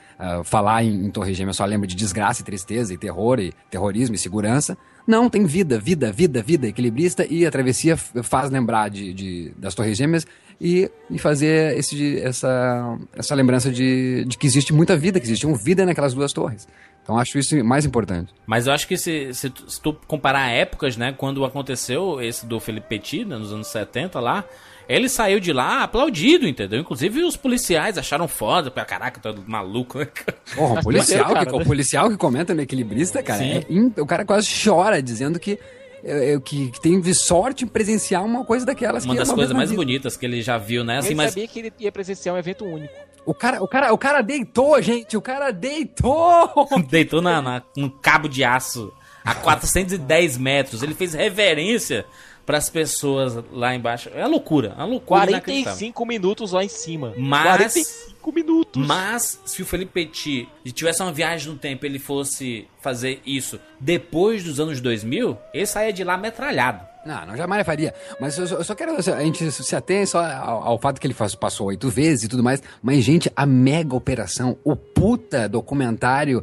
Falar 0.44 0.84
em, 0.84 1.06
em 1.06 1.10
Torre 1.10 1.34
Gêmea 1.34 1.52
só 1.52 1.64
lembra 1.64 1.86
de 1.86 1.96
desgraça 1.96 2.40
e 2.40 2.44
tristeza 2.44 2.94
e 2.94 2.96
terror 2.96 3.40
e 3.40 3.52
terrorismo 3.68 4.14
e 4.14 4.18
segurança. 4.18 4.78
Não, 5.06 5.28
tem 5.28 5.44
vida, 5.44 5.78
vida, 5.78 6.12
vida, 6.12 6.42
vida, 6.42 6.66
equilibrista 6.68 7.26
e 7.28 7.44
a 7.44 7.50
travessia 7.50 7.96
faz 7.96 8.50
lembrar 8.50 8.90
de, 8.90 9.12
de 9.12 9.52
das 9.56 9.74
Torres 9.74 9.96
Gêmeas 9.96 10.26
e, 10.60 10.90
e 11.10 11.18
fazer 11.18 11.76
esse, 11.76 12.18
essa, 12.20 12.98
essa 13.16 13.34
lembrança 13.34 13.70
de, 13.70 14.24
de 14.24 14.38
que 14.38 14.46
existe 14.46 14.72
muita 14.72 14.96
vida, 14.96 15.20
que 15.20 15.26
existe 15.26 15.46
uma 15.46 15.56
vida 15.56 15.84
naquelas 15.84 16.14
duas 16.14 16.32
torres. 16.32 16.66
Então 17.06 17.16
acho 17.16 17.38
isso 17.38 17.62
mais 17.64 17.86
importante. 17.86 18.34
Mas 18.44 18.66
eu 18.66 18.72
acho 18.72 18.88
que 18.88 18.96
se, 18.96 19.32
se, 19.32 19.48
tu, 19.48 19.70
se 19.70 19.80
tu 19.80 19.92
comparar 20.08 20.50
épocas, 20.50 20.96
né, 20.96 21.14
quando 21.16 21.44
aconteceu 21.44 22.20
esse 22.20 22.44
do 22.44 22.58
Felipe 22.58 22.88
Petit, 22.88 23.24
né, 23.24 23.38
nos 23.38 23.52
anos 23.52 23.68
70 23.68 24.18
lá, 24.18 24.44
ele 24.88 25.08
saiu 25.08 25.38
de 25.38 25.52
lá 25.52 25.84
aplaudido, 25.84 26.48
entendeu? 26.48 26.80
Inclusive 26.80 27.22
os 27.22 27.36
policiais 27.36 27.96
acharam 27.96 28.26
foda, 28.26 28.72
caraca, 28.72 29.20
tá 29.20 29.32
maluco, 29.46 30.00
né? 30.00 30.08
Porra, 30.56 30.80
o 30.80 30.82
policial, 30.82 31.46
que, 31.46 31.54
o 31.54 31.64
policial 31.64 32.10
que 32.10 32.16
comenta 32.16 32.52
no 32.52 32.62
equilibrista, 32.62 33.22
cara, 33.22 33.44
é, 33.44 33.64
o 34.00 34.06
cara 34.06 34.24
quase 34.24 34.48
chora 34.64 35.00
dizendo 35.00 35.38
que 35.38 35.60
eu, 36.02 36.40
que, 36.40 36.70
que 36.70 36.80
tem 36.80 37.02
sorte 37.14 37.64
em 37.64 37.68
presenciar 37.68 38.24
uma 38.24 38.44
coisa 38.44 38.66
daquelas. 38.66 39.04
Uma 39.04 39.14
das 39.14 39.28
uma 39.28 39.36
coisas 39.36 39.56
mais 39.56 39.70
bonitas 39.70 40.16
que 40.16 40.26
ele 40.26 40.42
já 40.42 40.58
viu, 40.58 40.82
né? 40.82 40.98
Assim, 40.98 41.08
ele 41.08 41.14
mas... 41.16 41.30
sabia 41.30 41.46
que 41.46 41.58
ele 41.58 41.72
ia 41.78 41.92
presenciar 41.92 42.34
um 42.34 42.38
evento 42.38 42.64
único. 42.64 42.94
O 43.26 43.34
cara, 43.34 43.62
o 43.62 43.66
cara, 43.66 43.92
o 43.92 43.98
cara 43.98 44.22
deitou, 44.22 44.80
gente. 44.80 45.16
O 45.16 45.20
cara 45.20 45.50
deitou. 45.50 46.48
deitou 46.88 47.20
na, 47.20 47.42
na, 47.42 47.62
num 47.76 47.90
cabo 47.90 48.28
de 48.28 48.44
aço 48.44 48.92
a 49.24 49.34
410 49.34 50.38
metros. 50.38 50.82
Ele 50.82 50.94
fez 50.94 51.12
reverência 51.12 52.06
para 52.46 52.56
as 52.56 52.70
pessoas 52.70 53.36
lá 53.50 53.74
embaixo. 53.74 54.08
É 54.14 54.24
loucura, 54.26 54.76
é 54.78 54.84
loucura. 54.84 55.26
45 55.26 56.06
minutos 56.06 56.52
lá 56.52 56.64
em 56.64 56.68
cima. 56.68 57.12
Mas 57.18 57.42
45 57.42 58.32
minutos. 58.32 58.86
Mas 58.86 59.40
se 59.44 59.60
o 59.62 59.66
Felipe 59.66 59.92
Petit 59.92 60.48
tivesse 60.72 61.02
uma 61.02 61.12
viagem 61.12 61.52
no 61.52 61.58
tempo, 61.58 61.84
ele 61.84 61.98
fosse 61.98 62.68
fazer 62.80 63.20
isso 63.26 63.58
depois 63.80 64.44
dos 64.44 64.60
anos 64.60 64.80
2000, 64.80 65.36
ele 65.52 65.66
saía 65.66 65.92
de 65.92 66.04
lá 66.04 66.16
metralhado. 66.16 66.86
Não, 67.06 67.26
não 67.26 67.36
jamais 67.36 67.64
faria. 67.64 67.94
Mas 68.20 68.36
eu 68.36 68.46
só, 68.46 68.56
eu 68.56 68.64
só 68.64 68.74
quero. 68.74 68.96
A 68.96 69.22
gente 69.22 69.50
se 69.50 69.76
atém 69.76 70.04
só 70.04 70.24
ao, 70.24 70.62
ao, 70.62 70.78
fato 70.78 71.00
que 71.00 71.06
ele 71.06 71.14
faz, 71.14 71.34
passou 71.34 71.68
oito 71.68 71.88
vezes 71.88 72.24
e 72.24 72.28
tudo 72.28 72.42
mais. 72.42 72.62
Mas, 72.82 73.04
gente, 73.04 73.30
a 73.36 73.46
mega 73.46 73.94
operação, 73.94 74.56
o 74.64 74.74
puta 74.74 75.48
documentário 75.48 76.42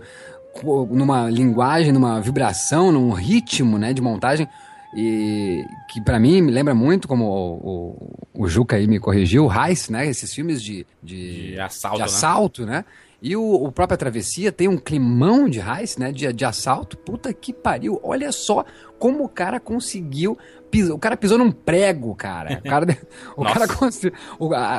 numa 0.63 1.29
linguagem, 1.29 1.91
numa 1.91 2.21
vibração, 2.21 2.91
num 2.91 3.11
ritmo, 3.11 3.77
né, 3.79 3.91
de 3.91 4.01
montagem 4.03 4.47
e 4.95 5.65
que 5.89 5.99
para 5.99 6.19
mim 6.19 6.41
me 6.41 6.51
lembra 6.51 6.75
muito, 6.75 7.07
como 7.07 7.25
o, 7.25 8.35
o, 8.35 8.43
o 8.43 8.47
Juca 8.47 8.75
aí 8.75 8.87
me 8.87 8.99
corrigiu, 8.99 9.45
o 9.45 9.51
Heist, 9.51 9.91
né? 9.91 10.07
Esses 10.07 10.33
filmes 10.33 10.61
de, 10.61 10.85
de, 11.01 11.51
de 11.53 11.59
assalto, 11.59 11.97
de 11.97 12.03
assalto 12.03 12.65
né? 12.65 12.71
né? 12.71 12.85
E 13.21 13.35
o, 13.37 13.41
o 13.41 13.71
próprio 13.71 13.97
Travessia 13.97 14.51
tem 14.51 14.67
um 14.67 14.77
climão 14.77 15.47
de 15.47 15.61
heist, 15.61 15.97
né? 15.97 16.11
De, 16.11 16.31
de 16.33 16.43
assalto. 16.43 16.97
Puta 16.97 17.33
que 17.33 17.53
pariu. 17.53 17.97
Olha 18.03 18.33
só 18.33 18.65
como 19.03 19.25
o 19.25 19.27
cara 19.27 19.59
conseguiu 19.59 20.37
o 20.91 20.97
cara 20.97 21.15
pisou 21.15 21.37
num 21.37 21.51
prego, 21.51 22.15
cara. 22.15 22.59
O 22.65 22.67
cara, 22.67 22.97
o 23.37 23.43
cara 23.43 23.67
conseguiu. 23.67 24.17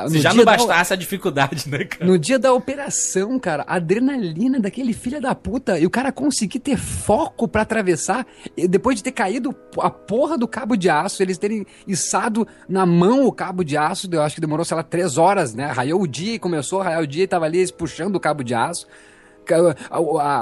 Se 0.09 0.19
já 0.19 0.33
não 0.33 0.43
bastasse 0.43 0.89
da, 0.89 0.95
a 0.95 0.97
dificuldade, 0.97 1.69
né, 1.69 1.85
cara? 1.85 2.05
No 2.05 2.19
dia 2.19 2.37
da 2.37 2.51
operação, 2.51 3.39
cara, 3.39 3.63
a 3.65 3.75
adrenalina 3.75 4.59
daquele 4.59 4.91
filho 4.91 5.21
da 5.21 5.33
puta. 5.33 5.79
E 5.79 5.85
o 5.85 5.89
cara 5.89 6.11
conseguir 6.11 6.59
ter 6.59 6.75
foco 6.75 7.47
para 7.47 7.61
atravessar. 7.61 8.27
depois 8.67 8.97
de 8.97 9.03
ter 9.03 9.13
caído 9.13 9.55
a 9.79 9.89
porra 9.89 10.37
do 10.37 10.49
cabo 10.49 10.75
de 10.75 10.89
aço, 10.89 11.23
eles 11.23 11.37
terem 11.37 11.65
içado 11.87 12.45
na 12.67 12.85
mão 12.85 13.25
o 13.25 13.31
cabo 13.31 13.63
de 13.63 13.77
aço. 13.77 14.09
Eu 14.11 14.21
acho 14.21 14.35
que 14.35 14.41
demorou, 14.41 14.65
sei 14.65 14.75
lá, 14.75 14.83
três 14.83 15.17
horas, 15.17 15.53
né? 15.53 15.67
Raiou 15.67 16.01
o 16.01 16.07
dia 16.07 16.33
e 16.33 16.39
começou 16.39 16.81
a 16.81 16.83
raiar 16.83 17.03
o 17.03 17.07
dia 17.07 17.23
e 17.23 17.27
tava 17.27 17.45
ali 17.45 17.71
puxando 17.71 18.17
o 18.17 18.19
cabo 18.19 18.43
de 18.43 18.53
aço 18.53 18.85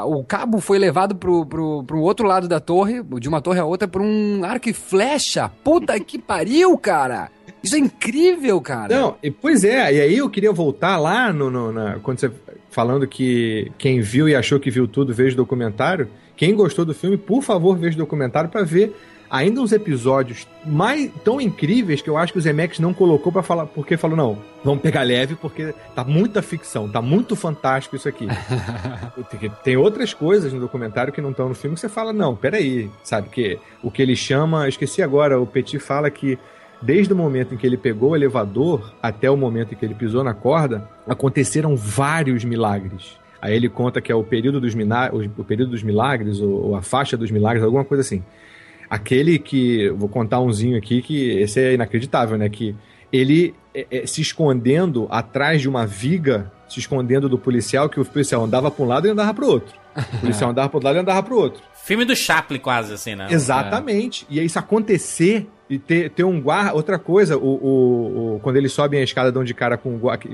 o 0.05 0.23
cabo 0.23 0.59
foi 0.59 0.79
levado 0.79 1.15
pro, 1.15 1.45
pro, 1.45 1.83
pro 1.83 1.99
outro 1.99 2.27
lado 2.27 2.47
da 2.47 2.59
torre, 2.59 3.03
de 3.19 3.27
uma 3.27 3.41
torre 3.41 3.59
a 3.59 3.65
outra, 3.65 3.87
por 3.87 4.01
um 4.01 4.43
arco 4.43 4.69
e 4.69 4.73
flecha. 4.73 5.49
Puta 5.63 5.99
que 5.99 6.17
pariu, 6.19 6.77
cara! 6.77 7.29
Isso 7.61 7.75
é 7.75 7.79
incrível, 7.79 8.59
cara! 8.61 8.95
Não, 8.95 9.15
e, 9.23 9.31
pois 9.31 9.63
é, 9.63 9.93
e 9.93 10.01
aí 10.01 10.17
eu 10.17 10.29
queria 10.29 10.51
voltar 10.51 10.97
lá 10.97 11.31
no, 11.31 11.49
no 11.49 11.71
na, 11.71 11.99
quando 11.99 12.19
você 12.19 12.31
falando 12.69 13.07
que 13.07 13.71
quem 13.77 14.01
viu 14.01 14.27
e 14.27 14.35
achou 14.35 14.59
que 14.59 14.71
viu 14.71 14.87
tudo, 14.87 15.13
veja 15.13 15.33
o 15.33 15.37
documentário. 15.37 16.09
Quem 16.35 16.55
gostou 16.55 16.83
do 16.83 16.93
filme, 16.93 17.15
por 17.15 17.43
favor, 17.43 17.77
veja 17.77 17.95
o 17.95 17.99
documentário 17.99 18.49
para 18.49 18.63
ver 18.63 18.95
ainda 19.34 19.61
uns 19.61 19.71
episódios 19.71 20.47
mais 20.63 21.11
tão 21.23 21.41
incríveis 21.41 22.03
que 22.03 22.09
eu 22.09 22.15
acho 22.15 22.31
que 22.31 22.38
o 22.38 22.41
Zemeckis 22.41 22.77
não 22.77 22.93
colocou 22.93 23.31
para 23.31 23.41
falar, 23.41 23.65
porque 23.65 23.97
falou, 23.97 24.15
não, 24.15 24.38
vamos 24.63 24.84
pegar 24.84 25.01
leve, 25.01 25.34
porque 25.34 25.73
tá 25.95 26.03
muita 26.03 26.43
ficção, 26.43 26.88
tá 26.88 27.01
muito 27.01 27.36
fantástico 27.36 27.95
isso 27.95 28.07
aqui. 28.07 28.27
Tem 29.63 29.75
outras 29.75 30.13
coisas 30.13 30.53
no 30.53 30.59
documentário 30.59 31.11
que 31.11 31.19
não 31.19 31.31
estão 31.31 31.49
no 31.49 31.55
filme 31.55 31.73
que 31.73 31.81
você 31.81 31.89
fala, 31.89 32.13
não, 32.13 32.36
peraí, 32.36 32.91
sabe, 33.03 33.29
que 33.29 33.59
o 33.81 33.89
que 33.89 34.03
ele 34.03 34.15
chama, 34.15 34.69
esqueci 34.69 35.01
agora, 35.01 35.41
o 35.41 35.47
Petit 35.47 35.79
fala 35.79 36.11
que 36.11 36.38
desde 36.79 37.11
o 37.11 37.15
momento 37.15 37.55
em 37.55 37.57
que 37.57 37.65
ele 37.65 37.77
pegou 37.77 38.11
o 38.11 38.15
elevador 38.15 38.93
até 39.01 39.31
o 39.31 39.36
momento 39.36 39.73
em 39.73 39.75
que 39.75 39.84
ele 39.84 39.95
pisou 39.95 40.23
na 40.23 40.36
corda, 40.36 40.88
aconteceram 41.07 41.75
vários 41.75 42.45
milagres. 42.45 43.17
Aí 43.41 43.55
ele 43.55 43.67
conta 43.67 43.99
que 43.99 44.11
é 44.11 44.15
o 44.15 44.23
período 44.23 44.61
dos, 44.61 44.75
o 45.38 45.43
período 45.43 45.71
dos 45.71 45.81
milagres, 45.81 46.39
ou, 46.39 46.67
ou 46.67 46.75
a 46.75 46.84
faixa 46.84 47.17
dos 47.17 47.31
milagres, 47.31 47.63
alguma 47.63 47.84
coisa 47.84 48.01
assim. 48.01 48.23
Aquele 48.93 49.39
que. 49.39 49.89
Vou 49.89 50.07
contar 50.07 50.39
umzinho 50.39 50.77
aqui 50.77 51.01
que 51.01 51.31
esse 51.39 51.59
é 51.59 51.73
inacreditável, 51.73 52.37
né? 52.37 52.47
Que 52.47 52.75
ele 53.11 53.55
é, 53.73 53.87
é, 53.89 54.05
se 54.05 54.21
escondendo 54.21 55.07
atrás 55.09 55.61
de 55.61 55.67
uma 55.67 55.83
viga, 55.83 56.51
se 56.69 56.79
escondendo 56.79 57.27
do 57.27 57.35
policial, 57.35 57.89
que 57.89 57.99
o 57.99 58.05
policial 58.05 58.43
andava 58.43 58.69
para 58.69 58.85
um 58.85 58.87
lado 58.87 59.07
e 59.07 59.09
andava 59.09 59.33
para 59.33 59.45
o 59.45 59.47
outro. 59.47 59.73
O 59.95 60.17
policial 60.19 60.51
andava 60.51 60.69
para 60.69 60.79
um 60.79 60.83
lado 60.83 60.95
e 60.95 60.99
andava 60.99 61.23
para 61.23 61.33
o 61.33 61.37
outro. 61.37 61.63
Filme 61.83 62.05
do 62.05 62.15
Chaplin, 62.15 62.59
quase, 62.59 62.93
assim, 62.93 63.15
né? 63.15 63.29
Exatamente. 63.31 64.27
É. 64.29 64.35
E 64.35 64.45
isso 64.45 64.59
acontecer 64.59 65.47
e 65.67 65.79
ter, 65.79 66.11
ter 66.11 66.23
um 66.23 66.39
guarda. 66.39 66.75
Outra 66.75 66.99
coisa, 66.99 67.35
o, 67.35 67.41
o, 67.41 68.35
o, 68.35 68.39
quando 68.41 68.57
eles 68.57 68.71
sobem 68.71 68.99
a 68.99 69.03
escada, 69.03 69.31
dão 69.31 69.43
de 69.43 69.55
cara 69.55 69.75
com 69.75 69.95
o 69.95 69.97
guarda. 69.97 70.29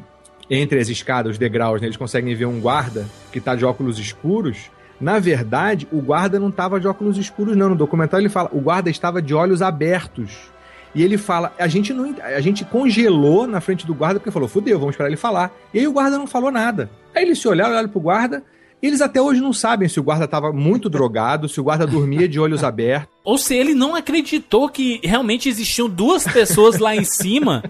Entre 0.49 0.81
as 0.81 0.89
escadas, 0.89 1.31
os 1.33 1.37
degraus, 1.37 1.79
né, 1.79 1.87
eles 1.87 1.95
conseguem 1.95 2.35
ver 2.35 2.45
um 2.45 2.59
guarda 2.59 3.07
que 3.31 3.39
tá 3.39 3.55
de 3.55 3.63
óculos 3.63 3.99
escuros. 3.99 4.69
Na 4.99 5.19
verdade, 5.19 5.87
o 5.91 6.01
guarda 6.01 6.39
não 6.39 6.49
estava 6.49 6.79
de 6.79 6.87
óculos 6.87 7.17
escuros, 7.17 7.55
não. 7.55 7.69
No 7.69 7.75
documentário 7.75 8.23
ele 8.23 8.29
fala, 8.29 8.49
o 8.51 8.59
guarda 8.59 8.89
estava 8.89 9.21
de 9.21 9.33
olhos 9.33 9.61
abertos. 9.61 10.49
E 10.93 11.03
ele 11.03 11.17
fala, 11.17 11.53
a 11.57 11.67
gente 11.67 11.93
não, 11.93 12.15
a 12.21 12.41
gente 12.41 12.65
congelou 12.65 13.45
na 13.45 13.61
frente 13.61 13.85
do 13.85 13.93
guarda 13.93 14.19
porque 14.19 14.31
falou, 14.31 14.49
fudeu, 14.49 14.79
vamos 14.79 14.93
esperar 14.93 15.09
ele 15.09 15.17
falar. 15.17 15.51
E 15.73 15.79
aí 15.79 15.87
o 15.87 15.91
guarda 15.91 16.17
não 16.17 16.27
falou 16.27 16.51
nada. 16.51 16.89
Aí 17.15 17.23
eles 17.23 17.39
se 17.39 17.47
olharam, 17.47 17.71
olharam 17.71 17.89
pro 17.89 18.01
guarda, 18.01 18.43
eles 18.81 19.01
até 19.01 19.21
hoje 19.21 19.41
não 19.41 19.53
sabem 19.53 19.87
se 19.87 19.99
o 19.99 20.03
guarda 20.03 20.25
estava 20.25 20.51
muito 20.51 20.89
drogado, 20.89 21.49
se 21.49 21.59
o 21.59 21.63
guarda 21.63 21.85
dormia 21.85 22.27
de 22.27 22.39
olhos 22.39 22.63
abertos. 22.63 23.09
Ou 23.23 23.37
se 23.37 23.55
ele 23.55 23.75
não 23.75 23.93
acreditou 23.93 24.69
que 24.69 24.99
realmente 25.03 25.47
existiam 25.47 25.89
duas 25.89 26.23
pessoas 26.23 26.79
lá 26.79 26.95
em 26.95 27.03
cima 27.03 27.63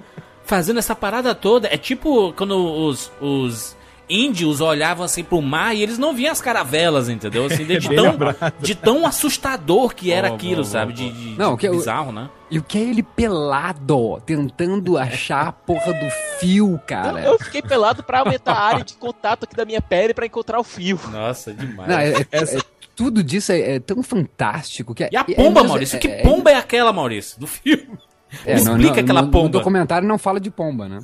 fazendo 0.45 0.79
essa 0.79 0.95
parada 0.95 1.35
toda. 1.35 1.67
É 1.67 1.77
tipo 1.77 2.31
quando 2.33 2.55
os, 2.55 3.11
os 3.19 3.75
índios 4.09 4.59
olhavam 4.59 5.05
assim 5.05 5.23
pro 5.23 5.41
mar 5.41 5.75
e 5.75 5.83
eles 5.83 5.97
não 5.97 6.13
viam 6.15 6.31
as 6.31 6.41
caravelas, 6.41 7.09
entendeu? 7.09 7.45
Assim, 7.45 7.65
de, 7.65 7.77
de 7.79 7.95
tão, 7.95 8.17
de 8.59 8.75
tão 8.75 9.05
assustador 9.05 9.93
que 9.93 10.11
era 10.11 10.31
oh, 10.31 10.35
aquilo, 10.35 10.63
sabe? 10.63 10.93
De, 10.93 11.11
de, 11.11 11.37
não, 11.37 11.55
de 11.55 11.69
bizarro, 11.69 12.11
né? 12.11 12.29
E 12.49 12.57
o 12.57 12.63
que 12.63 12.79
é 12.79 12.81
ele 12.81 13.03
pelado, 13.03 14.19
tentando 14.25 14.97
achar 14.97 15.47
a 15.47 15.51
porra 15.51 15.93
do 15.93 16.09
fio, 16.39 16.79
cara? 16.87 17.21
Eu, 17.21 17.33
eu 17.33 17.39
fiquei 17.39 17.61
pelado 17.61 18.01
para 18.01 18.19
aumentar 18.19 18.53
a 18.53 18.63
área 18.63 18.83
de 18.83 18.95
contato 18.95 19.43
aqui 19.43 19.55
da 19.55 19.65
minha 19.65 19.81
pele 19.81 20.13
para 20.15 20.25
encontrar 20.25 20.59
o 20.59 20.63
fio. 20.63 20.99
Nossa, 21.11 21.53
demais. 21.53 21.87
Não, 21.87 21.99
é, 21.99 22.11
é, 22.31 22.57
é, 22.57 22.59
tudo 22.95 23.23
disso 23.23 23.51
é, 23.51 23.75
é, 23.75 23.79
tão 23.79 24.01
fantástico. 24.01 24.95
Que 24.95 25.07
e 25.11 25.15
a 25.15 25.23
pomba, 25.23 25.63
Maurício? 25.63 25.99
que 25.99 26.07
pomba 26.23 26.49
é, 26.49 26.55
aquela, 26.55 26.91
Maurício, 26.91 27.39
do 27.39 27.45
filme? 27.45 27.99
Explica 28.45 28.95
no, 28.95 28.99
aquela 28.99 29.23
pomba. 29.23 29.45
O 29.45 29.49
documentário 29.49 30.07
não 30.07 30.17
fala 30.17 30.39
de 30.39 30.49
pomba, 30.49 30.87
né? 30.87 30.99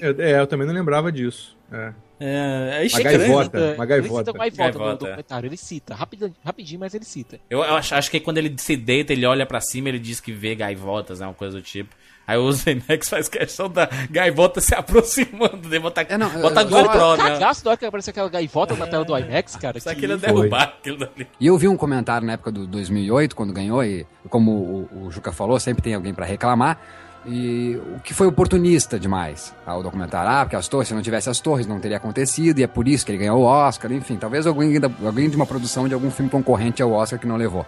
É, 0.00 0.40
eu 0.40 0.46
também 0.46 0.66
não 0.66 0.74
lembrava 0.74 1.10
disso. 1.10 1.56
É. 1.72 1.92
É, 2.24 2.84
é 2.84 2.88
Uma 2.88 3.02
gaivota. 3.02 3.58
Ele 3.58 3.74
Uma 3.74 3.86
gaivota. 3.86 4.24
cita 4.32 4.38
gaivota 4.38 4.62
no 4.72 4.78
Gaivota, 4.78 5.04
é. 5.04 5.08
documentário. 5.08 5.46
Ele 5.48 5.56
cita, 5.56 5.94
rapidinho, 5.94 6.34
rapidinho, 6.44 6.80
mas 6.80 6.94
ele 6.94 7.04
cita. 7.04 7.40
Eu, 7.50 7.58
eu 7.64 7.74
acho, 7.74 7.94
acho 7.94 8.10
que 8.10 8.20
quando 8.20 8.38
ele 8.38 8.54
se 8.58 8.76
deita, 8.76 9.12
ele 9.12 9.26
olha 9.26 9.44
pra 9.44 9.60
cima, 9.60 9.88
ele 9.88 9.98
diz 9.98 10.20
que 10.20 10.30
vê 10.32 10.54
gaivotas, 10.54 11.18
né, 11.20 11.26
uma 11.26 11.34
coisa 11.34 11.56
do 11.56 11.62
tipo. 11.62 11.94
Aí 12.24 12.38
o 12.38 12.52
Zemex 12.52 13.08
faz 13.10 13.28
questão 13.28 13.68
da 13.68 13.88
gaivota 14.08 14.60
se 14.60 14.72
aproximando 14.76 15.56
dele, 15.68 15.80
bota, 15.80 16.02
É, 16.02 16.16
não, 16.16 16.30
bota 16.30 16.60
eu- 16.60 16.68
GoPro, 16.68 16.90
Agora, 16.90 17.22
né? 17.24 17.30
cagaço 17.30 17.64
na 17.64 17.70
hora 17.72 17.78
que 17.78 17.84
aparece 17.84 18.10
aquela 18.10 18.28
gaivota 18.28 18.76
na 18.76 18.86
tela 18.86 19.04
do 19.04 19.18
IMAX, 19.18 19.56
cara. 19.56 19.80
Só 19.80 19.90
que- 19.90 19.96
que 19.96 20.04
ele 20.06 20.16
derrubar 20.16 20.62
aquilo 20.62 20.98
dali. 20.98 21.26
E 21.40 21.46
eu 21.48 21.58
vi 21.58 21.66
um 21.66 21.76
comentário 21.76 22.24
na 22.24 22.34
época 22.34 22.52
do 22.52 22.64
2008, 22.68 23.34
quando 23.34 23.52
ganhou, 23.52 23.82
e 23.82 24.06
como 24.28 24.52
o, 24.92 25.06
o 25.06 25.10
Juca 25.10 25.32
falou, 25.32 25.58
sempre 25.58 25.82
tem 25.82 25.94
alguém 25.94 26.14
pra 26.14 26.24
reclamar. 26.24 26.80
E 27.24 27.80
o 27.96 28.00
que 28.00 28.12
foi 28.12 28.26
oportunista 28.26 28.98
demais 28.98 29.54
ao 29.64 29.80
documentário. 29.82 30.28
Ah, 30.28 30.44
porque 30.44 30.56
as 30.56 30.66
torres, 30.66 30.88
se 30.88 30.94
não 30.94 31.02
tivesse 31.02 31.30
as 31.30 31.38
torres, 31.40 31.66
não 31.68 31.78
teria 31.78 31.96
acontecido, 31.98 32.58
e 32.58 32.64
é 32.64 32.66
por 32.66 32.88
isso 32.88 33.06
que 33.06 33.12
ele 33.12 33.18
ganhou 33.18 33.38
o 33.40 33.44
Oscar, 33.44 33.92
enfim. 33.92 34.16
Talvez 34.16 34.44
alguém, 34.46 34.78
da- 34.80 34.90
alguém 35.04 35.30
de 35.30 35.36
uma 35.36 35.46
produção 35.46 35.86
de 35.86 35.94
algum 35.94 36.10
filme 36.10 36.28
concorrente 36.30 36.82
ao 36.82 36.90
Oscar 36.90 37.18
que 37.20 37.26
não 37.26 37.36
levou. 37.36 37.64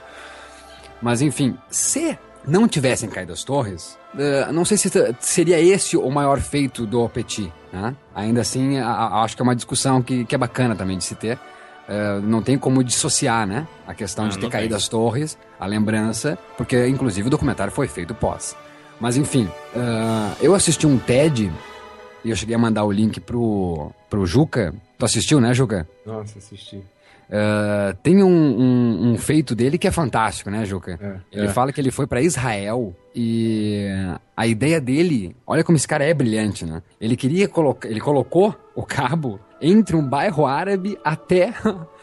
Mas 1.00 1.20
enfim, 1.22 1.57
se 1.70 2.18
não 2.46 2.66
tivessem 2.66 3.09
caído 3.09 3.32
as 3.32 3.44
torres, 3.44 3.96
eh, 4.18 4.48
não 4.52 4.64
sei 4.64 4.76
se 4.76 4.90
seria 5.20 5.61
esse 5.61 5.96
o 5.96 6.11
maior 6.11 6.40
feito 6.40 6.84
do 6.84 7.09
Petit, 7.09 7.52
né? 7.72 7.94
Ainda 8.14 8.40
assim, 8.40 8.78
a- 8.78 8.88
a- 8.90 9.22
acho 9.22 9.36
que 9.36 9.42
é 9.42 9.44
uma 9.44 9.55
discussão 9.55 10.02
que, 10.02 10.24
que 10.24 10.34
é 10.34 10.38
bacana 10.38 10.74
também 10.74 10.98
de 10.98 11.05
se 11.05 11.14
ter. 11.14 11.38
Eh, 11.88 12.20
não 12.22 12.42
tem 12.42 12.59
como 12.59 12.82
dissociar, 12.82 13.46
né? 13.46 13.66
A 13.86 13.94
questão 13.94 14.24
Ah, 14.24 14.28
de 14.28 14.38
ter 14.38 14.48
caído 14.50 14.70
tem. 14.70 14.76
as 14.76 14.88
torres, 14.88 15.38
a 15.61 15.66
lembrança, 15.66 16.36
porque 16.57 16.86
inclusive 16.88 17.28
o 17.28 17.30
documentário 17.30 17.72
foi 17.72 17.86
feito 17.86 18.14
pós. 18.14 18.57
Mas 19.01 19.16
enfim, 19.16 19.49
eh, 19.74 20.36
eu 20.40 20.55
assisti 20.55 20.86
um 20.86 20.99
TED 20.99 21.51
e 22.24 22.30
eu 22.30 22.36
cheguei 22.36 22.55
a 22.55 22.59
mandar 22.59 22.84
o 22.84 22.92
link 22.92 23.20
pro, 23.20 23.90
pro 24.09 24.24
Juca. 24.26 24.74
Tu 24.99 25.05
assistiu, 25.05 25.40
né, 25.40 25.53
Juca? 25.53 25.86
Nossa, 26.07 26.38
assisti. 26.38 26.76
Uh, 27.26 27.95
tem 28.03 28.22
um, 28.22 28.28
um- 28.28 29.12
um 29.12 29.18
feito 29.18 29.55
dele 29.55 29.78
que 29.78 29.88
é 29.88 29.90
fantástico, 29.90 30.51
né, 30.51 30.64
Juca? 30.66 30.99
É, 31.32 31.38
Ele 31.38 31.47
é. 31.47 31.51
fala 31.51 31.72
que 31.72 31.80
ele 31.80 31.90
foi 31.90 32.07
pra 32.07 32.20
Israel 32.20 32.95
e 33.14 33.86
a 34.36 34.47
ideia 34.47 34.78
dele, 34.78 35.34
olha 35.47 35.64
como 35.64 35.74
esse 35.76 35.88
cara 35.88 36.05
é 36.05 36.12
brilhante, 36.12 36.66
né? 36.66 36.82
Ele 37.01 37.16
queria 37.16 37.49
colocar, 37.49 37.88
ele 37.88 37.99
colocou 38.01 38.55
o 38.76 38.82
cabo 38.82 39.40
entre 39.61 39.97
um 39.97 40.07
bairro 40.07 40.45
árabe 40.45 40.99
até 41.03 41.55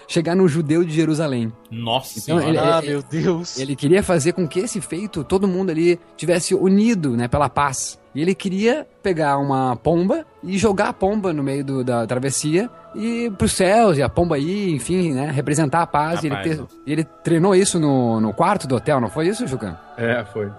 chegar 0.08 0.36
no 0.36 0.48
judeu 0.48 0.84
de 0.84 0.94
Jerusalém. 0.94 1.52
Nossa 1.70 2.20
Então, 2.20 2.40
senhora. 2.40 2.48
ele- 2.50 2.58
Ah, 2.60 2.82
meu 2.82 3.02
Deus. 3.04 3.58
Ele 3.58 3.76
queria 3.76 4.04
fazer 4.04 4.34
com 4.34 4.48
que 4.48 4.60
esse 4.60 4.80
feito 4.82 5.24
todo 5.24 5.48
mundo 5.48 5.70
ali 5.70 6.00
tivesse 6.18 6.54
unido, 6.54 7.16
né, 7.16 7.28
pela 7.28 7.50
paz. 7.50 8.00
E 8.14 8.22
ele 8.22 8.36
queria 8.36 8.86
pegar 9.02 9.38
uma 9.38 9.76
pomba 9.78 10.26
e 10.44 10.58
jogar 10.58 10.90
a 10.90 10.94
pomba 10.94 11.32
no 11.32 11.42
meio 11.42 11.64
do- 11.64 11.84
da 11.84 12.06
travessia 12.06 12.70
e 12.94 13.32
pros 13.38 13.54
céus, 13.54 13.98
e 13.98 14.02
a 14.04 14.10
pomba 14.10 14.36
aí, 14.36 14.70
enfim, 14.72 15.14
né, 15.14 15.32
representar 15.32 15.82
a 15.82 15.88
paz. 15.88 16.20
A 16.20 16.24
e 16.24 16.28
ele, 16.28 16.40
ter- 16.44 16.64
ele 16.86 17.04
treinou 17.24 17.56
isso 17.56 17.80
no, 17.80 18.20
no 18.20 18.34
quarto 18.34 18.68
do 18.68 18.76
hotel, 18.76 19.00
não 19.00 19.10
foi 19.10 19.28
isso, 19.30 19.48
Jucan? 19.48 19.78
É, 19.98 20.26
foi. 20.34 20.52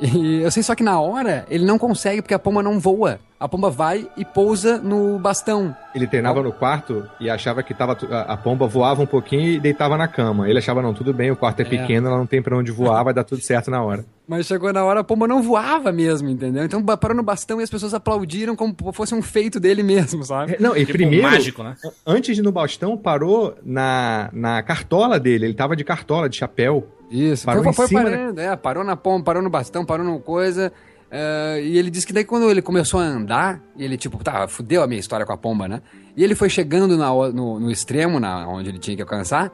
E 0.00 0.42
eu 0.42 0.50
sei 0.50 0.62
só 0.62 0.74
que 0.74 0.82
na 0.82 1.00
hora 1.00 1.44
ele 1.48 1.64
não 1.64 1.78
consegue 1.78 2.22
porque 2.22 2.34
a 2.34 2.38
pomba 2.38 2.62
não 2.62 2.78
voa. 2.78 3.18
A 3.38 3.48
pomba 3.48 3.70
vai 3.70 4.08
e 4.16 4.24
pousa 4.24 4.78
no 4.78 5.18
bastão. 5.18 5.76
Ele 5.94 6.06
treinava 6.06 6.42
no 6.42 6.52
quarto 6.52 7.08
e 7.20 7.28
achava 7.28 7.62
que 7.62 7.74
tava, 7.74 7.96
a, 8.10 8.32
a 8.32 8.36
pomba 8.36 8.66
voava 8.66 9.02
um 9.02 9.06
pouquinho 9.06 9.48
e 9.48 9.60
deitava 9.60 9.96
na 9.96 10.08
cama. 10.08 10.48
Ele 10.48 10.58
achava, 10.58 10.80
não, 10.80 10.94
tudo 10.94 11.12
bem, 11.12 11.30
o 11.30 11.36
quarto 11.36 11.60
é, 11.60 11.64
pequeno, 11.64 12.08
ela 12.08 12.16
não 12.16 12.26
tem 12.26 12.40
pra 12.40 12.56
onde 12.56 12.72
voar, 12.72 13.02
vai 13.04 13.12
dar 13.12 13.24
tudo 13.24 13.42
certo 13.42 13.70
na 13.70 13.82
hora. 13.82 14.04
Mas 14.26 14.46
chegou 14.46 14.72
na 14.72 14.82
hora, 14.82 15.00
a 15.00 15.04
pomba 15.04 15.28
não 15.28 15.42
voava 15.42 15.92
mesmo, 15.92 16.30
entendeu? 16.30 16.64
Então 16.64 16.82
parou 16.82 17.14
no 17.14 17.22
bastão 17.22 17.60
e 17.60 17.64
as 17.64 17.68
pessoas 17.68 17.92
aplaudiram 17.92 18.56
como 18.56 18.74
fosse 18.92 19.14
um 19.14 19.20
feito 19.20 19.60
dele 19.60 19.82
mesmo, 19.82 20.24
sabe? 20.24 20.54
É, 20.54 20.56
Não, 20.58 20.74
e 20.74 20.80
Tipo 20.80 20.92
primeiro, 20.98 21.22
mágico, 21.28 21.62
né? 21.62 21.76
antes 22.06 22.34
de 22.34 22.40
ir 22.40 22.44
no 22.44 22.50
bastão, 22.50 22.96
parou 22.96 23.54
na, 23.62 24.30
na 24.32 24.62
cartola 24.62 25.20
dele. 25.20 25.44
Ele 25.44 25.54
tava 25.54 25.76
de 25.76 25.84
cartola, 25.84 26.28
de 26.28 26.36
chapéu. 26.36 26.88
Isso, 27.10 27.44
Parou 27.44 27.62
foi, 27.62 27.72
foi 27.74 27.86
cima, 27.88 28.04
né? 28.04 28.10
parando, 28.10 28.40
é, 28.40 28.56
parou 28.56 28.82
na 28.82 28.96
pomba, 28.96 29.24
parou 29.24 29.42
no 29.42 29.50
bastão, 29.50 29.84
parou 29.84 30.04
no 30.06 30.18
coisa. 30.18 30.72
eh, 31.10 31.60
e 31.62 31.78
ele 31.78 31.90
disse 31.90 32.06
que 32.06 32.12
daí 32.12 32.24
quando 32.24 32.50
ele 32.50 32.62
começou 32.62 32.98
a 32.98 33.04
andar, 33.04 33.60
e 33.76 33.84
ele 33.84 33.96
tipo, 33.98 34.16
tá, 34.24 34.48
fudeu 34.48 34.82
a 34.82 34.86
minha 34.86 34.98
história 34.98 35.26
com 35.26 35.32
a 35.32 35.36
pomba, 35.36 35.68
né? 35.68 35.82
E 36.16 36.24
ele 36.24 36.34
foi 36.34 36.48
chegando 36.48 36.96
na 36.96 37.10
no, 37.30 37.60
no 37.60 37.70
extremo, 37.70 38.18
na, 38.18 38.48
onde 38.48 38.70
ele 38.70 38.78
tinha 38.78 38.96
que 38.96 39.02
alcançar. 39.02 39.52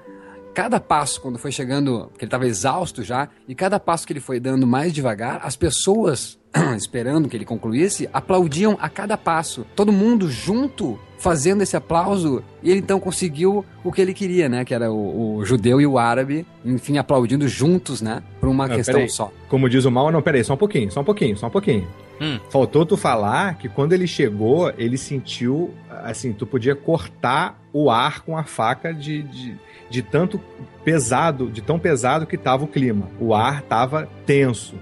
Cada 0.54 0.80
passo, 0.80 1.20
quando 1.20 1.38
foi 1.38 1.52
chegando, 1.52 2.08
porque 2.10 2.24
ele 2.24 2.30
tava 2.30 2.46
exausto 2.46 3.02
já, 3.02 3.28
e 3.46 3.54
cada 3.54 3.78
passo 3.78 4.06
que 4.06 4.12
ele 4.12 4.20
foi 4.20 4.40
dando 4.40 4.66
mais 4.66 4.92
devagar, 4.92 5.40
as 5.44 5.56
pessoas, 5.56 6.38
esperando 6.76 7.28
que 7.28 7.36
ele 7.36 7.44
concluísse, 7.44 8.08
aplaudiam 8.12 8.76
a 8.80 8.88
cada 8.88 9.16
passo. 9.16 9.64
Todo 9.76 9.92
mundo 9.92 10.28
junto 10.28 10.98
fazendo 11.18 11.62
esse 11.62 11.76
aplauso, 11.76 12.42
e 12.62 12.70
ele 12.70 12.80
então 12.80 12.98
conseguiu 12.98 13.64
o 13.84 13.92
que 13.92 14.00
ele 14.00 14.14
queria, 14.14 14.48
né? 14.48 14.64
Que 14.64 14.74
era 14.74 14.90
o, 14.90 15.36
o 15.36 15.44
judeu 15.44 15.80
e 15.80 15.86
o 15.86 15.98
árabe, 15.98 16.46
enfim, 16.64 16.96
aplaudindo 16.96 17.46
juntos, 17.46 18.00
né? 18.00 18.22
Por 18.40 18.48
uma 18.48 18.66
Não, 18.66 18.74
questão 18.74 18.94
peraí. 18.94 19.10
só. 19.10 19.30
Como 19.48 19.68
diz 19.68 19.84
o 19.84 19.90
mal, 19.90 20.10
não, 20.10 20.22
peraí, 20.22 20.42
só 20.42 20.54
um 20.54 20.56
pouquinho, 20.56 20.90
só 20.90 21.00
um 21.00 21.04
pouquinho, 21.04 21.36
só 21.36 21.46
um 21.46 21.50
pouquinho. 21.50 21.86
Hum. 22.20 22.38
Faltou 22.48 22.84
tu 22.84 22.96
falar 22.96 23.56
que 23.56 23.68
quando 23.68 23.92
ele 23.92 24.06
chegou, 24.06 24.72
ele 24.76 24.96
sentiu, 24.96 25.74
assim, 26.02 26.32
tu 26.32 26.46
podia 26.46 26.74
cortar 26.74 27.60
o 27.72 27.90
ar 27.90 28.22
com 28.22 28.36
a 28.36 28.44
faca 28.44 28.92
de, 28.92 29.22
de, 29.22 29.56
de 29.90 30.02
tanto 30.02 30.40
pesado, 30.84 31.50
de 31.50 31.60
tão 31.60 31.78
pesado 31.78 32.26
que 32.26 32.38
tava 32.38 32.64
o 32.64 32.68
clima. 32.68 33.08
O 33.20 33.34
ar 33.34 33.60
tava 33.62 34.08
tenso. 34.24 34.76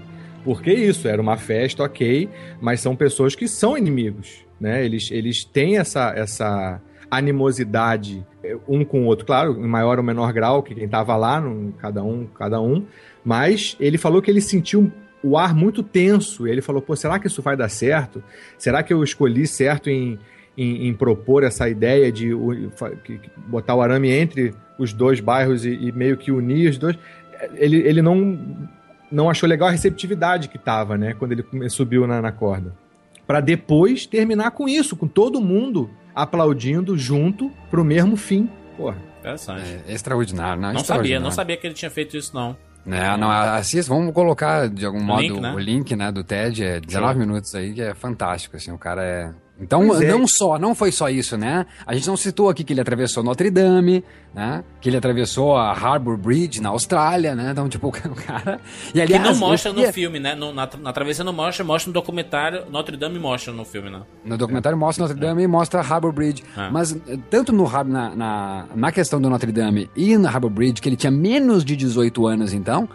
Porque 0.45 0.71
isso, 0.71 1.07
era 1.07 1.21
uma 1.21 1.35
festa, 1.35 1.83
ok, 1.83 2.29
mas 2.61 2.79
são 2.79 2.95
pessoas 2.95 3.35
que 3.35 3.47
são 3.47 3.77
inimigos, 3.77 4.45
né? 4.59 4.85
Eles, 4.85 5.11
eles 5.11 5.43
têm 5.43 5.77
essa, 5.77 6.13
essa 6.15 6.79
animosidade 7.11 8.25
eh, 8.43 8.57
um 8.67 8.85
com 8.85 9.01
o 9.03 9.05
outro, 9.05 9.25
claro, 9.25 9.53
em 9.59 9.67
maior 9.67 9.97
ou 9.97 10.03
menor 10.03 10.31
grau, 10.31 10.63
que 10.63 10.73
quem 10.73 10.87
tava 10.87 11.15
lá, 11.15 11.41
no- 11.41 11.73
cada 11.73 12.01
um, 12.03 12.25
cada 12.27 12.61
um, 12.61 12.85
mas 13.23 13.75
ele 13.79 13.97
falou 13.97 14.21
que 14.21 14.31
ele 14.31 14.41
sentiu 14.41 14.91
o 15.21 15.37
ar 15.37 15.53
muito 15.53 15.83
tenso. 15.83 16.47
Ele 16.47 16.61
falou: 16.61 16.81
pô, 16.81 16.95
será 16.95 17.19
que 17.19 17.27
isso 17.27 17.41
vai 17.41 17.57
dar 17.57 17.69
certo? 17.69 18.23
Será 18.57 18.81
que 18.81 18.93
eu 18.93 19.03
escolhi 19.03 19.45
certo 19.45 19.89
em, 19.89 20.17
em, 20.59 20.87
em 20.87 20.93
propor 20.93 21.43
essa 21.43 21.69
ideia 21.69 22.11
de 22.11 22.31
botar 23.47 23.75
o 23.75 23.81
arame 23.81 24.09
entre 24.09 24.53
os 24.77 24.91
dois 24.91 25.19
bairros 25.19 25.65
e, 25.65 25.71
e 25.71 25.91
meio 25.91 26.17
que 26.17 26.31
unir 26.31 26.69
os 26.69 26.77
dois? 26.77 26.97
Ele, 27.55 27.77
ele 27.77 28.01
não, 28.01 28.37
não 29.11 29.29
achou 29.29 29.47
legal 29.47 29.69
a 29.69 29.71
receptividade 29.71 30.49
que 30.49 30.57
tava, 30.57 30.97
né? 30.97 31.13
Quando 31.13 31.31
ele 31.31 31.69
subiu 31.69 32.05
na, 32.05 32.21
na 32.21 32.31
corda. 32.31 32.73
Pra 33.25 33.39
depois 33.39 34.05
terminar 34.05 34.51
com 34.51 34.67
isso, 34.67 34.95
com 34.95 35.07
todo 35.07 35.39
mundo 35.39 35.89
aplaudindo 36.13 36.97
junto 36.97 37.51
pro 37.69 37.83
mesmo 37.85 38.17
fim. 38.17 38.49
Porra. 38.75 38.97
Interessante. 39.19 39.81
É 39.87 39.93
extraordinário, 39.93 40.61
não, 40.61 40.69
não 40.69 40.79
sabia, 40.79 40.81
extraordinário. 40.81 41.23
não 41.23 41.31
sabia 41.31 41.57
que 41.57 41.67
ele 41.67 41.73
tinha 41.73 41.91
feito 41.91 42.17
isso, 42.17 42.33
não. 42.33 42.57
Né, 42.85 43.15
não, 43.17 43.29
assista, 43.29 43.93
vamos 43.93 44.13
colocar 44.13 44.69
de 44.69 44.85
algum 44.85 45.03
modo 45.03 45.21
link, 45.21 45.39
né? 45.39 45.53
o 45.53 45.59
link 45.59 45.95
né, 45.95 46.11
do 46.11 46.23
TED, 46.23 46.63
é 46.63 46.79
19 46.79 47.19
minutos 47.19 47.53
aí, 47.53 47.73
que 47.73 47.81
é 47.81 47.93
fantástico, 47.93 48.55
assim, 48.55 48.71
o 48.71 48.77
cara 48.77 49.03
é... 49.03 49.33
Então, 49.61 50.01
é. 50.01 50.07
não 50.07 50.25
só, 50.27 50.57
não 50.57 50.73
foi 50.73 50.91
só 50.91 51.09
isso, 51.09 51.37
né? 51.37 51.65
A 51.85 51.93
gente 51.93 52.07
não 52.07 52.15
citou 52.15 52.47
aqui 52.49 52.63
que 52.63 52.71
ele 52.71 52.79
atravessou 52.81 53.21
Notre 53.23 53.49
Dame, 53.51 54.03
né? 54.33 54.63
Que 54.79 54.89
ele 54.89 54.95
atravessou 54.97 55.57
a 55.57 55.71
Harbour 55.71 56.15
Bridge 56.17 56.61
na 56.61 56.69
Austrália, 56.69 57.35
né? 57.35 57.49
Então, 57.51 57.67
tipo, 57.67 57.87
o 57.89 57.91
cara... 57.91 58.59
E, 58.89 58.93
Que 58.93 59.01
aliás, 59.01 59.23
não 59.23 59.35
mostra 59.35 59.71
no 59.71 59.77
queria- 59.79 59.91
filme, 59.93 60.19
né? 60.19 60.33
No- 60.33 60.53
na, 60.53 60.69
na 60.81 60.93
travessia 60.93 61.23
não 61.25 61.33
mostra, 61.33 61.65
mostra 61.65 61.89
no 61.89 61.93
documentário. 61.93 62.63
Notre 62.71 62.95
Dame 62.95 63.19
mostra 63.19 63.51
no 63.53 63.65
filme, 63.65 63.89
né? 63.89 64.01
No 64.23 64.37
documentário 64.37 64.77
mostra 64.77 65.03
Notre 65.05 65.19
Dame 65.19 65.43
e 65.43 65.47
mostra 65.47 65.81
Harbour 65.81 66.11
Bridge. 66.13 66.43
Ah. 66.55 66.69
Mas 66.71 66.93
eh, 67.07 67.17
tanto 67.29 67.51
no, 67.51 67.65
Har- 67.65 67.83
na, 67.85 68.15
na, 68.15 68.65
na 68.75 68.91
questão 68.91 69.19
do 69.19 69.29
Notre 69.29 69.51
Dame 69.51 69.89
e 69.95 70.17
na 70.17 70.29
Harbour 70.29 70.49
Bridge, 70.51 70.81
que 70.81 70.87
ele 70.87 70.95
tinha 70.95 71.11
menos 71.11 71.65
de 71.65 71.75
18 71.75 72.25
anos 72.27 72.53
então, 72.53 72.87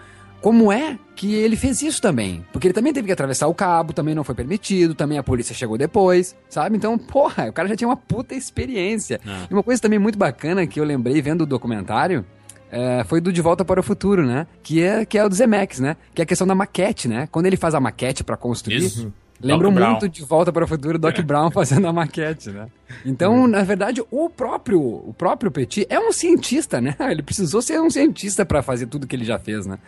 como 0.44 0.70
é 0.70 0.98
que 1.16 1.34
ele 1.34 1.56
fez 1.56 1.80
isso 1.80 2.02
também? 2.02 2.44
Porque 2.52 2.66
ele 2.66 2.74
também 2.74 2.92
teve 2.92 3.06
que 3.06 3.12
atravessar 3.14 3.46
o 3.46 3.54
cabo, 3.54 3.94
também 3.94 4.14
não 4.14 4.22
foi 4.22 4.34
permitido, 4.34 4.94
também 4.94 5.16
a 5.16 5.22
polícia 5.22 5.54
chegou 5.54 5.78
depois, 5.78 6.36
sabe? 6.50 6.76
Então, 6.76 6.98
porra, 6.98 7.48
o 7.48 7.52
cara 7.54 7.66
já 7.66 7.74
tinha 7.74 7.88
uma 7.88 7.96
puta 7.96 8.34
experiência. 8.34 9.18
Ah. 9.26 9.46
E 9.50 9.54
uma 9.54 9.62
coisa 9.62 9.80
também 9.80 9.98
muito 9.98 10.18
bacana 10.18 10.66
que 10.66 10.78
eu 10.78 10.84
lembrei 10.84 11.22
vendo 11.22 11.44
o 11.44 11.46
documentário 11.46 12.26
é, 12.70 13.02
foi 13.04 13.22
do 13.22 13.32
De 13.32 13.40
Volta 13.40 13.64
para 13.64 13.80
o 13.80 13.82
Futuro, 13.82 14.26
né? 14.26 14.46
Que 14.62 14.82
é, 14.82 15.06
que 15.06 15.16
é 15.16 15.24
o 15.24 15.30
do 15.30 15.34
Zemex, 15.34 15.80
né? 15.80 15.96
Que 16.14 16.20
é 16.20 16.24
a 16.24 16.26
questão 16.26 16.46
da 16.46 16.54
maquete, 16.54 17.08
né? 17.08 17.26
Quando 17.32 17.46
ele 17.46 17.56
faz 17.56 17.74
a 17.74 17.80
maquete 17.80 18.22
pra 18.22 18.36
construir, 18.36 18.84
Isso. 18.84 19.10
Lembro 19.40 19.70
Doc 19.70 19.80
muito 19.80 19.98
Brown. 20.00 20.10
de 20.10 20.22
Volta 20.24 20.52
para 20.52 20.64
o 20.64 20.68
Futuro, 20.68 20.98
Doc 20.98 21.18
Brown 21.22 21.48
fazendo 21.52 21.86
a 21.86 21.92
maquete, 21.92 22.50
né? 22.50 22.66
Então, 23.02 23.46
na 23.46 23.62
verdade, 23.62 24.02
o 24.10 24.28
próprio, 24.28 24.78
o 24.78 25.14
próprio 25.16 25.50
Petit 25.50 25.86
é 25.88 25.98
um 25.98 26.12
cientista, 26.12 26.82
né? 26.82 26.94
Ele 27.10 27.22
precisou 27.22 27.62
ser 27.62 27.80
um 27.80 27.88
cientista 27.88 28.44
para 28.44 28.62
fazer 28.62 28.88
tudo 28.88 29.06
que 29.06 29.16
ele 29.16 29.24
já 29.24 29.38
fez, 29.38 29.64
né? 29.64 29.78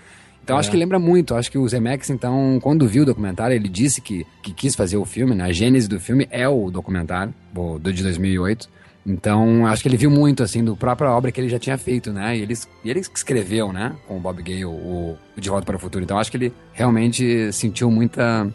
Então, 0.47 0.59
acho 0.59 0.71
que 0.71 0.77
lembra 0.77 0.99
muito. 0.99 1.35
Acho 1.35 1.51
que 1.51 1.59
o 1.59 1.69
Zemeckis, 1.69 2.09
então, 2.11 2.59
quando 2.63 2.87
viu 2.87 3.03
o 3.03 3.07
documentário, 3.07 3.55
ele 3.57 3.69
disse 3.69 4.01
que, 4.01 4.25
que 4.43 4.53
quis 4.53 4.77
fazer 4.77 4.97
o 4.97 5.05
filme, 5.05 5.35
né? 5.35 5.45
A 5.45 5.53
gênese 5.53 5.89
do 5.89 5.99
filme 5.99 6.29
é 6.31 6.49
o 6.49 6.71
documentário, 6.71 7.35
o 7.55 7.79
do 7.81 7.93
de 7.93 8.03
2008. 8.05 8.69
Então, 9.05 9.67
acho 9.67 9.83
que 9.83 9.89
ele 9.89 9.97
viu 9.97 10.11
muito, 10.11 10.43
assim, 10.43 10.65
do 10.65 10.77
própria 10.77 11.11
obra 11.11 11.31
que 11.33 11.41
ele 11.41 11.49
já 11.49 11.59
tinha 11.59 11.77
feito, 11.79 12.13
né? 12.13 12.37
E 12.37 12.43
ele, 12.43 12.55
e 12.85 12.91
ele 12.91 13.01
escreveu, 13.01 13.73
né? 13.73 13.93
Com 14.07 14.17
o 14.17 14.21
Bob 14.21 14.41
Gale, 14.43 14.65
o, 14.65 14.71
o 14.71 15.17
De 15.41 15.49
Volta 15.49 15.65
para 15.67 15.77
o 15.77 15.79
Futuro. 15.79 16.05
Então, 16.05 16.19
acho 16.19 16.31
que 16.31 16.37
ele 16.37 16.53
realmente 16.73 17.53
sentiu 17.53 17.91
muita 17.91 18.53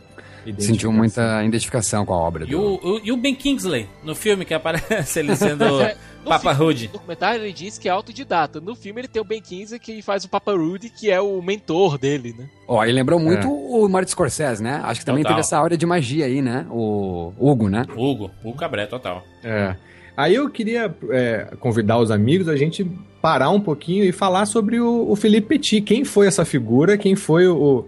Sentiu 0.57 0.91
muita 0.91 1.43
identificação 1.45 2.03
com 2.05 2.13
a 2.13 2.17
obra. 2.17 2.45
E 2.45 2.47
do- 2.47 2.59
o, 2.59 2.93
o- 2.95 3.01
e 3.03 3.11
o 3.11 3.17
Ben 3.17 3.35
Kingsley, 3.35 3.87
no 4.03 4.15
filme 4.15 4.43
que 4.43 4.53
aparece 4.55 5.19
ele 5.19 5.35
sendo 5.35 5.65
No 6.23 6.29
Papa 6.29 6.53
filme, 6.53 6.55
Rude. 6.65 6.87
No 6.87 6.93
documentário 6.93 7.43
ele 7.43 7.53
diz 7.53 7.77
que 7.77 7.87
é 7.87 7.91
autodidata. 7.91 8.61
No 8.61 8.75
filme 8.75 9.01
ele 9.01 9.07
tem 9.07 9.21
o 9.21 9.25
Ben 9.25 9.41
Kingsley 9.41 9.79
que 9.79 10.01
faz 10.01 10.23
o 10.23 10.29
Papa 10.29 10.51
Rudy, 10.53 10.89
que 10.89 11.09
é 11.09 11.19
o 11.19 11.41
mentor 11.41 11.97
dele, 11.97 12.35
né? 12.37 12.47
Ó, 12.67 12.83
e 12.85 12.91
lembrou 12.91 13.19
muito 13.19 13.47
É. 13.47 13.49
o 13.49 13.87
Martin 13.89 14.11
Scorsese, 14.11 14.61
né? 14.61 14.79
Acho 14.83 14.99
que 14.99 15.05
também 15.05 15.23
Total. 15.23 15.35
teve 15.37 15.45
essa 15.45 15.57
aura 15.57 15.75
de 15.75 15.85
magia 15.85 16.25
aí, 16.25 16.41
né? 16.41 16.65
O 16.69 17.33
Hugo, 17.39 17.69
né? 17.69 17.85
Hugo, 17.95 18.29
Hugo 18.43 18.57
Cabré, 18.57 18.85
total. 18.85 19.23
É. 19.43 19.75
Aí 20.15 20.35
eu 20.35 20.49
queria 20.49 20.93
é, 21.09 21.47
convidar 21.59 21.97
os 21.97 22.11
amigos 22.11 22.47
a 22.47 22.55
gente 22.55 22.85
parar 23.21 23.49
um 23.49 23.59
pouquinho 23.59 24.03
e 24.03 24.11
falar 24.11 24.45
sobre 24.45 24.79
o, 24.79 25.09
o 25.09 25.15
Felipe 25.15 25.47
Petit. 25.47 25.81
Quem 25.81 26.03
foi 26.03 26.27
essa 26.27 26.45
figura? 26.45 26.97
Quem 26.97 27.15
foi 27.15 27.47
o, 27.47 27.85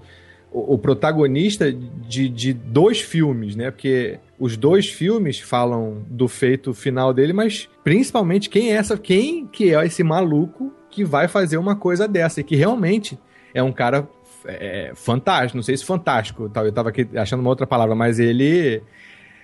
o, 0.51 0.73
o 0.73 0.77
protagonista 0.77 1.71
de, 1.71 2.29
de 2.29 2.53
dois 2.53 2.99
filmes, 3.01 3.55
né? 3.55 3.69
Porque 3.71 4.17
os 4.43 4.57
dois 4.57 4.89
filmes 4.89 5.39
falam 5.39 6.03
do 6.09 6.27
feito 6.27 6.73
final 6.73 7.13
dele, 7.13 7.31
mas 7.31 7.69
principalmente 7.81 8.49
quem 8.49 8.73
é 8.73 8.75
essa, 8.75 8.97
quem 8.97 9.47
que 9.47 9.73
é 9.73 9.85
esse 9.85 10.03
maluco 10.03 10.69
que 10.91 11.05
vai 11.05 11.29
fazer 11.29 11.55
uma 11.55 11.77
coisa 11.77 12.09
dessa 12.09 12.41
e 12.41 12.43
que 12.43 12.53
realmente 12.53 13.17
é 13.53 13.63
um 13.63 13.71
cara 13.71 14.05
é, 14.45 14.91
fantástico. 14.95 15.55
Não 15.55 15.63
sei 15.63 15.77
se 15.77 15.85
fantástico. 15.85 16.51
Eu 16.53 16.71
tava 16.73 16.89
aqui 16.89 17.07
achando 17.15 17.39
uma 17.39 17.51
outra 17.51 17.65
palavra, 17.65 17.95
mas 17.95 18.19
ele 18.19 18.83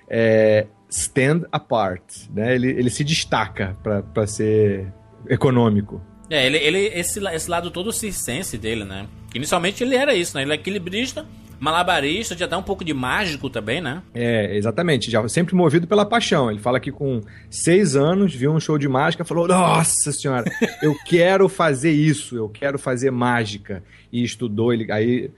é, 0.10 0.68
stand 0.90 1.44
apart, 1.50 2.04
né? 2.30 2.54
Ele, 2.54 2.68
ele 2.68 2.90
se 2.90 3.06
destaca 3.06 3.78
para 3.82 4.28
ser 4.28 4.92
econômico. 5.30 6.02
É, 6.30 6.46
ele, 6.46 6.58
ele 6.58 6.88
esse, 6.88 7.26
esse 7.26 7.50
lado 7.50 7.72
todo 7.72 7.94
circense 7.94 8.58
dele, 8.58 8.84
né? 8.84 9.08
Inicialmente 9.34 9.82
ele 9.82 9.96
era 9.96 10.14
isso, 10.14 10.36
né? 10.36 10.44
Ele 10.44 10.52
é 10.52 10.56
equilibrista, 10.56 11.26
malabarista, 11.60 12.36
já 12.38 12.46
dá 12.48 12.58
um 12.58 12.64
pouco 12.64 12.84
de 12.84 12.94
mágico 12.94 13.50
também, 13.50 13.82
né? 13.82 14.02
É, 14.14 14.56
exatamente, 14.56 15.12
já 15.12 15.28
sempre 15.28 15.56
movido 15.56 15.86
pela 15.88 16.06
paixão. 16.06 16.50
Ele 16.50 16.60
fala 16.60 16.80
que 16.80 16.92
com 16.92 17.22
seis 17.50 17.96
anos 17.96 18.34
viu 18.34 18.52
um 18.52 18.60
show 18.60 18.78
de 18.78 18.88
mágica 18.88 19.24
e 19.24 19.26
falou: 19.28 19.48
Nossa 19.48 20.12
senhora, 20.12 20.46
eu 20.82 20.96
quero 21.06 21.50
fazer 21.50 21.92
isso, 21.92 22.36
eu 22.36 22.50
quero 22.50 22.80
fazer 22.80 23.12
mágica. 23.12 23.84
E 24.12 24.24
estudou, 24.24 24.74
ele 24.74 24.92
aí. 24.92 25.30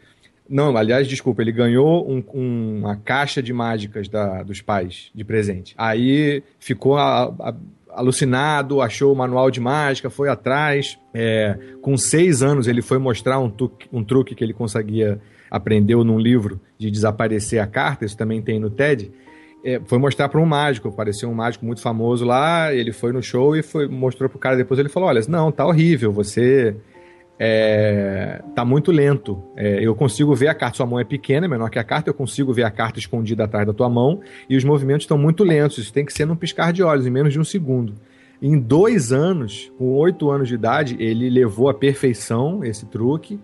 Não, 0.49 0.75
aliás, 0.75 1.07
desculpa, 1.07 1.41
ele 1.41 1.51
ganhou 1.53 2.05
um- 2.11 2.21
um- 2.33 2.79
uma 2.79 2.97
caixa 2.97 3.41
de 3.41 3.53
mágicas 3.53 4.09
da- 4.09 4.43
dos 4.43 4.59
pais 4.61 5.09
de 5.15 5.23
presente. 5.23 5.73
Aí 5.77 6.43
ficou 6.59 6.97
a- 6.97 7.33
a- 7.39 7.55
alucinado, 7.93 8.81
achou 8.81 9.13
o 9.13 9.15
manual 9.15 9.49
de 9.49 9.59
mágica, 9.61 10.09
foi 10.09 10.27
atrás. 10.29 10.97
É, 11.13 11.57
com 11.81 11.95
seis 11.97 12.41
anos, 12.43 12.67
ele 12.67 12.81
foi 12.81 12.97
mostrar 12.97 13.39
um, 13.39 13.49
tuque- 13.49 13.87
um 13.93 14.03
truque 14.03 14.35
que 14.35 14.43
ele 14.43 14.53
conseguia, 14.53 15.19
aprendeu 15.51 16.03
num 16.03 16.17
livro 16.17 16.61
de 16.77 16.89
desaparecer 16.89 17.59
a 17.59 17.67
carta, 17.67 18.05
isso 18.05 18.17
também 18.17 18.41
tem 18.41 18.57
no 18.57 18.69
TED. 18.69 19.11
É, 19.63 19.79
foi 19.85 19.99
mostrar 19.99 20.29
para 20.29 20.39
um 20.39 20.45
mágico, 20.45 20.87
apareceu 20.87 21.29
um 21.29 21.35
mágico 21.35 21.65
muito 21.65 21.81
famoso 21.81 22.25
lá, 22.25 22.73
ele 22.73 22.93
foi 22.93 23.11
no 23.11 23.21
show 23.21 23.55
e 23.55 23.61
foi, 23.61 23.87
mostrou 23.87 24.29
pro 24.29 24.39
cara 24.39 24.55
depois, 24.55 24.79
ele 24.79 24.89
falou, 24.89 25.09
olha, 25.09 25.21
não, 25.27 25.51
tá 25.51 25.67
horrível, 25.67 26.11
você 26.11 26.75
é, 27.37 28.39
tá 28.55 28.63
muito 28.63 28.91
lento. 28.91 29.43
É, 29.55 29.83
eu 29.83 29.95
consigo 29.95 30.33
ver 30.35 30.47
a 30.47 30.53
carta, 30.53 30.77
sua 30.77 30.85
mão 30.85 30.99
é 30.99 31.03
pequena, 31.03 31.47
é 31.47 31.49
menor 31.49 31.69
que 31.69 31.79
a 31.79 31.83
carta, 31.83 32.09
eu 32.09 32.13
consigo 32.13 32.53
ver 32.53 32.63
a 32.63 32.71
carta 32.71 32.99
escondida 32.99 33.43
atrás 33.43 33.65
da 33.65 33.73
tua 33.73 33.89
mão 33.89 34.21
e 34.47 34.55
os 34.55 34.63
movimentos 34.63 35.03
estão 35.03 35.17
muito 35.17 35.43
lentos. 35.43 35.79
Isso 35.79 35.91
tem 35.91 36.05
que 36.05 36.13
ser 36.13 36.25
num 36.25 36.35
piscar 36.35 36.71
de 36.71 36.83
olhos, 36.83 37.05
em 37.05 37.09
menos 37.09 37.33
de 37.33 37.39
um 37.39 37.43
segundo. 37.43 37.95
Em 38.41 38.59
dois 38.59 39.11
anos, 39.11 39.71
com 39.77 39.93
oito 39.93 40.29
anos 40.31 40.47
de 40.47 40.55
idade, 40.55 40.95
ele 40.99 41.29
levou 41.29 41.67
à 41.67 41.73
perfeição 41.73 42.63
esse 42.63 42.85
truque. 42.87 43.39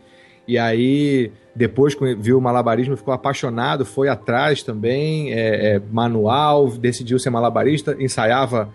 E 0.47 0.57
aí, 0.57 1.31
depois 1.57 1.97
viu 2.19 2.37
o 2.37 2.41
malabarismo, 2.41 2.95
ficou 2.95 3.13
apaixonado, 3.13 3.83
foi 3.83 4.07
atrás 4.09 4.61
também, 4.61 5.33
é, 5.33 5.75
é, 5.75 5.81
manual, 5.91 6.69
decidiu 6.69 7.17
ser 7.17 7.31
malabarista, 7.31 7.97
ensaiava 7.99 8.69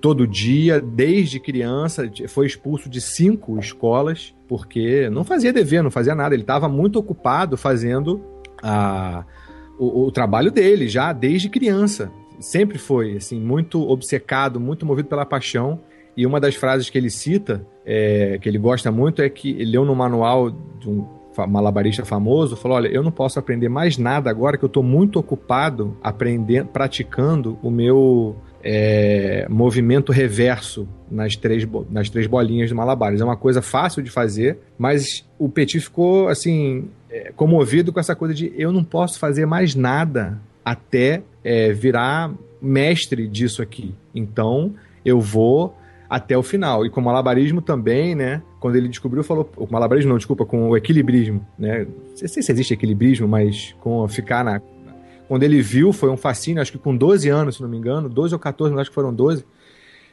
todo 0.00 0.26
dia, 0.26 0.80
desde 0.80 1.38
criança, 1.38 2.10
foi 2.26 2.46
expulso 2.46 2.88
de 2.88 3.00
cinco 3.00 3.56
escolas, 3.60 4.34
porque 4.48 5.08
não 5.10 5.22
fazia 5.22 5.52
dever, 5.52 5.84
não 5.84 5.90
fazia 5.90 6.14
nada. 6.14 6.34
Ele 6.34 6.42
estava 6.42 6.68
muito 6.68 6.98
ocupado 6.98 7.56
fazendo 7.56 8.20
a, 8.60 9.24
o, 9.78 10.06
o 10.06 10.10
trabalho 10.10 10.50
dele, 10.50 10.88
já 10.88 11.12
desde 11.12 11.48
criança. 11.48 12.10
Sempre 12.40 12.76
foi, 12.76 13.18
assim, 13.18 13.38
muito 13.38 13.88
obcecado, 13.88 14.58
muito 14.58 14.84
movido 14.84 15.08
pela 15.08 15.24
paixão. 15.24 15.78
E 16.16 16.26
uma 16.26 16.40
das 16.40 16.56
frases 16.56 16.90
que 16.90 16.98
ele 16.98 17.10
cita, 17.10 17.64
é, 17.86 18.36
que 18.40 18.48
ele 18.48 18.58
gosta 18.58 18.90
muito, 18.90 19.22
é 19.22 19.28
que 19.28 19.50
ele 19.50 19.72
leu 19.72 19.84
no 19.84 19.94
manual 19.94 20.50
de 20.50 20.88
um 20.88 21.19
malabarista 21.46 22.04
famoso, 22.04 22.56
falou, 22.56 22.76
olha, 22.76 22.88
eu 22.88 23.02
não 23.02 23.10
posso 23.10 23.38
aprender 23.38 23.68
mais 23.68 23.96
nada 23.98 24.30
agora 24.30 24.56
que 24.56 24.64
eu 24.64 24.68
estou 24.68 24.82
muito 24.82 25.18
ocupado 25.18 25.96
aprendendo, 26.02 26.68
praticando 26.68 27.58
o 27.62 27.70
meu 27.70 28.36
é, 28.62 29.46
movimento 29.48 30.12
reverso 30.12 30.88
nas 31.10 31.36
três, 31.36 31.66
nas 31.90 32.08
três 32.10 32.26
bolinhas 32.26 32.70
do 32.70 32.76
malabares. 32.76 33.20
É 33.20 33.24
uma 33.24 33.36
coisa 33.36 33.62
fácil 33.62 34.02
de 34.02 34.10
fazer, 34.10 34.58
mas 34.78 35.26
o 35.38 35.48
Petit 35.48 35.80
ficou, 35.80 36.28
assim, 36.28 36.88
é, 37.10 37.32
comovido 37.34 37.92
com 37.92 38.00
essa 38.00 38.14
coisa 38.14 38.34
de 38.34 38.52
eu 38.56 38.72
não 38.72 38.84
posso 38.84 39.18
fazer 39.18 39.46
mais 39.46 39.74
nada 39.74 40.40
até 40.64 41.22
é, 41.42 41.72
virar 41.72 42.32
mestre 42.60 43.26
disso 43.26 43.62
aqui. 43.62 43.94
Então, 44.14 44.74
eu 45.04 45.20
vou 45.20 45.74
até 46.08 46.36
o 46.36 46.42
final. 46.42 46.84
E 46.84 46.90
com 46.90 47.00
o 47.00 47.04
malabarismo 47.04 47.62
também, 47.62 48.14
né? 48.14 48.42
Quando 48.60 48.76
ele 48.76 48.88
descobriu, 48.88 49.24
falou. 49.24 49.50
O 49.56 49.66
malabarismo 49.70 50.10
não, 50.10 50.18
desculpa, 50.18 50.44
com 50.44 50.68
o 50.68 50.76
equilibrismo, 50.76 51.44
né? 51.58 51.86
Não 51.86 52.16
sei 52.16 52.28
se 52.28 52.52
existe 52.52 52.74
equilibrismo, 52.74 53.26
mas 53.26 53.74
com 53.80 54.06
ficar 54.06 54.44
na. 54.44 54.60
Quando 55.26 55.42
ele 55.44 55.62
viu, 55.62 55.92
foi 55.92 56.10
um 56.10 56.16
fascínio, 56.16 56.60
acho 56.60 56.72
que 56.72 56.78
com 56.78 56.94
12 56.94 57.28
anos, 57.28 57.56
se 57.56 57.62
não 57.62 57.68
me 57.68 57.76
engano, 57.78 58.08
12 58.08 58.34
ou 58.34 58.38
14, 58.38 58.72
mas 58.74 58.82
acho 58.82 58.90
que 58.90 58.94
foram 58.94 59.14
12. 59.14 59.44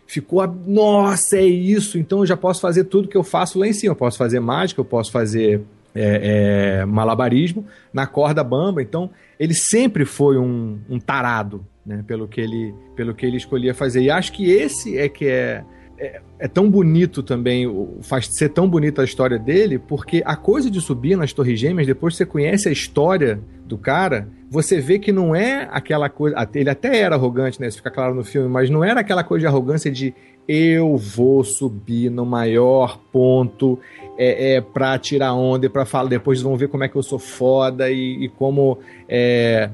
Ficou, 0.05 0.39
a- 0.41 0.47
nossa, 0.65 1.35
é 1.37 1.43
isso, 1.45 1.97
então 1.97 2.19
eu 2.19 2.25
já 2.25 2.37
posso 2.37 2.61
fazer 2.61 2.85
tudo 2.85 3.09
que 3.09 3.17
eu 3.17 3.23
faço 3.23 3.59
lá 3.59 3.67
em 3.67 3.73
cima. 3.73 3.91
Eu 3.91 3.95
posso 3.97 4.17
fazer 4.17 4.39
mágica, 4.39 4.79
eu 4.79 4.85
posso 4.85 5.11
fazer 5.11 5.61
é, 5.93 6.79
é, 6.81 6.85
malabarismo 6.85 7.65
na 7.91 8.07
corda 8.07 8.43
bamba. 8.43 8.81
Então, 8.81 9.09
ele 9.39 9.53
sempre 9.53 10.05
foi 10.05 10.37
um, 10.37 10.77
um 10.89 10.99
tarado, 10.99 11.65
né? 11.85 12.03
Pelo 12.07 12.27
que, 12.27 12.39
ele, 12.39 12.73
pelo 12.95 13.13
que 13.13 13.25
ele 13.25 13.35
escolhia 13.37 13.73
fazer. 13.73 14.01
E 14.03 14.09
acho 14.09 14.31
que 14.31 14.49
esse 14.49 14.97
é 14.97 15.09
que 15.09 15.25
é, 15.27 15.63
é, 15.99 16.21
é 16.39 16.47
tão 16.47 16.69
bonito 16.69 17.23
também, 17.23 17.67
faz 18.01 18.27
ser 18.27 18.49
tão 18.49 18.69
bonita 18.69 19.01
a 19.01 19.05
história 19.05 19.39
dele, 19.39 19.79
porque 19.79 20.21
a 20.25 20.35
coisa 20.35 20.69
de 20.69 20.79
subir 20.79 21.17
nas 21.17 21.33
Torres 21.33 21.59
Gêmeas, 21.59 21.87
depois 21.87 22.13
que 22.13 22.19
você 22.19 22.25
conhece 22.25 22.69
a 22.69 22.71
história 22.71 23.39
do 23.65 23.77
cara, 23.77 24.27
você 24.49 24.79
vê 24.79 24.99
que 24.99 25.11
não 25.11 25.35
é 25.35 25.67
aquela 25.71 26.09
coisa. 26.09 26.35
Ele 26.53 26.69
até 26.69 26.99
era 26.99 27.15
arrogante, 27.15 27.59
né? 27.59 27.67
Isso 27.67 27.77
fica 27.77 27.91
claro 27.91 28.13
no 28.13 28.23
filme, 28.23 28.47
mas 28.47 28.69
não 28.69 28.83
era 28.83 29.01
aquela 29.01 29.23
coisa 29.23 29.41
de 29.41 29.47
arrogância 29.47 29.91
de 29.91 30.13
eu 30.47 30.95
vou 30.95 31.43
subir 31.43 32.09
no 32.09 32.25
maior 32.25 32.97
ponto 33.11 33.77
é, 34.17 34.55
é 34.55 34.61
para 34.61 34.97
tirar 34.97 35.33
onda 35.33 35.65
e 35.65 35.69
para 35.69 35.85
falar. 35.85 36.07
Depois 36.07 36.41
vão 36.41 36.55
ver 36.55 36.69
como 36.69 36.83
é 36.83 36.87
que 36.87 36.95
eu 36.95 37.03
sou 37.03 37.19
foda 37.19 37.89
e, 37.91 38.25
e 38.25 38.29
como 38.29 38.77
é, 39.09 39.69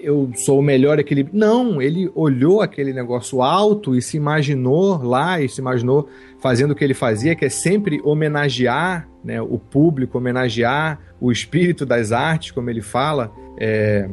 eu 0.00 0.30
sou 0.34 0.58
o 0.60 0.62
melhor 0.62 0.98
equilíbrio. 0.98 1.36
Não, 1.38 1.80
ele 1.82 2.10
olhou 2.14 2.60
aquele 2.60 2.92
negócio 2.92 3.42
alto 3.42 3.94
e 3.96 4.02
se 4.02 4.16
imaginou 4.16 5.02
lá 5.02 5.40
e 5.40 5.48
se 5.48 5.60
imaginou 5.60 6.08
fazendo 6.40 6.70
o 6.70 6.74
que 6.74 6.84
ele 6.84 6.94
fazia, 6.94 7.34
que 7.34 7.44
é 7.44 7.48
sempre 7.48 8.00
homenagear 8.04 9.08
né, 9.24 9.40
o 9.42 9.58
público, 9.58 10.18
homenagear 10.18 10.98
o 11.20 11.32
espírito 11.32 11.84
das 11.84 12.12
artes, 12.12 12.50
como 12.52 12.70
ele 12.70 12.80
fala, 12.80 13.32
é, 13.58 14.08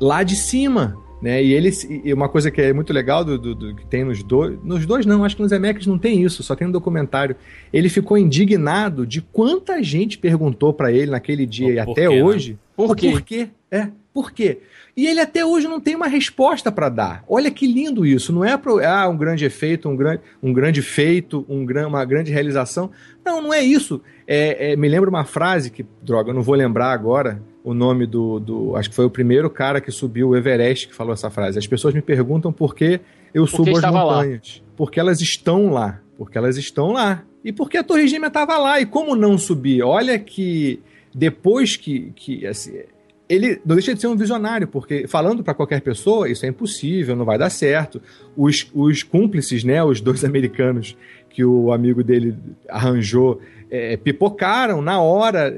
lá 0.00 0.22
de 0.22 0.34
cima. 0.36 0.96
Né? 1.22 1.42
E 1.42 1.54
ele 1.54 1.70
e 2.04 2.12
uma 2.12 2.28
coisa 2.28 2.50
que 2.50 2.60
é 2.60 2.72
muito 2.74 2.92
legal 2.92 3.24
do, 3.24 3.38
do- 3.38 3.54
do 3.54 3.74
que 3.74 3.86
tem 3.86 4.04
nos 4.04 4.22
dois. 4.22 4.58
Nos 4.62 4.84
dois, 4.84 5.06
não, 5.06 5.24
acho 5.24 5.34
que 5.34 5.40
nos 5.42 5.48
Zemeckis 5.50 5.86
não 5.86 5.98
tem 5.98 6.22
isso, 6.22 6.42
só 6.42 6.54
tem 6.54 6.68
um 6.68 6.70
documentário. 6.70 7.34
Ele 7.72 7.88
ficou 7.88 8.18
indignado 8.18 9.06
de 9.06 9.22
quanta 9.22 9.82
gente 9.82 10.18
perguntou 10.18 10.74
pra 10.74 10.92
ele 10.92 11.10
naquele 11.10 11.46
dia 11.46 11.68
e 11.82 11.84
Por 11.84 11.92
até 11.92 12.08
quê, 12.08 12.16
né? 12.16 12.22
hoje. 12.22 12.58
Por 12.76 12.90
o 12.90 12.94
quê? 12.94 13.10
porquê? 13.10 13.48
É, 13.70 13.88
por 14.16 14.32
quê? 14.32 14.60
E 14.96 15.06
ele 15.06 15.20
até 15.20 15.44
hoje 15.44 15.68
não 15.68 15.78
tem 15.78 15.94
uma 15.94 16.06
resposta 16.06 16.72
pra 16.72 16.88
dar. 16.88 17.22
Olha 17.28 17.50
que 17.50 17.66
lindo 17.66 18.06
isso. 18.06 18.32
Não 18.32 18.42
é 18.42 18.56
pro, 18.56 18.82
ah, 18.82 19.06
um 19.10 19.14
grande 19.14 19.44
efeito, 19.44 19.90
um 19.90 19.94
grande, 19.94 20.22
um 20.42 20.54
grande 20.54 20.80
feito, 20.80 21.44
um 21.50 21.66
gran, 21.66 21.86
uma 21.86 22.02
grande 22.02 22.32
realização. 22.32 22.90
Não, 23.22 23.42
não 23.42 23.52
é 23.52 23.60
isso. 23.60 24.00
É, 24.26 24.72
é, 24.72 24.76
me 24.76 24.88
lembra 24.88 25.10
uma 25.10 25.26
frase 25.26 25.70
que, 25.70 25.84
droga, 26.02 26.30
eu 26.30 26.34
não 26.34 26.40
vou 26.40 26.54
lembrar 26.54 26.92
agora 26.92 27.42
o 27.62 27.74
nome 27.74 28.06
do, 28.06 28.40
do. 28.40 28.74
Acho 28.74 28.88
que 28.88 28.96
foi 28.96 29.04
o 29.04 29.10
primeiro 29.10 29.50
cara 29.50 29.82
que 29.82 29.90
subiu 29.90 30.30
o 30.30 30.36
Everest 30.36 30.88
que 30.88 30.94
falou 30.94 31.12
essa 31.12 31.28
frase. 31.28 31.58
As 31.58 31.66
pessoas 31.66 31.92
me 31.92 32.00
perguntam 32.00 32.50
por 32.50 32.74
que 32.74 32.98
eu 33.34 33.46
subo 33.46 33.72
as 33.72 33.76
estava 33.76 34.02
lá. 34.02 34.14
montanhas. 34.14 34.62
Porque 34.78 34.98
elas 34.98 35.20
estão 35.20 35.68
lá. 35.68 36.00
Porque 36.16 36.38
elas 36.38 36.56
estão 36.56 36.92
lá. 36.92 37.22
E 37.44 37.52
porque 37.52 37.76
a 37.76 37.84
Torre 37.84 38.08
Gêmea 38.08 38.28
estava 38.28 38.56
lá. 38.56 38.80
E 38.80 38.86
como 38.86 39.14
não 39.14 39.36
subir? 39.36 39.82
Olha 39.82 40.18
que 40.18 40.80
depois 41.14 41.76
que. 41.76 42.12
que 42.16 42.46
assim, 42.46 42.80
ele 43.28 43.60
não 43.64 43.74
deixa 43.74 43.94
de 43.94 44.00
ser 44.00 44.06
um 44.06 44.16
visionário, 44.16 44.68
porque 44.68 45.06
falando 45.08 45.42
para 45.42 45.54
qualquer 45.54 45.80
pessoa, 45.80 46.28
isso 46.28 46.46
é 46.46 46.48
impossível, 46.48 47.16
não 47.16 47.24
vai 47.24 47.36
dar 47.38 47.50
certo. 47.50 48.00
Os, 48.36 48.70
os 48.74 49.02
cúmplices, 49.02 49.64
né, 49.64 49.82
os 49.82 50.00
dois 50.00 50.22
americanos 50.24 50.96
que 51.30 51.44
o 51.44 51.72
amigo 51.72 52.02
dele 52.02 52.34
arranjou, 52.68 53.40
é, 53.70 53.96
pipocaram 53.96 54.80
na 54.80 55.00
hora. 55.00 55.54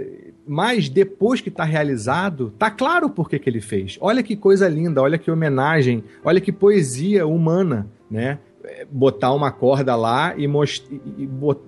Mas 0.50 0.88
depois 0.88 1.42
que 1.42 1.50
tá 1.50 1.62
realizado, 1.62 2.52
tá 2.58 2.70
claro 2.70 3.10
por 3.10 3.28
que, 3.28 3.38
que 3.38 3.50
ele 3.50 3.60
fez. 3.60 3.98
Olha 4.00 4.22
que 4.22 4.34
coisa 4.34 4.66
linda, 4.66 5.02
olha 5.02 5.18
que 5.18 5.30
homenagem, 5.30 6.02
olha 6.24 6.40
que 6.40 6.50
poesia 6.50 7.26
humana, 7.26 7.86
né? 8.10 8.38
É, 8.64 8.86
Botar 8.90 9.32
uma 9.34 9.50
corda 9.52 9.94
lá 9.94 10.32
e, 10.38 10.48
most... 10.48 10.86
e 11.18 11.26
bot- 11.26 11.60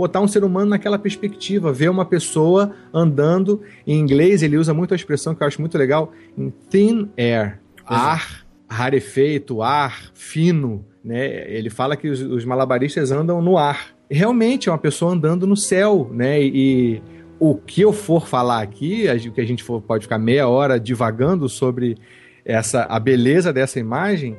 botar 0.00 0.20
um 0.20 0.28
ser 0.28 0.42
humano 0.42 0.70
naquela 0.70 0.98
perspectiva, 0.98 1.72
ver 1.72 1.90
uma 1.90 2.04
pessoa 2.04 2.74
andando. 2.92 3.60
Em 3.86 3.98
inglês, 3.98 4.42
ele 4.42 4.56
usa 4.56 4.72
muito 4.72 4.92
a 4.92 4.96
expressão 4.96 5.34
que 5.34 5.42
eu 5.42 5.46
acho 5.46 5.60
muito 5.60 5.76
legal, 5.76 6.12
em 6.36 6.50
thin 6.68 7.10
air. 7.16 7.60
Ar 7.84 8.46
rarefeito, 8.68 9.62
ar 9.62 10.10
fino, 10.14 10.84
né? 11.04 11.50
Ele 11.50 11.68
fala 11.68 11.96
que 11.96 12.08
os, 12.08 12.20
os 12.22 12.44
malabaristas 12.44 13.10
andam 13.10 13.42
no 13.42 13.58
ar. 13.58 13.88
Realmente 14.08 14.68
é 14.68 14.72
uma 14.72 14.78
pessoa 14.78 15.12
andando 15.12 15.46
no 15.46 15.56
céu, 15.56 16.08
né? 16.12 16.40
E 16.40 17.02
o 17.38 17.56
que 17.56 17.80
eu 17.80 17.92
for 17.92 18.28
falar 18.28 18.62
aqui, 18.62 19.06
o 19.26 19.32
que 19.32 19.40
a 19.40 19.46
gente 19.46 19.64
for, 19.64 19.82
pode 19.82 20.04
ficar 20.04 20.18
meia 20.18 20.46
hora 20.46 20.78
divagando 20.78 21.48
sobre 21.48 21.96
essa 22.44 22.84
a 22.84 23.00
beleza 23.00 23.52
dessa 23.52 23.80
imagem, 23.80 24.36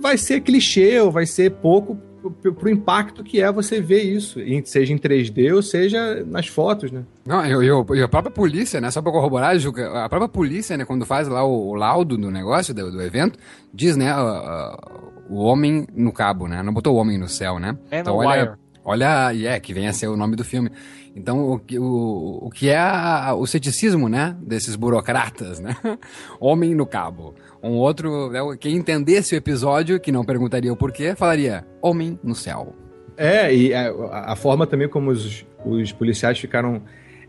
vai 0.00 0.18
ser 0.18 0.40
clichê 0.40 0.98
ou 1.00 1.10
vai 1.10 1.24
ser 1.24 1.52
pouco 1.52 1.96
pro, 2.30 2.52
impacto 2.70 3.22
que 3.24 3.40
é 3.40 3.50
você 3.50 3.80
ver 3.80 4.02
isso, 4.02 4.38
seja 4.64 4.92
em 4.92 4.98
3D 4.98 5.54
ou 5.54 5.62
seja 5.62 6.24
nas 6.26 6.46
fotos, 6.46 6.90
né? 6.90 7.02
Não, 7.26 7.44
e, 7.44 7.66
e- 7.66 7.98
e 7.98 8.02
a 8.02 8.08
própria 8.08 8.32
polícia, 8.32 8.80
né? 8.80 8.90
Só 8.90 9.02
pra 9.02 9.10
corroborar, 9.12 9.58
Juca, 9.58 10.04
a 10.04 10.08
própria 10.08 10.28
polícia, 10.28 10.76
né, 10.76 10.84
quando 10.84 11.04
faz 11.06 11.28
lá 11.28 11.44
o, 11.44 11.68
o 11.70 11.74
laudo 11.74 12.16
do 12.16 12.30
negócio, 12.30 12.72
do, 12.74 12.90
do 12.90 13.02
evento, 13.02 13.38
diz, 13.72 13.96
né, 13.96 14.10
a- 14.10 14.18
a- 14.20 14.78
o 15.28 15.36
homem 15.44 15.86
no 15.94 16.12
cabo, 16.12 16.46
né? 16.48 16.62
Não 16.62 16.72
botou 16.72 16.94
o 16.94 16.98
homem 16.98 17.16
no 17.16 17.28
céu, 17.28 17.58
né? 17.58 17.76
É 17.90 18.00
então 18.00 18.14
no 18.14 18.20
olha, 18.20 18.42
wire. 18.42 18.52
Olha, 18.84 19.30
é, 19.34 19.58
que 19.60 19.72
vem 19.74 19.88
a 19.88 19.92
ser 19.92 20.08
o 20.08 20.16
nome 20.16 20.36
do 20.36 20.44
filme. 20.44 20.70
Então, 21.14 21.50
o, 21.52 21.58
que- 21.58 21.78
o, 21.78 22.38
o 22.42 22.50
que 22.50 22.68
é 22.70 22.78
a- 22.78 23.34
o 23.34 23.46
ceticismo, 23.46 24.08
né, 24.08 24.36
desses 24.40 24.76
burocratas, 24.76 25.60
né? 25.60 25.76
Homem 26.40 26.74
no 26.74 26.86
cabo. 26.86 27.34
Um 27.62 27.72
outro, 27.72 28.30
né, 28.30 28.40
quem 28.58 28.76
entendesse 28.76 29.34
o 29.34 29.36
episódio, 29.36 30.00
que 30.00 30.10
não 30.10 30.24
perguntaria 30.24 30.72
o 30.72 30.76
porquê, 30.76 31.14
falaria, 31.14 31.66
homem 31.80 32.18
no 32.24 32.34
céu. 32.34 32.74
É, 33.16 33.54
e 33.54 33.74
a, 33.74 33.92
a 34.32 34.36
forma 34.36 34.66
também 34.66 34.88
como 34.88 35.10
os, 35.10 35.44
os 35.64 35.92
policiais 35.92 36.38
ficaram 36.38 36.82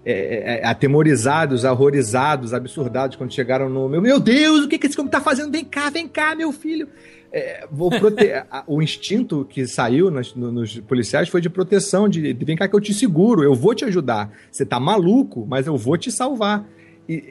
é, 0.06 0.62
é, 0.62 0.66
atemorizados, 0.66 1.64
horrorizados, 1.66 2.54
absurdados 2.54 3.16
quando 3.18 3.34
chegaram 3.34 3.70
no 3.70 3.88
meu, 3.90 4.02
meu 4.02 4.20
Deus, 4.20 4.66
o 4.66 4.68
que, 4.68 4.78
que 4.80 4.88
esse 4.88 5.00
homem 5.00 5.12
tá 5.12 5.22
fazendo? 5.22 5.52
Vem 5.52 5.66
cá, 5.66 5.90
vem 5.90 6.08
cá, 6.08 6.34
meu 6.36 6.52
filho. 6.52 6.88
É, 7.34 7.68
o 8.68 8.82
instinto 8.82 9.44
que 9.50 9.66
saiu 9.66 10.12
nos 10.12 10.80
policiais 10.82 11.28
foi 11.28 11.42
de 11.42 11.50
proteção, 11.50 12.08
de, 12.08 12.32
de 12.34 12.46
vem 12.46 12.56
cá 12.56 12.68
que 12.68 12.76
eu 12.76 12.80
te 12.80 12.94
seguro, 12.94 13.44
eu 13.44 13.56
vou 13.56 13.74
te 13.74 13.84
ajudar. 13.86 14.32
Você 14.52 14.66
tá 14.66 14.80
maluco, 14.80 15.46
mas 15.50 15.66
eu 15.66 15.76
vou 15.76 15.98
te 15.98 16.12
salvar. 16.12 16.66
E 17.10 17.24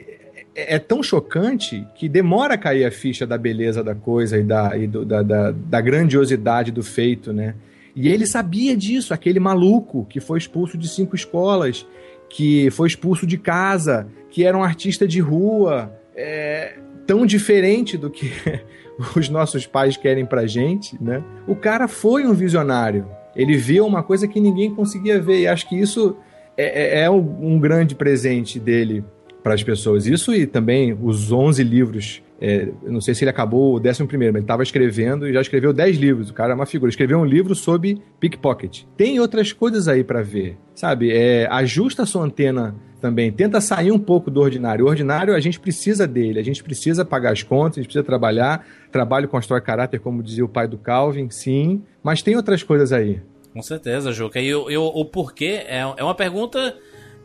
é, 0.55 0.75
é 0.75 0.79
tão 0.79 1.01
chocante 1.01 1.87
que 1.95 2.07
demora 2.09 2.55
a 2.55 2.57
cair 2.57 2.85
a 2.85 2.91
ficha 2.91 3.25
da 3.25 3.37
beleza 3.37 3.83
da 3.83 3.95
coisa 3.95 4.37
e 4.37 4.43
da, 4.43 4.77
e 4.77 4.87
do- 4.87 5.05
da, 5.05 5.21
da, 5.23 5.51
da 5.51 5.81
grandiosidade 5.81 6.71
do 6.71 6.83
feito, 6.83 7.31
né? 7.31 7.55
E 7.95 8.09
ele 8.09 8.25
sabia 8.25 8.75
disso, 8.75 9.13
aquele 9.13 9.39
maluco 9.39 10.05
que 10.09 10.19
foi 10.19 10.39
expulso 10.39 10.77
de 10.77 10.87
cinco 10.87 11.15
escolas, 11.15 11.85
que 12.27 12.69
foi 12.71 12.87
expulso 12.87 13.25
de 13.27 13.37
casa, 13.37 14.07
que 14.31 14.43
era 14.43 14.57
um 14.57 14.63
artista 14.63 15.07
de 15.07 15.19
rua, 15.19 15.93
é, 16.15 16.75
tão 17.05 17.23
diferente 17.25 17.95
do 17.95 18.09
que 18.09 18.31
os 19.15 19.29
nossos 19.29 19.65
pais 19.65 19.97
querem 19.97 20.25
pra 20.25 20.45
gente, 20.45 20.97
né? 21.01 21.23
O 21.47 21.55
cara 21.55 21.87
foi 21.87 22.25
um 22.25 22.33
visionário. 22.33 23.05
Ele 23.35 23.57
viu 23.57 23.85
uma 23.85 24.03
coisa 24.03 24.27
que 24.27 24.39
ninguém 24.39 24.73
conseguia 24.73 25.19
ver, 25.19 25.39
e 25.41 25.47
acho 25.47 25.67
que 25.67 25.75
isso 25.79 26.15
é, 26.57 26.99
é- 26.99 27.03
é 27.05 27.09
um, 27.09 27.53
um 27.55 27.59
grande 27.59 27.95
presente 27.95 28.59
dele 28.59 29.03
para 29.41 29.53
as 29.55 29.63
pessoas. 29.63 30.05
Isso 30.05 30.33
e 30.33 30.45
também 30.45 30.97
os 31.01 31.31
11 31.31 31.63
livros. 31.63 32.21
é, 32.39 32.69
não 32.85 33.01
sei 33.01 33.13
se 33.15 33.23
ele 33.23 33.29
acabou 33.31 33.75
o 33.75 33.79
11 33.89 34.05
primeiro, 34.05 34.33
mas 34.33 34.39
ele 34.41 34.43
estava 34.45 34.63
escrevendo 34.63 35.27
e 35.27 35.33
já 35.33 35.41
escreveu 35.41 35.73
10 35.73 35.97
livros. 35.97 36.29
O 36.29 36.33
cara 36.33 36.51
é 36.53 36.55
uma 36.55 36.65
figura. 36.65 36.89
Escreveu 36.89 37.17
um 37.19 37.25
livro 37.25 37.55
sobre 37.55 38.01
pickpocket. 38.19 38.83
Tem 38.95 39.19
outras 39.19 39.51
coisas 39.51 39.87
aí 39.87 40.03
para 40.03 40.21
ver, 40.21 40.57
sabe? 40.75 41.11
É, 41.11 41.47
ajusta 41.49 42.03
a 42.03 42.05
sua 42.05 42.23
antena 42.23 42.75
também. 43.03 43.29
Tenta 43.33 43.59
sair 43.59 43.91
um 43.91 43.99
pouco 43.99 44.31
do 44.31 44.39
ordinário. 44.39 44.85
O 44.85 44.87
ordinário, 44.87 45.35
a 45.35 45.39
gente 45.41 45.59
precisa 45.59 46.07
dele. 46.07 46.39
A 46.39 46.43
gente 46.43 46.63
precisa 46.63 47.03
pagar 47.03 47.33
as 47.33 47.43
contas, 47.43 47.77
a 47.77 47.81
gente 47.81 47.87
precisa 47.87 48.03
trabalhar. 48.03 48.65
Trabalho 48.93 49.27
constrói 49.27 49.59
caráter, 49.59 49.99
como 49.99 50.23
dizia 50.23 50.45
o 50.45 50.47
pai 50.47 50.67
do 50.69 50.77
Calvin, 50.77 51.29
sim. 51.29 51.83
Mas 52.01 52.21
tem 52.21 52.37
outras 52.37 52.63
coisas 52.63 52.93
aí. 52.93 53.19
Com 53.51 53.61
certeza, 53.61 54.13
Juca. 54.13 54.39
E 54.39 54.55
o, 54.55 54.71
e 54.71 54.77
o- 54.77 55.05
porquê 55.05 55.63
é, 55.67 55.79
é 55.97 56.03
uma 56.03 56.15
pergunta 56.15 56.75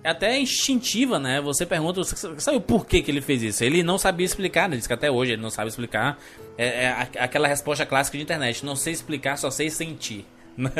até 0.02 0.38
instintiva, 0.38 1.18
né? 1.18 1.40
Você 1.40 1.64
pergunta, 1.64 2.02
sabe 2.04 2.56
o 2.56 2.60
porquê 2.60 3.00
que 3.00 3.10
ele 3.10 3.20
fez 3.20 3.42
isso? 3.42 3.62
Ele 3.62 3.82
não 3.84 3.98
sabia 3.98 4.26
explicar, 4.26 4.68
né? 4.68 4.76
Diz 4.76 4.86
que 4.86 4.92
até 4.92 5.10
hoje 5.10 5.32
ele 5.32 5.42
não 5.42 5.50
sabe 5.50 5.68
explicar. 5.68 6.18
É, 6.58 6.84
é 6.86 6.90
aquela 7.20 7.46
resposta 7.46 7.86
clássica 7.86 8.18
de 8.18 8.24
internet: 8.24 8.66
não 8.66 8.74
sei 8.76 8.92
explicar, 8.92 9.36
só 9.38 9.50
sei 9.50 9.70
sentir. 9.70 10.26
Né? 10.58 10.72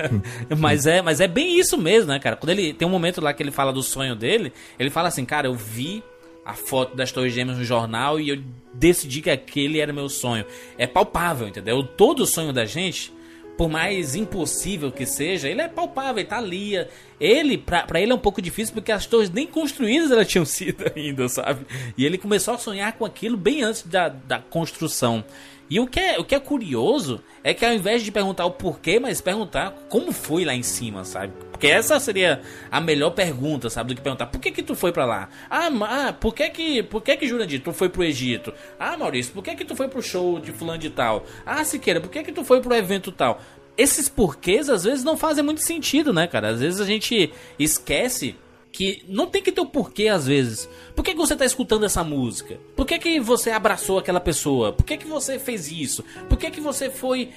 mas, 0.59 0.87
é, 0.87 1.01
mas 1.01 1.20
é 1.20 1.29
bem 1.29 1.59
isso 1.59 1.79
mesmo, 1.79 2.11
né, 2.11 2.18
cara? 2.18 2.37
Quando 2.37 2.51
ele 2.51 2.74
tem 2.74 2.87
um 2.87 2.91
momento 2.91 3.20
lá 3.20 3.33
que 3.33 3.43
ele 3.43 3.53
fala 3.53 3.72
do 3.72 3.83
sonho 3.83 4.16
dele, 4.16 4.53
ele 4.79 4.91
fala 4.91 5.09
assim, 5.09 5.24
cara, 5.24 5.47
eu 5.47 5.55
vi 5.55 6.03
a 6.45 6.55
foto 6.55 6.97
das 6.97 7.12
Torres 7.12 7.33
Gêmeas 7.33 7.59
no 7.59 7.64
jornal 7.64 8.18
e 8.18 8.31
eu 8.31 8.43
decidi 8.72 9.20
que 9.20 9.31
aquele 9.31 9.81
era 9.81 9.93
meu 9.93 10.09
sonho. 10.09 10.45
É 10.76 10.87
palpável, 10.87 11.47
entendeu? 11.47 11.83
Todo 11.83 12.26
sonho 12.26 12.53
da 12.53 12.64
gente, 12.64 13.12
por 13.57 13.68
mais 13.68 14.14
impossível 14.14 14.91
que 14.91 15.05
seja, 15.05 15.49
ele 15.49 15.61
é 15.61 15.68
palpável, 15.68 16.20
ele 16.20 16.29
tá 16.29 16.39
ali. 16.39 16.72
Ele, 17.20 17.59
pra, 17.59 17.83
pra 17.83 18.01
ele 18.01 18.12
é 18.12 18.14
um 18.14 18.18
pouco 18.18 18.41
difícil 18.41 18.72
porque 18.72 18.91
as 18.91 19.05
torres 19.05 19.29
nem 19.29 19.47
construídas 19.47 20.11
elas 20.11 20.26
tinham 20.26 20.45
sido 20.47 20.91
ainda, 20.97 21.29
sabe? 21.29 21.66
E 21.97 22.07
ele 22.07 22.16
começou 22.16 22.55
a 22.55 22.59
sonhar 22.59 22.95
com 22.95 23.05
aquilo 23.05 23.37
bem 23.37 23.62
antes 23.62 23.83
da, 23.83 24.09
da 24.09 24.39
construção. 24.39 25.22
E 25.71 25.79
o 25.79 25.87
que, 25.87 26.01
é, 26.01 26.19
o 26.19 26.25
que 26.25 26.35
é 26.35 26.41
curioso 26.41 27.21
é 27.45 27.53
que 27.53 27.64
ao 27.64 27.73
invés 27.73 28.03
de 28.03 28.11
perguntar 28.11 28.47
o 28.47 28.51
porquê, 28.51 28.99
mas 28.99 29.21
perguntar 29.21 29.71
como 29.91 30.12
foi 30.12 30.45
lá 30.45 30.55
em 30.55 30.62
cima, 30.62 31.05
sabe? 31.05 31.33
Porque 31.51 31.66
essa 31.66 32.01
seria 32.01 32.41
a 32.71 32.81
melhor 32.81 33.11
pergunta, 33.11 33.69
sabe? 33.69 33.89
Do 33.89 33.97
que 33.97 34.03
perguntar 34.03 34.27
por 34.27 34.41
que 34.41 34.51
que 34.51 34.62
tu 34.62 34.75
foi 34.75 34.93
pra 34.93 35.05
lá? 35.05 35.29
Ah, 35.51 35.69
ah, 35.83 36.12
por 36.12 36.35
que 36.35 36.49
que, 36.49 36.83
por 36.83 37.03
que 37.03 37.16
que 37.16 37.27
Jurandir, 37.27 37.62
tu 37.62 37.73
foi 37.73 37.89
pro 37.89 38.05
Egito? 38.05 38.55
Ah, 38.79 38.97
Maurício, 38.97 39.33
por 39.33 39.43
que 39.43 39.57
que 39.57 39.64
tu 39.64 39.77
foi 39.77 39.89
pro 39.89 40.03
show 40.03 40.39
de 40.41 40.53
fulano 40.53 40.79
de 40.79 40.89
tal? 40.89 41.27
Ah, 41.45 41.62
Siqueira, 41.64 42.01
por 42.01 42.11
que 42.11 42.23
que 42.23 42.33
tu 42.33 42.45
foi 42.45 42.61
pro 42.62 42.75
evento 42.75 43.12
tal? 43.12 43.41
Esses 43.77 44.09
porquês 44.09 44.71
às 44.71 44.85
vezes 44.85 45.05
não 45.05 45.16
fazem 45.16 45.45
muito 45.45 45.61
sentido, 45.62 46.12
né, 46.12 46.27
cara? 46.27 46.49
Às 46.49 46.61
vezes 46.61 46.81
a 46.81 46.87
gente 46.87 47.33
esquece 47.59 48.37
que 48.73 49.05
não 49.09 49.27
tem 49.27 49.43
que 49.43 49.51
ter 49.51 49.61
o 49.61 49.66
porquê 49.66 50.09
às 50.09 50.27
vezes. 50.27 50.69
Por 50.95 51.05
que, 51.05 51.12
que 51.12 51.16
você 51.19 51.35
tá 51.35 51.45
escutando 51.45 51.85
essa 51.85 52.05
música? 52.05 52.59
Por 52.77 52.87
que, 52.87 52.99
que 52.99 53.21
você 53.21 53.51
abraçou 53.51 53.99
aquela 53.99 54.21
pessoa? 54.21 54.73
Por 54.73 54.85
que, 54.85 54.97
que 54.97 55.07
você 55.07 55.39
fez 55.39 55.71
isso? 55.71 56.05
Por 56.29 56.37
que, 56.39 56.51
que 56.51 56.61
você 56.61 56.91
foi, 56.91 57.31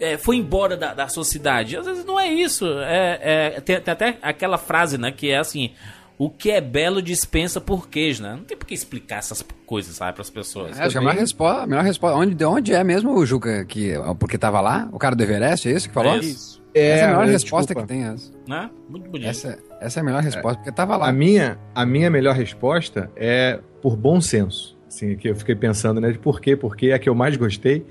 é, 0.00 0.16
foi 0.16 0.36
embora 0.36 0.76
da, 0.76 0.94
da 0.94 1.08
sociedade? 1.08 1.76
Às 1.76 1.86
vezes 1.86 2.04
não 2.04 2.18
é 2.18 2.28
isso. 2.32 2.66
É, 2.80 3.54
é- 3.56 3.60
tem, 3.60 3.80
tem 3.80 3.92
até 3.92 4.18
aquela 4.22 4.58
frase, 4.58 4.98
né, 4.98 5.12
que 5.12 5.30
é 5.30 5.38
assim. 5.38 5.72
O 6.18 6.30
que 6.30 6.50
é 6.50 6.60
belo 6.60 7.02
dispensa 7.02 7.60
porquês, 7.60 8.18
né? 8.18 8.34
Não 8.36 8.44
tem 8.44 8.56
por 8.56 8.66
que 8.66 8.72
explicar 8.72 9.18
essas 9.18 9.44
coisas, 9.66 9.96
sabe, 9.96 10.14
pras 10.14 10.30
pessoas. 10.30 10.78
É, 10.78 10.84
acho 10.84 10.92
que 10.92 10.98
a 10.98 11.00
melhor 11.00 11.16
resposta, 11.16 11.62
a 11.62 11.66
melhor 11.66 11.84
resposta. 11.84 12.16
Onde, 12.16 12.34
de 12.34 12.44
onde 12.44 12.72
é 12.72 12.82
mesmo 12.82 13.12
o 13.12 13.26
Juca 13.26 13.64
que. 13.66 13.92
Porque 14.18 14.38
tava 14.38 14.60
lá? 14.60 14.88
O 14.92 14.98
cara 14.98 15.14
do 15.14 15.22
Everest, 15.22 15.68
é 15.68 15.72
isso 15.72 15.88
que 15.88 15.94
falou? 15.94 16.14
É 16.14 16.18
isso. 16.18 16.62
essa 16.74 17.02
é 17.02 17.04
a 17.04 17.08
melhor 17.08 17.28
é, 17.28 17.30
resposta 17.32 17.74
desculpa. 17.74 17.94
que 17.94 18.00
tem. 18.00 18.10
Essa. 18.10 18.32
Né? 18.48 18.70
Muito 18.88 19.10
bonito. 19.10 19.28
Essa, 19.28 19.58
essa 19.80 20.00
é 20.00 20.02
a 20.02 20.04
melhor 20.04 20.22
resposta, 20.22 20.56
porque 20.56 20.72
tava 20.72 20.96
lá. 20.96 21.08
A 21.08 21.12
minha, 21.12 21.58
a 21.74 21.84
minha 21.84 22.10
melhor 22.10 22.34
resposta 22.34 23.10
é 23.14 23.60
por 23.82 23.94
bom 23.94 24.18
senso. 24.20 24.74
Assim, 24.88 25.16
que 25.16 25.28
eu 25.28 25.36
fiquei 25.36 25.54
pensando, 25.54 26.00
né? 26.00 26.10
De 26.12 26.18
por 26.18 26.40
quê? 26.40 26.56
Porque 26.56 26.92
a 26.92 26.98
que 26.98 27.08
eu 27.08 27.14
mais 27.14 27.36
gostei, 27.36 27.84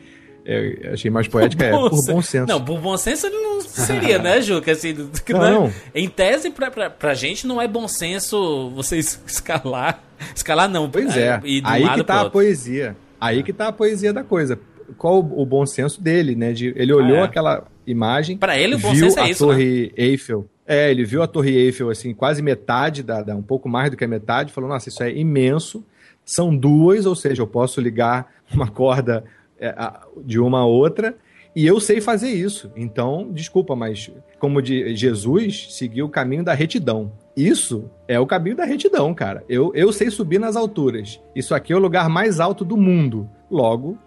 é, 0.45 0.91
achei 0.93 1.09
mais 1.09 1.27
poética, 1.27 1.65
é 1.65 1.71
por 1.71 1.89
bom 1.89 2.21
senso. 2.21 2.47
Não, 2.47 2.63
por 2.63 2.79
bom 2.79 2.95
senso 2.97 3.25
ele 3.27 3.37
não 3.37 3.61
seria, 3.61 4.19
né, 4.19 4.41
Juca? 4.41 4.71
Assim, 4.71 4.93
Não, 4.93 5.39
não 5.39 5.45
é- 5.45 5.51
não. 5.51 5.73
Em 5.93 6.07
tese, 6.07 6.49
pra, 6.51 6.69
pra, 6.69 6.89
pra 6.89 7.13
gente, 7.13 7.47
não 7.47 7.61
é 7.61 7.67
bom 7.67 7.87
senso 7.87 8.69
você 8.75 8.97
es- 8.97 9.19
escalar. 9.27 10.03
Escalar 10.35 10.69
não. 10.69 10.89
Pois 10.89 11.15
é. 11.17 11.37
De 11.39 11.61
um 11.61 11.67
Aí 11.67 11.89
que 11.95 12.03
tá 12.03 12.21
a 12.21 12.29
poesia. 12.29 12.95
Aí 13.19 13.43
que 13.43 13.51
tá 13.51 13.67
a 13.69 13.71
poesia 13.73 14.13
da 14.13 14.23
coisa. 14.23 14.59
Qual 14.97 15.15
o, 15.19 15.41
o 15.41 15.45
bom 15.45 15.65
senso 15.65 16.01
dele, 16.01 16.35
né? 16.35 16.53
De, 16.53 16.73
ele 16.75 16.93
olhou 16.93 17.17
Ah, 17.17 17.21
é. 17.21 17.23
aquela 17.23 17.63
imagem. 17.87 18.37
Pra 18.37 18.57
ele, 18.57 18.75
o 18.75 18.79
bom 18.79 18.93
senso 18.93 19.17
é 19.19 19.23
a 19.23 19.29
isso, 19.29 19.45
né? 19.47 19.51
Torre 19.53 19.91
Eiffel. 19.97 20.47
É, 20.67 20.89
ele 20.91 21.03
viu 21.05 21.21
a 21.21 21.27
Torre 21.27 21.55
Eiffel, 21.55 21.89
assim, 21.89 22.13
quase 22.13 22.41
metade, 22.41 23.03
da, 23.03 23.21
da- 23.21 23.35
um 23.35 23.41
pouco 23.41 23.67
mais 23.69 23.89
do 23.91 23.97
que 23.97 24.03
a 24.03 24.07
metade, 24.07 24.51
falou: 24.53 24.69
nossa, 24.69 24.89
isso 24.89 25.01
é 25.03 25.11
imenso. 25.11 25.83
São 26.23 26.55
duas, 26.55 27.05
ou 27.05 27.15
seja, 27.15 27.41
eu 27.41 27.47
posso 27.47 27.79
ligar 27.81 28.31
uma 28.53 28.67
corda 28.67 29.23
é, 29.23 29.23
a- 29.23 29.25
de 30.23 30.39
uma 30.39 30.59
a 30.61 30.65
outra. 30.65 31.15
E 31.55 31.65
eu 31.65 31.79
sei 31.79 32.01
fazer 32.01 32.31
isso. 32.31 32.69
Então, 32.75 33.29
desculpa, 33.31 33.75
mas 33.77 34.11
como 34.39 34.61
de 34.61 34.93
Jesus 34.95 35.67
seguiu 35.73 36.05
o 36.05 36.09
caminho 36.09 36.43
da 36.43 36.53
retidão. 36.53 37.13
Isso 37.35 37.89
é 38.09 38.19
o 38.19 38.25
caminho 38.27 38.57
da 38.57 38.65
retidão, 38.65 39.13
cara. 39.13 39.41
Eu, 39.47 39.71
eu 39.73 39.93
sei 39.93 40.09
subir 40.11 40.37
nas 40.37 40.57
alturas. 40.57 41.21
Isso 41.33 41.55
aqui 41.55 41.71
é 41.71 41.75
o 41.75 41.79
lugar 41.79 42.09
mais 42.09 42.41
alto 42.41 42.65
do 42.65 42.75
mundo. 42.75 43.29
Logo, 43.49 43.97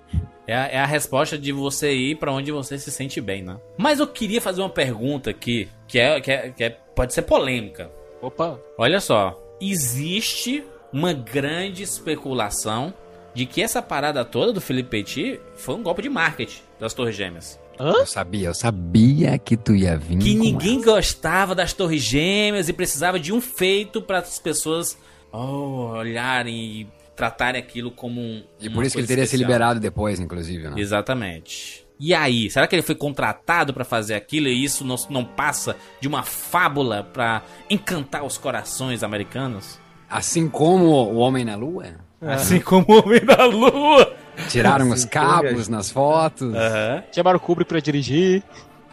É 0.46 0.54
a, 0.54 0.66
é 0.66 0.78
a 0.78 0.84
resposta 0.86 1.38
de 1.38 1.50
você 1.52 1.92
ir 1.94 2.16
pra 2.16 2.32
onde 2.32 2.50
você 2.52 2.76
se 2.78 2.90
sente 2.90 3.18
bem, 3.20 3.42
né? 3.42 3.56
Mas 3.78 3.98
eu 4.00 4.06
queria 4.06 4.40
fazer 4.42 4.60
uma 4.60 4.68
pergunta 4.68 5.30
aqui, 5.30 5.68
que 5.86 5.98
é, 5.98 6.20
que 6.20 6.30
é, 6.30 6.50
que 6.50 6.64
é- 6.64 6.70
pode 6.94 7.14
ser 7.14 7.22
polêmica. 7.22 7.90
Opa, 8.20 8.58
Olha 8.76 9.00
só, 9.00 9.40
existe 9.60 10.64
uma 10.92 11.12
grande 11.14 11.82
especulação 11.82 12.92
de 13.38 13.46
que 13.46 13.62
essa 13.62 13.80
parada 13.80 14.24
toda 14.24 14.52
do 14.52 14.60
Felipe 14.60 14.90
Petit 14.90 15.40
foi 15.54 15.76
um 15.76 15.82
golpe 15.84 16.02
de 16.02 16.08
marketing 16.08 16.60
das 16.80 16.92
Torres 16.92 17.14
Gêmeas. 17.14 17.56
Eu 17.78 18.04
sabia, 18.04 18.48
eu 18.48 18.54
sabia 18.54 19.38
que 19.38 19.56
tu 19.56 19.76
ia 19.76 19.96
vir. 19.96 20.18
Que 20.18 20.34
com 20.34 20.42
ninguém 20.42 20.78
essa. 20.78 20.84
gostava 20.86 21.54
das 21.54 21.72
Torres 21.72 22.02
Gêmeas 22.02 22.68
e 22.68 22.72
precisava 22.72 23.20
de 23.20 23.32
um 23.32 23.40
feito 23.40 24.02
para 24.02 24.18
as 24.18 24.40
pessoas 24.40 24.98
oh, 25.30 25.92
olharem 25.92 26.56
e 26.56 26.88
tratarem 27.14 27.60
aquilo 27.60 27.92
como 27.92 28.20
um. 28.20 28.42
E 28.60 28.68
por 28.68 28.82
isso 28.84 28.96
que 28.96 29.02
ele 29.02 29.06
teria 29.06 29.24
se 29.24 29.36
especial. 29.36 29.48
liberado 29.48 29.78
depois, 29.78 30.18
inclusive, 30.18 30.70
né? 30.70 30.74
Exatamente. 30.76 31.86
E 32.00 32.12
aí, 32.12 32.50
será 32.50 32.66
que 32.66 32.74
ele 32.74 32.82
foi 32.82 32.96
contratado 32.96 33.72
pra 33.72 33.84
fazer 33.84 34.16
aquilo 34.16 34.48
e 34.48 34.64
isso 34.64 34.84
não, 34.84 34.96
não 35.08 35.24
passa 35.24 35.76
de 36.00 36.08
uma 36.08 36.24
fábula 36.24 37.04
pra 37.04 37.44
encantar 37.70 38.24
os 38.24 38.36
corações 38.36 39.04
americanos? 39.04 39.78
Assim 40.10 40.48
como 40.48 40.86
o 40.86 41.18
Homem 41.18 41.44
na 41.44 41.54
Lua. 41.54 42.07
Assim 42.20 42.60
como 42.60 42.84
o 42.88 42.98
Homem 43.04 43.24
da 43.24 43.44
Lua. 43.44 44.12
Tiraram 44.48 44.86
os 44.88 45.00
Assim, 45.00 45.08
cabos 45.08 45.50
todas. 45.50 45.68
nas 45.68 45.90
fotos. 45.90 46.54
Aham. 46.54 47.02
Chamaram 47.12 47.36
o 47.36 47.40
Kubrick 47.40 47.68
pra 47.68 47.80
dirigir. 47.80 48.42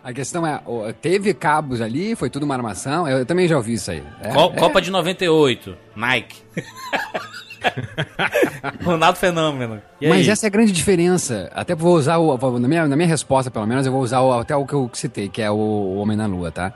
A 0.03 0.13
questão 0.13 0.45
é, 0.45 0.61
teve 1.01 1.33
cabos 1.33 1.81
ali, 1.81 2.15
foi 2.15 2.29
tudo 2.29 2.43
uma 2.43 2.53
armação. 2.55 3.07
Eu, 3.07 3.19
eu 3.19 3.25
também 3.25 3.47
já 3.47 3.57
ouvi 3.57 3.73
isso 3.73 3.89
aí. 3.89 4.03
É, 4.21 4.29
Co- 4.29 4.51
é. 4.55 4.59
Copa 4.59 4.81
de 4.81 4.91
98, 4.91 5.75
Nike. 5.95 6.37
Ronaldo 8.83 9.17
Fenômeno. 9.17 9.81
E 9.99 10.07
Mas 10.07 10.19
aí? 10.21 10.29
essa 10.29 10.45
é 10.45 10.47
a 10.47 10.51
grande 10.51 10.71
diferença. 10.71 11.49
Até 11.53 11.75
vou 11.75 11.95
usar 11.95 12.17
o. 12.17 12.59
Na 12.59 12.67
minha, 12.67 12.87
na 12.87 12.95
minha 12.95 13.07
resposta, 13.07 13.49
pelo 13.49 13.65
menos, 13.65 13.85
eu 13.85 13.91
vou 13.91 14.01
usar 14.01 14.21
o- 14.21 14.39
até 14.39 14.55
o 14.55 14.65
que 14.65 14.73
eu 14.73 14.89
citei, 14.93 15.29
que 15.29 15.41
é 15.41 15.49
o, 15.49 15.55
o 15.55 15.95
Homem 15.97 16.17
na 16.17 16.25
Lua, 16.27 16.51
tá? 16.51 16.73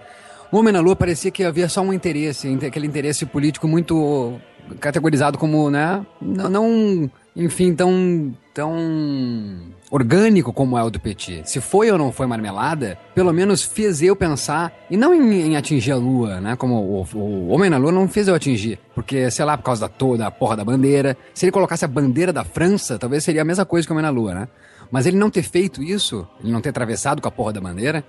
O 0.52 0.58
Homem 0.58 0.74
na 0.74 0.80
Lua 0.80 0.96
parecia 0.96 1.30
que 1.30 1.44
havia 1.44 1.70
só 1.70 1.82
um 1.82 1.94
interesse, 1.94 2.48
inte- 2.48 2.66
aquele 2.66 2.88
interesse 2.88 3.26
político 3.26 3.68
muito 3.68 4.40
categorizado 4.80 5.38
como, 5.38 5.70
né? 5.70 6.06
Não, 6.22 6.50
não, 6.50 7.12
enfim, 7.36 7.74
tão. 7.74 8.34
tão 8.54 9.80
orgânico 9.92 10.54
como 10.54 10.78
é 10.78 10.84
o 10.84 10.90
do 10.90 11.00
Petit. 11.00 11.42
Se 11.46 11.60
foi 11.60 11.90
ou 11.92 11.98
não 11.98 12.12
foi 12.12 12.28
marmelada, 12.28 12.98
pelo 13.16 13.34
menos 13.34 13.64
fez 13.64 14.02
eu 14.02 14.16
pensar, 14.16 14.72
e 14.90 14.96
não 14.96 15.14
em, 15.14 15.52
em 15.52 15.58
atingir 15.58 15.92
a 15.92 15.96
lua, 15.96 16.40
né? 16.40 16.56
Como 16.56 16.76
o, 16.76 17.08
o 17.18 17.48
Homem 17.48 17.70
na 17.70 17.78
Lua 17.78 17.92
não 17.92 18.08
fez 18.08 18.28
eu 18.28 18.36
atingir. 18.36 18.80
Porque, 18.94 19.32
sei 19.32 19.46
lá, 19.46 19.58
por 19.58 19.64
causa 19.64 19.82
da 19.82 19.90
toda 19.90 20.28
a 20.28 20.32
porra 20.32 20.56
da 20.56 20.64
bandeira. 20.64 21.18
Se 21.34 21.46
ele 21.46 21.52
colocasse 21.52 21.84
a 21.84 21.88
bandeira 21.88 22.32
da 22.32 22.44
França, 22.44 23.00
talvez 23.00 23.24
seria 23.24 23.42
a 23.42 23.46
mesma 23.46 23.66
coisa 23.66 23.88
que 23.88 23.92
o 23.92 23.96
Homem 23.96 24.04
na 24.04 24.12
Lua, 24.12 24.34
né? 24.34 24.48
Mas 24.92 25.06
ele 25.06 25.18
não 25.18 25.30
ter 25.30 25.44
feito 25.44 25.84
isso, 25.84 26.28
ele 26.44 26.52
não 26.52 26.62
ter 26.62 26.70
atravessado 26.70 27.22
com 27.22 27.28
a 27.28 27.32
porra 27.32 27.54
da 27.54 27.62
bandeira, 27.62 28.04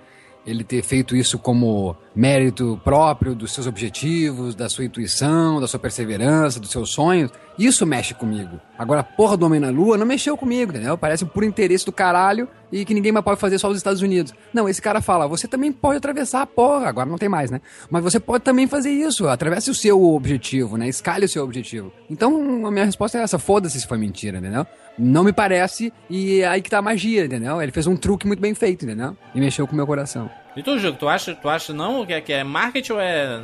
ele 0.45 0.63
ter 0.63 0.81
feito 0.81 1.15
isso 1.15 1.37
como 1.37 1.95
mérito 2.15 2.79
próprio 2.83 3.33
dos 3.35 3.53
seus 3.53 3.67
objetivos, 3.67 4.55
da 4.55 4.67
sua 4.67 4.85
intuição, 4.85 5.61
da 5.61 5.67
sua 5.67 5.79
perseverança, 5.79 6.59
dos 6.59 6.71
seus 6.71 6.89
sonhos, 6.89 7.31
isso 7.57 7.85
mexe 7.85 8.13
comigo. 8.13 8.59
Agora, 8.77 9.01
a 9.01 9.03
porra 9.03 9.37
do 9.37 9.45
Homem 9.45 9.59
na 9.59 9.69
Lua 9.69 9.97
não 9.97 10.05
mexeu 10.05 10.35
comigo, 10.35 10.71
entendeu? 10.71 10.97
Parece 10.97 11.25
puro 11.25 11.45
interesse 11.45 11.85
do 11.85 11.91
caralho 11.91 12.47
e 12.71 12.83
que 12.83 12.93
ninguém 12.93 13.11
mais 13.11 13.23
pode 13.23 13.39
fazer 13.39 13.59
só 13.59 13.69
os 13.69 13.77
Estados 13.77 14.01
Unidos. 14.01 14.33
Não, 14.53 14.67
esse 14.67 14.81
cara 14.81 15.01
fala, 15.01 15.27
você 15.27 15.47
também 15.47 15.71
pode 15.71 15.97
atravessar 15.97 16.41
a 16.41 16.47
porra, 16.47 16.87
agora 16.87 17.07
não 17.07 17.17
tem 17.17 17.29
mais, 17.29 17.51
né? 17.51 17.61
Mas 17.89 18.03
você 18.03 18.19
pode 18.19 18.43
também 18.43 18.67
fazer 18.67 18.89
isso, 18.89 19.27
atravesse 19.27 19.69
o 19.69 19.75
seu 19.75 20.03
objetivo, 20.03 20.77
né? 20.77 20.87
Escalhe 20.87 21.25
o 21.25 21.29
seu 21.29 21.43
objetivo. 21.43 21.91
Então, 22.09 22.65
a 22.65 22.71
minha 22.71 22.85
resposta 22.85 23.17
é 23.17 23.21
essa, 23.21 23.37
foda-se 23.37 23.79
se 23.79 23.87
foi 23.87 23.97
mentira, 23.97 24.39
entendeu? 24.39 24.65
Não 24.97 25.23
me 25.23 25.31
parece, 25.33 25.91
e 26.09 26.41
é 26.41 26.47
aí 26.47 26.61
que 26.61 26.69
tá 26.69 26.77
a 26.79 26.81
magia, 26.81 27.25
entendeu? 27.25 27.61
Ele 27.61 27.71
fez 27.71 27.87
um 27.87 27.95
truque 27.95 28.27
muito 28.27 28.39
bem 28.41 28.53
feito, 28.53 28.85
entendeu? 28.85 29.15
E 29.33 29.39
mexeu 29.39 29.65
com 29.65 29.73
o 29.73 29.75
meu 29.75 29.87
coração. 29.87 30.29
E 30.55 30.61
tu, 30.61 30.77
Juco, 30.77 30.97
tu 30.99 31.07
acha, 31.07 31.33
tu 31.33 31.47
acha 31.49 31.73
não 31.73 32.05
que 32.05 32.13
é, 32.13 32.21
que 32.21 32.33
é 32.33 32.43
marketing 32.43 32.91
ou 32.93 32.99
é, 32.99 33.41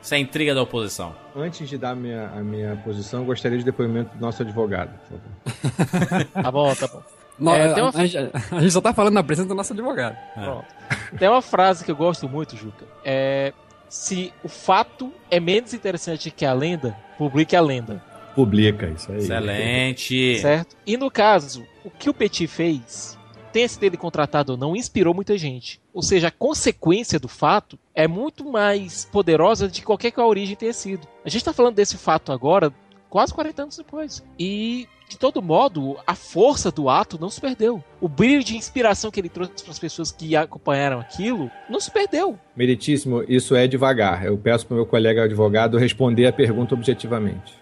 isso 0.00 0.14
é 0.14 0.18
intriga 0.18 0.54
da 0.54 0.62
oposição? 0.62 1.14
Antes 1.36 1.68
de 1.68 1.76
dar 1.76 1.90
a 1.90 1.94
minha, 1.94 2.28
a 2.28 2.40
minha 2.42 2.76
posição, 2.82 3.20
eu 3.20 3.26
gostaria 3.26 3.58
de 3.58 3.64
depoimento 3.64 4.16
do 4.16 4.20
nosso 4.20 4.42
advogado. 4.42 4.90
Tá 6.32 6.50
bom, 6.50 6.74
tá 6.74 6.86
bom. 6.88 7.02
No- 7.38 7.54
É, 7.54 7.74
tem 7.74 7.82
uma- 7.82 7.92
a, 7.94 8.06
gente, 8.06 8.16
a 8.50 8.60
gente 8.60 8.70
só 8.70 8.80
tá 8.80 8.94
falando 8.94 9.14
na 9.14 9.22
presença 9.22 9.48
do 9.48 9.54
nosso 9.54 9.72
advogado. 9.74 10.16
Pronto. 10.34 10.64
Tem 11.18 11.28
uma 11.28 11.42
frase 11.42 11.84
que 11.84 11.90
eu 11.90 11.96
gosto 11.96 12.28
muito, 12.28 12.56
Juca. 12.56 12.84
É. 13.04 13.52
Se 13.88 14.32
o 14.42 14.48
fato 14.48 15.12
é 15.30 15.38
menos 15.38 15.72
interessante 15.72 16.30
que 16.30 16.44
a 16.44 16.52
lenda, 16.52 16.96
publique 17.18 17.54
a 17.54 17.60
lenda. 17.60 18.02
Publica 18.36 18.86
isso 18.90 19.10
aí. 19.10 19.16
Excelente. 19.16 20.38
Certo? 20.40 20.76
E 20.86 20.98
no 20.98 21.10
caso, 21.10 21.66
o 21.82 21.88
que 21.88 22.10
o 22.10 22.14
Petit 22.14 22.46
fez, 22.46 23.18
tenha 23.50 23.66
sido 23.66 23.84
ele 23.84 23.96
contratado 23.96 24.52
ou 24.52 24.58
não, 24.58 24.76
inspirou 24.76 25.14
muita 25.14 25.38
gente. 25.38 25.80
Ou 25.94 26.02
seja, 26.02 26.28
a 26.28 26.30
consequência 26.30 27.18
do 27.18 27.28
fato 27.28 27.78
é 27.94 28.06
muito 28.06 28.44
mais 28.44 29.06
poderosa 29.06 29.68
de 29.68 29.80
qualquer 29.80 30.10
que 30.10 30.20
a 30.20 30.26
origem 30.26 30.54
tenha 30.54 30.74
sido. 30.74 31.08
A 31.24 31.30
gente 31.30 31.40
está 31.40 31.54
falando 31.54 31.76
desse 31.76 31.96
fato 31.96 32.30
agora, 32.30 32.70
quase 33.08 33.32
40 33.32 33.62
anos 33.62 33.76
depois. 33.78 34.22
E, 34.38 34.86
de 35.08 35.16
todo 35.16 35.40
modo, 35.40 35.96
a 36.06 36.14
força 36.14 36.70
do 36.70 36.88
ato 36.88 37.18
não 37.20 37.30
se 37.30 37.40
perdeu. 37.40 37.82
O 38.00 38.08
brilho 38.08 38.42
de 38.42 38.56
inspiração 38.56 39.10
que 39.10 39.20
ele 39.20 39.28
trouxe 39.28 39.62
para 39.62 39.70
as 39.70 39.78
pessoas 39.78 40.10
que 40.10 40.34
acompanharam 40.34 40.98
aquilo 40.98 41.50
não 41.70 41.78
se 41.78 41.90
perdeu. 41.90 42.38
Meritíssimo, 42.56 43.22
isso 43.28 43.54
é 43.54 43.68
devagar. 43.68 44.24
Eu 44.26 44.36
peço 44.36 44.66
para 44.66 44.74
o 44.74 44.76
meu 44.78 44.86
colega 44.86 45.24
advogado 45.24 45.78
responder 45.78 46.26
a 46.26 46.32
pergunta 46.32 46.74
objetivamente. 46.74 47.54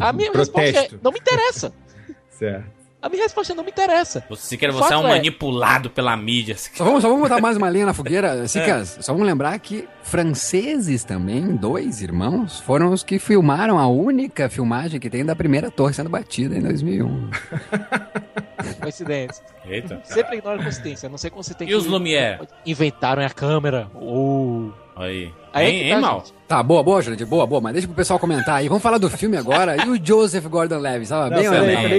A 0.00 0.12
minha 0.12 0.32
resposta 0.32 0.60
é: 0.60 0.72
Protesto. 0.72 1.00
não 1.02 1.12
me 1.12 1.18
interessa. 1.18 1.72
Certo. 2.28 2.85
A 3.06 3.08
minha 3.08 3.22
resposta 3.22 3.52
é: 3.52 3.56
não 3.56 3.62
me 3.62 3.70
interessa. 3.70 4.24
Você, 4.28 4.56
quer, 4.56 4.72
você 4.72 4.92
é 4.92 4.96
um 4.96 5.06
é- 5.06 5.10
manipulado 5.10 5.88
pela 5.88 6.16
mídia. 6.16 6.56
Só 6.56 6.82
vamos, 6.82 7.02
só 7.02 7.08
vamos 7.08 7.22
botar 7.22 7.40
mais 7.40 7.56
uma 7.56 7.70
linha 7.70 7.86
na 7.86 7.94
fogueira. 7.94 8.46
Cicas, 8.48 8.98
só 9.00 9.12
vamos 9.12 9.28
lembrar 9.28 9.56
que 9.60 9.88
franceses 10.02 11.04
também, 11.04 11.54
dois 11.54 12.02
irmãos, 12.02 12.58
foram 12.58 12.92
os 12.92 13.04
que 13.04 13.20
filmaram 13.20 13.78
a 13.78 13.86
única 13.86 14.48
filmagem 14.48 14.98
que 14.98 15.08
tem 15.08 15.24
da 15.24 15.36
primeira 15.36 15.70
torre 15.70 15.94
sendo 15.94 16.10
batida 16.10 16.56
em 16.56 16.60
2001. 16.60 17.30
Coincidência. 18.82 19.44
Eita. 19.64 20.00
Sempre 20.02 20.38
ignora 20.38 20.58
a 20.58 20.62
coincidência, 20.62 21.06
a 21.06 21.10
não 21.10 21.18
ser 21.18 21.30
quando 21.30 21.44
você 21.44 21.54
tem 21.54 21.68
E 21.68 21.74
os 21.76 21.86
Lumière? 21.86 22.40
Inventaram 22.64 23.24
a 23.24 23.30
câmera. 23.30 23.88
Ou. 23.94 24.72
Aí. 24.96 25.30
Aí 25.52 25.66
é 25.66 25.70
hein, 25.70 25.82
hein, 25.88 25.94
tá, 25.94 26.00
mal? 26.00 26.18
gente. 26.20 26.34
Tá, 26.48 26.62
boa, 26.62 26.82
boa, 26.82 27.02
Jurandir, 27.02 27.26
boa, 27.26 27.46
boa. 27.46 27.60
Mas 27.60 27.72
deixa 27.74 27.86
pro 27.88 27.96
pessoal 27.96 28.18
comentar 28.18 28.54
aí. 28.56 28.68
Vamos 28.68 28.82
falar 28.82 28.96
do 28.98 29.10
filme 29.10 29.36
agora. 29.36 29.76
E 29.84 29.90
o 29.90 30.00
Joseph 30.02 30.46
Gordon-Levitt, 30.46 31.08
tava 31.08 31.28
bem 31.36 31.48
ou 31.48 31.54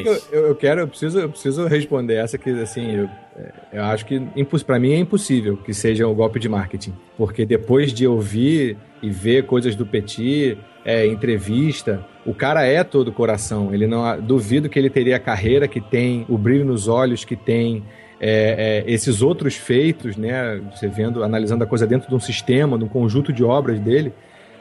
eu, 0.07 0.21
eu- 0.31 0.47
eu 0.47 0.55
quero, 0.55 0.81
eu 0.81 0.87
preciso, 0.87 1.19
eu 1.19 1.29
preciso 1.29 1.67
responder 1.67 2.15
essa 2.15 2.37
que, 2.37 2.49
assim, 2.61 2.91
eu, 2.95 3.09
é, 3.37 3.51
eu 3.73 3.83
acho 3.83 4.05
que 4.05 4.19
pra 4.65 4.79
mim 4.79 4.93
é 4.93 4.97
impossível 4.97 5.57
que 5.57 5.73
seja 5.73 6.07
um 6.07 6.13
golpe 6.15 6.39
de 6.39 6.49
marketing. 6.49 6.93
Porque 7.17 7.45
depois 7.45 7.93
de 7.93 8.07
ouvir 8.07 8.77
e 9.01 9.09
ver 9.11 9.45
coisas 9.45 9.75
do 9.75 9.85
Petit, 9.85 10.57
é, 10.83 11.05
entrevista, 11.05 12.03
o 12.25 12.33
cara 12.33 12.65
é 12.65 12.83
todo 12.83 13.11
coração. 13.11 13.73
Ele 13.73 13.85
não 13.85 14.19
duvido 14.21 14.69
que 14.69 14.79
ele 14.79 14.89
teria 14.89 15.17
a 15.17 15.19
carreira 15.19 15.67
que 15.67 15.81
tem, 15.81 16.25
o 16.29 16.37
brilho 16.37 16.65
nos 16.65 16.87
olhos 16.87 17.23
que 17.25 17.35
tem, 17.35 17.83
é, 18.19 18.83
é, 18.87 18.91
esses 18.91 19.21
outros 19.21 19.55
feitos, 19.55 20.17
né? 20.17 20.61
Você 20.73 20.87
vendo, 20.87 21.23
analisando 21.23 21.63
a 21.63 21.67
coisa 21.67 21.85
dentro 21.85 22.09
de 22.09 22.15
um 22.15 22.19
sistema, 22.19 22.77
de 22.77 22.83
um 22.83 22.87
conjunto 22.87 23.31
de 23.31 23.43
obras 23.43 23.79
dele, 23.79 24.11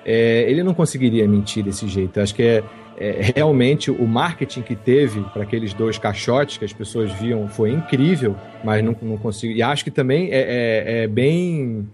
é, 0.05 0.45
ele 0.49 0.62
não 0.62 0.74
conseguiria 0.74 1.27
mentir 1.27 1.65
desse 1.65 1.89
jeito. 1.89 2.19
Eu 2.19 2.23
acho 2.23 2.35
que 2.35 2.43
é, 2.43 2.62
é, 2.99 3.33
realmente 3.35 3.91
o 3.91 4.07
marketing 4.07 4.62
que 4.62 4.77
teve 4.77 5.20
para 5.33 5.43
aqueles 5.43 5.74
dois 5.74 5.99
caixotes 5.99 6.59
que 6.59 6.65
as 6.65 6.73
pessoas 6.73 7.11
viam 7.12 7.49
foi 7.49 7.70
incrível, 7.70 8.37
mas 8.62 8.85
não, 8.85 8.97
não 9.03 9.16
consigo. 9.16 9.53
E 9.53 9.62
acho 9.62 9.85
que 9.85 9.91
também 9.91 10.31
é, 10.31 10.39
é- 10.39 11.03
é 11.03 11.07
bem 11.07 11.89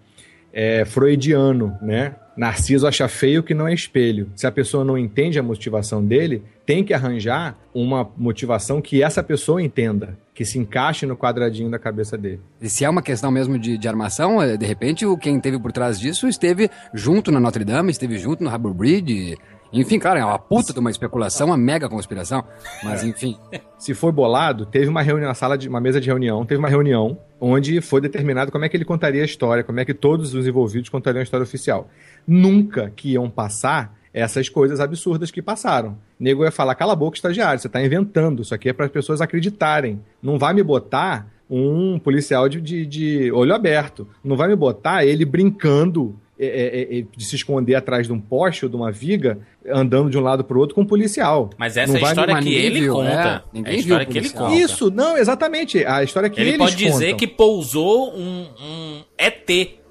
é, 0.53 0.85
freudiano, 0.85 1.77
né? 1.81 2.17
Narciso 2.37 2.87
acha 2.87 3.07
feio 3.09 3.43
que 3.43 3.53
não 3.53 3.69
é 3.69 3.75
espelho. 3.75 4.29
Se 4.35 4.47
a 4.47 4.53
pessoa 4.53 4.85
não 4.85 4.97
entende 4.97 5.39
a 5.39 5.43
motivação 5.43 6.05
dele, 6.05 6.43
tem 6.65 6.85
que 6.85 6.95
arranjar 6.95 7.59
uma 7.75 8.09
motivação 8.17 8.81
que 8.81 9.03
essa 9.03 9.23
pessoa 9.23 9.63
entenda, 9.63 10.19
que 10.35 10.45
se 10.45 10.59
encaixe 10.59 11.07
no 11.07 11.17
quadradinho 11.17 11.71
da 11.71 11.79
cabeça 11.79 12.17
dele. 12.17 12.41
E 12.61 12.69
se 12.69 12.85
é 12.85 12.91
uma 12.91 13.03
questão 13.03 13.31
mesmo 13.31 13.59
de, 13.59 13.77
de 13.77 13.89
armação, 13.89 14.43
eh, 14.43 14.57
de 14.57 14.67
repente 14.67 15.05
o 15.05 15.17
quem 15.17 15.37
esteve 15.37 15.59
por 15.59 15.73
trás 15.73 15.99
disso 15.99 16.29
esteve 16.29 16.71
junto 16.95 17.31
na 17.31 17.41
Notre 17.41 17.65
Dame, 17.65 17.91
esteve 17.91 18.19
junto 18.19 18.45
no 18.45 18.51
Harbour 18.51 18.75
Bridge. 18.75 19.37
Enfim, 19.73 19.99
claro, 19.99 20.19
é 20.19 20.25
uma 20.25 20.39
puta 20.39 20.73
de 20.73 20.79
uma 20.79 20.91
especulação, 20.91 21.47
uma 21.47 21.57
mega 21.57 21.89
conspiração. 21.89 22.45
Mas 22.83 23.03
enfim. 23.03 23.39
se 23.79 23.95
foi 23.95 24.13
bolado, 24.13 24.67
teve 24.67 24.89
uma 24.89 25.03
reunião 25.03 25.29
na 25.29 25.35
sala 25.35 25.57
de 25.57 25.69
uma 25.69 25.81
mesa 25.81 26.01
de 26.01 26.07
reunião, 26.07 26.45
teve 26.45 26.59
uma 26.59 26.69
reunião 26.69 27.19
onde 27.41 27.81
foi 27.81 28.01
determinado 28.01 28.53
como 28.53 28.65
é 28.65 28.69
que 28.69 28.77
ele 28.77 28.85
contaria 28.85 29.23
a 29.23 29.25
história, 29.25 29.65
como 29.65 29.81
é 29.81 29.85
que 29.85 29.95
todos 29.95 30.35
os 30.35 30.47
envolvidos 30.47 30.91
contariam 30.91 31.21
a 31.21 31.25
história 31.25 31.43
oficial. 31.43 31.89
Nunca 32.27 32.93
que 32.95 33.13
iam 33.13 33.29
passar 33.29 33.99
essas 34.13 34.49
coisas 34.49 34.81
absurdas 34.81 35.31
que 35.31 35.41
passaram. 35.41 35.97
Nego 36.19 36.45
ia 36.45 36.51
falar, 36.51 36.75
cala 36.75 36.93
a 36.93 36.97
boca, 36.97 37.17
estagiário, 37.17 37.59
você 37.61 37.67
está 37.67 37.83
inventando, 37.83 38.43
isso 38.43 38.55
aqui 38.55 38.69
é 38.69 38.73
para 38.73 38.87
as 38.87 38.93
pessoas 38.93 39.21
acreditarem. 39.21 40.01
Não 40.23 40.39
vai 40.39 40.53
me 40.53 40.63
botar 40.63 41.27
um 41.49 41.99
policial 41.99 42.49
de, 42.49 42.61
de, 42.61 42.87
de 42.87 43.33
olho 43.33 43.55
aberto. 43.55 44.09
Não 44.25 44.37
vai 44.37 44.49
me 44.49 44.57
botar 44.57 45.05
ele 45.05 45.25
brincando 45.25 46.19
é, 46.39 46.47
é, 46.47 46.99
é, 46.99 47.05
de 47.15 47.25
se 47.25 47.37
esconder 47.37 47.75
atrás 47.75 48.07
de 48.07 48.13
um 48.13 48.19
poste 48.19 48.65
ou 48.65 48.71
de 48.71 48.75
uma 48.75 48.91
viga, 48.91 49.39
andando 49.69 50.11
de 50.11 50.19
um 50.19 50.21
lado 50.21 50.43
para 50.43 50.57
o 50.57 50.61
outro 50.61 50.75
com 50.75 50.81
um 50.81 50.87
policial. 50.87 51.51
Mas 51.57 51.77
essa 51.77 51.93
Não 51.93 52.01
é 52.01 52.05
a 52.05 52.09
história 52.09 52.43
que 52.43 52.55
ele 52.55 52.81
viu, 52.81 52.95
conta. 52.95 53.45
é. 53.55 53.59
É 53.61 53.71
a 53.71 53.75
história 53.75 54.07
o 54.07 54.11
que 54.11 54.19
ele 54.19 54.31
conta. 54.31 54.55
Isso, 54.55 54.91
não, 54.91 55.17
exatamente. 55.17 55.85
A 55.85 56.03
história 56.03 56.29
que 56.29 56.41
Ele 56.41 56.51
eles 56.51 56.59
pode 56.59 56.77
dizer 56.77 57.05
contam. 57.05 57.17
que 57.17 57.27
pousou 57.29 58.13
um, 58.17 58.47
um 58.61 59.03
ET. 59.17 59.82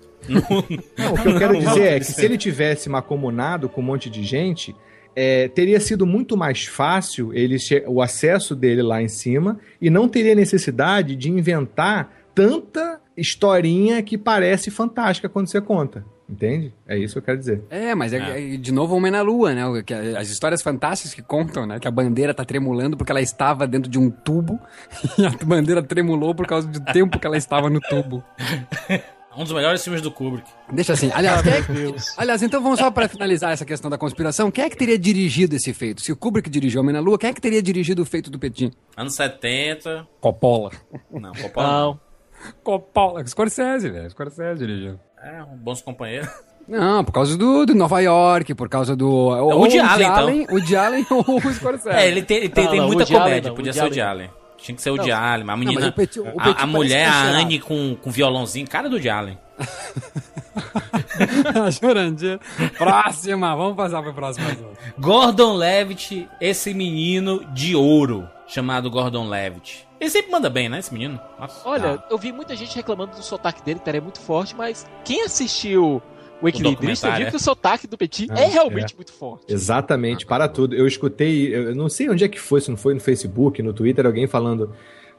Não, 0.97 1.13
o 1.13 1.21
que 1.21 1.27
eu 1.27 1.37
quero 1.37 1.57
dizer 1.57 1.93
é 1.93 1.99
que 1.99 2.05
se 2.05 2.23
ele 2.23 2.37
tivesse 2.37 2.89
macomunado 2.89 3.69
com 3.69 3.81
um 3.81 3.83
monte 3.83 4.09
de 4.09 4.23
gente, 4.23 4.75
é, 5.15 5.47
teria 5.49 5.79
sido 5.79 6.05
muito 6.05 6.37
mais 6.37 6.65
fácil 6.65 7.33
ele 7.33 7.57
o 7.87 8.01
acesso 8.01 8.55
dele 8.55 8.81
lá 8.81 9.01
em 9.01 9.09
cima 9.09 9.59
e 9.81 9.89
não 9.89 10.07
teria 10.07 10.35
necessidade 10.35 11.15
de 11.15 11.29
inventar 11.29 12.13
tanta 12.33 12.99
historinha 13.15 14.01
que 14.01 14.17
parece 14.17 14.71
fantástica 14.71 15.27
quando 15.27 15.47
você 15.47 15.59
conta. 15.59 16.05
Entende? 16.31 16.73
É 16.87 16.97
isso 16.97 17.15
que 17.15 17.19
eu 17.19 17.23
quero 17.23 17.37
dizer. 17.37 17.61
É, 17.69 17.93
mas 17.93 18.13
é, 18.13 18.53
é, 18.53 18.57
de 18.57 18.71
novo 18.71 18.95
Homem 18.95 19.11
na 19.11 19.21
Lua, 19.21 19.53
né? 19.53 19.63
As 20.17 20.29
histórias 20.29 20.61
fantásticas 20.61 21.13
que 21.13 21.21
contam, 21.21 21.65
né? 21.65 21.77
Que 21.77 21.89
a 21.89 21.91
bandeira 21.91 22.33
tá 22.33 22.45
tremulando 22.45 22.95
porque 22.95 23.11
ela 23.11 23.21
estava 23.21 23.67
dentro 23.67 23.91
de 23.91 23.99
um 23.99 24.09
tubo 24.09 24.57
e 25.19 25.25
a 25.25 25.29
bandeira 25.45 25.83
tremulou 25.83 26.33
por 26.33 26.47
causa 26.47 26.69
do 26.69 26.79
tempo 26.79 27.19
que 27.19 27.27
ela 27.27 27.35
estava 27.35 27.69
no 27.69 27.81
tubo. 27.81 28.23
Um 29.37 29.43
dos 29.43 29.53
melhores 29.53 29.81
filmes 29.83 30.01
do 30.01 30.11
Kubrick. 30.11 30.49
Deixa 30.73 30.91
assim. 30.93 31.09
Aliás, 31.13 31.41
quem 31.41 31.53
é 31.53 31.61
que- 31.61 31.95
aliás, 32.17 32.43
então 32.43 32.61
vamos 32.61 32.79
só 32.79 32.91
para 32.91 33.07
finalizar 33.07 33.51
essa 33.53 33.63
questão 33.65 33.89
da 33.89 33.97
conspiração. 33.97 34.51
Quem 34.51 34.65
é 34.65 34.69
que 34.69 34.75
teria 34.75 34.99
dirigido 34.99 35.55
esse 35.55 35.73
feito? 35.73 36.01
Se 36.01 36.11
o 36.11 36.17
Kubrick 36.17 36.49
dirigiu 36.49 36.81
Homem 36.81 36.93
na 36.93 36.99
Lua, 36.99 37.17
quem 37.17 37.29
é 37.29 37.33
que 37.33 37.39
teria 37.39 37.61
dirigido 37.63 38.01
o 38.01 38.05
feito 38.05 38.29
do 38.29 38.37
Petit? 38.37 38.71
Anos 38.97 39.15
70. 39.15 40.05
Coppola. 40.19 40.71
Não, 41.09 41.31
Coppola 41.31 41.67
não. 41.71 41.99
Coppola. 42.63 43.25
Scorsese, 43.25 43.89
velho. 43.89 44.09
Scorsese 44.09 44.59
dirigiu. 44.65 44.99
É, 45.23 45.43
um 45.43 45.55
bons 45.57 45.81
companheiros. 45.81 46.29
Não, 46.67 47.03
por 47.03 47.11
causa 47.11 47.37
do, 47.37 47.65
do 47.65 47.73
Nova 47.75 47.99
York, 48.01 48.53
por 48.53 48.67
causa 48.69 48.95
do. 48.95 49.09
ou 49.09 49.59
Woody 49.59 49.79
o 49.79 49.83
Allen, 49.83 50.07
então. 50.07 50.15
Allen, 50.17 50.47
O 50.51 50.59
de 50.61 50.75
Allen 50.75 51.05
ou 51.09 51.37
o 51.37 51.53
Scorsese. 51.53 51.89
É, 51.89 52.07
ele 52.07 52.21
tem, 52.21 52.37
ele 52.37 52.49
tem, 52.49 52.63
Não, 52.65 52.71
tem 52.71 52.79
não, 52.79 52.87
muita 52.87 53.03
Allen 53.03 53.17
comédia. 53.19 53.49
não, 53.49 53.55
Podia 53.55 53.71
Woody 53.71 53.79
ser 53.95 54.01
o 54.01 54.05
Allen 54.09 54.27
de. 54.27 54.27
Allen. 54.27 54.40
Tinha 54.61 54.75
que 54.75 54.81
ser 54.81 54.91
o 54.91 54.97
Não, 54.97 55.03
de 55.03 55.11
Allen. 55.11 55.49
A 55.49 55.57
menina. 55.57 55.79
mas 55.81 55.89
o 55.89 55.93
Petit- 55.93 56.19
o 56.19 56.27
a- 56.27 56.31
Petit 56.43 56.61
a, 56.63 56.67
mulher, 56.67 57.09
parece 57.11 57.35
a. 57.35 57.39
Anne 57.39 57.59
com, 57.59 57.95
com 57.95 58.11
violãozinho, 58.11 58.67
cara 58.67 58.89
do 58.89 58.99
de 58.99 59.09
Allen. 59.09 59.38
Jurandir. 61.81 62.39
Próxima, 62.77 63.55
vamos 63.55 63.75
passar 63.75 64.01
pro 64.01 64.13
próximo 64.13 64.47
assunto. 64.47 64.77
Gordon 64.97 65.53
Levitt, 65.53 66.27
esse 66.39 66.73
menino 66.73 67.43
de 67.53 67.75
ouro, 67.75 68.27
chamado 68.47 68.89
Gordon 68.89 69.27
Levitt. 69.27 69.88
Ele 69.99 70.09
sempre 70.09 70.31
manda 70.31 70.49
bem, 70.49 70.67
né, 70.67 70.79
esse 70.79 70.91
menino? 70.93 71.19
Nossa. 71.39 71.67
Olha, 71.67 71.95
Ah. 71.95 72.03
eu 72.09 72.17
vi 72.17 72.31
muita 72.31 72.55
gente 72.55 72.75
reclamando 72.75 73.15
do 73.15 73.23
sotaque 73.23 73.61
dele, 73.63 73.79
que 73.79 73.89
era 73.89 74.01
muito 74.01 74.19
forte, 74.19 74.55
mas 74.55 74.88
quem 75.05 75.23
assistiu 75.23 76.01
o 76.41 76.76
viu 76.76 77.27
é? 77.27 77.30
que 77.30 77.35
o 77.35 77.39
sotaque 77.39 77.88
do 77.88 77.97
Petit 77.97 78.27
Ah, 78.31 78.39
é 78.39 78.45
realmente 78.47 78.93
é. 78.93 78.95
muito 78.95 79.13
forte. 79.13 79.53
Exatamente, 79.53 80.26
para 80.26 80.47
tudo. 80.47 80.76
Eu 80.76 80.88
escutei, 80.88 81.53
eu 81.53 81.76
não 81.76 81.88
sei 81.88 82.09
onde 82.09 82.23
é 82.23 82.27
que 82.27 82.39
foi, 82.39 82.61
se 82.61 82.69
não 82.69 82.77
foi 82.77 82.93
no 82.93 82.99
Facebook, 82.99 83.61
no 83.61 83.73
Twitter, 83.73 84.05
alguém 84.05 84.27
falando. 84.27 84.73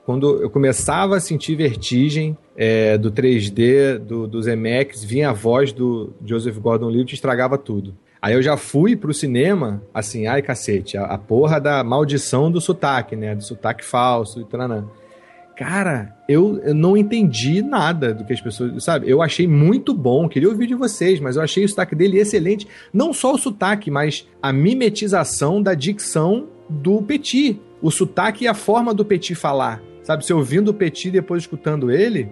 Quando 0.05 0.43
eu 0.43 0.51
começava 0.51 1.17
a 1.17 1.21
sentir 1.21 1.55
vertigem 1.55 2.37
é, 2.57 2.99
do 2.99 3.13
3D, 3.13 3.99
do, 3.99 4.27
dos 4.27 4.49
Emacs, 4.49 5.05
vinha 5.05 5.31
a 5.31 5.33
voz 5.33 5.73
do 5.73 6.13
Joseph 6.25 6.59
Gordon-Levitt 6.59 7.13
e 7.13 7.15
estragava 7.15 7.57
tudo. 7.57 7.95
Aí 8.21 8.35
eu 8.35 8.43
já 8.43 8.57
fui 8.57 8.97
pro 8.97 9.15
cinema, 9.15 9.83
assim, 9.93 10.27
ai 10.27 10.43
cacete, 10.43 10.97
a, 10.97 11.05
a 11.05 11.19
porra 11.19 11.61
da 11.61 11.83
maldição 11.85 12.51
do 12.51 12.61
sotaque, 12.61 13.17
né? 13.17 13.35
Do 13.35 13.43
sotaque 13.43 13.85
falso 13.85 14.41
e 14.41 14.45
tranã. 14.45 14.89
Cara, 15.57 16.15
eu, 16.29 16.59
eu 16.65 16.75
não 16.75 16.97
entendi 16.97 17.63
nada 17.63 18.13
do 18.15 18.25
que 18.25 18.33
as 18.33 18.41
pessoas. 18.41 18.83
Sabe? 18.83 19.09
Eu 19.09 19.21
achei 19.23 19.47
muito 19.47 19.93
bom, 19.95 20.29
queria 20.29 20.49
ouvir 20.49 20.67
de 20.67 20.75
vocês, 20.75 21.21
mas 21.21 21.37
eu 21.37 21.43
achei 21.43 21.65
o 21.65 21.69
sotaque 21.69 21.95
dele 21.95 22.19
excelente. 22.19 22.67
Não 22.93 23.13
só 23.13 23.35
o 23.35 23.39
sotaque, 23.39 23.91
mas 23.91 24.27
a 24.43 24.53
mimetização 24.53 25.63
da 25.63 25.75
dicção 25.75 26.49
do 26.69 27.03
Petit. 27.03 27.61
O 27.81 27.91
sotaque 27.91 28.45
e 28.45 28.49
a 28.49 28.55
forma 28.55 28.95
do 28.95 29.05
Petit 29.05 29.35
falar. 29.35 29.83
Sabe? 30.03 30.25
Se 30.25 30.33
ouvindo 30.33 30.69
o 30.69 30.75
Petit 30.75 31.09
e 31.09 31.13
depois 31.13 31.43
escutando 31.43 31.91
ele. 31.91 32.29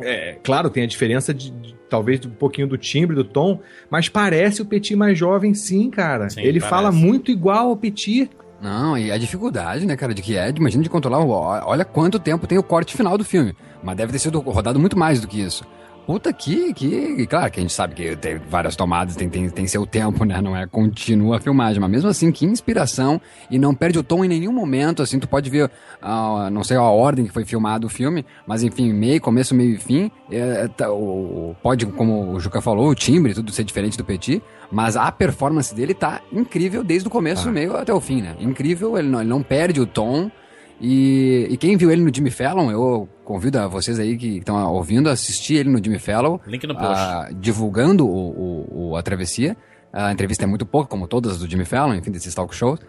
É, 0.00 0.38
claro, 0.42 0.70
tem 0.70 0.82
a 0.82 0.86
diferença 0.86 1.34
de, 1.34 1.50
de- 1.50 1.74
talvez 1.90 2.24
um 2.24 2.30
pouquinho 2.30 2.66
do 2.66 2.78
timbre, 2.78 3.14
do 3.14 3.24
tom, 3.24 3.60
mas 3.90 4.08
parece 4.08 4.62
o 4.62 4.64
Petit 4.64 4.96
mais 4.96 5.18
jovem, 5.18 5.52
sim, 5.52 5.90
cara. 5.90 6.30
Sim, 6.30 6.40
ele 6.40 6.58
parece. 6.60 6.70
fala 6.70 6.90
muito 6.92 7.30
igual 7.30 7.68
ao 7.68 7.76
Petit. 7.76 8.30
Não, 8.60 8.96
e 8.96 9.10
a 9.10 9.16
dificuldade, 9.16 9.86
né, 9.86 9.96
cara, 9.96 10.12
de 10.12 10.20
que 10.20 10.36
é, 10.36 10.50
imagina 10.50 10.82
de 10.82 10.90
controlar, 10.90 11.24
olha 11.24 11.84
quanto 11.84 12.18
tempo 12.18 12.46
tem 12.46 12.58
o 12.58 12.62
corte 12.62 12.94
final 12.94 13.16
do 13.16 13.24
filme. 13.24 13.56
Mas 13.82 13.96
deve 13.96 14.12
ter 14.12 14.18
sido 14.18 14.38
rodado 14.40 14.78
muito 14.78 14.98
mais 14.98 15.20
do 15.20 15.26
que 15.26 15.40
isso. 15.40 15.64
Puta 16.06 16.32
que, 16.32 16.74
que, 16.74 17.24
claro 17.28 17.48
que 17.52 17.60
a 17.60 17.62
gente 17.62 17.72
sabe 17.72 17.94
que 17.94 18.16
tem 18.16 18.36
várias 18.36 18.74
tomadas, 18.74 19.14
tem, 19.14 19.28
tem, 19.28 19.48
tem 19.48 19.66
seu 19.68 19.86
tempo, 19.86 20.24
né, 20.24 20.40
não 20.42 20.56
é 20.56 20.66
contínua 20.66 21.36
a 21.36 21.40
filmagem, 21.40 21.80
mas 21.80 21.88
mesmo 21.88 22.08
assim, 22.08 22.32
que 22.32 22.44
inspiração, 22.44 23.20
e 23.48 23.58
não 23.60 23.72
perde 23.72 23.96
o 23.98 24.02
tom 24.02 24.24
em 24.24 24.28
nenhum 24.28 24.52
momento, 24.52 25.02
assim, 25.02 25.20
tu 25.20 25.28
pode 25.28 25.48
ver, 25.48 25.70
ah, 26.02 26.48
não 26.50 26.64
sei 26.64 26.76
a 26.76 26.82
ordem 26.82 27.26
que 27.26 27.32
foi 27.32 27.44
filmado 27.44 27.86
o 27.86 27.90
filme, 27.90 28.26
mas 28.44 28.64
enfim, 28.64 28.92
meio, 28.92 29.20
começo, 29.20 29.54
meio 29.54 29.74
e 29.74 29.78
fim, 29.78 30.10
é, 30.32 30.66
tá, 30.68 30.90
o, 30.90 31.50
o- 31.50 31.56
pode, 31.62 31.86
como 31.86 32.32
o 32.32 32.40
Juca 32.40 32.60
falou, 32.60 32.88
o 32.88 32.94
timbre, 32.94 33.32
tudo 33.32 33.52
ser 33.52 33.62
diferente 33.62 33.96
do 33.96 34.04
Petit, 34.04 34.42
mas 34.72 34.96
a 34.96 35.12
performance 35.12 35.72
dele 35.72 35.94
tá 35.94 36.22
incrível 36.32 36.82
desde 36.82 37.06
o 37.06 37.10
começo, 37.10 37.48
Ah. 37.48 37.52
meio 37.52 37.76
até 37.76 37.94
o 37.94 38.00
fim, 38.00 38.20
né? 38.22 38.34
Incrível, 38.40 38.98
ele 38.98 39.08
não, 39.08 39.20
ele 39.20 39.28
não 39.30 39.42
perde 39.44 39.80
o 39.80 39.86
tom. 39.86 40.28
E, 40.80 41.46
e 41.50 41.56
quem 41.56 41.76
viu 41.76 41.90
ele 41.90 42.02
no 42.02 42.14
Jimmy 42.14 42.30
Fallon, 42.30 42.70
eu 42.70 43.08
convido 43.24 43.58
a 43.58 43.66
vocês 43.68 43.98
aí 43.98 44.16
que 44.16 44.38
estão 44.38 44.56
ouvindo 44.72 45.08
a 45.08 45.12
assistir 45.12 45.56
ele 45.56 45.68
no 45.68 45.82
Jimmy 45.82 45.98
Fallon, 45.98 46.38
Link 46.46 46.66
no 46.66 46.74
post. 46.74 46.88
ah, 46.96 47.28
divulgando 47.38 48.06
o, 48.08 48.30
o- 48.30 48.90
o- 48.90 48.96
a 48.96 49.02
travessia. 49.02 49.56
A 49.92 50.10
entrevista 50.12 50.44
é 50.44 50.46
muito 50.46 50.64
pouca, 50.64 50.88
como 50.88 51.06
todas 51.06 51.38
do 51.38 51.48
Jimmy 51.50 51.64
Fallon, 51.64 51.94
enfim, 51.94 52.10
desses 52.10 52.34
talk 52.34 52.54
shows. 52.54 52.80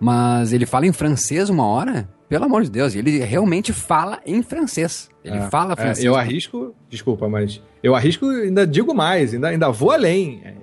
Mas 0.00 0.52
ele 0.52 0.66
fala 0.66 0.86
em 0.86 0.92
francês 0.92 1.48
uma 1.48 1.66
hora, 1.66 2.08
pelo 2.28 2.44
amor 2.44 2.62
de 2.62 2.70
Deus, 2.70 2.94
ele 2.94 3.18
realmente 3.18 3.72
fala 3.72 4.20
em 4.26 4.42
francês. 4.42 5.08
Ele 5.24 5.38
É, 5.38 5.42
fala 5.50 5.72
é, 5.72 5.76
francês. 5.76 6.04
eu 6.04 6.14
arrisco, 6.16 6.74
desculpa, 6.88 7.28
mas 7.28 7.62
eu 7.82 7.94
arrisco, 7.94 8.26
ainda 8.26 8.66
digo 8.66 8.94
mais, 8.94 9.32
ainda, 9.34 9.48
ainda 9.48 9.70
vou 9.70 9.90
além. 9.90 10.40
É, 10.44 10.54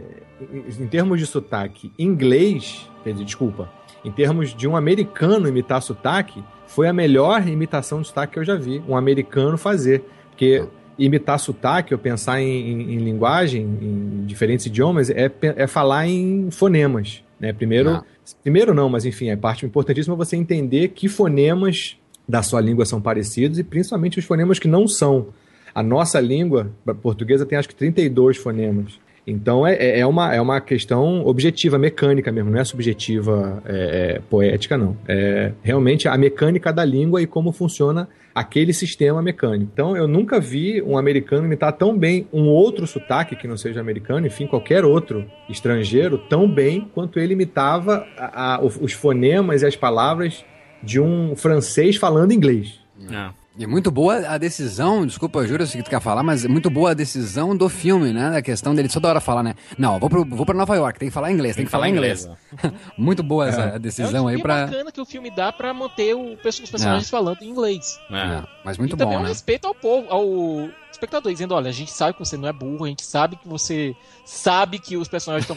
em, 0.80 0.84
em 0.84 0.88
termos 0.88 1.20
de 1.20 1.26
sotaque 1.26 1.91
inglês, 1.98 2.90
quer 3.03 3.12
dizer, 3.14 3.26
desculpa, 3.26 3.70
em 4.06 4.12
termos 4.12 4.53
de 4.56 4.68
um 4.68 4.76
americano 4.76 5.48
imitar 5.49 5.82
sotaque, 5.82 6.44
foi 6.68 6.88
a 6.88 6.94
melhor 6.94 7.48
imitação 7.48 8.02
de 8.02 8.08
sotaque 8.08 8.34
que 8.34 8.40
eu 8.40 8.44
já 8.46 8.56
vi, 8.56 8.82
um 8.88 8.96
americano 8.98 9.58
fazer. 9.58 10.04
Porque 10.32 10.64
imitar 10.98 11.40
sotaque, 11.40 11.94
ou 11.94 12.00
pensar 12.00 12.42
em, 12.42 12.48
em- 12.72 12.94
em 12.96 12.98
linguagem, 12.98 13.62
em 13.64 14.26
diferentes 14.26 14.66
idiomas, 14.66 15.10
é, 15.10 15.30
é 15.42 15.68
falar 15.68 16.08
em 16.08 16.50
fonemas. 16.52 17.24
Né? 17.40 17.52
Primeiro, 17.52 17.92
Não. 17.92 18.04
primeiro 18.42 18.74
não, 18.74 18.90
mas 18.90 19.06
enfim, 19.06 19.30
a 19.30 19.38
parte 19.38 19.66
importantíssima 19.66 20.16
é 20.16 20.18
você 20.18 20.36
entender 20.38 20.90
que 20.90 21.08
fonemas 21.10 21.98
da 22.28 22.42
sua 22.42 22.60
língua 22.62 22.86
são 22.86 23.00
parecidos 23.02 23.60
e 23.60 23.64
principalmente 23.64 24.18
os 24.20 24.26
fonemas 24.26 24.58
que 24.58 24.68
não 24.68 24.88
são. 24.88 25.28
A 25.74 25.84
nossa 25.84 26.20
língua 26.20 26.72
a 26.88 26.94
portuguesa 26.94 27.46
tem 27.46 27.58
acho 27.58 27.68
que 27.68 27.76
32 27.76 28.38
fonemas. 28.38 28.98
Então 29.28 29.66
é, 29.66 29.74
é- 29.76 30.00
é 30.00 30.06
uma, 30.06 30.34
é 30.36 30.40
uma 30.40 30.62
questão 30.62 31.26
objetiva, 31.26 31.78
mecânica 31.80 32.32
mesmo, 32.32 32.52
não 32.52 32.60
é 32.60 32.64
subjetiva 32.64 33.62
é, 33.66 34.16
é, 34.18 34.22
poética, 34.30 34.78
não. 34.78 34.96
É 35.08 35.52
realmente 35.64 36.08
a 36.08 36.18
mecânica 36.18 36.72
da 36.72 36.86
língua 36.86 37.22
e 37.22 37.26
como 37.28 37.52
funciona 37.52 38.08
aquele 38.36 38.74
sistema 38.74 39.22
mecânico. 39.22 39.72
Então 39.74 39.96
eu 39.96 40.08
nunca 40.08 40.40
vi 40.40 40.82
um 40.82 40.98
americano 40.98 41.46
imitar 41.48 41.72
tão 41.74 41.98
bem 41.98 42.28
um 42.34 42.48
outro 42.50 42.86
sotaque 42.86 43.36
que 43.36 43.48
não 43.48 43.56
seja 43.58 43.80
americano, 43.80 44.28
enfim, 44.28 44.46
qualquer 44.46 44.84
outro 44.86 45.26
estrangeiro, 45.50 46.18
tão 46.18 46.48
bem 46.50 46.88
quanto 46.94 47.18
ele 47.20 47.34
imitava 47.34 48.06
a- 48.18 48.56
a- 48.56 48.62
os 48.62 48.92
fonemas 48.94 49.62
e 49.62 49.66
as 49.66 49.76
palavras 49.76 50.44
de 50.84 51.00
um 51.00 51.36
francês 51.36 51.96
falando 51.96 52.32
inglês. 52.34 52.80
É. 53.10 53.45
E 53.57 53.65
muito 53.65 53.90
boa 53.90 54.18
a 54.27 54.38
decisão, 54.38 55.06
desculpa, 55.06 55.48
Júlio, 55.48 55.65
se 55.65 55.82
tu 55.82 55.90
quer 55.90 56.02
falar, 56.02 56.22
mas 56.23 56.44
é 56.44 56.48
muito 56.48 56.69
boa 56.69 56.91
a 56.91 56.94
decisão 56.94 57.56
do 57.56 57.69
filme, 57.69 58.11
né? 58.11 58.38
A 58.38 58.41
questão 58.41 58.76
dele 58.76 58.90
toda 58.90 59.07
hora 59.07 59.22
falar, 59.22 59.44
né? 59.44 59.56
Não, 59.77 59.98
vou, 59.98 60.10
pro, 60.10 60.26
vou 60.26 60.45
pra 60.45 60.53
Nova 60.53 60.76
York, 60.76 60.99
tem 60.99 61.07
que 61.07 61.14
falar 61.14 61.32
inglês, 61.32 61.56
tem, 61.56 61.64
que 61.64 61.72
falar 61.72 61.88
inglês. 61.88 62.27
muito 62.98 63.23
boa 63.23 63.48
essa 63.48 63.61
É 63.61 63.80
decisão 63.80 64.26
um 64.26 64.27
aí 64.27 64.41
pra. 64.41 64.65
bacana 64.65 64.91
que 64.91 64.99
o 64.99 65.06
filme 65.06 65.32
dá 65.32 65.53
pra 65.53 65.73
manter 65.73 66.14
o, 66.15 66.34
os 66.34 66.69
personagens 66.69 67.10
falando 67.10 67.41
em 67.41 67.49
inglês. 67.49 67.98
É. 68.11 68.18
É, 68.18 68.44
mas 68.65 68.77
muito 68.77 68.95
e 68.95 68.98
também 68.98 69.15
bom, 69.15 69.22
um 69.22 69.23
né? 69.23 69.30
respeito 69.30 69.65
ao 69.65 69.73
povo, 69.73 70.07
ao 70.10 70.69
espectador, 70.96 71.32
dizendo, 71.32 71.54
olha, 71.54 71.70
a 71.70 71.74
gente 71.74 71.92
sabe 71.92 72.14
que 72.14 72.20
você 72.20 72.36
não 72.38 72.48
é 72.48 72.54
burro, 72.54 72.86
a 72.86 72.88
gente 72.88 73.04
sabe 73.04 73.36
que 73.36 73.48
você 73.48 73.96
sabe 74.26 74.80
que 74.80 74.98
os 74.98 75.08
personagens 75.08 75.48
tão, 75.48 75.56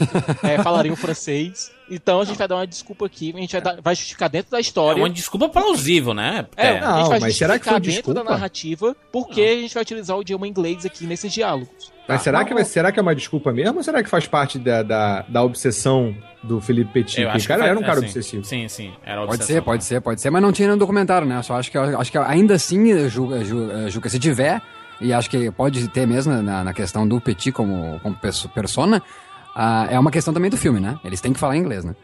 é, 0.48 0.62
falariam 0.62 0.94
francês, 0.97 1.70
então 1.90 2.20
a 2.20 2.24
gente 2.24 2.36
vai 2.36 2.47
dar 2.47 2.56
uma 2.56 2.66
desculpa 2.66 3.06
aqui, 3.06 3.32
a 3.35 3.40
gente 3.40 3.52
vai, 3.52 3.60
dar- 3.62 3.81
vai 3.81 3.94
justificar 3.94 4.28
dentro 4.28 4.51
da 4.51 4.59
É 4.59 4.60
história. 4.60 5.02
uma 5.02 5.09
desculpa 5.10 5.48
plausível, 5.48 6.12
né? 6.12 6.47
É, 6.56 6.66
É. 6.66 6.78
a 6.81 6.98
gente 6.98 7.09
vai 7.09 7.20
mas 7.20 7.36
será 7.36 7.59
que 7.59 7.65
foi 7.65 7.81
dentro 7.81 7.90
da 8.12 8.20
desculpa? 8.20 8.24
narrativa 8.24 8.97
porque 9.10 9.40
a 9.40 9.55
gente 9.60 9.74
vai 9.74 9.82
utilizar 9.82 10.16
o 10.16 10.20
idioma 10.23 10.47
inglês 10.47 10.85
aqui 10.85 11.05
nesses 11.06 11.32
diálogos. 11.32 11.93
Mas 12.06 12.19
Tá? 12.20 12.24
será, 12.24 12.44
que 12.44 12.55
vai, 12.55 12.65
será 12.65 12.90
que 12.90 12.98
é 12.98 13.02
uma 13.02 13.15
desculpa 13.15 13.52
mesmo 13.52 13.77
ou 13.78 13.82
será 13.82 14.02
que 14.02 14.09
faz 14.09 14.27
parte 14.27 14.59
da, 14.59 14.82
da, 14.82 15.23
da 15.28 15.43
obsessão 15.43 16.15
do 16.43 16.59
Felipe 16.60 16.90
Petit? 16.93 17.20
O 17.23 17.24
cara 17.27 17.39
que 17.39 17.52
era 17.52 17.62
um 17.73 17.74
faz- 17.77 17.86
cara 17.86 17.98
é, 18.01 18.02
obsessivo. 18.02 18.44
Sim, 18.44 18.66
sim. 18.69 18.93
Era 19.05 19.27
Pode 19.27 19.44
ser, 19.44 19.62
pode 19.62 19.85
ser, 19.85 20.01
pode 20.01 20.20
ser, 20.20 20.31
mas 20.31 20.40
não 20.40 20.51
tinha 20.51 20.69
no 20.69 20.77
documentário, 20.78 21.27
né? 21.28 21.43
Só 21.43 21.55
acho 21.56 21.70
que, 21.70 21.77
acho 21.77 22.10
que 22.10 22.16
ainda 22.16 22.55
assim, 22.55 23.09
Ju- 23.10 23.44
Ju- 23.44 23.90
Juca, 23.90 24.09
se 24.09 24.19
tiver, 24.19 24.62
e 25.00 25.12
acho 25.12 25.28
que 25.30 25.50
pode 25.50 25.86
ter 25.88 26.06
mesmo 26.06 26.32
na, 26.42 26.64
na 26.64 26.72
questão 26.74 27.06
do 27.06 27.20
Petit 27.20 27.52
como, 27.52 27.98
como 28.00 28.14
perso- 28.16 28.48
persona, 28.48 29.02
ah, 29.54 29.86
é 29.90 29.98
uma 29.98 30.10
questão 30.10 30.32
também 30.34 30.50
do 30.50 30.56
filme, 30.56 30.80
né? 30.80 30.98
Eles 31.04 31.20
têm 31.20 31.32
que 31.32 31.38
falar 31.40 31.56
inglês, 31.56 31.84
né? 31.84 31.94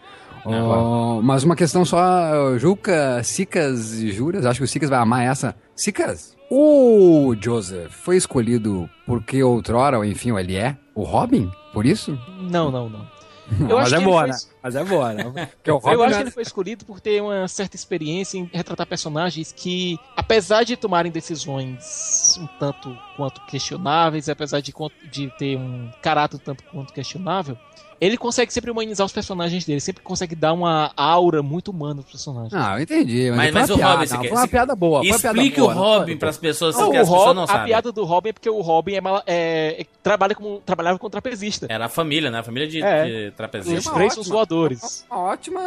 Oh, 0.47 1.23
mas 1.23 1.43
uma 1.43 1.57
questão 1.57 1.85
só, 1.87 2.59
Juca, 2.59 3.23
Sicas 3.23 3.95
e 3.95 4.13
Juras, 4.13 4.45
acho 4.45 4.61
que 4.61 4.65
o 4.65 4.69
Sicas 4.69 4.91
vai 4.91 4.99
amar 4.99 5.23
essa. 5.25 5.55
Sicas, 5.75 6.37
o 6.51 7.35
Joseph 7.41 7.91
foi 7.91 8.17
escolhido 8.19 8.89
porque 9.07 9.43
outrora, 9.43 9.97
ou 9.99 10.05
enfim, 10.05 10.37
ele 10.37 10.55
é 10.57 10.77
o 10.95 11.03
Robin? 11.03 11.51
Por 11.73 11.87
isso? 11.87 12.19
Não, 12.51 12.71
não, 12.71 12.89
não. 12.91 13.07
Mas 13.47 13.93
é 13.93 13.97
que 13.97 14.03
ele 14.03 14.05
boa, 14.05 14.21
foi- 14.23 14.31
né? 14.31 14.37
Mas 14.63 14.77
é 14.77 14.85
boa, 14.85 15.13
né? 15.13 15.25
Porque 15.57 15.71
o 15.71 15.75
Eu 15.75 15.79
Robin 15.79 15.91
acho 15.91 16.01
não 16.03 16.09
que 16.09 16.15
é- 16.15 16.21
ele 16.23 16.31
foi 16.31 16.43
escolhido 16.43 16.85
por 16.85 17.01
ter 17.01 17.21
uma 17.23 17.47
certa 17.49 17.77
experiência 17.77 18.39
em 18.39 18.49
retratar 18.53 18.87
personagens 18.87 19.53
que, 19.53 19.99
apesar 20.17 20.65
de 20.65 20.77
tomarem 20.77 21.13
decisões 21.13 22.39
um 22.41 22.47
tanto 22.59 22.97
quanto 23.17 23.41
questionáveis, 23.47 24.29
apesar 24.29 24.61
de, 24.61 24.73
de 25.11 25.31
ter 25.39 25.57
um 25.57 25.91
caráter 26.03 26.39
tanto 26.39 26.63
quanto 26.65 26.93
questionável, 26.93 27.57
ele 28.01 28.17
consegue 28.17 28.53
sempre 28.53 28.71
humanizar 28.71 29.07
os 29.07 29.13
personagens 29.13 29.65
dele, 29.65 29.81
sempre 29.81 30.03
consegue 30.03 30.35
dar 30.35 30.53
uma 30.53 30.93
aura 30.97 31.43
muito 31.43 31.71
humana 31.71 32.03
pros 32.03 32.13
personagens. 32.13 32.53
Não, 32.53 32.77
eu 32.77 32.83
entendi. 32.83 33.31
Mas, 33.31 33.37
Mas- 33.37 33.51
foi 33.53 33.61
mas 33.61 33.71
uma 33.71 33.75
o 33.75 33.79
piada, 33.79 33.95
Robin, 33.95 34.07
você 34.07 34.15
não, 34.15 34.23
quer- 34.23 34.29
foi 34.29 34.39
uma 34.39 34.49
piada 34.49 34.77
boa. 34.77 35.01
uma 35.01 35.17
Explique 35.17 35.61
boa, 35.61 35.73
o 35.73 35.75
não 35.75 35.83
Robin 35.83 36.07
foi? 36.13 36.17
para 36.17 36.31
as 36.31 36.39
pessoas, 36.39 36.77
Não, 36.77 36.91
que 36.91 36.97
as 36.97 37.09
pessoas 37.09 37.25
Rob- 37.27 37.37
não 37.37 37.43
a 37.45 37.47
sabem. 37.47 37.67
piada 37.67 37.93
do 37.93 38.05
Robin 38.05 38.29
é 38.29 38.33
porque 38.33 38.51
o 38.51 38.61
Robin 38.61 38.95
é, 38.95 39.01
é- 39.27 39.81
é- 39.83 39.87
trabalha 40.03 40.35
como, 40.35 40.61
trabalhava 40.65 40.99
como 40.99 41.11
trapezista. 41.11 41.67
Era 41.69 41.87
a 41.87 41.89
família, 41.89 42.31
né? 42.31 42.39
A 42.39 42.43
família 42.43 42.69
de, 42.69 42.83
É. 42.83 43.05
de 43.05 43.29
Os 43.29 43.35
trapezistas. 43.35 43.87
uma 43.87 43.95
três 43.95 44.13
são 44.15 44.21
ótima- 44.23 44.35
voadores. 44.37 45.07
Uma 45.11 45.21
ótima 45.21 45.61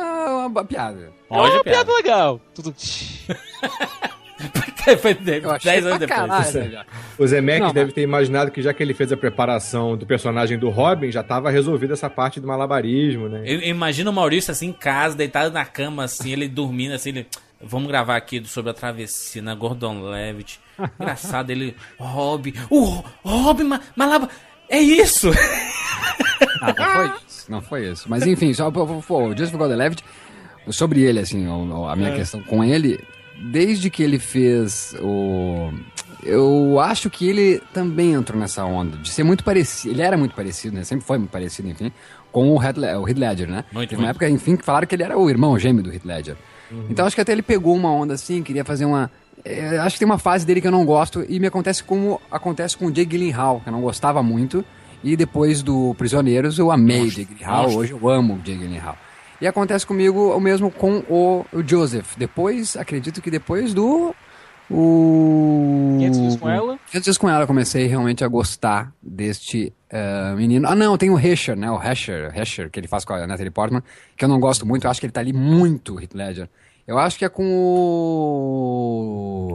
uma 0.47 0.65
piada. 0.65 1.11
É 1.29 1.33
uma 1.33 1.47
a 1.47 1.49
piada. 1.49 1.63
piada 1.63 1.93
legal. 1.93 2.41
Tudo... 2.53 2.73
Foi 5.01 5.17
Eu 5.43 5.51
achei 5.51 5.71
10 5.73 5.85
anos 5.85 5.99
depois. 5.99 6.19
caralho, 6.19 6.69
né. 6.69 6.85
O 7.17 7.27
Zemeck 7.27 7.59
Não, 7.61 7.73
deve 7.73 7.91
ter 7.91 8.01
imaginado 8.01 8.51
que 8.51 8.61
já 8.61 8.73
que 8.73 8.81
ele 8.81 8.93
fez 8.93 9.11
a 9.11 9.17
preparação 9.17 9.97
do 9.97 10.05
personagem 10.05 10.57
do 10.57 10.69
Robin, 10.69 11.11
já 11.11 11.21
tava 11.23 11.49
resolvida 11.49 11.93
essa 11.93 12.09
parte 12.09 12.39
do 12.39 12.47
malabarismo, 12.47 13.27
né? 13.27 13.41
Eu 13.45 13.61
imagino 13.61 14.11
o 14.11 14.13
Maurício 14.13 14.51
assim 14.51 14.67
em 14.67 14.73
casa, 14.73 15.15
deitado 15.15 15.53
na 15.53 15.65
cama, 15.65 16.03
assim, 16.05 16.31
ele 16.31 16.47
dormindo, 16.47 16.93
assim, 16.93 17.09
ele. 17.09 17.27
Vamos 17.59 17.87
gravar 17.87 18.15
aqui 18.17 18.41
sobre 18.45 18.69
a 18.69 18.73
travessia 18.73 19.41
na 19.41 19.55
Gordon 19.55 20.01
Levitt. 20.03 20.59
Engraçado, 20.99 21.49
ele. 21.49 21.75
Rob. 21.97 22.53
O 22.69 23.03
Rob 23.23 23.63
Ma- 23.63 23.81
Malaba. 23.95 24.29
É 24.69 24.79
isso! 24.79 25.31
Ah, 26.61 26.73
não 26.73 26.81
foi 26.85 27.05
isso. 27.27 27.51
Não 27.51 27.61
foi 27.61 27.91
isso. 27.91 28.05
Mas 28.09 28.25
enfim, 28.25 28.53
só 28.53 28.69
pô, 28.71 28.85
pô, 29.01 29.27
o 29.27 29.37
Joseph 29.37 29.55
Gordon-Levitt, 29.55 30.03
sobre 30.71 31.01
ele, 31.01 31.19
assim, 31.19 31.45
a 31.87 31.95
minha 31.95 32.15
questão 32.15 32.41
com 32.41 32.63
ele, 32.63 32.99
desde 33.39 33.89
que 33.89 34.03
ele 34.03 34.19
fez 34.19 34.95
o... 35.01 35.71
Eu 36.23 36.79
acho 36.79 37.09
que 37.09 37.27
ele 37.29 37.61
também 37.73 38.11
entrou 38.13 38.39
nessa 38.39 38.65
onda 38.65 38.97
de 38.97 39.09
ser 39.09 39.23
muito 39.23 39.43
parecido. 39.43 39.93
Ele 39.93 40.01
era 40.01 40.17
muito 40.17 40.35
parecido, 40.35 40.75
né? 40.75 40.83
Sempre 40.83 41.05
foi 41.05 41.17
muito 41.17 41.29
parecido, 41.31 41.69
enfim, 41.69 41.91
com 42.31 42.51
o 42.53 42.61
Heath, 42.61 42.77
o 42.77 43.07
Heath 43.07 43.17
Ledger, 43.17 43.47
né? 43.49 43.63
Muito, 43.71 43.89
Teve 43.89 44.01
uma 44.01 44.09
época, 44.09 44.27
enfim, 44.29 44.55
que 44.57 44.65
falaram 44.65 44.85
que 44.87 44.95
ele 44.95 45.03
era 45.03 45.17
o 45.17 45.29
irmão 45.29 45.57
gêmeo 45.57 45.83
do 45.83 45.93
Heath 45.93 46.03
Ledger. 46.05 46.35
Então 46.89 47.05
acho 47.05 47.15
que 47.15 47.21
até 47.21 47.31
ele 47.31 47.41
pegou 47.43 47.73
uma 47.75 47.89
onda 47.89 48.13
assim, 48.15 48.43
queria 48.43 48.65
fazer 48.65 48.83
uma. 48.83 49.09
eh, 49.45 49.77
acho 49.77 49.95
que 49.95 49.99
tem 49.99 50.05
uma 50.05 50.17
fase 50.17 50.45
dele 50.45 50.59
que 50.59 50.67
eu 50.67 50.71
não 50.71 50.83
gosto 50.85 51.23
e 51.29 51.39
me 51.39 51.47
acontece 51.47 51.81
como 51.81 52.19
acontece 52.29 52.75
com 52.75 52.87
o 52.87 52.91
Jake 52.91 53.09
Gyllenhaal, 53.17 53.61
que 53.61 53.69
eu 53.69 53.73
não 53.73 53.79
gostava 53.81 54.21
muito. 54.21 54.65
E 55.01 55.15
depois 55.15 55.61
do 55.61 55.95
Prisioneiros 55.97 56.59
eu 56.59 56.69
amei 56.71 57.03
o 57.03 57.09
Jake 57.09 57.35
Gyllenhaal, 57.35 57.69
hoje 57.73 57.91
eu 57.93 58.09
amo 58.09 58.33
o 58.33 58.37
Jake 58.39 58.57
Gyllenhaal. 58.57 58.97
E 59.39 59.47
acontece 59.47 59.85
comigo 59.85 60.35
o 60.35 60.39
mesmo 60.39 60.71
com 60.71 61.03
o, 61.09 61.45
o 61.53 61.63
Joseph. 61.65 62.15
Depois, 62.17 62.75
acredito 62.75 63.21
que 63.21 63.29
depois 63.29 63.73
do. 63.73 64.15
O. 64.69 65.95
500 65.99 66.19
dias 66.19 66.35
com 66.35 66.49
ela. 66.49 66.79
500 66.87 67.03
dias 67.03 67.17
com 67.17 67.29
ela, 67.29 67.47
comecei 67.47 67.87
realmente 67.87 68.23
a 68.23 68.27
gostar 68.27 68.91
deste 69.01 69.71
eh, 69.89 70.33
menino. 70.35 70.67
Ah, 70.67 70.75
não, 70.75 70.97
tem 70.97 71.09
o 71.09 71.17
Hesher, 71.17 71.55
né? 71.55 71.71
O 71.71 71.81
Hesher, 71.81 72.37
Hesher, 72.37 72.69
que 72.69 72.79
ele 72.79 72.87
faz 72.87 73.05
com 73.05 73.13
a 73.13 73.25
Natalie 73.25 73.51
Portman, 73.51 73.81
que 74.15 74.25
eu 74.25 74.29
não 74.29 74.39
gosto 74.39 74.65
muito, 74.65 74.85
eu 74.85 74.91
acho 74.91 74.99
que 74.99 75.05
ele 75.05 75.13
tá 75.13 75.21
ali 75.21 75.31
muito, 75.31 75.99
Heath 76.01 76.13
Ledger. 76.13 76.49
Eu 76.87 76.97
acho 76.97 77.19
que 77.19 77.25
é 77.25 77.29
com 77.29 77.43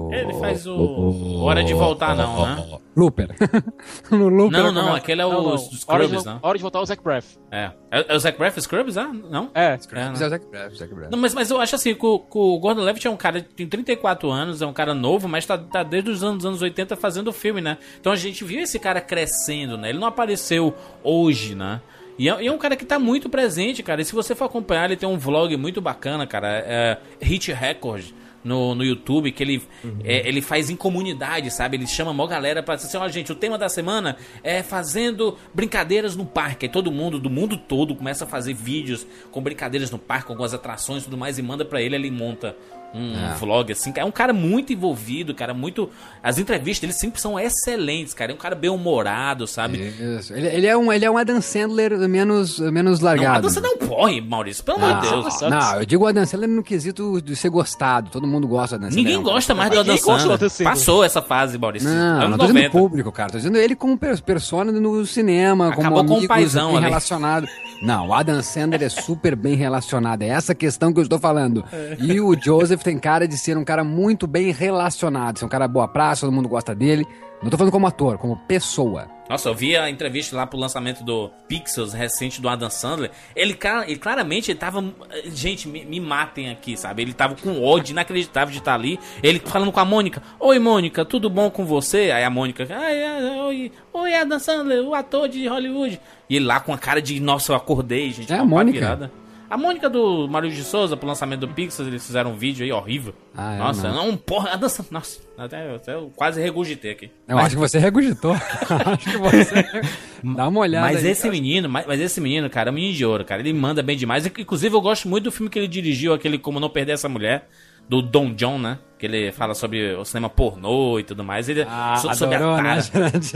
o. 0.06 0.10
Ele 0.12 0.34
faz 0.34 0.66
o. 0.66 1.42
Hora 1.42 1.64
de 1.64 1.72
voltar, 1.72 2.14
não, 2.14 2.44
né? 2.44 2.78
Looper. 2.94 3.34
no 4.12 4.28
Looper. 4.28 4.58
Não, 4.58 4.66
eu 4.66 4.72
não, 4.72 4.94
aquele 4.94 5.22
é 5.22 5.24
Não, 5.24 5.30
o 5.30 5.42
não. 5.42 5.50
dos 5.52 5.88
Hora, 5.88 6.04
Scrubs, 6.04 6.24
de, 6.24 6.28
não? 6.28 6.38
hora 6.42 6.58
de 6.58 6.62
voltar 6.62 6.78
ao 6.80 6.84
Zac 6.84 7.02
Braff. 7.02 7.38
É. 7.50 7.70
É, 7.90 8.12
é 8.12 8.14
o 8.14 8.18
Zac 8.18 8.36
Braff 8.36 8.60
Scrubs, 8.60 8.98
ah? 8.98 9.08
Não? 9.08 9.50
É. 9.54 9.78
É, 9.92 9.94
né? 9.94 10.08
Mas 10.10 10.20
é 10.20 10.26
o 10.26 10.28
Zac 10.28 10.46
Braff, 10.46 10.76
Zac 10.76 10.94
Braff. 10.94 11.10
Não, 11.10 11.18
mas, 11.18 11.32
mas 11.32 11.50
eu 11.50 11.58
acho 11.58 11.74
assim, 11.74 11.94
que 11.94 12.04
o, 12.04 12.18
que 12.18 12.36
o 12.36 12.58
Gordon 12.58 12.82
Levitt 12.82 13.06
é 13.06 13.10
um 13.10 13.16
cara 13.16 13.40
que 13.40 13.54
tem 13.54 13.66
34 13.66 14.30
anos, 14.30 14.60
é 14.60 14.66
um 14.66 14.72
cara 14.74 14.92
novo, 14.92 15.26
mas 15.26 15.46
tá, 15.46 15.56
tá 15.56 15.82
desde 15.82 16.10
os 16.10 16.22
anos, 16.22 16.44
anos 16.44 16.60
80 16.60 16.94
fazendo 16.96 17.32
filme, 17.32 17.62
né? 17.62 17.78
Então 17.98 18.12
a 18.12 18.16
gente 18.16 18.44
viu 18.44 18.60
esse 18.60 18.78
cara 18.78 19.00
crescendo, 19.00 19.78
né? 19.78 19.88
Ele 19.88 19.98
não 19.98 20.08
apareceu 20.08 20.74
hoje, 21.02 21.54
né? 21.54 21.80
E 22.18 22.28
é, 22.28 22.42
e 22.42 22.46
é 22.46 22.52
um 22.52 22.58
cara 22.58 22.76
que 22.76 22.84
tá 22.84 22.98
muito 22.98 23.28
presente, 23.28 23.82
cara. 23.82 24.02
E 24.02 24.04
se 24.04 24.14
você 24.14 24.34
for 24.34 24.44
acompanhar, 24.44 24.86
ele 24.86 24.96
tem 24.96 25.08
um 25.08 25.18
vlog 25.18 25.56
muito 25.56 25.80
bacana, 25.80 26.26
cara. 26.26 26.48
É 26.48 26.98
Hit 27.20 27.52
Record 27.52 28.12
no, 28.44 28.74
no 28.74 28.84
YouTube, 28.84 29.30
que 29.32 29.42
ele, 29.42 29.62
é, 30.04 30.26
ele 30.28 30.40
faz 30.40 30.70
em 30.70 30.76
comunidade, 30.76 31.50
sabe? 31.50 31.76
Ele 31.76 31.86
chama 31.86 32.10
a 32.10 32.14
maior 32.14 32.28
galera 32.28 32.62
pra 32.62 32.74
dizer 32.74 32.88
assim, 32.88 32.96
ó, 32.96 33.08
gente, 33.08 33.30
o 33.32 33.34
tema 33.34 33.56
da 33.56 33.68
semana 33.68 34.16
é 34.42 34.62
fazendo 34.62 35.36
brincadeiras 35.54 36.16
no 36.16 36.26
parque. 36.26 36.66
Aí 36.66 36.72
todo 36.72 36.90
mundo, 36.90 37.18
do 37.18 37.30
mundo 37.30 37.56
todo, 37.56 37.94
começa 37.94 38.24
a 38.24 38.26
fazer 38.26 38.54
vídeos 38.54 39.06
com 39.30 39.40
brincadeiras 39.40 39.90
no 39.90 39.98
parque, 39.98 40.26
com 40.26 40.32
algumas 40.32 40.54
atrações 40.54 41.02
e 41.02 41.04
tudo 41.04 41.16
mais, 41.16 41.38
e 41.38 41.42
manda 41.42 41.64
pra 41.64 41.80
ele, 41.80 41.94
ele 41.94 42.10
monta 42.10 42.56
um 42.94 43.34
vlog, 43.38 43.72
assim. 43.72 43.92
É 43.96 44.04
um 44.04 44.10
cara 44.10 44.32
muito 44.32 44.72
envolvido, 44.72 45.34
cara, 45.34 45.54
muito... 45.54 45.88
As 46.22 46.38
entrevistas 46.38 46.80
dele 46.80 46.92
sempre 46.92 47.20
são 47.20 47.38
excelentes, 47.38 48.14
cara. 48.14 48.32
É 48.32 48.34
um 48.34 48.38
cara 48.38 48.54
bem-humorado, 48.54 49.46
sabe? 49.46 49.78
Isso. 50.18 50.32
Ele, 50.34 50.46
ele 50.48 50.66
é 50.66 50.76
um, 50.76 50.92
ele 50.92 51.04
é 51.04 51.10
um 51.10 51.16
Adam 51.16 51.40
Sandler 51.40 51.96
menos, 52.08 52.58
menos 52.58 53.00
Não, 53.00 53.08
a 53.08 53.10
largado. 53.10 53.48
dança 53.48 53.60
não 53.60 53.76
porre, 53.78 54.20
Maurício, 54.20 54.62
pelo 54.62 54.78
amor 54.84 55.00
de 55.00 55.08
Deus. 55.08 55.40
Não, 55.40 55.50
não, 55.50 55.74
eu 55.80 55.86
digo 55.86 56.04
o 56.04 56.06
Adam 56.06 56.24
Sandler 56.26 56.48
no 56.50 56.62
quesito 56.62 57.20
de 57.22 57.34
ser 57.34 57.48
gostado. 57.48 58.10
Todo 58.10 58.26
mundo 58.26 58.46
gosta 58.46 58.76
do 58.78 58.82
Adam 58.84 58.90
Sandler. 58.90 59.04
Ninguém 59.04 59.14
É 59.16 59.18
um- 59.18 59.22
gosta 59.22 59.54
mais 59.54 59.70
do 59.70 59.80
Adam 59.80 59.94
Ninguém 59.94 60.04
gosta 60.04 60.12
do 60.12 60.20
Sandler. 60.20 60.34
Adam 60.36 60.48
Sandler. 60.50 60.72
Passou 60.74 61.04
essa 61.04 61.22
fase, 61.22 61.58
Maurício. 61.58 61.88
Não, 61.88 62.28
não 62.30 62.38
tô 62.38 62.46
dizendo 62.46 62.56
90. 62.58 62.70
público, 62.70 63.10
cara. 63.12 63.30
Tô 63.32 63.38
dizendo 63.38 63.56
ele 63.58 63.74
como 63.74 63.96
per- 63.98 64.22
persona 64.22 64.70
no 64.70 65.04
cinema, 65.06 65.68
Acabou 65.72 66.04
como 66.04 66.20
com 66.20 66.24
o 66.24 66.28
paizão 66.28 66.72
bem 66.72 66.80
relacionado. 66.82 67.46
Não, 67.82 68.14
Adam 68.14 68.40
Sandler 68.40 68.84
é 68.84 68.88
super 68.88 69.34
bem 69.34 69.56
relacionado. 69.56 70.22
É 70.22 70.28
essa 70.28 70.54
questão 70.54 70.92
que 70.92 71.00
eu 71.00 71.02
estou 71.02 71.18
falando. 71.18 71.64
E 71.98 72.20
o 72.20 72.40
Joseph 72.40 72.80
tem 72.80 72.96
cara 72.96 73.26
de 73.26 73.36
ser 73.36 73.58
um 73.58 73.64
cara 73.64 73.82
muito 73.82 74.28
bem 74.28 74.52
relacionado. 74.52 75.40
Ser 75.40 75.46
um 75.46 75.48
cara 75.48 75.66
boa 75.66 75.88
praça, 75.88 76.20
todo 76.20 76.32
mundo 76.32 76.48
gosta 76.48 76.76
dele. 76.76 77.04
Não 77.42 77.50
tô 77.50 77.56
falando 77.56 77.72
como 77.72 77.86
ator, 77.88 78.18
como 78.18 78.36
pessoa. 78.36 79.08
Nossa, 79.28 79.48
eu 79.48 79.54
vi 79.54 79.76
a 79.76 79.90
entrevista 79.90 80.36
lá 80.36 80.46
pro 80.46 80.58
lançamento 80.58 81.02
do 81.02 81.28
Pixels 81.48 81.92
recente 81.92 82.40
do 82.40 82.48
Adam 82.48 82.70
Sandler. 82.70 83.10
Ele, 83.34 83.58
ele 83.86 83.98
claramente 83.98 84.50
ele 84.50 84.58
tava. 84.58 84.84
Gente, 85.24 85.66
me, 85.66 85.84
me 85.84 85.98
matem 85.98 86.50
aqui, 86.50 86.76
sabe? 86.76 87.02
Ele 87.02 87.12
tava 87.12 87.34
com 87.34 87.64
ódio 87.64 87.92
inacreditável 87.92 88.52
de 88.52 88.58
estar 88.58 88.74
ali. 88.74 89.00
Ele 89.22 89.40
falando 89.40 89.72
com 89.72 89.80
a 89.80 89.84
Mônica: 89.84 90.22
Oi, 90.38 90.58
Mônica, 90.58 91.04
tudo 91.04 91.28
bom 91.28 91.50
com 91.50 91.64
você? 91.64 92.12
Aí 92.12 92.22
a 92.22 92.30
Mônica: 92.30 92.64
Ai, 92.70 93.02
ai, 93.02 93.40
oi, 93.40 93.72
oi, 93.92 94.14
Adam 94.14 94.38
Sandler, 94.38 94.84
o 94.84 94.94
ator 94.94 95.28
de 95.28 95.48
Hollywood. 95.48 96.00
E 96.30 96.36
ele 96.36 96.44
lá 96.44 96.60
com 96.60 96.72
a 96.72 96.78
cara 96.78 97.02
de: 97.02 97.18
Nossa, 97.18 97.52
eu 97.52 97.56
acordei, 97.56 98.12
gente. 98.12 98.32
É 98.32 98.36
a 98.36 98.44
Mônica. 98.44 98.78
virada. 98.78 99.21
A 99.52 99.56
Mônica 99.58 99.90
do 99.90 100.26
Mário 100.28 100.50
de 100.50 100.64
Souza, 100.64 100.96
pro 100.96 101.06
lançamento 101.06 101.40
do 101.40 101.48
Pixels, 101.48 101.86
eles 101.86 102.06
fizeram 102.06 102.32
um 102.32 102.36
vídeo 102.38 102.64
aí 102.64 102.72
horrível. 102.72 103.12
Ah, 103.36 103.52
é, 103.52 103.58
Nossa, 103.58 103.90
não. 103.90 104.06
não, 104.06 104.16
porra, 104.16 104.52
Adam 104.52 104.66
Sandler. 104.66 104.94
Nossa, 104.94 105.20
até, 105.36 105.74
até 105.74 105.94
eu 105.94 106.10
quase 106.16 106.40
regurgitei 106.40 106.92
aqui. 106.92 107.10
Eu 107.28 107.36
acho 107.36 107.50
que 107.50 107.60
você 107.60 107.78
regurgitou. 107.78 108.32
acho 108.32 109.10
que 109.10 109.18
você. 109.18 109.66
Dá 110.24 110.48
uma 110.48 110.60
olhada. 110.60 110.86
Mas 110.86 111.04
aí. 111.04 111.10
esse 111.10 111.28
menino, 111.28 111.68
mas, 111.68 111.86
mas 111.86 112.00
esse 112.00 112.18
menino, 112.18 112.48
cara, 112.48 112.70
é 112.70 112.72
um 112.72 112.74
menino 112.74 112.94
de 112.94 113.04
ouro, 113.04 113.26
cara. 113.26 113.42
Ele 113.42 113.52
manda 113.52 113.82
bem 113.82 113.94
demais. 113.94 114.24
Inclusive, 114.24 114.74
eu 114.74 114.80
gosto 114.80 115.06
muito 115.06 115.24
do 115.24 115.30
filme 115.30 115.50
que 115.50 115.58
ele 115.58 115.68
dirigiu, 115.68 116.14
aquele 116.14 116.38
Como 116.38 116.58
Não 116.58 116.70
Perder 116.70 116.92
Essa 116.92 117.10
Mulher, 117.10 117.46
do 117.88 118.00
Don 118.02 118.32
John, 118.34 118.58
né? 118.58 118.78
Que 118.98 119.06
ele 119.06 119.32
fala 119.32 119.52
sobre 119.52 119.96
o 119.96 120.04
cinema 120.04 120.30
pornô 120.30 120.96
e 121.00 121.02
tudo 121.02 121.24
mais. 121.24 121.48
Ele, 121.48 121.66
Ah, 121.68 121.96
so- 121.96 122.14
sobre 122.14 122.36
adorou, 122.36 122.54
a 122.54 122.62
né, 122.62 122.80
tara. 122.82 123.10
gente? 123.10 123.32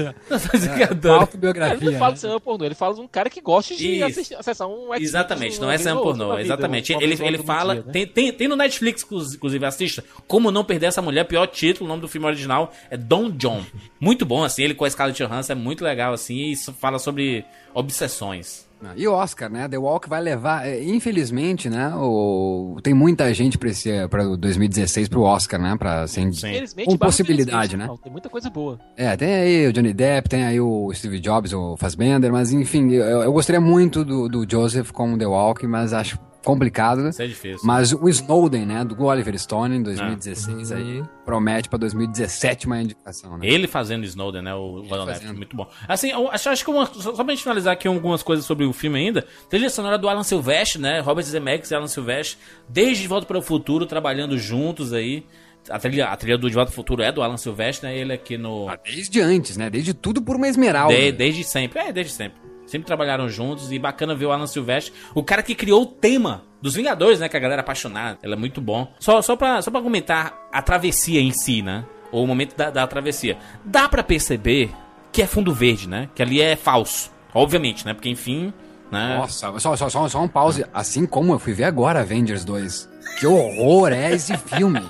Que 0.76 0.82
adoro. 0.84 1.14
Ele 1.14 1.20
Autobiografia. 1.22 1.90
não 1.90 1.98
fala 1.98 2.10
né? 2.10 2.14
de 2.14 2.20
cinema 2.20 2.40
pornô, 2.40 2.64
ele 2.64 2.74
fala 2.76 2.94
de 2.94 3.00
um 3.00 3.08
cara 3.08 3.28
que 3.28 3.40
gosta 3.40 3.74
de 3.74 4.00
assistir, 4.00 4.36
acessar 4.36 4.68
um 4.68 4.94
Exatamente, 4.94 5.60
não 5.60 5.68
é 5.68 5.76
cinema 5.76 6.00
pornô, 6.00 6.28
vida, 6.30 6.40
exatamente. 6.42 6.92
uma 6.94 7.02
Ele, 7.02 7.16
ele 7.20 7.38
fala. 7.38 7.74
dia, 7.74 7.84
né? 7.84 7.92
tem, 7.92 8.06
tem, 8.06 8.32
tem 8.32 8.46
no 8.46 8.54
Netflix, 8.54 9.04
inclusive, 9.34 9.66
assista. 9.66 10.04
Como 10.28 10.52
não 10.52 10.62
perder 10.64 10.86
essa 10.86 11.02
mulher, 11.02 11.24
pior 11.24 11.48
título, 11.48 11.84
o 11.86 11.88
nome 11.88 12.00
do 12.00 12.06
filme 12.08 12.28
original 12.28 12.70
é 12.88 12.96
Don 12.96 13.28
John. 13.32 13.64
Muito 13.98 14.24
bom, 14.24 14.44
assim, 14.44 14.62
ele 14.62 14.72
com 14.74 14.84
a 14.84 14.90
Scarlett 14.90 15.20
Johansson 15.20 15.50
é 15.52 15.56
muito 15.56 15.82
legal, 15.82 16.12
assim, 16.12 16.36
e 16.36 16.52
isso 16.52 16.72
fala 16.74 17.00
sobre 17.00 17.44
obsessões. 17.74 18.65
Não, 18.80 18.90
E 18.94 19.08
o 19.08 19.12
Oscar, 19.12 19.50
né? 19.50 19.66
The 19.68 19.78
Walk 19.78 20.08
vai 20.08 20.20
levar, 20.20 20.66
é, 20.66 20.82
infelizmente, 20.84 21.70
né? 21.70 21.94
O, 21.96 22.78
tem 22.82 22.92
muita 22.92 23.32
gente 23.32 23.56
para 23.56 23.70
esse 23.70 23.90
para 24.08 24.24
2016 24.24 25.08
pro 25.08 25.22
Oscar, 25.22 25.60
né? 25.60 25.76
Para 25.78 26.06
sem 26.06 26.30
Sim. 26.32 26.48
Infelizmente, 26.48 26.90
com 26.90 26.98
possibilidade, 26.98 27.76
né? 27.76 27.86
não, 27.86 27.96
Tem 27.96 28.12
muita 28.12 28.28
coisa 28.28 28.50
boa. 28.50 28.78
É, 28.96 29.16
tem 29.16 29.34
aí 29.34 29.66
o 29.66 29.72
Johnny 29.72 29.92
Depp, 29.92 30.28
tem 30.28 30.44
aí 30.44 30.60
o 30.60 30.92
Steve 30.92 31.18
Jobs, 31.20 31.52
o 31.52 31.76
Fassbender, 31.76 32.30
mas 32.30 32.52
enfim, 32.52 32.90
eu, 32.92 33.22
eu 33.22 33.32
gostaria 33.32 33.60
muito 33.60 34.04
do, 34.04 34.28
do 34.28 34.46
Joseph 34.48 34.90
com 34.90 35.16
The 35.16 35.26
Walk, 35.26 35.66
mas 35.66 35.92
acho 35.92 36.18
complicado. 36.46 37.08
Isso 37.08 37.20
é 37.22 37.26
difícil. 37.26 37.60
Mas 37.64 37.92
o 37.92 38.08
Snowden, 38.08 38.64
né, 38.64 38.84
do 38.84 39.02
Oliver 39.04 39.38
Stone 39.38 39.76
em 39.76 39.82
2016 39.82 40.72
aí, 40.72 41.02
promete 41.24 41.68
pra 41.68 41.78
2017 41.78 42.66
uma 42.66 42.80
indicação, 42.80 43.36
né? 43.36 43.46
Ele 43.46 43.66
fazendo 43.66 44.04
Snowden, 44.04 44.42
né? 44.42 44.54
O 44.54 44.84
fazendo. 44.88 45.36
muito 45.36 45.56
bom. 45.56 45.68
Assim, 45.86 46.10
eu 46.10 46.30
acho, 46.30 46.48
acho 46.48 46.64
que 46.64 46.70
uma, 46.70 46.86
só 46.86 47.14
só 47.14 47.24
pra 47.24 47.34
gente 47.34 47.42
finalizar 47.42 47.72
aqui 47.72 47.88
algumas 47.88 48.22
coisas 48.22 48.44
sobre 48.46 48.64
o 48.64 48.72
filme 48.72 48.98
ainda. 48.98 49.26
Trilha 49.50 49.68
sonora 49.68 49.98
do 49.98 50.08
Alan 50.08 50.22
Silvestre, 50.22 50.80
né? 50.80 51.00
Robert 51.00 51.24
Zemeckis 51.24 51.70
e 51.70 51.74
Alan 51.74 51.88
Silvestre, 51.88 52.38
desde 52.68 53.02
De 53.02 53.08
Volta 53.08 53.26
para 53.26 53.38
o 53.38 53.42
Futuro, 53.42 53.84
trabalhando 53.86 54.38
juntos 54.38 54.92
aí. 54.92 55.26
A 55.68 55.80
trilha, 55.80 56.06
a 56.06 56.16
trilha 56.16 56.38
do 56.38 56.48
De 56.48 56.54
Volta 56.54 56.70
para 56.70 56.74
o 56.74 56.76
Futuro 56.76 57.02
é 57.02 57.10
do 57.10 57.22
Alan 57.22 57.36
Silvestre, 57.36 57.88
né? 57.88 57.98
Ele 57.98 58.12
aqui 58.12 58.38
no... 58.38 58.68
Ah, 58.68 58.78
Desde 58.84 59.20
antes, 59.20 59.56
né? 59.56 59.68
Desde 59.68 59.92
tudo 59.92 60.22
por 60.22 60.36
uma 60.36 60.46
esmeralda. 60.46 60.94
De- 60.94 61.10
desde 61.10 61.42
sempre. 61.42 61.80
É, 61.80 61.92
desde 61.92 62.12
sempre. 62.12 62.38
Sempre 62.66 62.86
trabalharam 62.86 63.28
juntos 63.28 63.70
e 63.70 63.78
bacana 63.78 64.14
ver 64.14 64.26
o 64.26 64.32
Alan 64.32 64.46
Silvestre, 64.46 64.92
o 65.14 65.22
cara 65.22 65.42
que 65.42 65.54
criou 65.54 65.82
o 65.82 65.86
tema 65.86 66.42
dos 66.60 66.74
Vingadores, 66.74 67.20
né? 67.20 67.28
Que 67.28 67.36
a 67.36 67.40
galera 67.40 67.60
é 67.60 67.64
apaixonada. 67.64 68.18
Ela 68.22 68.34
é 68.34 68.36
muito 68.36 68.60
bom. 68.60 68.92
Só, 68.98 69.22
só, 69.22 69.36
pra, 69.36 69.62
só 69.62 69.70
pra 69.70 69.80
comentar 69.80 70.48
a 70.52 70.60
travessia 70.60 71.20
em 71.20 71.30
si, 71.32 71.62
né? 71.62 71.84
Ou 72.10 72.24
o 72.24 72.26
momento 72.26 72.56
da, 72.56 72.70
da 72.70 72.86
travessia. 72.86 73.36
Dá 73.64 73.88
para 73.88 74.02
perceber 74.02 74.70
que 75.12 75.22
é 75.22 75.26
fundo 75.26 75.54
verde, 75.54 75.88
né? 75.88 76.08
Que 76.14 76.22
ali 76.22 76.40
é 76.40 76.56
falso. 76.56 77.10
Obviamente, 77.32 77.84
né? 77.86 77.94
Porque, 77.94 78.08
enfim, 78.08 78.52
né? 78.90 79.16
Nossa, 79.18 79.58
só, 79.60 79.76
só, 79.76 79.88
só, 79.88 80.08
só 80.08 80.22
um 80.22 80.28
pause. 80.28 80.64
Assim 80.74 81.06
como 81.06 81.32
eu 81.34 81.38
fui 81.38 81.52
ver 81.52 81.64
agora 81.64 82.00
Avengers 82.00 82.44
2. 82.44 82.96
Que 83.20 83.26
horror 83.26 83.92
é 83.92 84.12
esse 84.12 84.36
filme? 84.36 84.80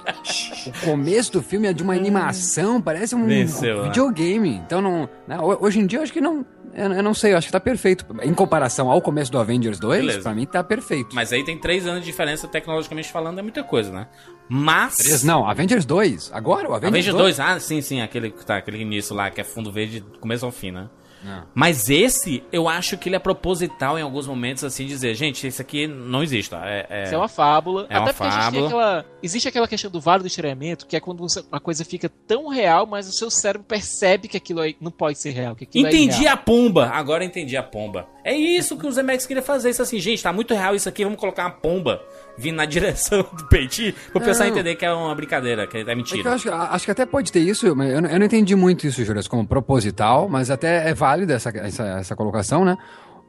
O 0.67 0.85
começo 0.85 1.33
do 1.33 1.43
filme 1.43 1.69
é 1.69 1.73
de 1.73 1.83
uma 1.83 1.95
animação, 1.95 2.81
parece 2.81 3.15
um 3.15 3.27
Venceu, 3.27 3.83
né? 3.83 3.89
videogame. 3.89 4.51
Então 4.67 4.81
não. 4.81 5.09
né, 5.29 5.39
ho- 5.39 5.59
Hoje 5.61 5.79
em 5.81 5.87
dia 5.87 5.99
eu 5.99 6.03
acho 6.03 6.13
que 6.13 6.21
não. 6.21 6.45
Eu, 6.77 6.93
eu 6.93 7.03
não 7.03 7.15
sei, 7.15 7.33
eu 7.33 7.39
acho 7.39 7.47
que 7.47 7.53
tá 7.53 7.59
perfeito. 7.59 8.05
Em 8.23 8.35
comparação 8.35 8.91
ao 8.91 9.01
começo 9.01 9.33
do 9.33 9.39
Avengers 9.39 9.79
2, 9.79 10.01
Beleza. 10.01 10.21
pra 10.23 10.35
mim 10.35 10.45
tá 10.45 10.63
perfeito. 10.63 11.15
Mas 11.15 11.33
aí 11.33 11.43
tem 11.43 11.57
três 11.57 11.87
anos 11.87 12.01
de 12.01 12.07
diferença, 12.07 12.47
tecnologicamente 12.47 13.11
falando, 13.11 13.39
é 13.39 13.43
muita 13.43 13.65
coisa, 13.65 13.91
né? 13.91 14.07
Mas. 14.47 14.99
Três, 14.99 15.25
não, 15.25 15.49
Avengers 15.49 15.87
2. 15.87 16.31
Agora 16.35 16.69
o 16.69 16.75
Avengers, 16.75 17.09
Avengers 17.09 17.17
2, 17.17 17.41
ah, 17.41 17.59
sim, 17.59 17.81
sim, 17.81 18.03
aquele, 18.03 18.31
tá, 18.31 18.59
aquele 18.59 18.79
início 18.79 19.17
lá 19.17 19.31
que 19.31 19.41
é 19.41 19.45
fundo 19.45 19.73
verde 19.73 20.05
começo 20.21 20.45
ao 20.45 20.53
fim, 20.53 20.71
né? 20.71 20.91
Não. 21.27 21.43
Mas 21.55 21.91
esse, 21.91 22.45
eu 22.53 22.69
acho 22.69 22.97
que 22.97 23.09
ele 23.09 23.17
é 23.17 23.19
proposital 23.19 23.99
em 23.99 24.03
alguns 24.03 24.27
momentos, 24.27 24.63
assim, 24.63 24.87
dizer, 24.87 25.15
gente, 25.15 25.47
esse 25.47 25.61
aqui 25.61 25.87
não 25.89 26.23
existe, 26.23 26.51
tá? 26.51 26.63
É, 26.65 26.87
é- 26.89 27.05
Isso 27.05 27.15
é 27.15 27.19
uma 27.19 27.27
fábula. 27.29 27.87
É 27.91 27.99
uma 27.99 28.05
Até 28.05 28.13
porque 28.13 28.29
a 28.29 28.31
gente 28.31 28.41
tem 28.53 28.63
fábula. 28.63 28.67
aquela. 28.69 29.07
Existe 29.23 29.49
aquela 29.49 29.67
questão 29.69 29.91
do 29.91 30.01
vale 30.01 30.23
do 30.23 30.27
estranhamento, 30.29 30.87
que 30.87 30.95
é 30.97 31.01
quando 31.01 31.19
você- 31.19 31.45
uma 31.51 31.59
coisa 31.61 31.85
fica 31.85 32.09
tão 32.27 32.49
real, 32.49 32.87
mas 32.87 33.09
o 33.09 33.13
seu 33.13 33.31
cérebro 33.31 33.67
percebe 33.67 34.29
que 34.29 34.37
aquilo 34.37 34.61
aí 34.61 34.77
não 34.81 34.91
pode 34.93 35.19
ser 35.19 35.31
real. 35.31 35.57
Que 35.57 35.65
aquilo 35.65 35.87
é 35.87 35.91
Entendi 35.91 36.21
irreal. 36.21 36.35
a 36.35 36.37
pomba, 36.37 36.87
agora 36.93 37.25
entendi 37.25 37.57
a 37.57 37.63
pomba. 37.63 38.07
É 38.23 38.35
isso 38.35 38.77
que 38.77 38.87
o 38.87 38.93
Zemex 38.93 39.27
queria 39.27 39.43
fazer, 39.43 39.71
isso 39.71 39.83
assim, 39.83 39.99
gente, 39.99 40.23
tá 40.23 40.33
muito 40.33 40.55
real 40.55 40.75
isso 40.75 40.89
aqui, 40.89 41.03
vamos 41.05 41.19
colocar 41.19 41.45
uma 41.45 41.51
pomba 41.51 42.03
vindo 42.39 42.57
na 42.57 42.65
direção 42.67 43.25
do 43.33 43.45
Peitinho 43.49 43.95
pro 44.13 44.21
pessoal 44.21 44.49
entender 44.49 44.75
que 44.77 44.85
é 44.85 44.93
uma 44.93 45.15
brincadeira, 45.15 45.67
que 45.67 45.79
é 45.79 45.81
É 45.83 45.95
mentira. 45.95 46.33
acho, 46.35 46.51
acho 46.53 46.85
que 46.85 46.91
até 46.91 47.07
pode 47.07 47.31
ter 47.33 47.41
isso, 47.41 47.75
mas 47.75 47.93
eu, 47.93 48.03
não- 48.03 48.09
eu 48.11 48.19
não 48.19 48.27
entendi 48.27 48.55
muito 48.55 48.87
isso, 48.87 49.05
Júlio, 49.05 49.23
como 49.29 49.47
proposital, 49.47 50.29
mas 50.29 50.51
até 50.51 50.89
é 50.89 50.95
válida 50.95 51.35
essa, 51.35 51.51
essa, 51.51 51.85
essa 51.99 52.17
colocação, 52.17 52.65
né? 52.65 52.77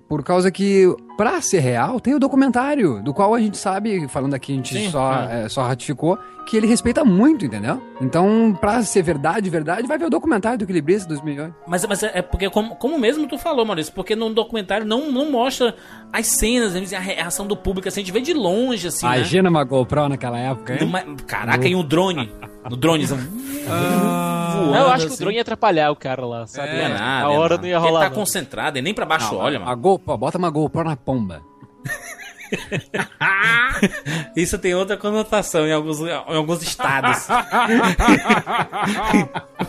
Por 0.10 0.24
causa 0.24 0.50
que, 0.50 0.86
pra 1.18 1.42
ser 1.42 1.60
real, 1.60 2.00
tem 2.00 2.16
o 2.16 2.20
documentário, 2.20 3.04
do 3.04 3.14
qual 3.14 3.36
a 3.36 3.40
gente 3.40 3.58
sabe, 3.58 4.08
falando 4.08 4.34
aqui, 4.36 4.54
a 4.54 4.56
gente 4.56 4.74
Sim, 4.74 4.90
só, 4.90 5.14
é, 5.24 5.50
só 5.50 5.64
ratificou, 5.68 6.18
que 6.48 6.56
ele 6.58 6.66
respeita 6.66 7.04
muito, 7.04 7.46
entendeu? 7.46 7.82
Então, 8.02 8.58
pra 8.60 8.82
ser 8.82 9.02
verdade, 9.02 9.50
verdade, 9.50 9.86
vai 9.88 9.98
ver 9.98 10.06
o 10.06 10.10
documentário 10.10 10.58
do 10.58 10.64
Equilibrista 10.64 11.08
2008. 11.10 11.54
Mas, 11.68 11.86
mas 11.86 12.02
é 12.04 12.12
é 12.14 12.22
porque, 12.22 12.50
como, 12.50 12.76
como 12.78 12.98
mesmo 12.98 13.28
tu 13.28 13.38
falou, 13.38 13.66
Maurício, 13.66 13.94
porque 13.94 14.16
no 14.16 14.34
documentário 14.34 14.86
não, 14.86 15.12
não 15.12 15.30
mostra 15.30 15.76
as 16.12 16.26
cenas, 16.28 16.74
a 16.94 17.00
reação 17.00 17.46
do 17.46 17.56
público, 17.56 17.88
assim, 17.90 18.00
a 18.00 18.04
gente 18.04 18.14
vê 18.14 18.22
de 18.22 18.34
longe, 18.34 18.88
assim, 18.88 19.06
né? 19.06 19.18
Imagina 19.18 19.50
uma 19.50 19.64
GoPro 19.64 20.08
naquela 20.08 20.40
época, 20.40 20.74
hein? 20.74 20.80
Numa- 20.82 21.04
Caraca, 21.28 21.68
e 21.68 21.76
um 21.76 21.84
drone. 21.84 22.32
No 22.70 22.76
drone, 22.76 23.06
assim, 23.06 23.16
voando, 23.16 24.72
Não, 24.72 24.76
eu 24.76 24.88
acho 24.90 25.06
que 25.06 25.12
o 25.12 25.14
assim. 25.14 25.24
drone 25.24 25.36
ia 25.38 25.42
atrapalhar 25.42 25.90
o 25.90 25.96
cara 25.96 26.26
lá, 26.26 26.46
sabe? 26.48 26.68
Não 26.74 26.80
é 26.80 26.90
nada. 26.90 27.28
a 27.28 27.32
é 27.32 27.38
hora 27.38 27.50
nada. 27.56 27.62
não 27.62 27.68
ia 27.70 27.80
rolar. 27.80 28.00
Ele 28.02 28.10
tá 28.10 28.10
não. 28.10 28.16
concentrado, 28.22 28.78
ele 28.78 28.84
nem 28.84 28.94
pra 28.94 29.06
baixo 29.06 29.34
Não, 29.34 29.40
olha, 29.42 29.58
a 29.58 29.62
mano. 29.62 29.78
GoPro, 29.82 30.18
bota 30.18 30.38
uma 30.38 30.50
GoPro 30.50 30.84
na 30.84 30.98
pomba. 30.98 31.42
Isso 34.36 34.58
tem 34.58 34.74
outra 34.76 34.98
conotação 34.98 35.66
em 35.68 35.72
alguns, 35.72 36.00
em 36.02 36.12
alguns 36.12 36.62
estados. 36.64 37.28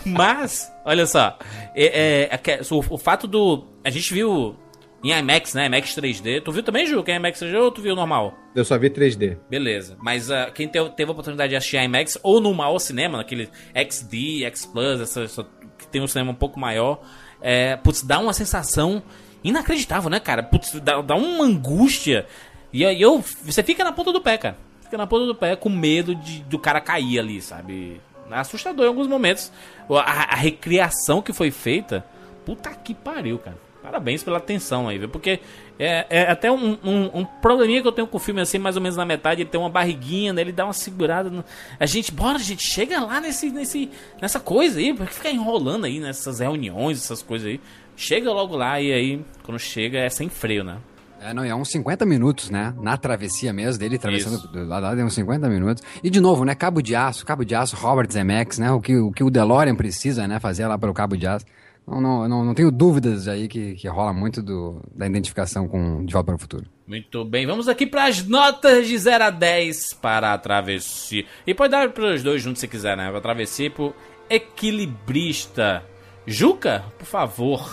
Mas, 0.04 0.72
olha 0.84 1.06
só, 1.06 1.38
é, 1.74 2.24
é, 2.24 2.28
é 2.52 2.60
o, 2.70 2.94
o 2.94 2.98
fato 2.98 3.26
do. 3.26 3.66
A 3.84 3.90
gente 3.90 4.12
viu 4.12 4.56
em 5.02 5.12
IMAX, 5.12 5.54
né? 5.54 5.66
IMAX 5.66 5.94
3D. 5.94 6.42
Tu 6.42 6.52
viu 6.52 6.62
também, 6.62 6.86
Ju, 6.86 7.02
que 7.02 7.10
é 7.10 7.16
IMAX 7.16 7.40
3D 7.40 7.60
ou 7.60 7.70
tu 7.70 7.80
viu 7.80 7.94
normal? 7.94 8.34
Eu 8.54 8.64
só 8.64 8.76
vi 8.78 8.90
3D. 8.90 9.36
Beleza. 9.48 9.96
Mas 10.00 10.30
ah, 10.30 10.50
quem 10.52 10.68
teve, 10.68 10.90
teve 10.90 11.10
a 11.10 11.12
oportunidade 11.12 11.50
de 11.50 11.56
assistir 11.56 11.76
IMAX 11.78 12.18
ou 12.22 12.40
no 12.40 12.52
maior 12.54 12.78
cinema, 12.78 13.18
naquele 13.18 13.48
XD, 13.74 14.44
X 14.44 14.66
Plus, 14.66 15.00
essa, 15.00 15.22
essa- 15.22 15.46
que 15.78 15.86
tem 15.86 16.02
um 16.02 16.06
cinema 16.06 16.32
um 16.32 16.34
pouco 16.34 16.58
maior, 16.58 17.00
é, 17.40 17.76
putz, 17.76 18.02
dá 18.02 18.18
uma 18.18 18.32
sensação 18.32 19.02
inacreditável, 19.44 20.10
né, 20.10 20.18
cara? 20.18 20.42
Putz, 20.42 20.72
dá, 20.80 21.00
dá 21.00 21.14
uma 21.14 21.44
angústia. 21.44 22.26
E 22.72 22.84
aí 22.84 23.00
eu, 23.00 23.24
você 23.42 23.62
fica 23.62 23.82
na 23.82 23.92
ponta 23.92 24.12
do 24.12 24.20
pé, 24.20 24.36
cara. 24.38 24.56
Fica 24.82 24.96
na 24.96 25.06
ponta 25.06 25.26
do 25.26 25.34
pé 25.34 25.56
com 25.56 25.68
medo 25.68 26.14
de, 26.14 26.42
do 26.44 26.58
cara 26.58 26.80
cair 26.80 27.18
ali, 27.18 27.40
sabe? 27.40 28.00
É 28.30 28.34
assustador 28.36 28.84
em 28.84 28.88
alguns 28.88 29.06
momentos. 29.06 29.52
A, 29.90 30.34
a 30.34 30.36
recriação 30.36 31.22
que 31.22 31.32
foi 31.32 31.50
feita, 31.50 32.04
puta 32.44 32.70
que 32.70 32.94
pariu, 32.94 33.38
cara. 33.38 33.56
Parabéns 33.82 34.22
pela 34.22 34.38
atenção 34.38 34.88
aí, 34.88 34.98
viu? 34.98 35.08
Porque 35.08 35.40
é, 35.78 36.06
é 36.10 36.30
até 36.30 36.50
um, 36.50 36.76
um, 36.84 37.20
um 37.20 37.24
probleminha 37.24 37.80
que 37.80 37.88
eu 37.88 37.92
tenho 37.92 38.06
com 38.06 38.16
o 38.16 38.20
filme, 38.20 38.40
assim, 38.40 38.58
mais 38.58 38.76
ou 38.76 38.82
menos 38.82 38.96
na 38.96 39.04
metade, 39.06 39.42
ele 39.42 39.48
tem 39.48 39.58
uma 39.58 39.70
barriguinha, 39.70 40.32
né? 40.32 40.42
ele 40.42 40.52
dá 40.52 40.64
uma 40.64 40.72
segurada. 40.72 41.30
No... 41.30 41.44
A 41.78 41.86
gente, 41.86 42.12
bora, 42.12 42.38
gente, 42.38 42.62
chega 42.62 43.00
lá 43.00 43.20
nesse, 43.20 43.50
nesse, 43.50 43.90
nessa 44.20 44.40
coisa 44.40 44.78
aí, 44.78 44.92
porque 44.92 45.14
ficar 45.14 45.30
enrolando 45.30 45.86
aí 45.86 46.00
nessas 46.00 46.40
reuniões, 46.40 46.98
essas 46.98 47.22
coisas 47.22 47.48
aí. 47.48 47.60
Chega 47.96 48.30
logo 48.32 48.56
lá 48.56 48.80
e 48.80 48.92
aí, 48.92 49.24
quando 49.42 49.58
chega, 49.58 49.98
é 49.98 50.08
sem 50.08 50.28
freio, 50.28 50.64
né? 50.64 50.78
É, 51.20 51.34
não, 51.34 51.42
é 51.42 51.54
uns 51.54 51.70
50 51.70 52.06
minutos, 52.06 52.50
né? 52.50 52.74
Na 52.80 52.96
travessia 52.96 53.52
mesmo, 53.52 53.78
dele 53.78 53.96
atravessando 53.96 54.46
do 54.48 54.64
lado 54.64 54.82
lá, 54.82 54.98
é 54.98 55.04
uns 55.04 55.14
50 55.14 55.48
minutos. 55.48 55.82
E 56.02 56.10
de 56.10 56.20
novo, 56.20 56.44
né? 56.44 56.54
Cabo 56.54 56.80
de 56.80 56.94
aço, 56.94 57.26
cabo 57.26 57.44
de 57.44 57.54
aço, 57.54 57.76
Robert 57.76 58.10
Zemeckis, 58.10 58.58
né? 58.58 58.70
O 58.70 58.80
que, 58.80 58.96
o 58.96 59.10
que 59.10 59.24
o 59.24 59.30
DeLorean 59.30 59.74
precisa, 59.74 60.28
né? 60.28 60.38
Fazer 60.38 60.66
lá 60.66 60.78
pelo 60.78 60.94
cabo 60.94 61.16
de 61.16 61.26
aço. 61.26 61.44
Não, 61.86 62.00
não, 62.00 62.28
não, 62.28 62.44
não 62.44 62.54
tenho 62.54 62.70
dúvidas 62.70 63.26
aí 63.26 63.48
que, 63.48 63.74
que 63.74 63.88
rola 63.88 64.12
muito 64.12 64.42
do, 64.42 64.80
da 64.94 65.06
identificação 65.06 65.66
com 65.66 66.04
De 66.04 66.12
Volta 66.12 66.26
para 66.26 66.36
o 66.36 66.38
Futuro. 66.38 66.66
Muito 66.86 67.24
bem, 67.24 67.46
vamos 67.46 67.66
aqui 67.66 67.86
para 67.86 68.06
as 68.06 68.26
notas 68.26 68.86
de 68.86 68.96
0 68.96 69.24
a 69.24 69.30
10 69.30 69.94
para 69.94 70.34
a 70.34 70.38
travessia. 70.38 71.24
E 71.46 71.54
pode 71.54 71.70
dar 71.70 71.90
para 71.90 72.14
os 72.14 72.22
dois 72.22 72.42
juntos 72.42 72.60
se 72.60 72.68
quiser, 72.68 72.96
né? 72.96 73.08
Para 73.08 73.18
a 73.18 73.22
travessia 73.22 73.66
e 73.66 73.70
pro 73.70 73.94
equilibrista. 74.28 75.82
Juca, 76.26 76.84
por 76.98 77.06
favor. 77.06 77.70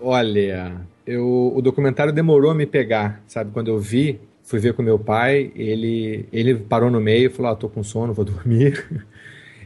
Olha, 0.00 0.84
eu, 1.06 1.52
o 1.54 1.60
documentário 1.60 2.12
demorou 2.12 2.50
a 2.50 2.54
me 2.54 2.66
pegar, 2.66 3.22
sabe? 3.26 3.50
Quando 3.52 3.68
eu 3.68 3.78
vi, 3.78 4.20
fui 4.42 4.58
ver 4.58 4.74
com 4.74 4.82
meu 4.82 4.98
pai, 4.98 5.50
ele, 5.54 6.26
ele 6.32 6.54
parou 6.54 6.90
no 6.90 7.00
meio 7.00 7.26
e 7.26 7.30
falou: 7.30 7.52
ah, 7.52 7.56
tô 7.56 7.68
com 7.68 7.82
sono, 7.82 8.12
vou 8.12 8.24
dormir. 8.26 8.84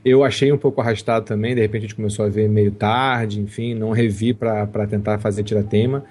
Eu 0.05 0.24
achei 0.24 0.51
um 0.52 0.59
pouco 0.59 0.81
arrastado 0.81 1.24
também, 1.24 1.55
de 1.55 1.60
repente 1.60 1.78
a 1.78 1.89
gente 1.89 1.97
começou 1.97 2.24
a 2.24 2.28
ver 2.28 2.48
meio 2.48 2.70
tarde, 2.70 3.40
enfim, 3.40 3.74
não 3.74 3.90
revi 3.90 4.32
para 4.32 4.86
tentar 4.89 5.19
fazer 5.19 5.43
tiratema. 5.43 6.05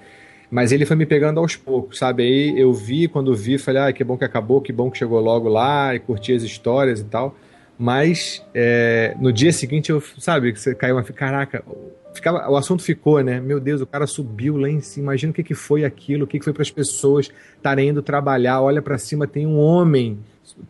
Mas 0.50 0.72
ele 0.72 0.86
foi 0.86 0.96
me 0.96 1.04
pegando 1.04 1.40
aos 1.40 1.56
poucos, 1.56 1.98
sabe? 1.98 2.22
Aí 2.22 2.58
eu 2.58 2.72
vi, 2.72 3.06
quando 3.06 3.34
vi, 3.34 3.58
falei, 3.58 3.82
ah, 3.82 3.92
que 3.92 4.02
bom 4.02 4.16
que 4.16 4.24
acabou, 4.24 4.60
que 4.60 4.72
bom 4.72 4.90
que 4.90 4.96
chegou 4.98 5.20
logo 5.20 5.48
lá, 5.48 5.94
e 5.94 5.98
curti 5.98 6.32
as 6.32 6.42
histórias 6.42 7.00
e 7.00 7.04
tal. 7.04 7.34
Mas 7.78 8.44
é, 8.52 9.14
no 9.20 9.32
dia 9.32 9.52
seguinte, 9.52 9.90
eu, 9.90 10.02
sabe, 10.18 10.52
você 10.56 10.74
caiu 10.74 10.96
uma. 10.96 11.02
Caraca, 11.04 11.62
ficava, 12.12 12.50
o 12.50 12.56
assunto 12.56 12.82
ficou, 12.82 13.20
né? 13.22 13.40
Meu 13.40 13.60
Deus, 13.60 13.80
o 13.80 13.86
cara 13.86 14.06
subiu 14.06 14.56
lá 14.56 14.68
em 14.68 14.80
cima. 14.80 15.04
Imagina 15.12 15.30
o 15.30 15.34
que, 15.34 15.44
que 15.44 15.54
foi 15.54 15.84
aquilo, 15.84 16.24
o 16.24 16.26
que, 16.26 16.38
que 16.38 16.44
foi 16.44 16.52
para 16.52 16.62
as 16.62 16.70
pessoas 16.70 17.30
estarem 17.56 17.90
indo 17.90 18.02
trabalhar. 18.02 18.60
Olha 18.60 18.82
para 18.82 18.98
cima, 18.98 19.26
tem 19.26 19.46
um 19.46 19.58
homem 19.58 20.18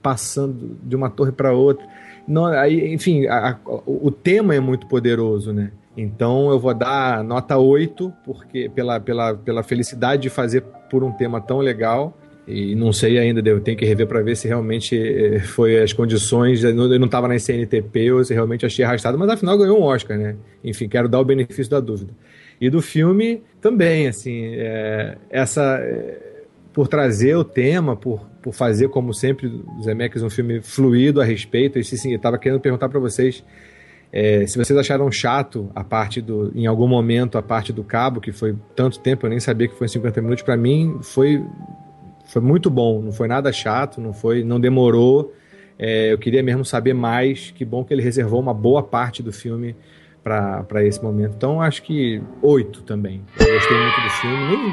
passando 0.03 0.77
de 0.83 0.95
uma 0.95 1.09
torre 1.09 1.33
para 1.33 1.53
outra. 1.53 1.87
Não, 2.27 2.45
aí, 2.45 2.93
enfim, 2.93 3.27
a- 3.27 3.51
a- 3.53 3.59
o 3.87 4.09
o 4.09 4.11
tema 4.11 4.55
é 4.55 4.61
muito 4.61 4.87
poderoso, 4.87 5.53
né? 5.53 5.71
Então 5.97 6.51
eu 6.51 6.59
vou 6.61 6.75
dar 6.75 7.25
nota 7.25 7.57
8, 7.57 8.13
porque 8.25 8.69
pela, 8.69 9.01
pela, 9.01 9.35
pela 9.35 9.63
felicidade 9.63 10.23
de 10.23 10.29
fazer 10.31 10.63
por 10.91 11.03
um 11.03 11.11
tema 11.11 11.41
tão 11.41 11.59
legal. 11.59 12.17
E 12.49 12.75
não 12.75 12.93
sei 12.95 13.19
ainda, 13.19 13.47
eu 13.47 13.61
tenho 13.61 13.77
que 13.77 13.85
rever 13.85 14.07
para 14.07 14.23
ver 14.23 14.35
se 14.35 14.49
realmente 14.49 14.97
eh, 14.97 15.41
foi 15.41 15.83
as 15.83 15.93
condições. 15.93 16.65
Eu 16.65 16.75
não 16.75 17.05
estava 17.05 17.29
na 17.29 17.39
CNTP 17.39 18.11
ou 18.13 18.25
se 18.25 18.33
realmente 18.33 18.65
achei 18.65 18.85
arrastado, 18.85 19.19
mas 19.19 19.29
afinal 19.29 19.59
ganhou 19.59 19.79
um 19.79 19.83
Oscar, 19.83 20.17
né? 20.17 20.35
Enfim, 20.65 20.89
quero 20.89 21.09
dar 21.09 21.21
o 21.21 21.25
benefício 21.25 21.71
da 21.71 21.79
dúvida. 21.79 22.13
E 22.59 22.71
do 22.71 22.81
filme 22.81 23.43
também, 23.61 24.09
assim, 24.09 24.55
é, 24.55 25.19
essa. 25.29 25.79
é, 25.79 26.27
por 26.73 26.89
trazer 26.89 27.37
o 27.37 27.45
tema, 27.45 27.97
por, 27.97 28.25
por 28.41 28.55
fazer, 28.55 28.89
como 28.89 29.13
sempre, 29.13 29.47
o 29.47 29.83
Zemeckis 29.83 30.23
um 30.23 30.31
filme 30.31 30.63
fluido 30.63 31.21
a 31.21 31.25
respeito. 31.25 31.79
E 31.79 31.85
sim, 31.85 32.13
eu 32.13 32.17
estava 32.17 32.39
querendo 32.39 32.61
perguntar 32.61 32.89
para 32.89 32.99
vocês 32.99 33.45
é, 34.13 34.47
se 34.47 34.57
vocês 34.57 34.79
acharam 34.79 35.11
chato 35.13 35.71
a 35.75 35.85
parte 35.85 36.21
do, 36.21 36.51
em 36.55 36.67
algum 36.67 36.87
momento, 36.87 37.37
a 37.37 37.43
parte 37.43 37.73
do 37.73 37.85
cabo, 37.85 38.21
que 38.21 38.33
foi 38.33 38.57
tanto 38.75 38.99
tempo, 39.01 39.27
eu 39.27 39.31
nem 39.31 39.39
sabia 39.39 39.69
que 39.69 39.75
foi 39.75 39.89
50 39.89 40.23
minutos. 40.23 40.43
Para 40.43 40.57
mim, 40.57 40.99
foi, 41.03 41.45
foi 42.29 42.43
muito 42.43 42.71
bom. 42.71 43.03
Não 43.03 43.11
foi 43.11 43.27
nada 43.27 43.51
chato, 43.53 44.01
não 44.01 44.13
foi, 44.13 44.45
não 44.45 44.61
demorou. 44.61 45.35
É, 45.79 46.13
eu 46.13 46.19
queria 46.19 46.43
mesmo 46.43 46.65
saber 46.65 46.93
mais. 46.93 47.51
Que 47.51 47.65
bom 47.65 47.83
que 47.85 47.93
ele 47.93 48.03
reservou 48.03 48.39
uma 48.41 48.55
boa 48.55 48.83
parte 48.83 49.23
do 49.23 49.33
filme 49.33 49.75
para 50.23 50.85
esse 50.85 51.03
momento. 51.03 51.35
Então, 51.37 51.61
acho 51.61 51.83
que 51.83 52.23
oito 52.43 52.83
também. 52.83 53.23
Eu 53.39 53.55
gostei 53.55 53.77
muito 53.79 54.01
do 54.01 54.11
filme. 54.11 54.47
Nem, 54.49 54.73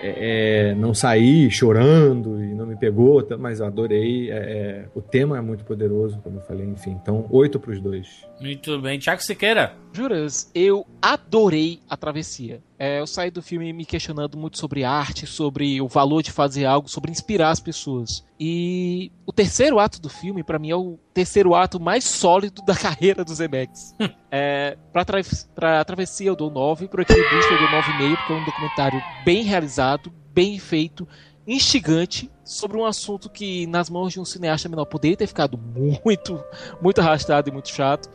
é, 0.00 0.70
é, 0.70 0.74
não 0.74 0.94
saí 0.94 1.50
chorando. 1.50 2.42
E 2.42 2.54
não, 2.54 2.64
me 2.64 2.76
pegou, 2.76 3.22
tá, 3.22 3.36
mas 3.36 3.58
eu 3.58 3.66
adorei. 3.66 4.30
É, 4.30 4.36
é, 4.36 4.84
o 4.94 5.00
tema 5.02 5.36
é 5.36 5.40
muito 5.40 5.64
poderoso, 5.64 6.20
como 6.22 6.38
eu 6.38 6.42
falei, 6.42 6.66
enfim. 6.66 6.96
Então, 7.02 7.26
oito 7.30 7.58
pros 7.58 7.80
dois. 7.80 8.24
Muito 8.40 8.80
bem. 8.80 8.98
Tiago 9.00 9.22
Siqueira. 9.22 9.72
Juras, 9.92 10.48
eu 10.54 10.86
adorei 11.02 11.80
a 11.88 11.96
travessia. 11.96 12.60
É, 12.78 13.00
eu 13.00 13.06
saí 13.06 13.30
do 13.30 13.42
filme 13.42 13.72
me 13.72 13.84
questionando 13.84 14.38
muito 14.38 14.56
sobre 14.56 14.84
arte, 14.84 15.26
sobre 15.26 15.80
o 15.80 15.88
valor 15.88 16.22
de 16.22 16.30
fazer 16.30 16.64
algo, 16.64 16.88
sobre 16.88 17.10
inspirar 17.10 17.50
as 17.50 17.58
pessoas. 17.58 18.24
E 18.38 19.10
o 19.26 19.32
terceiro 19.32 19.80
ato 19.80 20.00
do 20.00 20.08
filme, 20.08 20.44
para 20.44 20.60
mim, 20.60 20.70
é 20.70 20.76
o 20.76 20.96
terceiro 21.12 21.56
ato 21.56 21.80
mais 21.80 22.04
sólido 22.04 22.62
da 22.62 22.74
carreira 22.76 23.24
do 23.24 23.34
Zemeckis. 23.34 23.96
é, 24.30 24.78
pra, 24.92 25.04
tra 25.04 25.20
pra 25.54 25.84
travessia 25.84 26.28
eu 26.28 26.36
dou 26.36 26.50
9, 26.50 26.86
pro 26.86 27.02
equilibrista 27.02 27.52
eu 27.52 27.58
dou 27.58 27.68
9,5, 27.68 28.16
porque 28.16 28.32
é 28.32 28.36
um 28.36 28.44
documentário 28.44 29.02
bem 29.24 29.42
realizado, 29.42 30.12
bem 30.32 30.56
feito, 30.60 31.08
instigante 31.48 32.30
sobre 32.44 32.76
um 32.76 32.84
assunto 32.84 33.28
que 33.28 33.66
nas 33.66 33.90
mãos 33.90 34.12
de 34.12 34.20
um 34.20 34.24
cineasta 34.24 34.68
menor 34.68 34.84
poderia 34.84 35.16
ter 35.16 35.26
ficado 35.26 35.58
muito, 35.58 36.42
muito 36.80 37.00
arrastado 37.00 37.48
e 37.48 37.52
muito 37.52 37.70
chato, 37.70 38.08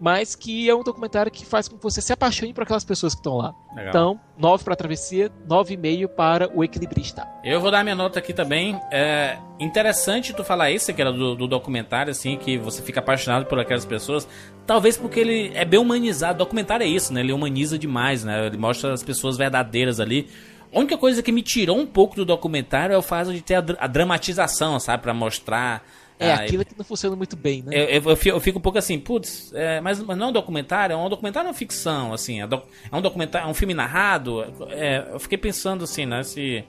mas 0.00 0.34
que 0.34 0.68
é 0.70 0.74
um 0.74 0.82
documentário 0.82 1.30
que 1.30 1.44
faz 1.44 1.68
com 1.68 1.76
que 1.76 1.82
você 1.82 2.00
se 2.00 2.10
apaixone 2.12 2.54
por 2.54 2.62
aquelas 2.62 2.82
pessoas 2.84 3.12
que 3.14 3.20
estão 3.20 3.36
lá. 3.36 3.54
Legal. 3.74 3.88
Então, 3.90 4.20
9 4.38 4.64
para 4.64 4.72
a 4.72 4.76
travessia, 4.76 5.30
9,5 5.46 6.08
para 6.08 6.50
o 6.56 6.64
equilibrista. 6.64 7.28
Eu 7.44 7.60
vou 7.60 7.70
dar 7.70 7.82
minha 7.84 7.94
nota 7.94 8.18
aqui 8.18 8.32
também. 8.32 8.80
É 8.90 9.36
interessante 9.60 10.32
tu 10.32 10.42
falar 10.42 10.70
isso, 10.70 10.92
que 10.94 11.00
era 11.00 11.12
do, 11.12 11.34
do 11.36 11.46
documentário, 11.46 12.10
assim, 12.10 12.36
que 12.36 12.56
você 12.56 12.82
fica 12.82 13.00
apaixonado 13.00 13.44
por 13.46 13.58
aquelas 13.60 13.84
pessoas. 13.84 14.26
Talvez 14.66 14.96
porque 14.96 15.20
ele 15.20 15.52
é 15.54 15.64
bem 15.64 15.78
humanizado. 15.78 16.34
O 16.34 16.38
documentário 16.38 16.84
é 16.84 16.88
isso, 16.88 17.12
né? 17.12 17.20
Ele 17.20 17.32
humaniza 17.32 17.78
demais, 17.78 18.24
né? 18.24 18.46
Ele 18.46 18.56
mostra 18.56 18.92
as 18.94 19.02
pessoas 19.02 19.36
verdadeiras 19.36 20.00
ali. 20.00 20.28
A 20.72 20.78
única 20.78 20.96
coisa 20.96 21.22
que 21.22 21.32
me 21.32 21.42
tirou 21.42 21.76
um 21.76 21.86
pouco 21.86 22.16
do 22.16 22.24
documentário 22.24 22.94
é 22.94 22.96
o 22.96 23.02
fato 23.02 23.32
de 23.32 23.42
ter 23.42 23.56
a, 23.56 23.60
dra- 23.60 23.76
a 23.80 23.86
dramatização, 23.86 24.78
sabe? 24.80 25.02
Pra 25.02 25.12
mostrar. 25.12 25.82
É 26.20 26.30
ah, 26.30 26.34
aquilo 26.34 26.64
que 26.64 26.76
não 26.76 26.84
funciona 26.84 27.16
muito 27.16 27.36
bem, 27.36 27.62
né? 27.62 27.72
eu, 27.74 28.02
eu, 28.02 28.10
eu 28.10 28.40
fico- 28.40 28.58
um 28.58 28.62
pouco 28.62 28.76
assim, 28.78 28.98
putz, 28.98 29.50
é, 29.54 29.80
mas, 29.80 30.00
mas 30.02 30.16
não 30.18 30.26
é 30.26 30.30
um 30.30 30.32
documentário, 30.32 30.92
é 30.92 30.96
um 30.96 31.08
documentário 31.08 31.48
ou 31.48 31.54
ficção, 31.54 32.12
assim, 32.12 32.42
é, 32.42 32.46
doc- 32.46 32.66
é 32.92 32.94
um 32.96 33.00
documentário, 33.00 33.46
é 33.48 33.50
um 33.50 33.54
filme 33.54 33.72
narrado. 33.74 34.42
é, 34.70 35.08
eu 35.12 35.18
fiquei 35.18 35.38
pensando 35.38 35.84
assim, 35.84 36.04
né, 36.06 36.22
se. 36.22 36.62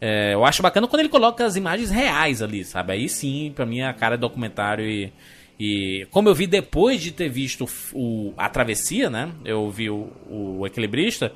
é, 0.00 0.34
eu 0.34 0.44
acho 0.44 0.62
bacana 0.62 0.86
quando 0.86 1.00
ele 1.00 1.08
coloca 1.08 1.44
as 1.44 1.56
imagens 1.56 1.90
reais 1.90 2.42
ali, 2.42 2.64
sabe? 2.64 2.92
Aí 2.92 3.08
sim, 3.08 3.52
pra 3.54 3.64
mim 3.64 3.80
a 3.82 3.92
cara 3.92 4.14
é 4.14 4.18
documentário 4.18 4.84
e. 4.86 5.12
E 5.60 6.08
como 6.10 6.28
eu 6.28 6.34
vi 6.34 6.46
depois 6.48 7.00
de 7.00 7.12
ter 7.12 7.28
visto 7.28 7.68
o, 7.92 8.32
a 8.36 8.48
travessia, 8.48 9.08
né? 9.08 9.30
Eu 9.44 9.70
vi 9.70 9.88
o, 9.90 10.08
o 10.28 10.66
equilibrista. 10.66 11.32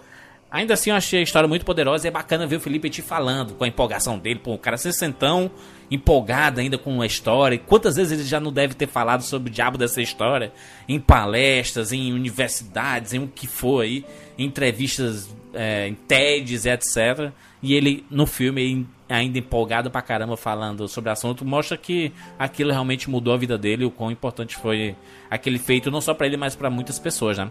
Ainda 0.50 0.74
assim, 0.74 0.90
eu 0.90 0.96
achei 0.96 1.20
a 1.20 1.22
história 1.22 1.48
muito 1.48 1.64
poderosa 1.64 2.06
e 2.06 2.08
é 2.08 2.10
bacana 2.10 2.46
ver 2.46 2.56
o 2.56 2.60
Felipe 2.60 2.88
te 2.88 3.02
falando 3.02 3.54
com 3.54 3.64
a 3.64 3.68
empolgação 3.68 4.18
dele. 4.18 4.38
Pô, 4.38 4.54
o 4.54 4.58
cara 4.58 4.76
se 4.76 4.92
sentão 4.92 5.50
empolgado 5.90 6.60
ainda 6.60 6.78
com 6.78 7.02
a 7.02 7.06
história. 7.06 7.58
Quantas 7.58 7.96
vezes 7.96 8.12
ele 8.12 8.28
já 8.28 8.38
não 8.38 8.52
deve 8.52 8.74
ter 8.74 8.86
falado 8.86 9.22
sobre 9.22 9.50
o 9.50 9.52
diabo 9.52 9.76
dessa 9.76 10.00
história 10.00 10.52
em 10.88 11.00
palestras, 11.00 11.92
em 11.92 12.12
universidades, 12.12 13.12
em 13.12 13.18
o 13.18 13.28
que 13.28 13.46
for 13.46 13.82
aí, 13.82 14.04
em 14.38 14.44
entrevistas, 14.44 15.28
é, 15.52 15.88
em 15.88 15.94
TEDs, 15.94 16.64
etc. 16.64 17.32
E 17.60 17.74
ele, 17.74 18.04
no 18.08 18.24
filme, 18.24 18.86
ainda 19.08 19.38
empolgado 19.38 19.90
pra 19.90 20.00
caramba 20.00 20.36
falando 20.36 20.86
sobre 20.86 21.10
o 21.10 21.12
assunto, 21.12 21.44
mostra 21.44 21.76
que 21.76 22.12
aquilo 22.38 22.70
realmente 22.70 23.10
mudou 23.10 23.34
a 23.34 23.36
vida 23.36 23.58
dele, 23.58 23.84
o 23.84 23.90
quão 23.90 24.10
importante 24.10 24.56
foi 24.56 24.94
aquele 25.28 25.58
feito, 25.58 25.90
não 25.90 26.00
só 26.00 26.14
pra 26.14 26.26
ele, 26.26 26.36
mas 26.36 26.54
pra 26.54 26.70
muitas 26.70 26.98
pessoas, 26.98 27.38
né? 27.38 27.50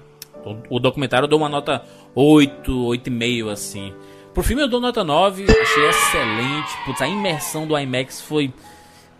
O, 0.69 0.79
documentário 0.79 1.25
eu 1.25 1.29
dou 1.29 1.39
uma 1.39 1.49
nota 1.49 1.83
8, 2.13 2.71
8,5, 2.71 3.49
assim. 3.51 3.93
Pro 4.33 4.43
filme 4.43 4.61
eu 4.61 4.67
dou 4.67 4.79
nota 4.81 5.03
9, 5.03 5.43
achei 5.43 5.89
excelente. 5.89 6.77
Putz, 6.85 7.01
a 7.01 7.07
imersão 7.07 7.65
do 7.65 7.77
IMAX 7.77 8.21
foi 8.21 8.53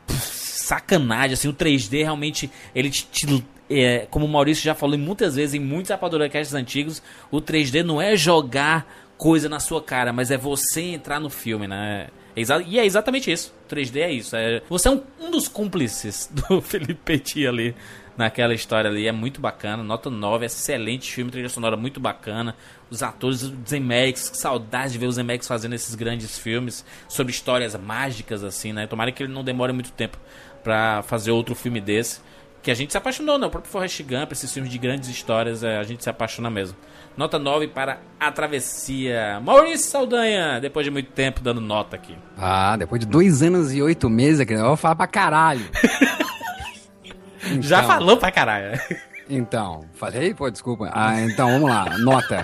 pff, 0.08 0.22
sacanagem, 0.66 1.34
assim, 1.34 1.48
o 1.48 1.54
3D 1.54 2.04
realmente, 2.04 2.50
ele 2.74 2.90
te, 2.90 3.06
te- 3.06 3.46
é, 3.70 4.08
como 4.12 4.26
o 4.26 4.30
Maurício 4.30 4.64
já 4.64 4.76
falou 4.76 4.98
muitas 4.98 5.36
vezes 5.36 5.56
em 5.56 5.60
muitos 5.60 5.90
Rapaduracasts 5.92 6.54
antigos, 6.54 7.02
o 7.32 7.42
3D 7.42 7.82
não 7.84 8.02
é 8.02 8.16
jogar 8.16 8.86
coisa 9.18 9.48
na 9.48 9.60
sua 9.60 9.82
cara, 9.82 10.12
mas 10.12 10.30
é 10.32 10.38
você 10.38 10.82
entrar 10.82 11.20
no 11.20 11.30
filme, 11.30 11.68
né? 11.68 12.08
É 12.36 12.42
e 12.68 12.78
é 12.78 12.86
exatamente 12.86 13.32
isso. 13.32 13.54
3D 13.70 13.96
é 14.02 14.12
isso. 14.12 14.36
É, 14.36 14.62
você 14.68 14.90
é 14.90 14.92
um, 14.92 15.02
um 15.22 15.32
dos 15.32 15.48
cúmplices 15.48 16.30
do 16.50 16.62
Felipe 16.62 16.96
Petit 16.96 17.48
ali 17.48 17.74
naquela 18.18 18.54
história 18.54 18.90
ali. 18.90 19.08
É 19.08 19.12
muito 19.12 19.42
bacana. 19.42 19.84
Nota 19.84 20.10
9, 20.10 20.46
excelente 20.46 21.12
filme, 21.12 21.32
trilha 21.32 21.50
sonora 21.50 21.76
muito 21.76 22.00
bacana. 22.00 22.56
Os 22.90 23.02
atores, 23.02 23.44
o 23.44 23.56
Zemeckis, 23.68 24.30
que 24.30 24.38
saudade 24.38 24.94
de 24.94 25.00
ver 25.00 25.08
o 25.08 25.12
Zemeckis 25.12 25.48
fazendo 25.48 25.74
esses 25.74 25.96
grandes 25.96 26.38
filmes 26.38 26.86
sobre 27.08 27.32
histórias 27.32 27.76
mágicas, 27.76 28.44
assim, 28.44 28.74
né? 28.74 28.88
Tomara 28.88 29.12
que 29.12 29.24
ele 29.24 29.34
não 29.34 29.44
demore 29.44 29.74
muito 29.74 29.92
tempo 29.92 30.18
pra 30.64 31.04
fazer 31.04 31.32
outro 31.32 31.56
filme 31.56 31.82
desse. 31.82 32.22
Que 32.62 32.72
a 32.72 32.74
gente 32.74 32.92
se 32.92 32.98
apaixonou, 32.98 33.38
né? 33.38 33.46
O 33.46 33.50
próprio 33.50 33.72
Forrest 33.72 34.02
Gump, 34.02 34.32
esses 34.32 34.52
filmes 34.52 34.72
de 34.72 34.80
grandes 34.80 35.08
histórias, 35.08 35.64
é, 35.64 35.78
a 35.78 35.84
gente 35.84 36.04
se 36.04 36.10
apaixona 36.10 36.50
mesmo. 36.50 36.76
Nota 37.16 37.38
9 37.38 37.68
para 37.68 38.00
A 38.20 38.32
Travessia. 38.32 39.40
Maurício 39.40 39.90
Saldanha, 39.90 40.60
depois 40.60 40.84
de 40.84 40.92
muito 40.92 41.12
tempo 41.12 41.42
dando 41.42 41.62
nota 41.62 41.96
aqui. 41.96 42.16
Ah, 42.38 42.76
depois 42.76 43.00
de 43.00 43.06
dois 43.06 43.44
anos 43.44 43.72
e 43.72 43.82
oito 43.82 44.10
meses, 44.10 44.40
aqui, 44.40 44.54
eu 44.54 44.66
vou 44.66 44.76
falar 44.76 44.96
pra 44.96 45.08
caralho. 45.08 45.66
Já 47.62 47.78
Então, 47.80 47.88
falou 47.90 48.18
pra 48.18 48.32
caralho. 48.32 48.80
Então, 49.30 49.86
falei? 49.94 50.34
Pô, 50.34 50.50
desculpa. 50.50 50.90
Ah, 50.94 51.20
então, 51.22 51.50
vamos 51.52 51.70
lá. 51.70 51.98
Nota. 51.98 52.44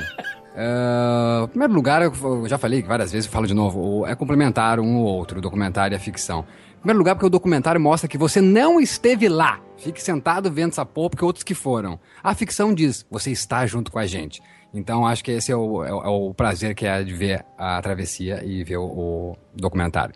Ah, 0.56 1.44
em 1.46 1.48
primeiro 1.50 1.74
lugar, 1.74 2.02
eu 2.02 2.48
já 2.48 2.58
falei 2.58 2.82
várias 2.84 3.12
vezes, 3.12 3.26
eu 3.28 3.32
falo 3.32 3.48
de 3.48 3.54
novo, 3.54 4.06
é 4.06 4.16
complementar 4.16 4.80
um 4.80 4.98
ou 4.98 5.06
outro, 5.06 5.38
o 5.40 5.42
documentário 5.42 5.96
e 5.96 5.98
a 5.98 6.00
ficção. 6.00 6.46
Em 6.76 6.78
primeiro 6.82 6.98
lugar, 7.00 7.16
porque 7.16 7.28
o 7.28 7.30
documentário 7.30 7.80
mostra 7.80 8.08
que 8.08 8.18
você 8.18 8.42
não 8.42 8.80
esteve 8.82 9.30
lá. 9.30 9.60
Fique 9.78 10.02
sentado 10.02 10.52
vendo 10.52 10.72
essa 10.72 10.86
porra, 10.86 11.12
porque 11.12 11.24
outros 11.26 11.44
que 11.44 11.54
foram. 11.54 12.00
A 12.24 12.34
ficção 12.34 12.74
diz, 12.74 13.06
você 13.10 13.32
está 13.32 13.66
junto 13.68 13.92
com 13.92 14.00
a 14.00 14.06
gente. 14.08 14.42
Então, 14.74 15.06
acho 15.06 15.24
que 15.24 15.32
esse 15.32 15.52
é 15.52 15.56
o, 15.56 15.84
é 15.84 15.94
o- 15.94 16.04
é 16.04 16.08
o 16.08 16.34
prazer 16.34 16.74
que 16.74 16.86
é 16.86 17.04
de 17.04 17.14
ver 17.14 17.46
a 17.58 17.82
travessia 17.82 18.42
e 18.44 18.64
ver 18.64 18.78
o, 18.78 18.84
o 18.86 19.36
documentário. 19.54 20.16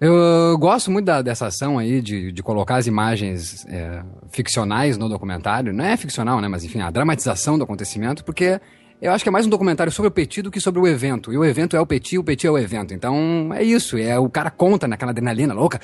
Eu 0.00 0.56
gosto 0.56 0.90
muito 0.90 1.04
da- 1.04 1.20
dessa 1.20 1.46
ação 1.48 1.78
aí 1.78 2.00
de, 2.00 2.32
de 2.32 2.42
colocar 2.42 2.76
as 2.76 2.86
imagens 2.86 3.66
é, 3.68 4.02
ficcionais 4.30 4.96
no 4.96 5.10
documentário. 5.10 5.74
Não 5.74 5.84
é 5.84 5.94
ficcional, 5.96 6.40
né? 6.40 6.48
Mas 6.48 6.64
enfim, 6.64 6.80
a 6.80 6.90
dramatização 6.90 7.58
do 7.58 7.64
acontecimento, 7.64 8.24
porque 8.24 8.58
eu 9.02 9.12
acho 9.12 9.22
que 9.22 9.28
é 9.28 9.32
mais 9.32 9.46
um 9.46 9.50
documentário 9.50 9.92
sobre 9.92 10.08
o 10.08 10.10
Petit 10.10 10.40
do 10.40 10.50
que 10.50 10.58
sobre 10.58 10.80
o 10.80 10.86
evento. 10.86 11.30
E 11.32 11.36
o 11.36 11.44
evento 11.44 11.76
é 11.76 11.80
o 11.80 11.86
Petit, 11.86 12.16
o 12.16 12.24
Petit 12.24 12.46
é 12.46 12.50
o 12.50 12.56
evento. 12.56 12.94
Então 12.94 13.50
é 13.52 13.62
isso. 13.62 13.98
É 13.98 14.18
o 14.18 14.30
cara 14.30 14.50
conta 14.50 14.88
naquela 14.88 15.10
adrenalina 15.10 15.52
louca. 15.52 15.78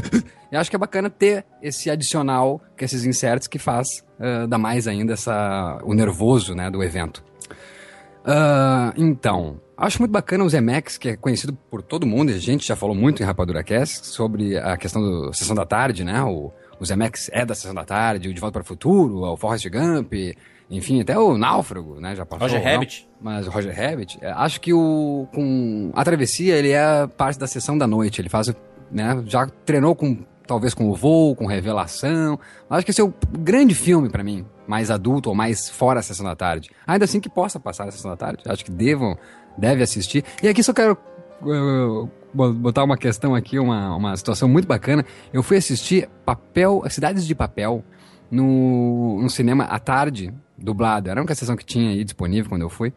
eu 0.52 0.60
acho 0.60 0.68
que 0.68 0.76
é 0.76 0.78
bacana 0.78 1.08
ter 1.08 1.46
esse 1.62 1.88
adicional, 1.88 2.60
que 2.76 2.84
esses 2.84 3.06
inserts 3.06 3.46
que 3.46 3.58
faz 3.58 3.88
uh, 4.20 4.46
dar 4.46 4.58
mais 4.58 4.86
ainda 4.86 5.14
essa, 5.14 5.78
o 5.82 5.94
nervoso 5.94 6.54
né, 6.54 6.70
do 6.70 6.82
evento. 6.82 7.24
Ah, 8.24 8.92
então, 8.96 9.60
acho 9.82 9.98
muito 9.98 10.12
bacana 10.12 10.44
o 10.44 10.48
Zemex, 10.48 10.96
que 10.96 11.10
é 11.10 11.16
conhecido 11.16 11.52
por 11.52 11.82
todo 11.82 12.06
mundo, 12.06 12.30
e 12.30 12.34
a 12.34 12.38
gente 12.38 12.66
já 12.66 12.76
falou 12.76 12.94
muito 12.94 13.22
em 13.22 13.26
Rapadura 13.26 13.62
Cast 13.64 14.06
sobre 14.06 14.56
a 14.56 14.76
questão 14.76 15.02
do 15.02 15.32
Sessão 15.32 15.56
da 15.56 15.66
Tarde, 15.66 16.04
né? 16.04 16.22
O, 16.22 16.52
o 16.78 16.84
Zemex 16.84 17.28
é 17.32 17.44
da 17.44 17.54
Sessão 17.54 17.74
da 17.74 17.84
Tarde, 17.84 18.28
o 18.28 18.34
De 18.34 18.40
Volta 18.40 18.54
para 18.54 18.62
o 18.62 18.66
Futuro, 18.66 19.22
o 19.22 19.36
Forrest 19.36 19.68
Gump, 19.68 20.12
enfim, 20.70 21.00
até 21.00 21.18
o 21.18 21.36
Náufrago, 21.36 22.00
né? 22.00 22.14
Já 22.14 22.24
passou. 22.24 22.46
Roger? 22.46 22.62
Rabbit. 22.62 23.08
Mas 23.20 23.46
o 23.46 23.50
Roger 23.50 23.74
Rabbit, 23.76 24.18
é, 24.22 24.30
acho 24.30 24.60
que 24.60 24.72
o 24.72 25.26
com 25.34 25.90
a 25.94 26.04
travessia 26.04 26.54
ele 26.56 26.70
é 26.70 27.06
parte 27.06 27.38
da 27.38 27.46
sessão 27.46 27.76
da 27.76 27.86
noite, 27.86 28.20
ele 28.20 28.28
faz, 28.28 28.52
né? 28.90 29.22
Já 29.26 29.46
treinou 29.46 29.94
com 29.94 30.24
talvez 30.46 30.74
com 30.74 30.88
o 30.88 30.94
voo, 30.94 31.34
com 31.34 31.46
revelação. 31.46 32.38
Acho 32.68 32.84
que 32.84 32.90
esse 32.90 33.00
é 33.00 33.04
o 33.04 33.12
grande 33.38 33.74
filme 33.74 34.08
pra 34.08 34.22
mim, 34.24 34.44
mais 34.66 34.90
adulto 34.90 35.28
ou 35.28 35.34
mais 35.34 35.68
fora 35.68 36.00
a 36.00 36.02
sessão 36.02 36.24
da 36.24 36.36
tarde. 36.36 36.70
Ainda 36.86 37.04
assim 37.04 37.20
que 37.20 37.28
possa 37.28 37.60
passar 37.60 37.88
a 37.88 37.90
sessão 37.90 38.10
da 38.10 38.16
tarde, 38.16 38.42
acho 38.46 38.64
que 38.64 38.70
devam, 38.70 39.16
deve 39.56 39.82
assistir. 39.82 40.24
E 40.42 40.48
aqui 40.48 40.62
só 40.62 40.72
quero 40.72 40.96
uh, 41.42 42.08
botar 42.34 42.84
uma 42.84 42.96
questão 42.96 43.34
aqui, 43.34 43.58
uma, 43.58 43.94
uma 43.94 44.16
situação 44.16 44.48
muito 44.48 44.66
bacana. 44.66 45.04
Eu 45.32 45.42
fui 45.42 45.56
assistir 45.56 46.08
Papel, 46.24 46.82
Cidades 46.88 47.26
de 47.26 47.34
Papel 47.34 47.84
no, 48.30 49.20
no 49.20 49.28
cinema 49.28 49.64
à 49.64 49.78
tarde, 49.78 50.32
dublado. 50.56 51.10
Era 51.10 51.20
uma 51.20 51.34
sessão 51.34 51.56
que 51.56 51.64
tinha 51.64 51.90
aí 51.90 52.04
disponível 52.04 52.48
quando 52.48 52.62
eu 52.62 52.70
fui. 52.70 52.92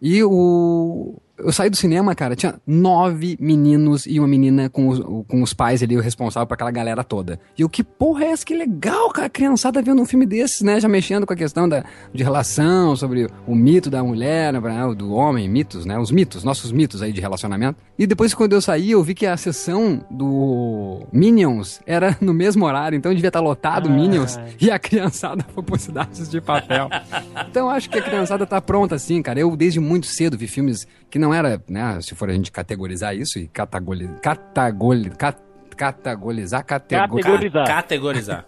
E 0.00 0.22
o. 0.22 1.16
Eu 1.38 1.52
saí 1.52 1.68
do 1.68 1.76
cinema, 1.76 2.14
cara, 2.14 2.34
tinha 2.34 2.54
nove 2.66 3.36
meninos 3.38 4.06
e 4.06 4.18
uma 4.18 4.26
menina 4.26 4.70
com 4.70 4.88
os, 4.88 5.00
com 5.26 5.42
os 5.42 5.52
pais 5.52 5.82
ali, 5.82 5.96
o 5.96 6.00
responsável 6.00 6.46
por 6.46 6.54
aquela 6.54 6.70
galera 6.70 7.04
toda. 7.04 7.38
E 7.58 7.64
o 7.64 7.68
que 7.68 7.84
porra 7.84 8.24
é 8.24 8.28
essa? 8.28 8.44
Que 8.44 8.54
legal, 8.54 9.10
cara, 9.10 9.26
a 9.26 9.30
criançada 9.30 9.82
vendo 9.82 10.00
um 10.00 10.06
filme 10.06 10.24
desses, 10.24 10.62
né? 10.62 10.80
Já 10.80 10.88
mexendo 10.88 11.26
com 11.26 11.32
a 11.32 11.36
questão 11.36 11.68
da, 11.68 11.84
de 12.12 12.22
relação, 12.22 12.96
sobre 12.96 13.28
o 13.46 13.54
mito 13.54 13.90
da 13.90 14.02
mulher, 14.02 14.52
né, 14.52 14.94
do 14.96 15.12
homem, 15.12 15.48
mitos, 15.48 15.84
né? 15.84 15.98
Os 15.98 16.10
mitos, 16.10 16.42
nossos 16.42 16.72
mitos 16.72 17.02
aí 17.02 17.12
de 17.12 17.20
relacionamento. 17.20 17.78
E 17.98 18.06
depois, 18.06 18.32
quando 18.32 18.54
eu 18.54 18.60
saí, 18.60 18.92
eu 18.92 19.02
vi 19.02 19.14
que 19.14 19.26
a 19.26 19.36
sessão 19.36 20.04
do 20.10 21.06
Minions 21.12 21.80
era 21.86 22.16
no 22.20 22.32
mesmo 22.32 22.64
horário, 22.64 22.96
então 22.96 23.12
devia 23.14 23.28
estar 23.28 23.40
lotado 23.40 23.90
Minions 23.90 24.38
e 24.60 24.70
a 24.70 24.78
criançada 24.78 25.44
foi 25.54 25.62
por 25.62 25.78
cidades 25.78 26.30
de 26.30 26.40
papel. 26.40 26.88
Então 27.50 27.68
acho 27.68 27.90
que 27.90 27.98
a 27.98 28.02
criançada 28.02 28.46
tá 28.46 28.60
pronta 28.60 28.94
assim, 28.94 29.20
cara. 29.22 29.38
Eu 29.38 29.54
desde 29.56 29.80
muito 29.80 30.06
cedo 30.06 30.36
vi 30.36 30.46
filmes 30.46 30.86
que 31.10 31.18
não 31.18 31.25
não 31.26 31.34
era, 31.34 31.60
né, 31.68 32.00
se 32.00 32.14
for 32.14 32.30
a 32.30 32.32
gente 32.32 32.52
categorizar 32.52 33.14
isso 33.16 33.38
e 33.38 33.48
catagoli, 33.48 34.08
catagoli, 34.22 35.10
cat, 35.10 35.36
categorizar, 35.76 36.64
categor... 36.64 37.08
Categorizar. 37.20 37.66
Categorizar. 37.66 38.44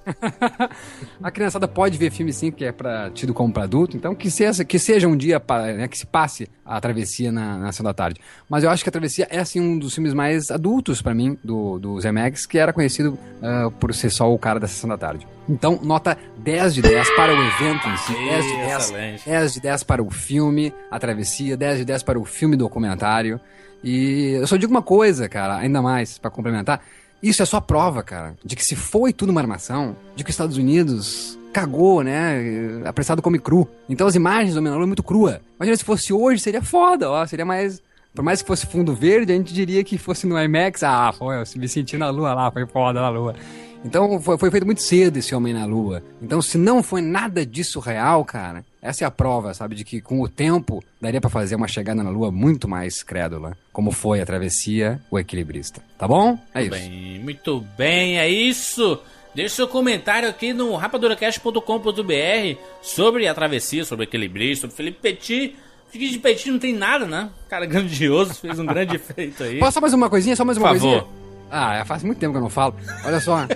a 1.23 1.31
criançada 1.31 1.69
pode 1.69 1.99
ver 1.99 2.11
filme 2.11 2.33
sim 2.33 2.51
que 2.51 2.65
é 2.65 2.73
para 2.73 3.11
tido 3.11 3.35
como 3.35 3.53
para 3.53 3.65
adulto, 3.65 3.97
então 3.97 4.15
que 4.15 4.31
seja, 4.31 4.65
que 4.65 4.79
seja 4.79 5.07
um 5.07 5.17
dia 5.17 5.39
pa- 5.39 5.63
né, 5.73 5.87
que 5.89 5.99
se 5.99 6.07
passe 6.07 6.49
a 6.65 6.81
travessia 6.81 7.31
na, 7.31 7.59
na 7.59 7.73
sessão 7.73 7.85
da 7.85 7.95
tarde. 7.95 8.21
Mas 8.49 8.65
eu 8.65 8.71
acho 8.71 8.83
que 8.83 8.89
a 8.89 8.93
travessia 8.93 9.27
é 9.31 9.39
assim 9.39 9.61
um 9.61 9.79
dos 9.79 9.95
filmes 9.95 10.13
mais 10.15 10.51
adultos 10.51 11.01
para 11.01 11.15
mim 11.15 11.39
do, 11.43 11.79
do 11.79 12.01
Zemeckis, 12.01 12.47
que 12.47 12.59
era 12.59 12.73
conhecido 12.73 13.19
ah, 13.43 13.71
por 13.79 13.95
ser 13.95 14.11
só 14.11 14.33
o 14.33 14.39
cara 14.39 14.59
da 14.59 14.67
sessão 14.67 14.89
da 14.89 14.97
tarde. 14.99 15.27
Então, 15.49 15.81
nota 15.83 16.17
10 16.39 16.75
de 16.75 16.83
10 16.83 17.11
para 17.17 17.33
o 17.33 17.37
evento 17.43 17.89
em 17.89 17.97
si, 17.97 18.13
10 18.13 18.45
de 18.45 18.57
10, 18.57 18.77
Excelente. 18.83 19.25
10 19.29 19.55
de 19.55 19.61
10 19.61 19.83
para 19.83 20.03
o 20.03 20.11
filme, 20.11 20.75
a 20.91 20.99
travessia, 20.99 21.57
10 21.57 21.79
de 21.79 21.85
10 21.87 22.03
para 22.03 22.19
o 22.19 22.25
filme 22.25 22.55
documentário. 22.55 23.41
E 23.83 24.33
eu 24.41 24.47
só 24.47 24.57
digo 24.57 24.71
uma 24.71 24.83
coisa, 24.83 25.29
cara, 25.29 25.57
ainda 25.57 25.81
mais 25.81 26.19
para 26.19 26.31
complementar. 26.31 26.83
Isso 27.23 27.43
é 27.43 27.47
só 27.47 27.61
prova, 27.61 28.03
cara, 28.03 28.37
de 28.45 28.55
que 28.55 28.65
se 28.65 28.77
foi 28.77 29.13
tudo 29.13 29.31
uma 29.31 29.41
armação, 29.41 29.97
de 30.15 30.23
que 30.23 30.31
os 30.31 30.35
Estados 30.35 30.57
Unidos 30.57 31.39
cagou, 31.53 32.03
né? 32.03 32.83
Apressado 32.85 33.23
come 33.23 33.39
cru. 33.39 33.69
Então 33.89 34.07
as 34.07 34.15
imagens 34.15 34.55
do 34.55 34.63
Menor 34.63 34.83
é 34.83 34.87
muito 34.87 35.03
crua. 35.03 35.41
Imagina 35.57 35.77
se 35.77 35.85
fosse 35.85 36.13
hoje, 36.13 36.41
seria 36.41 36.63
foda, 36.63 37.11
ó, 37.11 37.27
seria 37.27 37.45
mais 37.45 37.83
por 38.15 38.25
mais 38.25 38.43
que 38.43 38.49
fosse 38.49 38.67
fundo 38.67 38.95
verde, 38.95 39.33
a 39.33 39.37
gente 39.37 39.55
diria 39.55 39.85
que 39.85 39.97
fosse 39.97 40.27
no 40.27 40.37
IMAX, 40.43 40.83
ah, 40.83 41.13
foi, 41.17 41.37
eu 41.37 41.45
me 41.57 41.69
senti 41.69 41.97
na 41.97 42.11
lua 42.11 42.35
lá, 42.35 42.51
foi 42.51 42.67
foda 42.67 43.01
na 43.01 43.09
lua. 43.11 43.35
Então 43.85 44.21
foi, 44.21 44.37
foi 44.39 44.51
feito 44.51 44.67
muito 44.67 44.83
cedo 44.83 45.19
esse 45.19 45.35
Homem 45.35 45.55
na 45.55 45.65
Lua. 45.65 46.03
Então 46.21 46.43
se 46.43 46.59
não 46.59 46.83
foi 46.83 47.01
nada 47.01 47.47
disso 47.47 47.81
real, 47.81 48.25
cara, 48.25 48.65
essa 48.83 49.05
é 49.05 49.07
a 49.07 49.11
prova, 49.11 49.55
sabe, 49.55 49.75
de 49.75 49.85
que 49.85 50.01
com 50.01 50.21
o 50.21 50.29
tempo 50.29 50.83
daria 51.01 51.21
pra 51.21 51.31
fazer 51.31 51.55
uma 51.57 51.69
chegada 51.69 52.03
na 52.03 52.11
Lua 52.11 52.31
muito 52.31 52.69
mais 52.69 53.03
crédula, 53.03 53.57
como 53.73 53.91
foi 53.91 54.21
a 54.21 54.27
travessia, 54.27 55.01
o 55.11 55.19
equilibrista. 55.19 55.81
Tá 55.97 56.07
bom? 56.07 56.39
É 56.55 56.63
isso. 56.63 56.71
Bem, 56.71 57.21
muito 57.21 57.65
bem, 57.77 58.19
é 58.19 58.29
isso. 58.29 59.01
Deixe 59.35 59.55
seu 59.55 59.69
comentário 59.69 60.29
aqui 60.29 60.53
no 60.53 60.75
rapaduracast.com.br 60.75 62.59
sobre 62.83 63.29
a 63.29 63.35
travessia, 63.35 63.85
sobre 63.85 64.05
o 64.05 64.09
equilibrista, 64.09 64.63
sobre 64.63 64.77
Felipe 64.77 64.99
Petit. 65.01 65.55
Felipe 65.91 66.13
de 66.13 66.19
Petit 66.19 66.51
não 66.51 66.59
tem 66.59 66.73
nada, 66.75 67.07
né? 67.07 67.31
Cara 67.49 67.65
grandioso, 67.65 68.35
fez 68.35 68.59
um 68.59 68.67
grande 68.67 68.99
feito 68.99 69.43
aí. 69.43 69.59
Posso 69.59 69.75
só 69.75 69.81
mais 69.81 69.95
uma 69.95 70.11
coisinha? 70.11 70.35
Só 70.35 70.45
mais 70.45 70.59
uma 70.59 70.71
Por 70.71 70.79
favor. 70.81 71.09
Ah, 71.51 71.83
faz 71.85 72.03
muito 72.03 72.19
tempo 72.19 72.33
que 72.33 72.39
eu 72.39 72.43
não 72.43 72.51
falo. 72.51 72.75
Olha 73.05 73.21
só. 73.21 73.47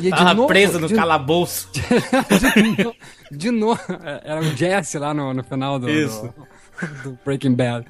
E 0.00 0.10
Tava 0.10 0.46
preso 0.46 0.78
no 0.78 0.88
de, 0.88 0.94
calabouço. 0.94 1.68
de, 1.72 1.82
no- 2.84 2.94
de 3.30 3.50
novo. 3.50 3.80
Era 4.24 4.40
o 4.40 4.44
Jesse 4.56 4.98
lá 4.98 5.12
no, 5.12 5.34
no 5.34 5.42
final 5.44 5.78
do, 5.78 5.90
Isso. 5.90 6.32
do, 7.02 7.10
do 7.10 7.18
Breaking 7.24 7.54
Bad. 7.54 7.86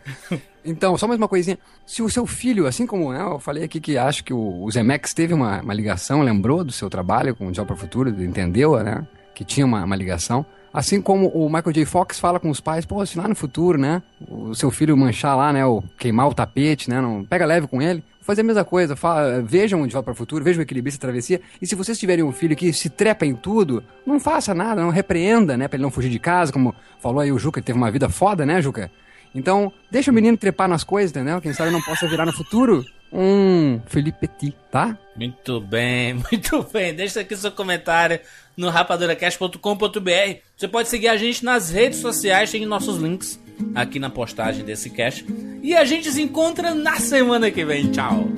Então, 0.65 0.97
só 0.97 1.07
mais 1.07 1.19
uma 1.19 1.29
coisinha. 1.29 1.59
Se 1.87 2.03
o 2.03 2.09
seu 2.11 2.27
filho, 2.27 2.67
assim 2.67 2.87
como 2.87 3.13
eu 3.13 3.39
falei 3.39 3.65
aqui 3.65 3.81
que 3.81 3.97
acho 3.99 4.25
que 4.25 4.33
o, 4.33 4.63
o 4.65 4.71
Zemex 4.71 5.13
teve 5.13 5.35
uma, 5.35 5.61
uma 5.61 5.75
ligação, 5.75 6.23
lembrou 6.23 6.65
do 6.65 6.73
seu 6.73 6.89
trabalho 6.89 7.35
com 7.37 7.49
o 7.49 7.53
Job 7.53 7.67
para 7.67 7.75
o 7.75 7.79
Futuro, 7.79 8.09
entendeu, 8.23 8.77
né? 8.83 9.07
Que 9.35 9.45
tinha 9.45 9.67
uma, 9.67 9.85
uma 9.85 9.97
ligação. 9.97 10.45
Assim 10.73 11.03
como 11.03 11.29
o 11.29 11.47
Michael 11.49 11.73
J. 11.73 11.85
Fox 11.85 12.19
fala 12.19 12.41
com 12.41 12.49
os 12.49 12.59
pais, 12.61 12.87
pô, 12.87 13.05
se 13.05 13.19
lá 13.19 13.29
no 13.29 13.35
futuro, 13.35 13.79
né? 13.79 14.03
O 14.27 14.55
seu 14.55 14.71
filho 14.71 14.97
manchar 14.97 15.37
lá, 15.37 15.53
né? 15.53 15.67
Ou 15.67 15.85
queimar 15.99 16.29
o 16.29 16.35
tapete, 16.35 16.89
né? 16.89 16.99
Não, 17.01 17.23
pega 17.25 17.45
leve 17.45 17.67
com 17.67 17.83
ele. 17.83 18.03
Fazer 18.23 18.43
a 18.43 18.44
mesma 18.44 18.65
coisa, 18.65 18.97
vejam 19.44 19.85
De 19.85 19.93
Volta 19.93 20.05
para 20.05 20.12
o 20.12 20.16
Futuro, 20.16 20.44
vejam 20.44 20.61
o 20.61 20.62
Equilibrista 20.62 20.97
e 20.97 21.01
Travessia. 21.01 21.40
E 21.61 21.66
se 21.66 21.74
vocês 21.74 21.99
tiverem 21.99 22.24
um 22.24 22.31
filho 22.31 22.55
que 22.55 22.73
se 22.73 22.89
trepa 22.89 23.27
em 23.27 23.35
tudo, 23.35 23.82
não 24.07 24.20
faça 24.20 24.55
nada, 24.55 24.81
não 24.81 24.90
repreenda, 24.90 25.57
né? 25.57 25.66
Pra 25.66 25.77
ele 25.77 25.82
não 25.82 25.90
fugir 25.90 26.09
de 26.09 26.20
casa, 26.20 26.53
como 26.53 26.73
falou 27.01 27.20
aí 27.20 27.32
o 27.32 27.39
Juca, 27.39 27.61
que 27.61 27.66
teve 27.66 27.77
uma 27.77 27.90
vida 27.90 28.09
foda, 28.09 28.47
né, 28.47 28.62
Juca? 28.62 28.90
Então, 29.35 29.73
deixa 29.90 30.11
o 30.11 30.15
menino 30.15 30.36
trepar 30.36 30.69
nas 30.69 30.85
coisas, 30.85 31.11
entendeu? 31.11 31.40
Quem 31.40 31.53
sabe 31.53 31.73
não 31.73 31.82
possa 31.82 32.07
virar 32.07 32.24
no 32.24 32.32
futuro 32.32 32.85
um 33.12 33.81
Felipe 33.86 34.20
Petit, 34.20 34.57
tá? 34.70 34.97
Muito 35.16 35.61
bem, 35.61 36.15
muito 36.31 36.62
bem. 36.73 36.94
Deixa 36.94 37.20
aqui 37.20 37.36
seu 37.36 37.51
comentário 37.51 38.20
no 38.57 38.70
rapaduracast.com.br. 38.70 40.39
Você 40.57 40.69
pode 40.69 40.89
seguir 40.89 41.09
a 41.09 41.16
gente 41.16 41.44
nas 41.44 41.70
redes 41.70 41.99
sociais, 41.99 42.51
tem 42.51 42.65
nossos 42.65 42.99
links 42.99 43.41
aqui 43.74 43.99
na 43.99 44.11
postagem 44.11 44.65
desse 44.65 44.91
cast. 44.91 45.24
E 45.62 45.74
a 45.74 45.85
gente 45.85 46.11
se 46.11 46.20
encontra 46.20 46.74
na 46.74 46.97
semana 46.99 47.51
que 47.51 47.65
vem. 47.65 47.91
Tchau. 47.91 48.29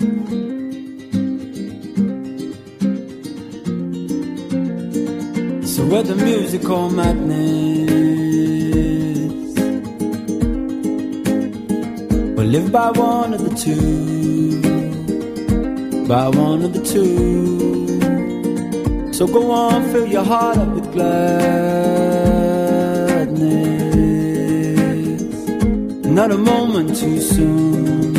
So 5.64 5.84
we're 5.86 6.02
the 6.02 6.14
musical 6.14 6.90
madness. 6.90 7.90
We'll 12.36 12.46
live 12.46 12.70
by 12.70 12.90
one 12.90 13.34
of 13.34 13.42
the 13.42 13.54
two. 13.56 14.60
By 16.06 16.28
one 16.28 16.62
of 16.62 16.72
the 16.74 16.80
two. 16.80 17.84
So 19.12 19.26
go 19.26 19.50
on, 19.50 19.90
fill 19.90 20.06
your 20.06 20.24
heart 20.24 20.58
up 20.58 20.68
with 20.74 20.92
gladness. 20.92 21.34
Not 26.14 26.30
a 26.30 26.38
moment 26.38 26.96
too 26.96 27.20
soon. 27.20 28.12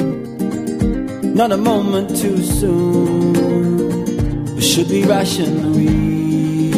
Not 1.34 1.53
a 1.53 1.57
moment 1.57 2.09
too 2.09 2.43
soon. 2.43 4.43
There 4.47 4.61
should 4.61 4.89
be 4.89 5.05
rational 5.05 5.72
reasons. 5.72 6.76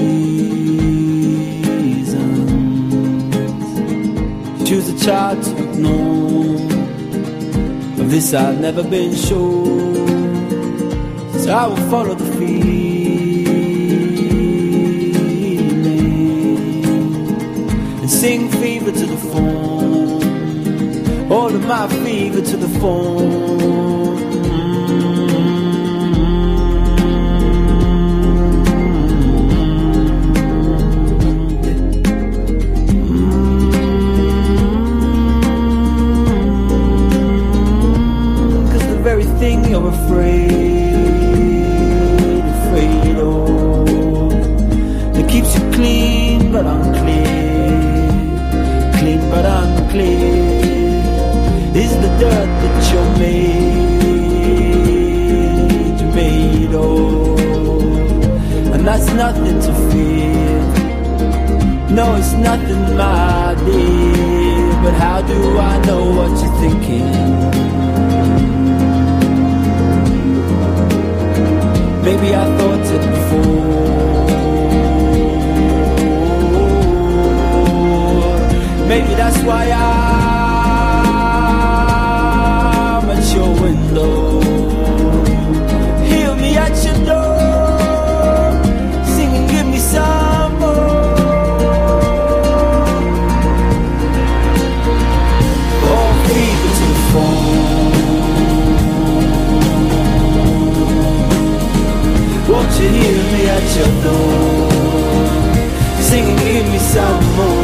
Choose 4.70 4.90
a 4.90 5.00
child 5.04 5.42
to 5.42 5.58
ignore. 5.64 6.54
Of 8.00 8.12
this 8.12 8.36
I've 8.36 8.60
never 8.60 8.84
been 8.84 9.16
sure. 9.16 10.06
So 11.40 11.52
I 11.52 11.66
will 11.66 11.78
follow 11.90 12.14
the 12.14 12.32
feeling 12.38 13.48
and 18.02 18.12
sing 18.12 18.50
fever 18.62 18.92
to 18.92 19.06
the 19.08 19.18
phone. 19.18 19.77
My 21.68 21.86
fever 21.90 22.42
to 22.42 22.56
the 22.56 22.70
phone. 22.80 24.18
Cause 38.72 38.88
the 38.88 39.00
very 39.04 39.26
thing 39.42 39.66
you're 39.70 39.90
afraid, 39.90 40.50
afraid 42.64 43.18
of, 43.18 43.88
that 45.16 45.28
keeps 45.30 45.54
you 45.54 45.70
clean 45.74 46.52
but 46.54 46.66
unclear, 46.66 47.28
clean 49.00 49.20
but 49.30 49.46
unclear, 49.46 50.77
is 51.78 51.94
the 52.04 52.10
dirt 52.22 52.50
that 52.62 52.78
you're 52.92 53.14
made, 53.20 53.78
made 56.16 56.74
of, 56.74 57.40
and 58.74 58.82
that's 58.88 59.08
nothing 59.14 59.60
to 59.66 59.72
fear. 59.90 60.58
No, 61.98 62.16
it's 62.16 62.34
nothing, 62.34 62.84
my 62.98 63.56
dear. 63.66 64.68
But 64.84 64.94
how 65.04 65.22
do 65.22 65.58
I 65.72 65.74
know 65.88 66.04
what 66.18 66.32
you're 66.42 66.58
thinking? 66.64 67.12
Maybe 72.08 72.30
I 72.44 72.46
thought 72.58 72.88
it 72.96 73.04
before. 73.16 73.78
Maybe 78.88 79.12
that's 79.16 79.40
why 79.44 79.64
I'm 79.72 80.27
at 83.28 83.36
your 83.36 83.52
window. 83.62 84.40
Hear 86.06 86.36
me 86.36 86.58
at 86.58 86.84
your 86.86 86.98
door, 87.06 88.54
singing, 89.06 89.48
give 89.48 89.68
me 89.68 89.78
some 89.80 90.60
more. 90.60 91.16
Oh, 95.90 96.12
fever 96.26 96.72
to 96.78 96.86
the 96.94 97.00
phone. 97.12 97.56
Won't 102.50 102.74
you 102.80 102.90
hear 102.98 103.20
me 103.34 103.42
at 103.56 103.68
your 103.78 103.92
door? 104.04 104.72
Singing, 106.02 106.38
give 106.38 106.66
me 106.72 106.80
some 106.80 107.26
more. 107.36 107.57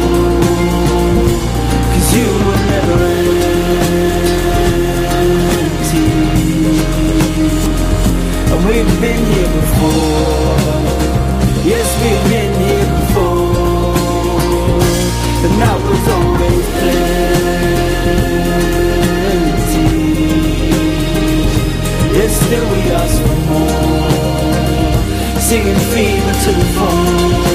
we've 8.84 9.00
been 9.00 9.24
here 9.32 9.48
before. 9.60 10.56
Yes, 11.64 11.88
we've 12.02 12.24
been 12.30 12.54
here 12.64 12.88
before. 13.00 13.94
And 15.44 15.54
that 15.62 15.78
was 15.88 16.04
always 16.16 16.66
plenty. 16.78 17.52
Yes, 22.16 22.32
still 22.44 22.66
we 22.72 22.78
ask 23.00 23.16
for 23.24 23.38
more. 23.50 25.40
Singing 25.40 25.80
fever 25.92 26.34
to 26.44 26.50
the 26.58 26.66
phone. 26.76 27.53